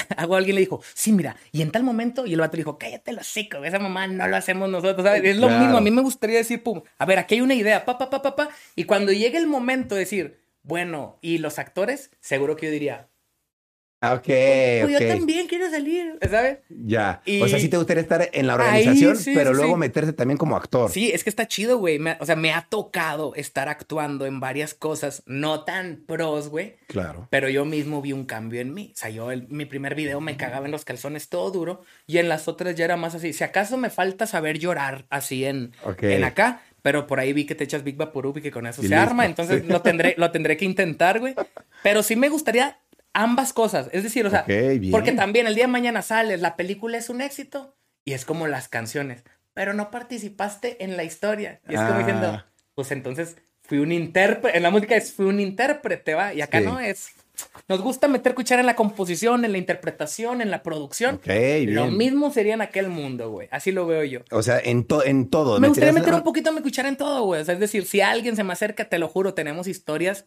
algo 0.17 0.37
alguien 0.37 0.55
le 0.57 0.61
dijo, 0.63 0.83
sí, 0.95 1.13
mira, 1.13 1.37
y 1.53 1.63
en 1.63 1.71
tal 1.71 1.83
momento, 1.85 2.27
y 2.27 2.33
el 2.35 2.41
vato 2.41 2.57
dijo, 2.57 2.79
cállate 2.79 3.13
los 3.13 3.27
hocico, 3.27 3.65
esa 3.65 3.79
mamá 3.79 4.07
no 4.07 4.27
lo 4.29 4.37
hacemos 4.37 4.69
nosotros, 4.69 5.05
¿sabes? 5.05 5.23
Es 5.25 5.37
lo 5.37 5.47
Claro. 5.49 5.61
mismo, 5.63 5.77
a 5.79 5.81
mí 5.81 5.91
me 5.91 6.03
gustaría 6.03 6.39
decir, 6.39 6.63
pum, 6.63 6.83
a 6.99 7.07
ver, 7.07 7.19
aquí 7.19 7.35
hay 7.37 7.41
una 7.41 7.55
idea, 7.55 7.85
pa, 7.85 7.99
pa, 7.99 8.11
pa, 8.11 8.23
pa, 8.23 8.37
pa, 8.37 8.49
y 8.75 8.85
cuando 8.85 9.13
llegue 9.13 9.39
el 9.39 9.47
momento 9.47 9.95
de 9.95 10.01
decir, 10.01 10.41
bueno, 10.63 11.19
y 11.21 11.39
los 11.39 11.59
actores, 11.59 12.11
seguro 12.21 12.57
que 12.57 12.67
yo 12.67 12.73
diría, 12.73 13.09
Ah, 14.05 14.15
Ok, 14.15 14.25
pues 14.25 14.91
yo 14.91 14.97
ok. 14.99 15.07
también 15.17 15.47
quiero 15.47 15.71
salir, 15.71 16.19
¿sabes? 16.29 16.59
Ya. 16.69 17.23
Y- 17.25 17.41
O 17.41 17.47
sea, 17.47 17.61
sí 17.61 17.69
te 17.69 17.77
gustaría 17.77 18.03
estar 18.03 18.29
en 18.33 18.47
la 18.49 18.57
organización, 18.57 19.17
sí, 19.17 19.33
pero 19.33 19.51
sí, 19.51 19.57
luego 19.57 19.75
sí. 19.75 19.79
meterse 19.79 20.13
también 20.13 20.39
como 20.39 20.57
actor. 20.57 20.91
Sí, 20.91 21.13
es 21.13 21.23
que 21.23 21.31
está 21.31 21.47
chido, 21.47 21.79
güey. 21.79 22.01
Me- 22.01 22.17
O 22.19 22.27
sea, 22.27 22.35
me 22.35 22.53
ha 22.53 22.67
tocado 22.69 23.33
estar 23.37 23.69
actuando 23.69 24.27
en 24.27 24.41
varias 24.41 24.75
cosas 24.75 25.23
no 25.27 25.63
tan 25.63 26.03
pros, 26.05 26.49
güey. 26.49 26.75
Claro. 26.89 27.29
Pero 27.31 27.49
yo 27.49 27.65
mismo 27.65 28.03
vi 28.03 28.13
un 28.13 28.25
cambio 28.27 28.61
en 28.61 28.75
mí. 28.75 28.91
O 28.93 28.97
sea, 28.99 29.09
yo 29.11 29.31
el- 29.31 29.47
mi 29.49 29.67
primer 29.67 29.95
video 29.95 30.21
me 30.21 30.37
cagaba 30.37 30.67
en 30.67 30.73
los 30.73 30.85
calzones 30.85 31.29
todo 31.29 31.53
duro 31.53 31.83
y 32.09 32.19
en 32.19 32.29
las 32.29 32.49
otras 32.49 32.75
ya 32.75 32.85
era 32.85 32.97
más 32.97 33.15
así. 33.15 33.33
Si 33.33 33.45
acaso 33.45 33.77
me 33.77 33.89
falta 33.89 34.27
saber 34.27 34.59
llorar 34.59 35.05
así 35.11 35.45
en, 35.45 35.73
Ok. 35.85 36.03
en 36.03 36.25
acá, 36.25 36.61
pero 36.83 37.07
por 37.07 37.21
ahí 37.21 37.33
vi 37.33 37.47
que 37.47 37.55
te 37.55 37.63
echas 37.63 37.85
Big 37.85 37.97
Vaporub 37.97 38.37
y 38.39 38.43
que 38.43 38.51
con 38.51 38.67
eso 38.67 38.83
Y 38.83 38.89
se 38.89 38.95
listo. 38.97 39.01
arma. 39.09 39.27
Entonces 39.27 39.63
Sí. 39.63 39.69
lo, 39.69 39.81
tendré, 39.81 40.17
lo 40.19 40.33
tendré 40.33 40.57
que 40.57 40.65
intentar, 40.65 41.21
güey. 41.21 41.37
Pero 41.85 42.03
sí 42.03 42.17
me 42.17 42.29
gustaría 42.29 42.79
ambas 43.13 43.53
cosas. 43.53 43.89
Es 43.93 44.03
decir, 44.03 44.27
o 44.27 44.31
sea, 44.31 44.45
porque 44.91 45.13
también 45.13 45.47
el 45.47 45.55
día 45.55 45.65
de 45.65 45.73
mañana 45.73 46.03
sales, 46.03 46.41
la 46.41 46.57
película 46.57 46.99
es 46.99 47.09
un 47.11 47.21
éxito 47.21 47.77
y 48.05 48.13
es 48.13 48.25
como 48.25 48.47
las 48.47 48.69
canciones, 48.69 49.25
pero 49.55 49.75
no 49.75 49.91
participaste 49.91 50.83
en 50.85 50.97
la 50.97 51.05
historia. 51.05 51.61
Y 51.69 51.75
es 51.75 51.81
como 51.81 51.99
diciendo, 51.99 52.27
ah. 52.29 52.47
pues 52.75 52.91
entonces 52.93 53.37
fui 53.63 53.79
un 53.79 53.93
intérprete, 53.93 54.57
en 54.57 54.63
la 54.63 54.71
música 54.71 54.97
es 54.97 55.13
fui 55.13 55.27
un 55.27 55.41
intérprete, 55.41 56.15
¿va? 56.15 56.35
Y 56.35 56.41
acá 56.41 56.61
no 56.61 56.81
es. 56.81 57.13
Nos 57.67 57.81
gusta 57.81 58.09
meter 58.09 58.35
cuchara 58.35 58.61
en 58.61 58.67
la 58.67 58.77
composición, 58.77 59.45
en 59.45 59.53
la 59.53 59.59
interpretación, 59.59 60.43
en 60.43 60.51
la 60.51 60.63
producción. 60.63 61.21
Lo 61.25 61.91
mismo 61.91 62.31
sería 62.31 62.55
en 62.55 62.61
aquel 62.61 62.89
mundo, 62.89 63.31
güey. 63.31 63.49
Así 63.51 63.73
lo 63.73 63.87
veo 63.87 64.05
yo. 64.05 64.21
O 64.31 64.43
sea, 64.43 64.61
en, 64.61 64.87
en 65.07 65.29
todo. 65.29 65.59
Me 65.59 65.69
gustaría 65.69 65.93
meter 65.93 66.15
un 66.15 66.23
poquito 66.23 66.53
mi 66.53 66.61
cuchara 66.61 66.89
en 66.89 66.97
todo, 66.97 67.25
güey. 67.25 67.41
O 67.41 67.45
sea, 67.45 67.55
es 67.55 67.61
decir, 67.61 67.87
si 67.87 68.01
alguien 68.01 68.37
se 68.37 68.45
me 68.45 68.53
acerca, 68.53 68.89
te 68.89 68.99
lo 68.99 69.09
juro, 69.09 69.35
tenemos 69.35 69.67
historias 69.67 70.27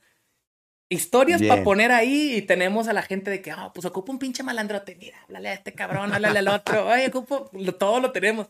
historias 0.90 1.42
para 1.42 1.64
poner 1.64 1.92
ahí 1.92 2.36
y 2.36 2.42
tenemos 2.42 2.88
a 2.88 2.94
la 2.94 3.02
gente 3.02 3.32
de 3.32 3.42
que, 3.42 3.52
ah, 3.52 3.72
pues 3.74 3.86
ocupa 3.86 4.12
un 4.12 4.20
pinche 4.20 4.44
malandrote, 4.44 4.96
mira, 5.00 5.18
háblale 5.24 5.50
a 5.50 5.54
este 5.54 5.74
cabrón, 5.74 6.14
háblale 6.14 6.40
al 6.40 6.48
otro, 6.48 6.90
ay, 6.90 7.08
ocupo, 7.08 7.50
todo 7.80 8.00
lo 8.00 8.12
tenemos. 8.12 8.48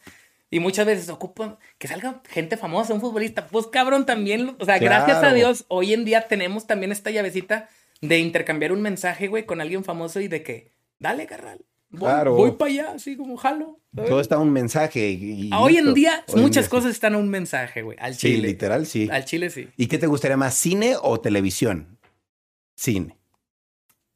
Y 0.52 0.60
muchas 0.60 0.86
veces 0.86 1.10
ocupan 1.10 1.58
que 1.78 1.88
salga 1.88 2.22
gente 2.30 2.56
famosa, 2.56 2.94
un 2.94 3.02
futbolista, 3.02 3.48
pues 3.48 3.68
cabrón 3.68 4.06
también, 4.06 4.56
o 4.60 4.66
sea, 4.66 4.78
gracias 4.80 5.24
a 5.24 5.34
Dios, 5.34 5.66
hoy 5.68 5.94
en 5.94 6.06
día 6.06 6.28
tenemos 6.28 6.68
también 6.68 6.92
esta 6.92 7.10
llavecita 7.10 7.70
de 8.02 8.20
intercambiar 8.20 8.72
un 8.72 8.82
mensaje, 8.82 9.28
güey, 9.28 9.46
con 9.46 9.62
alguien 9.62 9.84
famoso 9.84 10.20
y 10.20 10.28
de 10.28 10.44
que, 10.44 10.72
dale, 11.00 11.26
carnal. 11.26 11.66
Voy, 11.90 12.12
voy 12.26 12.52
para 12.52 12.72
allá, 12.72 12.92
así 12.96 13.16
como 13.16 13.38
jalo. 13.38 13.80
Todo 13.96 14.20
está 14.20 14.38
un 14.38 14.52
mensaje. 14.52 15.18
hoy 15.58 15.78
en 15.78 15.94
día, 15.94 16.26
muchas 16.36 16.68
cosas 16.68 16.92
están 16.92 17.14
en 17.14 17.20
un 17.22 17.30
mensaje, 17.30 17.82
güey. 17.82 17.98
Al 18.02 18.18
chile. 18.18 18.36
Sí, 18.36 18.42
literal, 18.42 18.86
sí. 18.86 19.08
Al 19.10 19.24
chile, 19.24 19.50
sí. 19.50 19.70
¿Y 19.78 19.88
qué 19.88 19.98
te 19.98 20.08
gustaría 20.08 20.36
más, 20.36 20.56
cine 20.56 20.96
o 21.02 21.20
televisión? 21.22 21.95
Cine. 22.76 23.17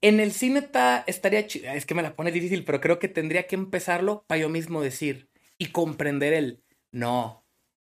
En 0.02 0.20
el 0.20 0.32
cine 0.32 0.60
está, 0.60 1.04
estaría 1.08 1.46
chido. 1.48 1.72
Es 1.72 1.86
que 1.86 1.96
me 1.96 2.04
la 2.04 2.16
pone 2.16 2.32
difícil, 2.32 2.64
pero 2.64 2.80
creo 2.80 3.00
que 3.00 3.08
tendría 3.08 3.48
que 3.48 3.56
empezarlo 3.56 4.24
para 4.28 4.42
yo 4.42 4.50
mismo 4.50 4.82
decir 4.82 5.30
y 5.58 5.68
comprender 5.68 6.34
el 6.34 6.64
no. 6.92 7.46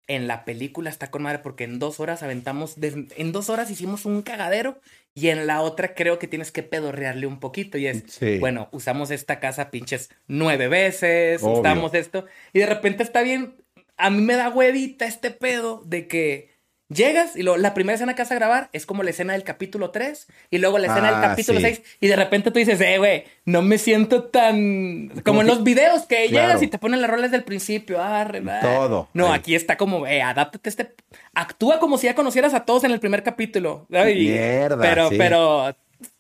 En 0.09 0.25
la 0.25 0.45
película 0.45 0.89
está 0.89 1.11
con 1.11 1.23
madre 1.23 1.39
porque 1.39 1.65
en 1.65 1.79
dos 1.79 1.99
horas 1.99 2.23
aventamos, 2.23 2.77
en 2.81 3.31
dos 3.33 3.49
horas 3.49 3.69
hicimos 3.69 4.05
un 4.05 4.21
cagadero 4.21 4.79
y 5.13 5.27
en 5.27 5.47
la 5.47 5.59
otra 5.59 5.95
creo 5.95 6.17
que 6.17 6.29
tienes 6.29 6.53
que 6.53 6.63
pedorrearle 6.63 7.27
un 7.27 7.41
poquito 7.41 7.77
y 7.77 7.87
es, 7.87 8.17
bueno, 8.39 8.69
usamos 8.71 9.11
esta 9.11 9.41
casa 9.41 9.69
pinches 9.69 10.09
nueve 10.25 10.69
veces, 10.69 11.43
usamos 11.43 11.93
esto 11.93 12.25
y 12.53 12.59
de 12.59 12.67
repente 12.67 13.03
está 13.03 13.21
bien, 13.21 13.57
a 13.97 14.09
mí 14.09 14.21
me 14.21 14.35
da 14.35 14.47
huevita 14.47 15.05
este 15.05 15.29
pedo 15.29 15.83
de 15.85 16.07
que 16.07 16.56
Llegas 16.89 17.35
y 17.35 17.43
lo, 17.43 17.57
la 17.57 17.73
primera 17.73 17.95
escena 17.95 18.15
que 18.15 18.21
vas 18.21 18.31
a 18.31 18.35
grabar 18.35 18.69
es 18.71 18.85
como 18.85 19.03
la 19.03 19.09
escena 19.09 19.33
del 19.33 19.43
capítulo 19.43 19.91
3 19.91 20.27
y 20.51 20.57
luego 20.59 20.77
la 20.77 20.87
escena 20.87 21.07
del 21.07 21.15
ah, 21.15 21.21
capítulo 21.21 21.59
6 21.59 21.81
y 21.99 22.07
de 22.07 22.15
repente 22.15 22.49
tú 22.49 22.59
dices, 22.59 22.79
eh, 22.79 22.97
güey, 22.97 23.25
no 23.43 23.61
me 23.61 23.77
siento 23.77 24.23
tan... 24.23 25.11
Como 25.25 25.41
en 25.41 25.47
los 25.47 25.63
videos 25.63 26.03
que 26.03 26.29
llegas 26.29 26.63
y 26.63 26.67
te 26.67 26.77
ponen 26.77 27.01
las 27.01 27.09
roles 27.09 27.31
del 27.31 27.43
principio, 27.43 28.01
ah, 28.01 28.25
Todo. 28.61 29.09
No, 29.13 29.33
aquí 29.33 29.53
está 29.53 29.75
como, 29.75 30.07
eh, 30.07 30.21
adáptate 30.21 30.69
este... 30.69 30.93
Actúa 31.33 31.79
como 31.79 31.97
si 31.97 32.07
ya 32.07 32.15
conocieras 32.15 32.53
a 32.53 32.63
todos 32.63 32.85
en 32.85 32.91
el 32.91 33.01
primer 33.01 33.21
capítulo. 33.21 33.85
Mierda, 33.89 34.79
Pero, 34.79 35.09
pero 35.09 35.75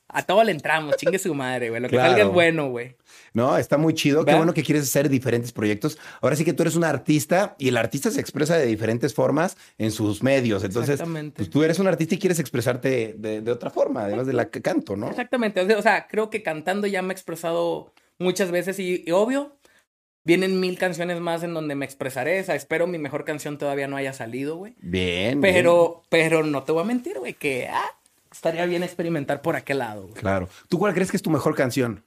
a 0.09 0.23
todo 0.23 0.43
le 0.43 0.51
entramos, 0.51 0.97
chingue 0.97 1.19
su 1.19 1.33
madre, 1.33 1.69
güey. 1.69 1.81
Lo 1.81 1.89
que 1.89 1.95
salga 1.95 2.23
es 2.23 2.29
bueno, 2.29 2.69
güey. 2.69 2.95
No, 3.33 3.57
está 3.57 3.77
muy 3.77 3.93
chido. 3.93 4.25
Qué 4.25 4.35
bueno 4.35 4.53
que 4.53 4.63
quieres 4.63 4.83
hacer 4.83 5.09
diferentes 5.09 5.51
proyectos. 5.51 5.97
Ahora 6.21 6.35
sí 6.35 6.45
que 6.45 6.53
tú 6.53 6.63
eres 6.63 6.75
un 6.75 6.83
artista 6.83 7.55
y 7.57 7.69
el 7.69 7.77
artista 7.77 8.11
se 8.11 8.19
expresa 8.19 8.57
de 8.57 8.65
diferentes 8.65 9.13
formas 9.13 9.57
en 9.77 9.91
sus 9.91 10.23
medios. 10.23 10.63
Entonces, 10.63 11.01
pues, 11.35 11.49
tú 11.49 11.63
eres 11.63 11.79
un 11.79 11.87
artista 11.87 12.15
y 12.15 12.19
quieres 12.19 12.39
expresarte 12.39 13.15
de, 13.17 13.51
otra 13.51 13.69
forma, 13.69 14.03
además 14.03 14.27
de 14.27 14.33
la 14.33 14.49
que 14.49 14.61
canto, 14.61 14.95
¿no? 14.95 15.09
Exactamente. 15.09 15.61
O 15.75 15.81
sea, 15.81 16.07
creo 16.07 16.29
que 16.29 16.43
cantando 16.43 16.87
ya 16.87 17.01
me 17.01 17.09
he 17.09 17.13
expresado 17.13 17.93
muchas 18.19 18.51
veces 18.51 18.79
y, 18.79 19.05
obvio, 19.11 19.57
Vienen 20.27 20.59
mil 20.59 20.77
canciones 20.77 21.21
más 21.21 21.41
en 21.43 21.53
donde 21.53 21.73
me 21.73 21.85
expresaré. 21.85 22.41
O 22.41 22.43
sea, 22.43 22.55
espero 22.55 22.85
mi 22.85 22.97
mejor 22.97 23.23
canción 23.23 23.57
todavía 23.57 23.87
no 23.87 23.95
haya 23.95 24.11
salido, 24.11 24.57
güey. 24.57 24.75
Bien. 24.81 25.39
Pero, 25.39 26.03
pero 26.09 26.43
no 26.43 26.63
te 26.63 26.73
voy 26.73 26.81
a 26.81 26.85
mentir, 26.85 27.17
güey, 27.17 27.33
que 27.33 27.69
ah, 27.69 27.95
estaría 28.29 28.65
bien 28.65 28.83
experimentar 28.83 29.41
por 29.41 29.55
aquel 29.55 29.77
lado. 29.77 30.01
Güey. 30.03 30.15
Claro. 30.15 30.49
¿Tú 30.67 30.79
cuál 30.79 30.93
crees 30.93 31.11
que 31.11 31.15
es 31.15 31.23
tu 31.23 31.29
mejor 31.29 31.55
canción? 31.55 32.03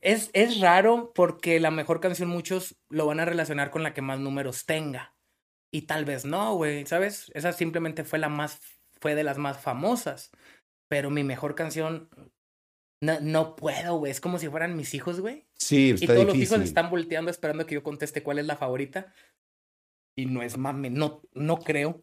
Es, 0.00 0.30
es 0.32 0.60
raro 0.60 1.12
porque 1.14 1.60
la 1.60 1.70
mejor 1.70 2.00
canción 2.00 2.28
muchos 2.28 2.76
lo 2.88 3.06
van 3.06 3.20
a 3.20 3.24
relacionar 3.24 3.70
con 3.70 3.82
la 3.82 3.94
que 3.94 4.02
más 4.02 4.20
números 4.20 4.66
tenga. 4.66 5.14
Y 5.72 5.82
tal 5.82 6.04
vez 6.04 6.24
no, 6.24 6.54
güey, 6.54 6.86
¿sabes? 6.86 7.30
Esa 7.34 7.52
simplemente 7.52 8.04
fue 8.04 8.18
la 8.18 8.28
más, 8.28 8.60
fue 9.00 9.14
de 9.14 9.24
las 9.24 9.38
más 9.38 9.60
famosas. 9.60 10.30
Pero 10.88 11.10
mi 11.10 11.24
mejor 11.24 11.54
canción, 11.54 12.08
no, 13.00 13.20
no 13.20 13.56
puedo, 13.56 13.96
güey. 13.96 14.12
Es 14.12 14.20
como 14.20 14.38
si 14.38 14.48
fueran 14.48 14.76
mis 14.76 14.94
hijos, 14.94 15.20
güey. 15.20 15.46
Sí, 15.54 15.90
está 15.90 16.04
Y 16.04 16.06
todos 16.06 16.26
los 16.26 16.36
hijos 16.36 16.60
están 16.60 16.90
volteando 16.90 17.30
esperando 17.30 17.66
que 17.66 17.74
yo 17.74 17.82
conteste 17.82 18.22
cuál 18.22 18.38
es 18.38 18.46
la 18.46 18.56
favorita. 18.56 19.12
Y 20.16 20.26
no 20.26 20.42
es 20.42 20.56
mame, 20.56 20.88
no, 20.88 21.22
no 21.34 21.58
creo 21.58 22.02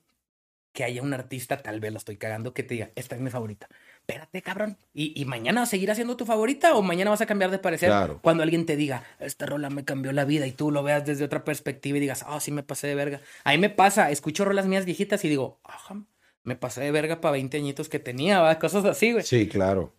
que 0.71 0.83
haya 0.83 1.01
un 1.01 1.13
artista, 1.13 1.61
tal 1.61 1.79
vez 1.79 1.91
lo 1.91 1.97
estoy 1.97 2.17
cagando, 2.17 2.53
que 2.53 2.63
te 2.63 2.75
diga, 2.75 2.91
esta 2.95 3.15
es 3.15 3.21
mi 3.21 3.29
favorita 3.29 3.69
espérate, 4.07 4.41
cabrón. 4.41 4.77
¿Y, 4.93 5.19
y 5.19 5.25
mañana 5.25 5.61
vas 5.61 5.69
a 5.69 5.71
seguir 5.71 5.89
haciendo 5.89 6.17
tu 6.17 6.25
favorita 6.25 6.75
o 6.75 6.81
mañana 6.81 7.09
vas 7.09 7.21
a 7.21 7.25
cambiar 7.25 7.51
de 7.51 7.59
parecer? 7.59 7.91
Cuando 8.21 8.43
alguien 8.43 8.65
te 8.65 8.75
diga, 8.75 9.03
esta 9.19 9.45
rola 9.45 9.69
me 9.69 9.85
cambió 9.85 10.11
la 10.11 10.25
vida 10.25 10.45
y 10.45 10.51
tú 10.51 10.71
lo 10.71 10.83
veas 10.83 11.05
desde 11.05 11.23
otra 11.23 11.45
perspectiva 11.45 11.97
y 11.97 12.01
digas, 12.01 12.25
ah, 12.27 12.39
sí 12.41 12.51
me 12.51 12.63
pasé 12.63 12.87
de 12.87 12.95
verga. 12.95 13.21
A 13.45 13.51
mí 13.51 13.57
me 13.57 13.69
pasa, 13.69 14.11
escucho 14.11 14.43
rolas 14.43 14.65
mías 14.65 14.85
viejitas 14.85 15.23
y 15.23 15.29
digo, 15.29 15.59
ajá, 15.63 16.03
me 16.43 16.57
pasé 16.57 16.81
de 16.81 16.91
verga 16.91 17.21
para 17.21 17.31
20 17.33 17.55
añitos 17.57 17.87
que 17.87 17.99
tenía, 17.99 18.59
cosas 18.59 18.83
así, 18.83 19.13
güey. 19.13 19.23
Sí, 19.23 19.47
claro. 19.47 19.93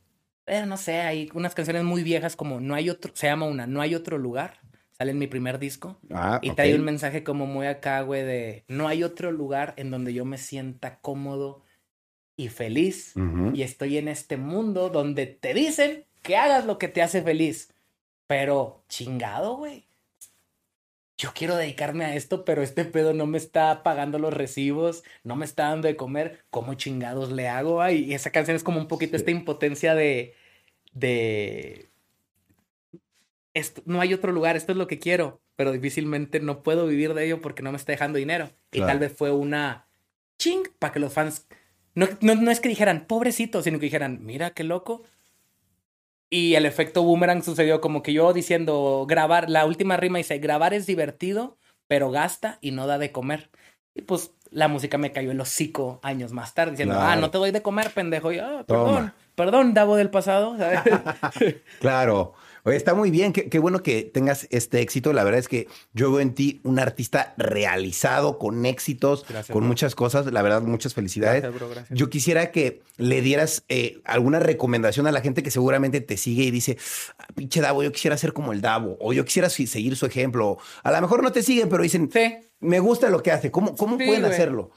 Pero 0.45 0.67
no 0.67 0.77
sé, 0.77 1.01
hay 1.01 1.31
unas 1.33 1.55
canciones 1.55 1.85
muy 1.85 2.03
viejas 2.03 2.37
como 2.37 2.61
No 2.61 2.75
hay 2.75 2.91
otro, 2.91 3.13
se 3.15 3.27
llama 3.27 3.47
una, 3.47 3.67
No 3.67 3.81
hay 3.81 3.95
otro 3.95 4.19
lugar. 4.19 4.61
Sale 4.93 5.11
en 5.11 5.19
mi 5.19 5.27
primer 5.27 5.59
disco. 5.59 5.99
Ah, 6.13 6.39
y 6.41 6.53
trae 6.53 6.73
un 6.75 6.85
mensaje 6.85 7.25
como 7.25 7.47
muy 7.47 7.67
acá, 7.67 8.03
güey, 8.03 8.23
de 8.23 8.65
no 8.69 8.87
hay 8.87 9.03
otro 9.03 9.33
lugar 9.33 9.75
en 9.77 9.91
donde 9.91 10.15
yo 10.15 10.25
me 10.25 10.39
sienta 10.39 11.01
cómodo 11.01 11.64
y 12.37 12.49
feliz. 12.49 13.15
Y 13.53 13.63
estoy 13.63 13.99
en 13.99 14.09
este 14.09 14.37
mundo 14.37 14.91
donde 14.91 15.27
te 15.27 15.55
dicen 15.55 16.05
que 16.23 16.37
hagas 16.37 16.65
lo 16.67 16.79
que 16.79 16.89
te 16.89 17.03
hace 17.03 17.23
feliz. 17.23 17.73
Pero 18.27 18.83
chingado, 18.89 19.57
güey. 19.57 19.87
Yo 21.17 21.33
quiero 21.33 21.55
dedicarme 21.57 22.05
a 22.05 22.17
esto, 22.17 22.45
pero 22.45 22.63
este 22.63 22.85
pedo 22.85 23.13
no 23.13 23.27
me 23.27 23.39
está 23.39 23.85
pagando 23.85 24.19
los 24.19 24.35
recibos, 24.35 25.05
no 25.23 25.37
me 25.37 25.45
está 25.45 25.69
dando 25.69 25.87
de 25.87 25.97
comer. 25.97 26.45
¿Cómo 26.51 26.75
chingados 26.75 27.31
le 27.31 27.49
hago? 27.49 27.89
Y 27.89 28.15
esa 28.15 28.31
canción 28.31 28.57
es 28.57 28.65
como 28.65 28.81
un 28.81 28.89
poquito 28.89 29.17
esta 29.17 29.31
impotencia 29.31 29.95
de. 29.95 30.35
de. 30.93 31.89
Esto, 33.53 33.83
no 33.85 34.01
hay 34.01 34.13
otro 34.13 34.33
lugar, 34.33 34.57
esto 34.57 34.73
es 34.73 34.79
lo 34.79 34.89
que 34.89 34.99
quiero, 34.99 35.41
pero 35.55 35.71
difícilmente 35.71 36.41
no 36.41 36.65
puedo 36.65 36.89
vivir 36.89 37.15
de 37.15 37.27
ello 37.27 37.41
porque 37.41 37.63
no 37.63 37.71
me 37.71 37.77
está 37.77 37.93
dejando 37.93 38.19
dinero. 38.19 38.51
Y 38.73 38.81
tal 38.81 38.99
vez 38.99 39.13
fue 39.17 39.31
una 39.31 39.87
ching 40.39 40.65
para 40.81 40.93
que 40.93 40.99
los 40.99 41.13
fans 41.13 41.47
no, 41.95 42.09
no, 42.21 42.51
es 42.51 42.61
que 42.61 42.69
dijeran, 42.69 43.07
pobrecito, 43.07 43.63
sino 43.63 43.79
que 43.79 43.87
dijeran, 43.87 44.25
mira 44.25 44.51
qué 44.51 44.65
loco. 44.65 45.03
Y 46.31 46.55
el 46.55 46.67
efecto 46.67 47.03
boomerang 47.03 47.43
sucedió 47.43 47.81
como 47.81 48.03
que 48.03 48.13
yo 48.13 48.33
diciendo, 48.33 49.05
grabar, 49.09 49.49
la 49.49 49.67
última 49.67 49.97
rima 49.97 50.19
dice, 50.19 50.39
grabar 50.39 50.75
es 50.75 50.87
divertido, 50.87 51.57
pero 51.87 52.11
gasta 52.11 52.59
y 52.61 52.73
no 52.73 52.87
da 52.87 52.99
de 52.99 53.13
comer. 53.13 53.51
Y 53.95 54.03
pues 54.03 54.33
la 54.51 54.69
música 54.69 54.99
me 54.99 55.13
cayó 55.13 55.31
en 55.31 55.39
los 55.39 55.49
hocico 55.49 56.01
años 56.03 56.33
más 56.33 56.55
tarde, 56.55 56.73
diciendo, 56.73 56.97
ah, 56.99 57.15
no 57.17 57.31
te 57.31 57.39
doy 57.39 57.53
de 57.53 57.63
comer, 57.63 57.91
pendejo. 57.93 58.33
Y, 58.33 58.39
ah, 58.39 58.65
perdón, 58.67 59.13
perdón, 59.35 59.75
Davo 59.75 59.97
del 59.97 60.11
pasado. 60.11 60.57
claro. 61.81 62.35
Oye, 62.67 62.79
está 62.79 62.95
muy 62.95 63.11
bien, 63.11 63.35
qué, 63.35 63.59
bueno 63.59 63.83
que 63.83 64.05
tengas 64.05 64.49
este 64.51 64.81
éxito. 64.81 65.13
La 65.13 65.23
verdad 65.23 65.39
es 65.39 65.49
que 65.49 65.69
yo 65.93 66.11
veo 66.11 66.21
en 66.21 66.35
ti 66.35 66.63
un 66.65 66.79
artista 66.79 67.35
realizado, 67.37 68.39
con 68.39 68.65
éxitos, 68.65 69.27
con 69.53 69.67
muchas 69.67 69.95
cosas. 69.95 70.33
La 70.33 70.41
verdad, 70.41 70.63
muchas 70.63 70.95
felicidades. 70.95 71.45
Yo 71.91 72.09
quisiera 72.09 72.53
que 72.53 72.81
le 72.97 73.21
dieras 73.21 73.65
eh, 73.69 74.01
alguna 74.05 74.39
recomendación 74.39 75.07
a 75.07 75.13
la 75.13 75.21
gente 75.21 75.43
que 75.43 75.51
seguramente 75.51 76.01
te 76.01 76.17
sigue 76.17 76.45
y 76.45 76.51
dice, 76.51 76.79
ah, 77.19 77.27
pinche 77.35 77.61
Davo, 77.61 77.83
yo 77.83 77.93
quisiera 77.93 78.17
ser 78.17 78.33
como 78.33 78.55
el 78.55 78.63
Davo, 78.63 78.97
o 78.99 79.13
yo 79.13 79.27
quisiera 79.27 79.51
seguir 79.51 79.95
su 79.95 80.07
ejemplo. 80.07 80.57
A 80.83 80.91
lo 80.91 81.01
mejor 81.03 81.23
no 81.23 81.33
te 81.33 81.43
siguen, 81.43 81.69
pero 81.69 81.83
dicen, 81.83 82.11
me 82.61 82.81
gusta 82.81 83.11
lo 83.11 83.23
que 83.23 83.31
hace. 83.31 83.51
¿Cómo, 83.51 83.77
cómo 83.77 83.99
pueden 83.99 84.25
hacerlo? 84.25 84.71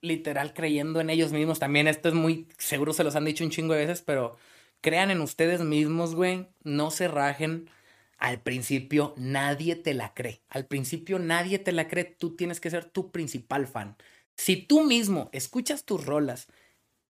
Literal, 0.00 0.54
creyendo 0.54 1.02
en 1.02 1.10
ellos 1.10 1.32
mismos 1.32 1.58
también. 1.58 1.86
Esto 1.86 2.08
es 2.08 2.14
muy 2.14 2.48
seguro, 2.56 2.94
se 2.94 3.04
los 3.04 3.14
han 3.14 3.26
dicho 3.26 3.44
un 3.44 3.50
chingo 3.50 3.74
de 3.74 3.80
veces, 3.80 4.00
pero 4.00 4.36
Crean 4.80 5.10
en 5.10 5.20
ustedes 5.20 5.60
mismos, 5.60 6.14
güey. 6.14 6.48
No 6.62 6.90
se 6.90 7.08
rajen. 7.08 7.70
Al 8.18 8.40
principio 8.40 9.14
nadie 9.16 9.76
te 9.76 9.94
la 9.94 10.14
cree. 10.14 10.42
Al 10.48 10.66
principio 10.66 11.18
nadie 11.18 11.58
te 11.58 11.72
la 11.72 11.88
cree. 11.88 12.04
Tú 12.04 12.36
tienes 12.36 12.60
que 12.60 12.70
ser 12.70 12.84
tu 12.84 13.10
principal 13.10 13.66
fan. 13.66 13.96
Si 14.36 14.56
tú 14.56 14.84
mismo 14.84 15.28
escuchas 15.32 15.84
tus 15.84 16.06
rolas 16.06 16.48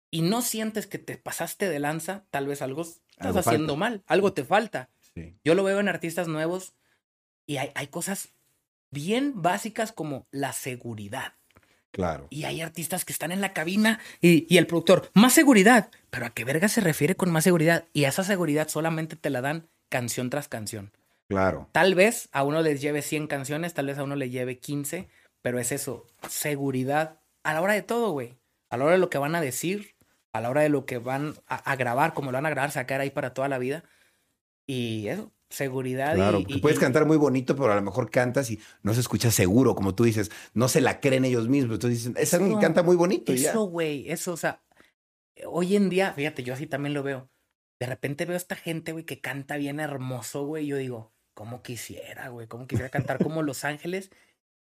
y 0.10 0.22
no 0.22 0.42
sientes 0.42 0.88
que 0.88 0.98
te 0.98 1.18
pasaste 1.18 1.70
de 1.70 1.80
lanza, 1.80 2.26
tal 2.30 2.48
vez 2.48 2.62
algo 2.62 2.82
estás 2.82 3.36
haciendo 3.38 3.76
mal, 3.76 4.04
algo 4.08 4.34
te 4.34 4.44
falta. 4.44 4.90
Yo 5.44 5.56
lo 5.56 5.64
veo 5.64 5.80
en 5.80 5.88
artistas 5.90 6.28
nuevos 6.28 6.74
y 7.46 7.58
hay, 7.58 7.72
hay 7.76 7.88
cosas 7.88 8.34
bien 8.92 9.42
básicas 9.42 9.92
como 9.92 10.28
la 10.32 10.54
seguridad. 10.54 11.34
Claro. 11.92 12.28
Y 12.30 12.46
hay 12.46 12.62
artistas 12.62 13.06
que 13.06 13.14
están 13.14 13.32
en 13.32 13.42
la 13.42 13.54
cabina 13.54 14.00
y, 14.22 14.48
y, 14.54 14.58
el 14.58 14.68
productor, 14.68 15.12
más 15.14 15.34
seguridad. 15.34 15.90
Pero 16.10 16.26
a 16.26 16.30
qué 16.30 16.46
verga 16.46 16.70
se 16.70 16.82
refiere 16.82 17.16
con 17.16 17.32
más 17.32 17.44
seguridad? 17.44 17.86
Y 17.94 18.06
esa 18.06 18.24
seguridad 18.24 18.70
solamente 18.70 19.16
te 19.16 19.30
la 19.30 19.42
dan 19.42 19.68
canción 19.90 20.30
tras 20.30 20.48
canción. 20.48 20.92
Claro. 21.28 21.70
Tal 21.72 21.96
vez 21.96 22.30
a 22.32 22.44
uno 22.44 22.62
les 22.62 22.82
lleve 22.82 23.02
100 23.02 23.28
canciones, 23.28 23.74
tal 23.74 23.88
vez 23.88 23.98
a 23.98 24.04
uno 24.04 24.16
le 24.16 24.30
lleve 24.30 24.60
15, 24.60 25.08
pero 25.42 25.60
es 25.60 25.72
eso, 25.72 26.06
seguridad 26.28 27.20
a 27.44 27.54
la 27.54 27.62
hora 27.62 27.74
de 27.74 27.82
todo, 27.82 28.12
güey. 28.12 28.38
A 28.70 28.78
la 28.78 28.86
hora 28.86 28.94
de 28.94 29.00
lo 29.00 29.10
que 29.10 29.18
van 29.18 29.36
a 29.36 29.42
decir, 29.42 29.96
a 30.34 30.42
la 30.42 30.50
hora 30.50 30.62
de 30.62 30.70
lo 30.70 30.86
que 30.86 30.98
van 30.98 31.36
a, 31.48 31.76
grabar, 31.76 32.14
como 32.14 32.32
lo 32.32 32.38
van 32.38 32.46
a 32.46 32.50
grabar, 32.50 32.72
sacar 32.72 33.02
ahí 33.02 33.10
para 33.10 33.34
toda 33.34 33.50
la 33.50 33.58
vida. 33.58 33.84
Y 34.66 35.08
eso, 35.08 35.32
seguridad. 35.52 36.16
Claro, 36.16 36.44
y, 36.48 36.60
puedes 36.60 36.80
cantar 36.80 37.06
muy 37.06 37.18
bonito, 37.18 37.56
pero 37.56 37.72
a 37.72 37.76
lo 37.76 37.82
mejor 37.82 38.10
cantas 38.10 38.50
y 38.50 38.60
no 38.84 38.94
se 38.94 39.02
escucha 39.02 39.32
seguro, 39.32 39.76
como 39.76 39.96
tú 39.96 40.04
dices, 40.04 40.32
no 40.54 40.68
se 40.68 40.82
la 40.82 41.00
creen 41.00 41.26
ellos 41.26 41.48
mismos. 41.48 41.76
Entonces 41.76 42.00
dicen, 42.00 42.16
es 42.18 42.34
alguien 42.34 42.56
que 42.56 42.62
canta 42.62 42.84
muy 42.84 42.96
bonito. 42.96 43.32
Eso, 43.32 43.66
güey, 43.66 44.10
eso, 44.10 44.34
o 44.34 44.38
sea, 44.38 44.64
hoy 45.46 45.76
en 45.76 45.90
día, 45.90 46.14
fíjate, 46.14 46.44
yo 46.44 46.54
así 46.54 46.68
también 46.68 46.94
lo 46.94 47.04
veo. 47.04 47.30
De 47.80 47.88
repente 47.88 48.26
veo 48.26 48.36
a 48.36 48.38
esta 48.38 48.56
gente, 48.56 48.92
güey, 48.92 49.06
que 49.06 49.22
canta 49.22 49.58
bien 49.58 49.80
hermoso, 49.80 50.46
güey. 50.46 50.68
Yo 50.68 50.78
digo, 50.78 51.14
¿cómo 51.34 51.64
quisiera, 51.64 52.30
güey? 52.30 52.48
¿Cómo 52.48 52.68
quisiera 52.68 52.90
cantar 52.90 53.18
como 53.24 53.42
Los 53.42 53.64
Ángeles? 53.64 54.12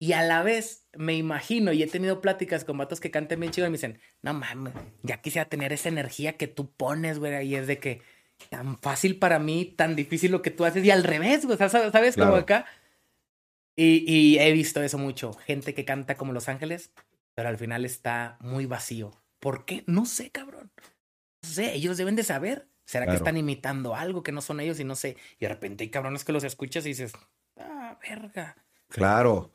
Y 0.00 0.12
a 0.12 0.22
la 0.22 0.44
vez 0.44 0.86
me 0.96 1.14
imagino, 1.14 1.72
y 1.72 1.82
he 1.82 1.88
tenido 1.88 2.20
pláticas 2.20 2.64
con 2.64 2.78
vatos 2.78 3.00
que 3.00 3.10
canten 3.10 3.40
bien 3.40 3.52
chido 3.52 3.66
y 3.66 3.70
me 3.70 3.76
dicen, 3.76 3.98
no 4.22 4.32
mames, 4.32 4.72
ya 5.02 5.20
quisiera 5.20 5.48
tener 5.48 5.72
esa 5.72 5.88
energía 5.88 6.36
que 6.36 6.46
tú 6.46 6.70
pones, 6.70 7.18
güey. 7.18 7.48
Y 7.48 7.56
es 7.56 7.66
de 7.66 7.78
que 7.78 8.02
tan 8.50 8.78
fácil 8.78 9.18
para 9.18 9.38
mí, 9.38 9.64
tan 9.64 9.96
difícil 9.96 10.30
lo 10.30 10.42
que 10.42 10.50
tú 10.50 10.64
haces. 10.64 10.84
Y 10.84 10.90
al 10.90 11.04
revés, 11.04 11.44
güey, 11.46 11.58
¿sabes? 11.58 12.16
Como 12.16 12.36
acá. 12.36 12.66
Y, 13.76 14.04
y 14.06 14.38
he 14.38 14.52
visto 14.52 14.82
eso 14.82 14.98
mucho. 14.98 15.32
Gente 15.32 15.74
que 15.74 15.84
canta 15.84 16.16
como 16.16 16.32
Los 16.32 16.48
Ángeles, 16.48 16.90
pero 17.34 17.48
al 17.48 17.58
final 17.58 17.84
está 17.84 18.36
muy 18.40 18.66
vacío. 18.66 19.12
¿Por 19.38 19.64
qué? 19.64 19.84
No 19.86 20.06
sé, 20.06 20.30
cabrón. 20.30 20.72
No 21.42 21.48
sé, 21.48 21.74
ellos 21.74 21.96
deben 21.96 22.16
de 22.16 22.24
saber. 22.24 22.66
¿Será 22.84 23.06
que 23.06 23.16
están 23.16 23.36
imitando 23.36 23.94
algo 23.94 24.22
que 24.22 24.32
no 24.32 24.40
son 24.40 24.60
ellos 24.60 24.80
y 24.80 24.84
no 24.84 24.94
sé? 24.94 25.18
Y 25.38 25.44
de 25.44 25.50
repente 25.50 25.84
hay 25.84 25.90
cabrones 25.90 26.24
que 26.24 26.32
los 26.32 26.42
escuchas 26.42 26.86
y 26.86 26.88
dices, 26.88 27.12
ah, 27.58 27.98
verga. 28.02 28.56
Claro. 28.88 29.50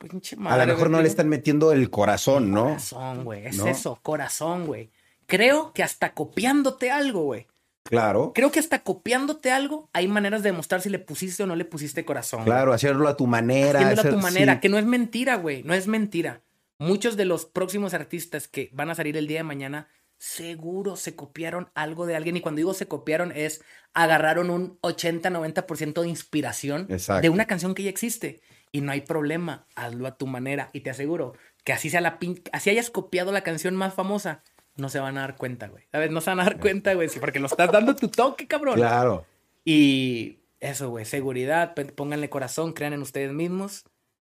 a 0.46 0.56
lo 0.56 0.66
mejor 0.66 0.88
no 0.88 1.02
le 1.02 1.08
están 1.08 1.28
metiendo 1.28 1.72
el 1.72 1.90
corazón, 1.90 2.52
¿no? 2.52 2.66
Corazón, 2.66 3.24
güey. 3.24 3.46
Es 3.46 3.58
eso, 3.58 3.98
corazón, 4.02 4.66
güey. 4.66 4.90
Creo 5.26 5.72
que 5.72 5.82
hasta 5.82 6.14
copiándote 6.14 6.92
algo, 6.92 7.24
güey. 7.24 7.48
Claro. 7.84 8.32
Creo 8.34 8.50
que 8.50 8.58
hasta 8.58 8.82
copiándote 8.82 9.50
algo 9.50 9.90
hay 9.92 10.08
maneras 10.08 10.42
de 10.42 10.50
demostrar 10.50 10.80
si 10.80 10.88
le 10.88 10.98
pusiste 10.98 11.42
o 11.42 11.46
no 11.46 11.54
le 11.54 11.64
pusiste 11.64 12.04
corazón. 12.04 12.44
Claro, 12.44 12.72
hacerlo 12.72 13.08
a 13.08 13.16
tu 13.16 13.26
manera. 13.26 13.80
Hacerlo 13.80 14.10
a 14.10 14.14
tu 14.14 14.20
manera, 14.20 14.60
que 14.60 14.68
no 14.68 14.78
es 14.78 14.86
mentira, 14.86 15.36
güey. 15.36 15.62
No 15.62 15.74
es 15.74 15.86
mentira. 15.86 16.40
Muchos 16.78 17.16
de 17.16 17.24
los 17.24 17.44
próximos 17.44 17.94
artistas 17.94 18.48
que 18.48 18.70
van 18.72 18.90
a 18.90 18.94
salir 18.94 19.16
el 19.16 19.26
día 19.26 19.38
de 19.38 19.44
mañana 19.44 19.88
seguro 20.18 20.96
se 20.96 21.14
copiaron 21.14 21.68
algo 21.74 22.06
de 22.06 22.16
alguien. 22.16 22.36
Y 22.36 22.40
cuando 22.40 22.58
digo 22.58 22.74
se 22.74 22.88
copiaron 22.88 23.32
es 23.32 23.62
agarraron 23.92 24.50
un 24.50 24.78
80-90% 24.80 26.00
de 26.00 26.08
inspiración 26.08 26.88
de 26.88 27.28
una 27.28 27.46
canción 27.46 27.74
que 27.74 27.82
ya 27.82 27.90
existe 27.90 28.40
y 28.72 28.80
no 28.80 28.90
hay 28.90 29.02
problema, 29.02 29.66
hazlo 29.76 30.06
a 30.06 30.16
tu 30.16 30.26
manera 30.26 30.70
y 30.72 30.80
te 30.80 30.90
aseguro 30.90 31.34
que 31.62 31.72
así 31.72 31.90
sea 31.90 32.00
la 32.00 32.18
así 32.52 32.70
hayas 32.70 32.90
copiado 32.90 33.30
la 33.32 33.42
canción 33.42 33.76
más 33.76 33.94
famosa, 33.94 34.42
no 34.76 34.88
se 34.88 34.98
van 34.98 35.18
a 35.18 35.22
dar 35.22 35.36
cuenta, 35.36 35.68
güey. 35.68 35.84
¿Sabes? 35.92 36.10
No 36.10 36.20
se 36.20 36.30
van 36.30 36.40
a 36.40 36.44
dar 36.44 36.58
cuenta, 36.58 36.94
güey, 36.94 37.08
porque 37.20 37.40
lo 37.40 37.46
estás 37.46 37.70
dando 37.70 37.94
tu 37.94 38.08
toque, 38.08 38.46
cabrón. 38.46 38.76
Claro. 38.76 39.26
Y 39.64 40.38
eso, 40.60 40.90
güey, 40.90 41.04
seguridad, 41.04 41.74
pónganle 41.94 42.28
corazón, 42.30 42.72
crean 42.72 42.92
en 42.92 43.02
ustedes 43.02 43.32
mismos 43.32 43.84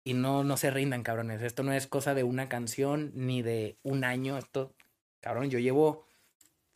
y 0.04 0.14
no 0.14 0.44
no 0.44 0.56
se 0.56 0.70
rindan, 0.70 1.02
cabrones. 1.02 1.42
Esto 1.42 1.62
no 1.62 1.72
es 1.72 1.86
cosa 1.86 2.14
de 2.14 2.24
una 2.24 2.48
canción 2.48 3.12
ni 3.14 3.42
de 3.42 3.78
un 3.82 4.04
año, 4.04 4.36
esto 4.36 4.74
cabrón, 5.24 5.48
yo 5.48 5.58
llevo 5.58 6.04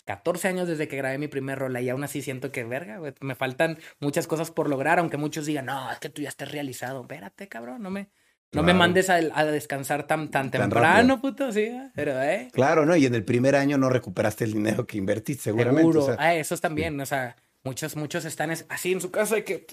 14 0.07 0.49
años 0.49 0.67
desde 0.67 0.89
que 0.89 0.97
grabé 0.97 1.19
mi 1.19 1.29
primer 1.29 1.59
rola 1.59 1.83
y 1.83 1.91
aún 1.91 2.03
así 2.03 2.23
siento 2.23 2.51
que, 2.51 2.65
verga, 2.65 2.97
güey, 2.97 3.13
me 3.21 3.35
faltan 3.35 3.79
muchas 4.01 4.27
cosas 4.27 4.51
por 4.51 4.71
lograr, 4.71 4.99
aunque 4.99 5.19
muchos 5.19 5.45
digan, 5.45 5.67
no, 5.67 5.93
es 5.93 5.99
que 5.99 6.09
tú 6.09 6.23
ya 6.23 6.31
estás 6.31 6.51
realizado. 6.51 7.03
Espérate, 7.03 7.47
cabrón, 7.49 7.83
no 7.83 7.91
me, 7.91 8.09
no 8.53 8.63
me 8.63 8.73
mandes 8.73 9.11
a, 9.11 9.21
descansar 9.45 10.07
tan, 10.07 10.31
tan, 10.31 10.51
temprano, 10.51 11.21
puto, 11.21 11.53
sí, 11.53 11.71
pero, 11.95 12.21
eh. 12.23 12.49
Claro, 12.53 12.87
¿no? 12.87 12.97
Y 12.97 13.05
en 13.05 13.15
el 13.15 13.25
primer 13.25 13.55
año 13.55 13.77
no 13.77 13.91
recuperaste 13.91 14.45
el 14.45 14.53
dinero 14.53 14.87
que 14.87 14.97
invertiste, 14.97 15.45
seguramente. 15.45 15.93
Seguro, 15.93 16.17
ah, 16.19 16.35
eso 16.35 16.55
es 16.55 16.61
también, 16.61 16.99
o 17.01 17.07
sea, 17.07 17.37
muchos, 17.65 17.97
muchos 17.97 18.25
están 18.25 18.51
así 18.51 18.93
en 18.93 19.01
su 19.01 19.11
casa 19.11 19.35
de 19.35 19.45
que, 19.45 19.67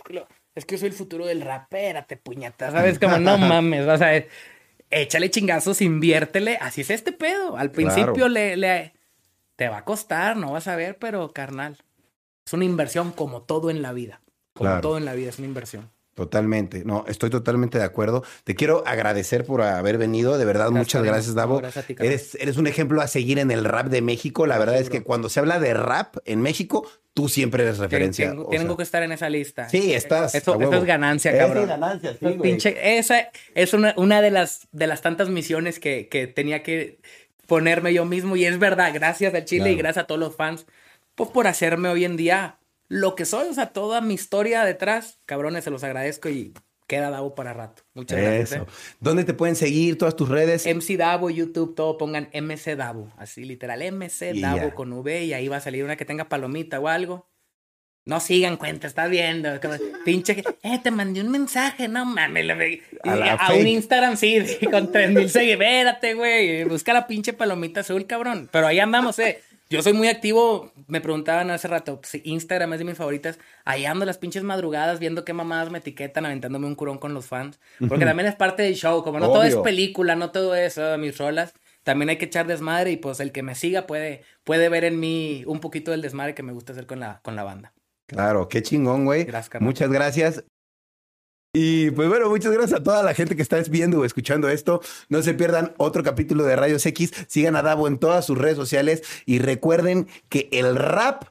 es 0.55 0.65
que 0.65 0.77
soy 0.77 0.89
el 0.89 0.93
futuro 0.93 1.25
del 1.25 1.41
rap, 1.41 1.63
espérate, 1.63 2.17
puñata, 2.17 2.71
¿sabes? 2.71 2.99
Como, 2.99 3.17
no 3.17 3.37
mames, 3.37 3.85
vas 3.85 4.01
a 4.01 4.07
ver, 4.07 4.29
échale 4.89 5.31
chingazos, 5.31 5.81
inviértele, 5.81 6.57
así 6.59 6.81
es 6.81 6.89
este 6.89 7.13
pedo. 7.13 7.57
Al 7.57 7.71
principio 7.71 8.27
le, 8.27 8.57
le 8.57 8.93
te 9.55 9.69
va 9.69 9.79
a 9.79 9.85
costar, 9.85 10.35
no 10.35 10.51
vas 10.51 10.67
a 10.67 10.75
ver, 10.75 10.97
pero 10.97 11.31
carnal, 11.31 11.77
es 12.45 12.53
una 12.53 12.65
inversión 12.65 13.11
como 13.11 13.41
todo 13.43 13.69
en 13.69 13.81
la 13.81 13.93
vida. 13.93 14.21
Como 14.53 14.79
todo 14.79 14.97
en 14.97 15.05
la 15.05 15.13
vida 15.13 15.29
es 15.29 15.37
una 15.37 15.47
inversión. 15.47 15.91
Totalmente, 16.15 16.85
no, 16.85 17.03
estoy 17.09 17.29
totalmente 17.29 17.77
de 17.77 17.83
acuerdo. 17.83 18.23
Te 18.45 18.55
quiero 18.55 18.87
agradecer 18.87 19.43
por 19.43 19.61
haber 19.61 19.97
venido, 19.97 20.37
de 20.37 20.45
verdad, 20.45 20.71
muchas 20.71 21.03
gracias, 21.03 21.35
Davo. 21.35 21.61
eres, 21.99 22.35
eres 22.39 22.55
un 22.55 22.67
ejemplo 22.67 23.01
a 23.01 23.07
seguir 23.07 23.37
en 23.37 23.51
el 23.51 23.65
rap 23.65 23.87
de 23.87 24.01
México. 24.01 24.47
La 24.47 24.57
verdad 24.57 24.77
es 24.77 24.89
que 24.89 25.03
cuando 25.03 25.27
se 25.27 25.41
habla 25.41 25.59
de 25.59 25.73
rap 25.73 26.15
en 26.23 26.41
México, 26.41 26.89
tú 27.13 27.27
siempre 27.27 27.63
eres 27.63 27.79
referencia. 27.79 28.33
Tengo, 28.49 28.77
que 28.77 28.83
estar 28.83 29.03
en 29.03 29.11
esa 29.11 29.29
lista. 29.29 29.67
Sí, 29.67 29.93
estás. 29.93 30.35
Eso, 30.35 30.57
es 30.57 30.85
ganancia, 30.85 31.37
cabrón. 31.37 31.63
Es 31.63 31.69
ganancia, 31.69 32.15
sí, 32.17 32.37
Pinche, 32.41 32.97
esa 32.97 33.29
es 33.53 33.73
una, 33.73 33.93
una 33.97 34.21
de, 34.21 34.31
las, 34.31 34.69
de 34.71 34.87
las 34.87 35.01
tantas 35.01 35.27
misiones 35.27 35.81
que, 35.81 36.07
que 36.07 36.27
tenía 36.27 36.63
que 36.63 36.97
ponerme 37.45 37.93
yo 37.93 38.05
mismo. 38.05 38.37
Y 38.37 38.45
es 38.45 38.57
verdad, 38.57 38.93
gracias 38.93 39.33
a 39.33 39.43
Chile 39.43 39.73
y 39.73 39.75
gracias 39.75 40.05
a 40.05 40.07
todos 40.07 40.19
los 40.19 40.37
fans, 40.37 40.65
pues 41.15 41.29
por 41.29 41.47
hacerme 41.47 41.89
hoy 41.89 42.05
en 42.05 42.15
día 42.15 42.55
lo 42.87 43.15
que 43.15 43.25
soy, 43.25 43.49
o 43.49 43.53
sea, 43.53 43.67
toda 43.67 44.01
mi 44.01 44.13
historia 44.13 44.63
detrás, 44.63 45.19
cabrones, 45.25 45.63
se 45.63 45.71
los 45.71 45.83
agradezco 45.83 46.29
y 46.29 46.53
queda 46.87 47.09
Davo 47.09 47.35
para 47.35 47.53
rato. 47.53 47.83
Muchas 47.93 48.19
gracias. 48.19 48.61
¿eh? 48.61 48.65
¿Dónde 48.99 49.23
te 49.23 49.33
pueden 49.33 49.55
seguir 49.55 49.97
todas 49.97 50.15
tus 50.15 50.29
redes? 50.29 50.65
MC 50.67 50.97
Davo, 50.97 51.29
YouTube, 51.29 51.75
todo 51.75 51.97
pongan 51.97 52.29
MC 52.33 52.75
Davo, 52.75 53.11
así 53.17 53.43
literal, 53.43 53.81
MC 53.91 54.39
Davo 54.39 54.73
con 54.75 54.93
V 54.93 55.23
y 55.23 55.33
ahí 55.33 55.47
va 55.47 55.57
a 55.57 55.61
salir 55.61 55.83
una 55.83 55.95
que 55.95 56.05
tenga 56.05 56.29
palomita 56.29 56.79
o 56.79 56.87
algo. 56.87 57.27
No 58.07 58.19
sigan 58.19 58.57
cuenta, 58.57 58.85
está 58.85 59.07
viendo. 59.07 59.49
pinche, 60.05 60.43
eh, 60.61 60.79
te 60.83 60.91
mandé 60.91 61.21
un 61.21 61.31
mensaje, 61.31 61.87
no 61.87 62.05
mames. 62.05 62.45
A, 63.03 63.53
un 63.53 63.65
Instagram, 63.65 64.15
sí, 64.15 64.37
con 64.69 64.91
3000 64.91 65.27
seguidores. 65.27 65.67
Espérate, 65.67 66.13
güey. 66.13 66.63
Busca 66.65 66.93
la 66.93 67.07
pinche 67.07 67.33
palomita 67.33 67.79
azul, 67.79 68.05
cabrón. 68.05 68.47
Pero 68.51 68.67
ahí 68.67 68.79
andamos, 68.79 69.17
eh. 69.17 69.41
Yo 69.69 69.81
soy 69.81 69.93
muy 69.93 70.07
activo. 70.07 70.71
Me 70.87 71.01
preguntaban 71.01 71.49
hace 71.49 71.67
rato, 71.67 71.99
si 72.03 72.21
Instagram 72.23 72.73
es 72.73 72.79
de 72.79 72.85
mis 72.85 72.97
favoritas. 72.97 73.39
Ahí 73.63 73.85
ando 73.85 74.05
las 74.05 74.17
pinches 74.17 74.43
madrugadas 74.43 74.99
viendo 74.99 75.25
qué 75.25 75.33
mamadas 75.33 75.71
me 75.71 75.79
etiquetan, 75.79 76.25
aventándome 76.25 76.67
un 76.67 76.75
curón 76.75 76.97
con 76.97 77.13
los 77.13 77.25
fans. 77.25 77.59
Porque 77.87 78.05
también 78.05 78.27
es 78.27 78.35
parte 78.35 78.63
del 78.63 78.75
show. 78.75 79.03
Como 79.03 79.19
no 79.19 79.27
todo 79.27 79.43
es 79.43 79.55
película, 79.57 80.15
no 80.15 80.31
todo 80.31 80.55
eso, 80.55 80.97
mis 80.97 81.17
rolas. 81.17 81.53
También 81.83 82.09
hay 82.09 82.17
que 82.17 82.25
echar 82.25 82.47
desmadre 82.47 82.91
y 82.91 82.97
pues 82.97 83.19
el 83.19 83.31
que 83.31 83.43
me 83.43 83.53
siga 83.53 83.85
puede, 83.85 84.23
puede 84.43 84.69
ver 84.69 84.85
en 84.85 84.99
mí 84.99 85.43
un 85.45 85.59
poquito 85.59 85.91
del 85.91 86.01
desmadre 86.01 86.33
que 86.33 86.41
me 86.41 86.51
gusta 86.51 86.73
hacer 86.73 86.87
con 86.87 86.99
la, 86.99 87.19
con 87.21 87.35
la 87.35 87.43
banda. 87.43 87.73
Claro, 88.07 88.47
qué 88.49 88.61
chingón, 88.61 89.05
güey. 89.05 89.25
Muchas 89.59 89.91
gracias. 89.91 90.43
Y 91.57 91.89
pues 91.91 92.09
bueno, 92.09 92.27
muchas 92.27 92.51
gracias 92.51 92.81
a 92.81 92.83
toda 92.83 93.01
la 93.01 93.13
gente 93.13 93.37
que 93.37 93.41
está 93.41 93.57
viendo 93.69 94.01
o 94.01 94.05
escuchando 94.05 94.49
esto. 94.49 94.81
No 95.07 95.21
se 95.21 95.33
pierdan 95.33 95.73
otro 95.77 96.03
capítulo 96.03 96.43
de 96.43 96.57
Rayos 96.57 96.85
X. 96.85 97.13
Sigan 97.27 97.55
a 97.55 97.61
Davo 97.61 97.87
en 97.87 97.97
todas 97.97 98.25
sus 98.25 98.37
redes 98.37 98.57
sociales 98.57 99.03
y 99.25 99.39
recuerden 99.39 100.09
que 100.27 100.49
el 100.51 100.75
rap 100.75 101.23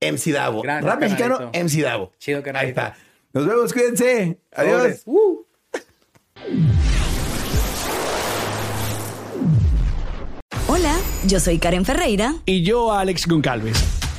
MC 0.00 0.30
Davo. 0.30 0.62
rap 0.62 1.00
mexicano 1.00 1.50
MC 1.52 1.82
Davo. 1.82 2.12
Chido 2.20 2.44
que 2.44 2.50
Ahí 2.50 2.68
está. 2.68 2.96
Nos 3.32 3.44
vemos, 3.44 3.72
cuídense. 3.72 4.38
Adiós. 4.52 5.02
Uh. 5.04 5.44
Hola, 10.68 10.94
yo 11.26 11.40
soy 11.40 11.58
Karen 11.58 11.84
Ferreira. 11.84 12.36
Y 12.46 12.62
yo, 12.62 12.92
Alex 12.92 13.26
Goncalves 13.26 14.03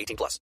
18 0.00 0.16
plus. 0.16 0.40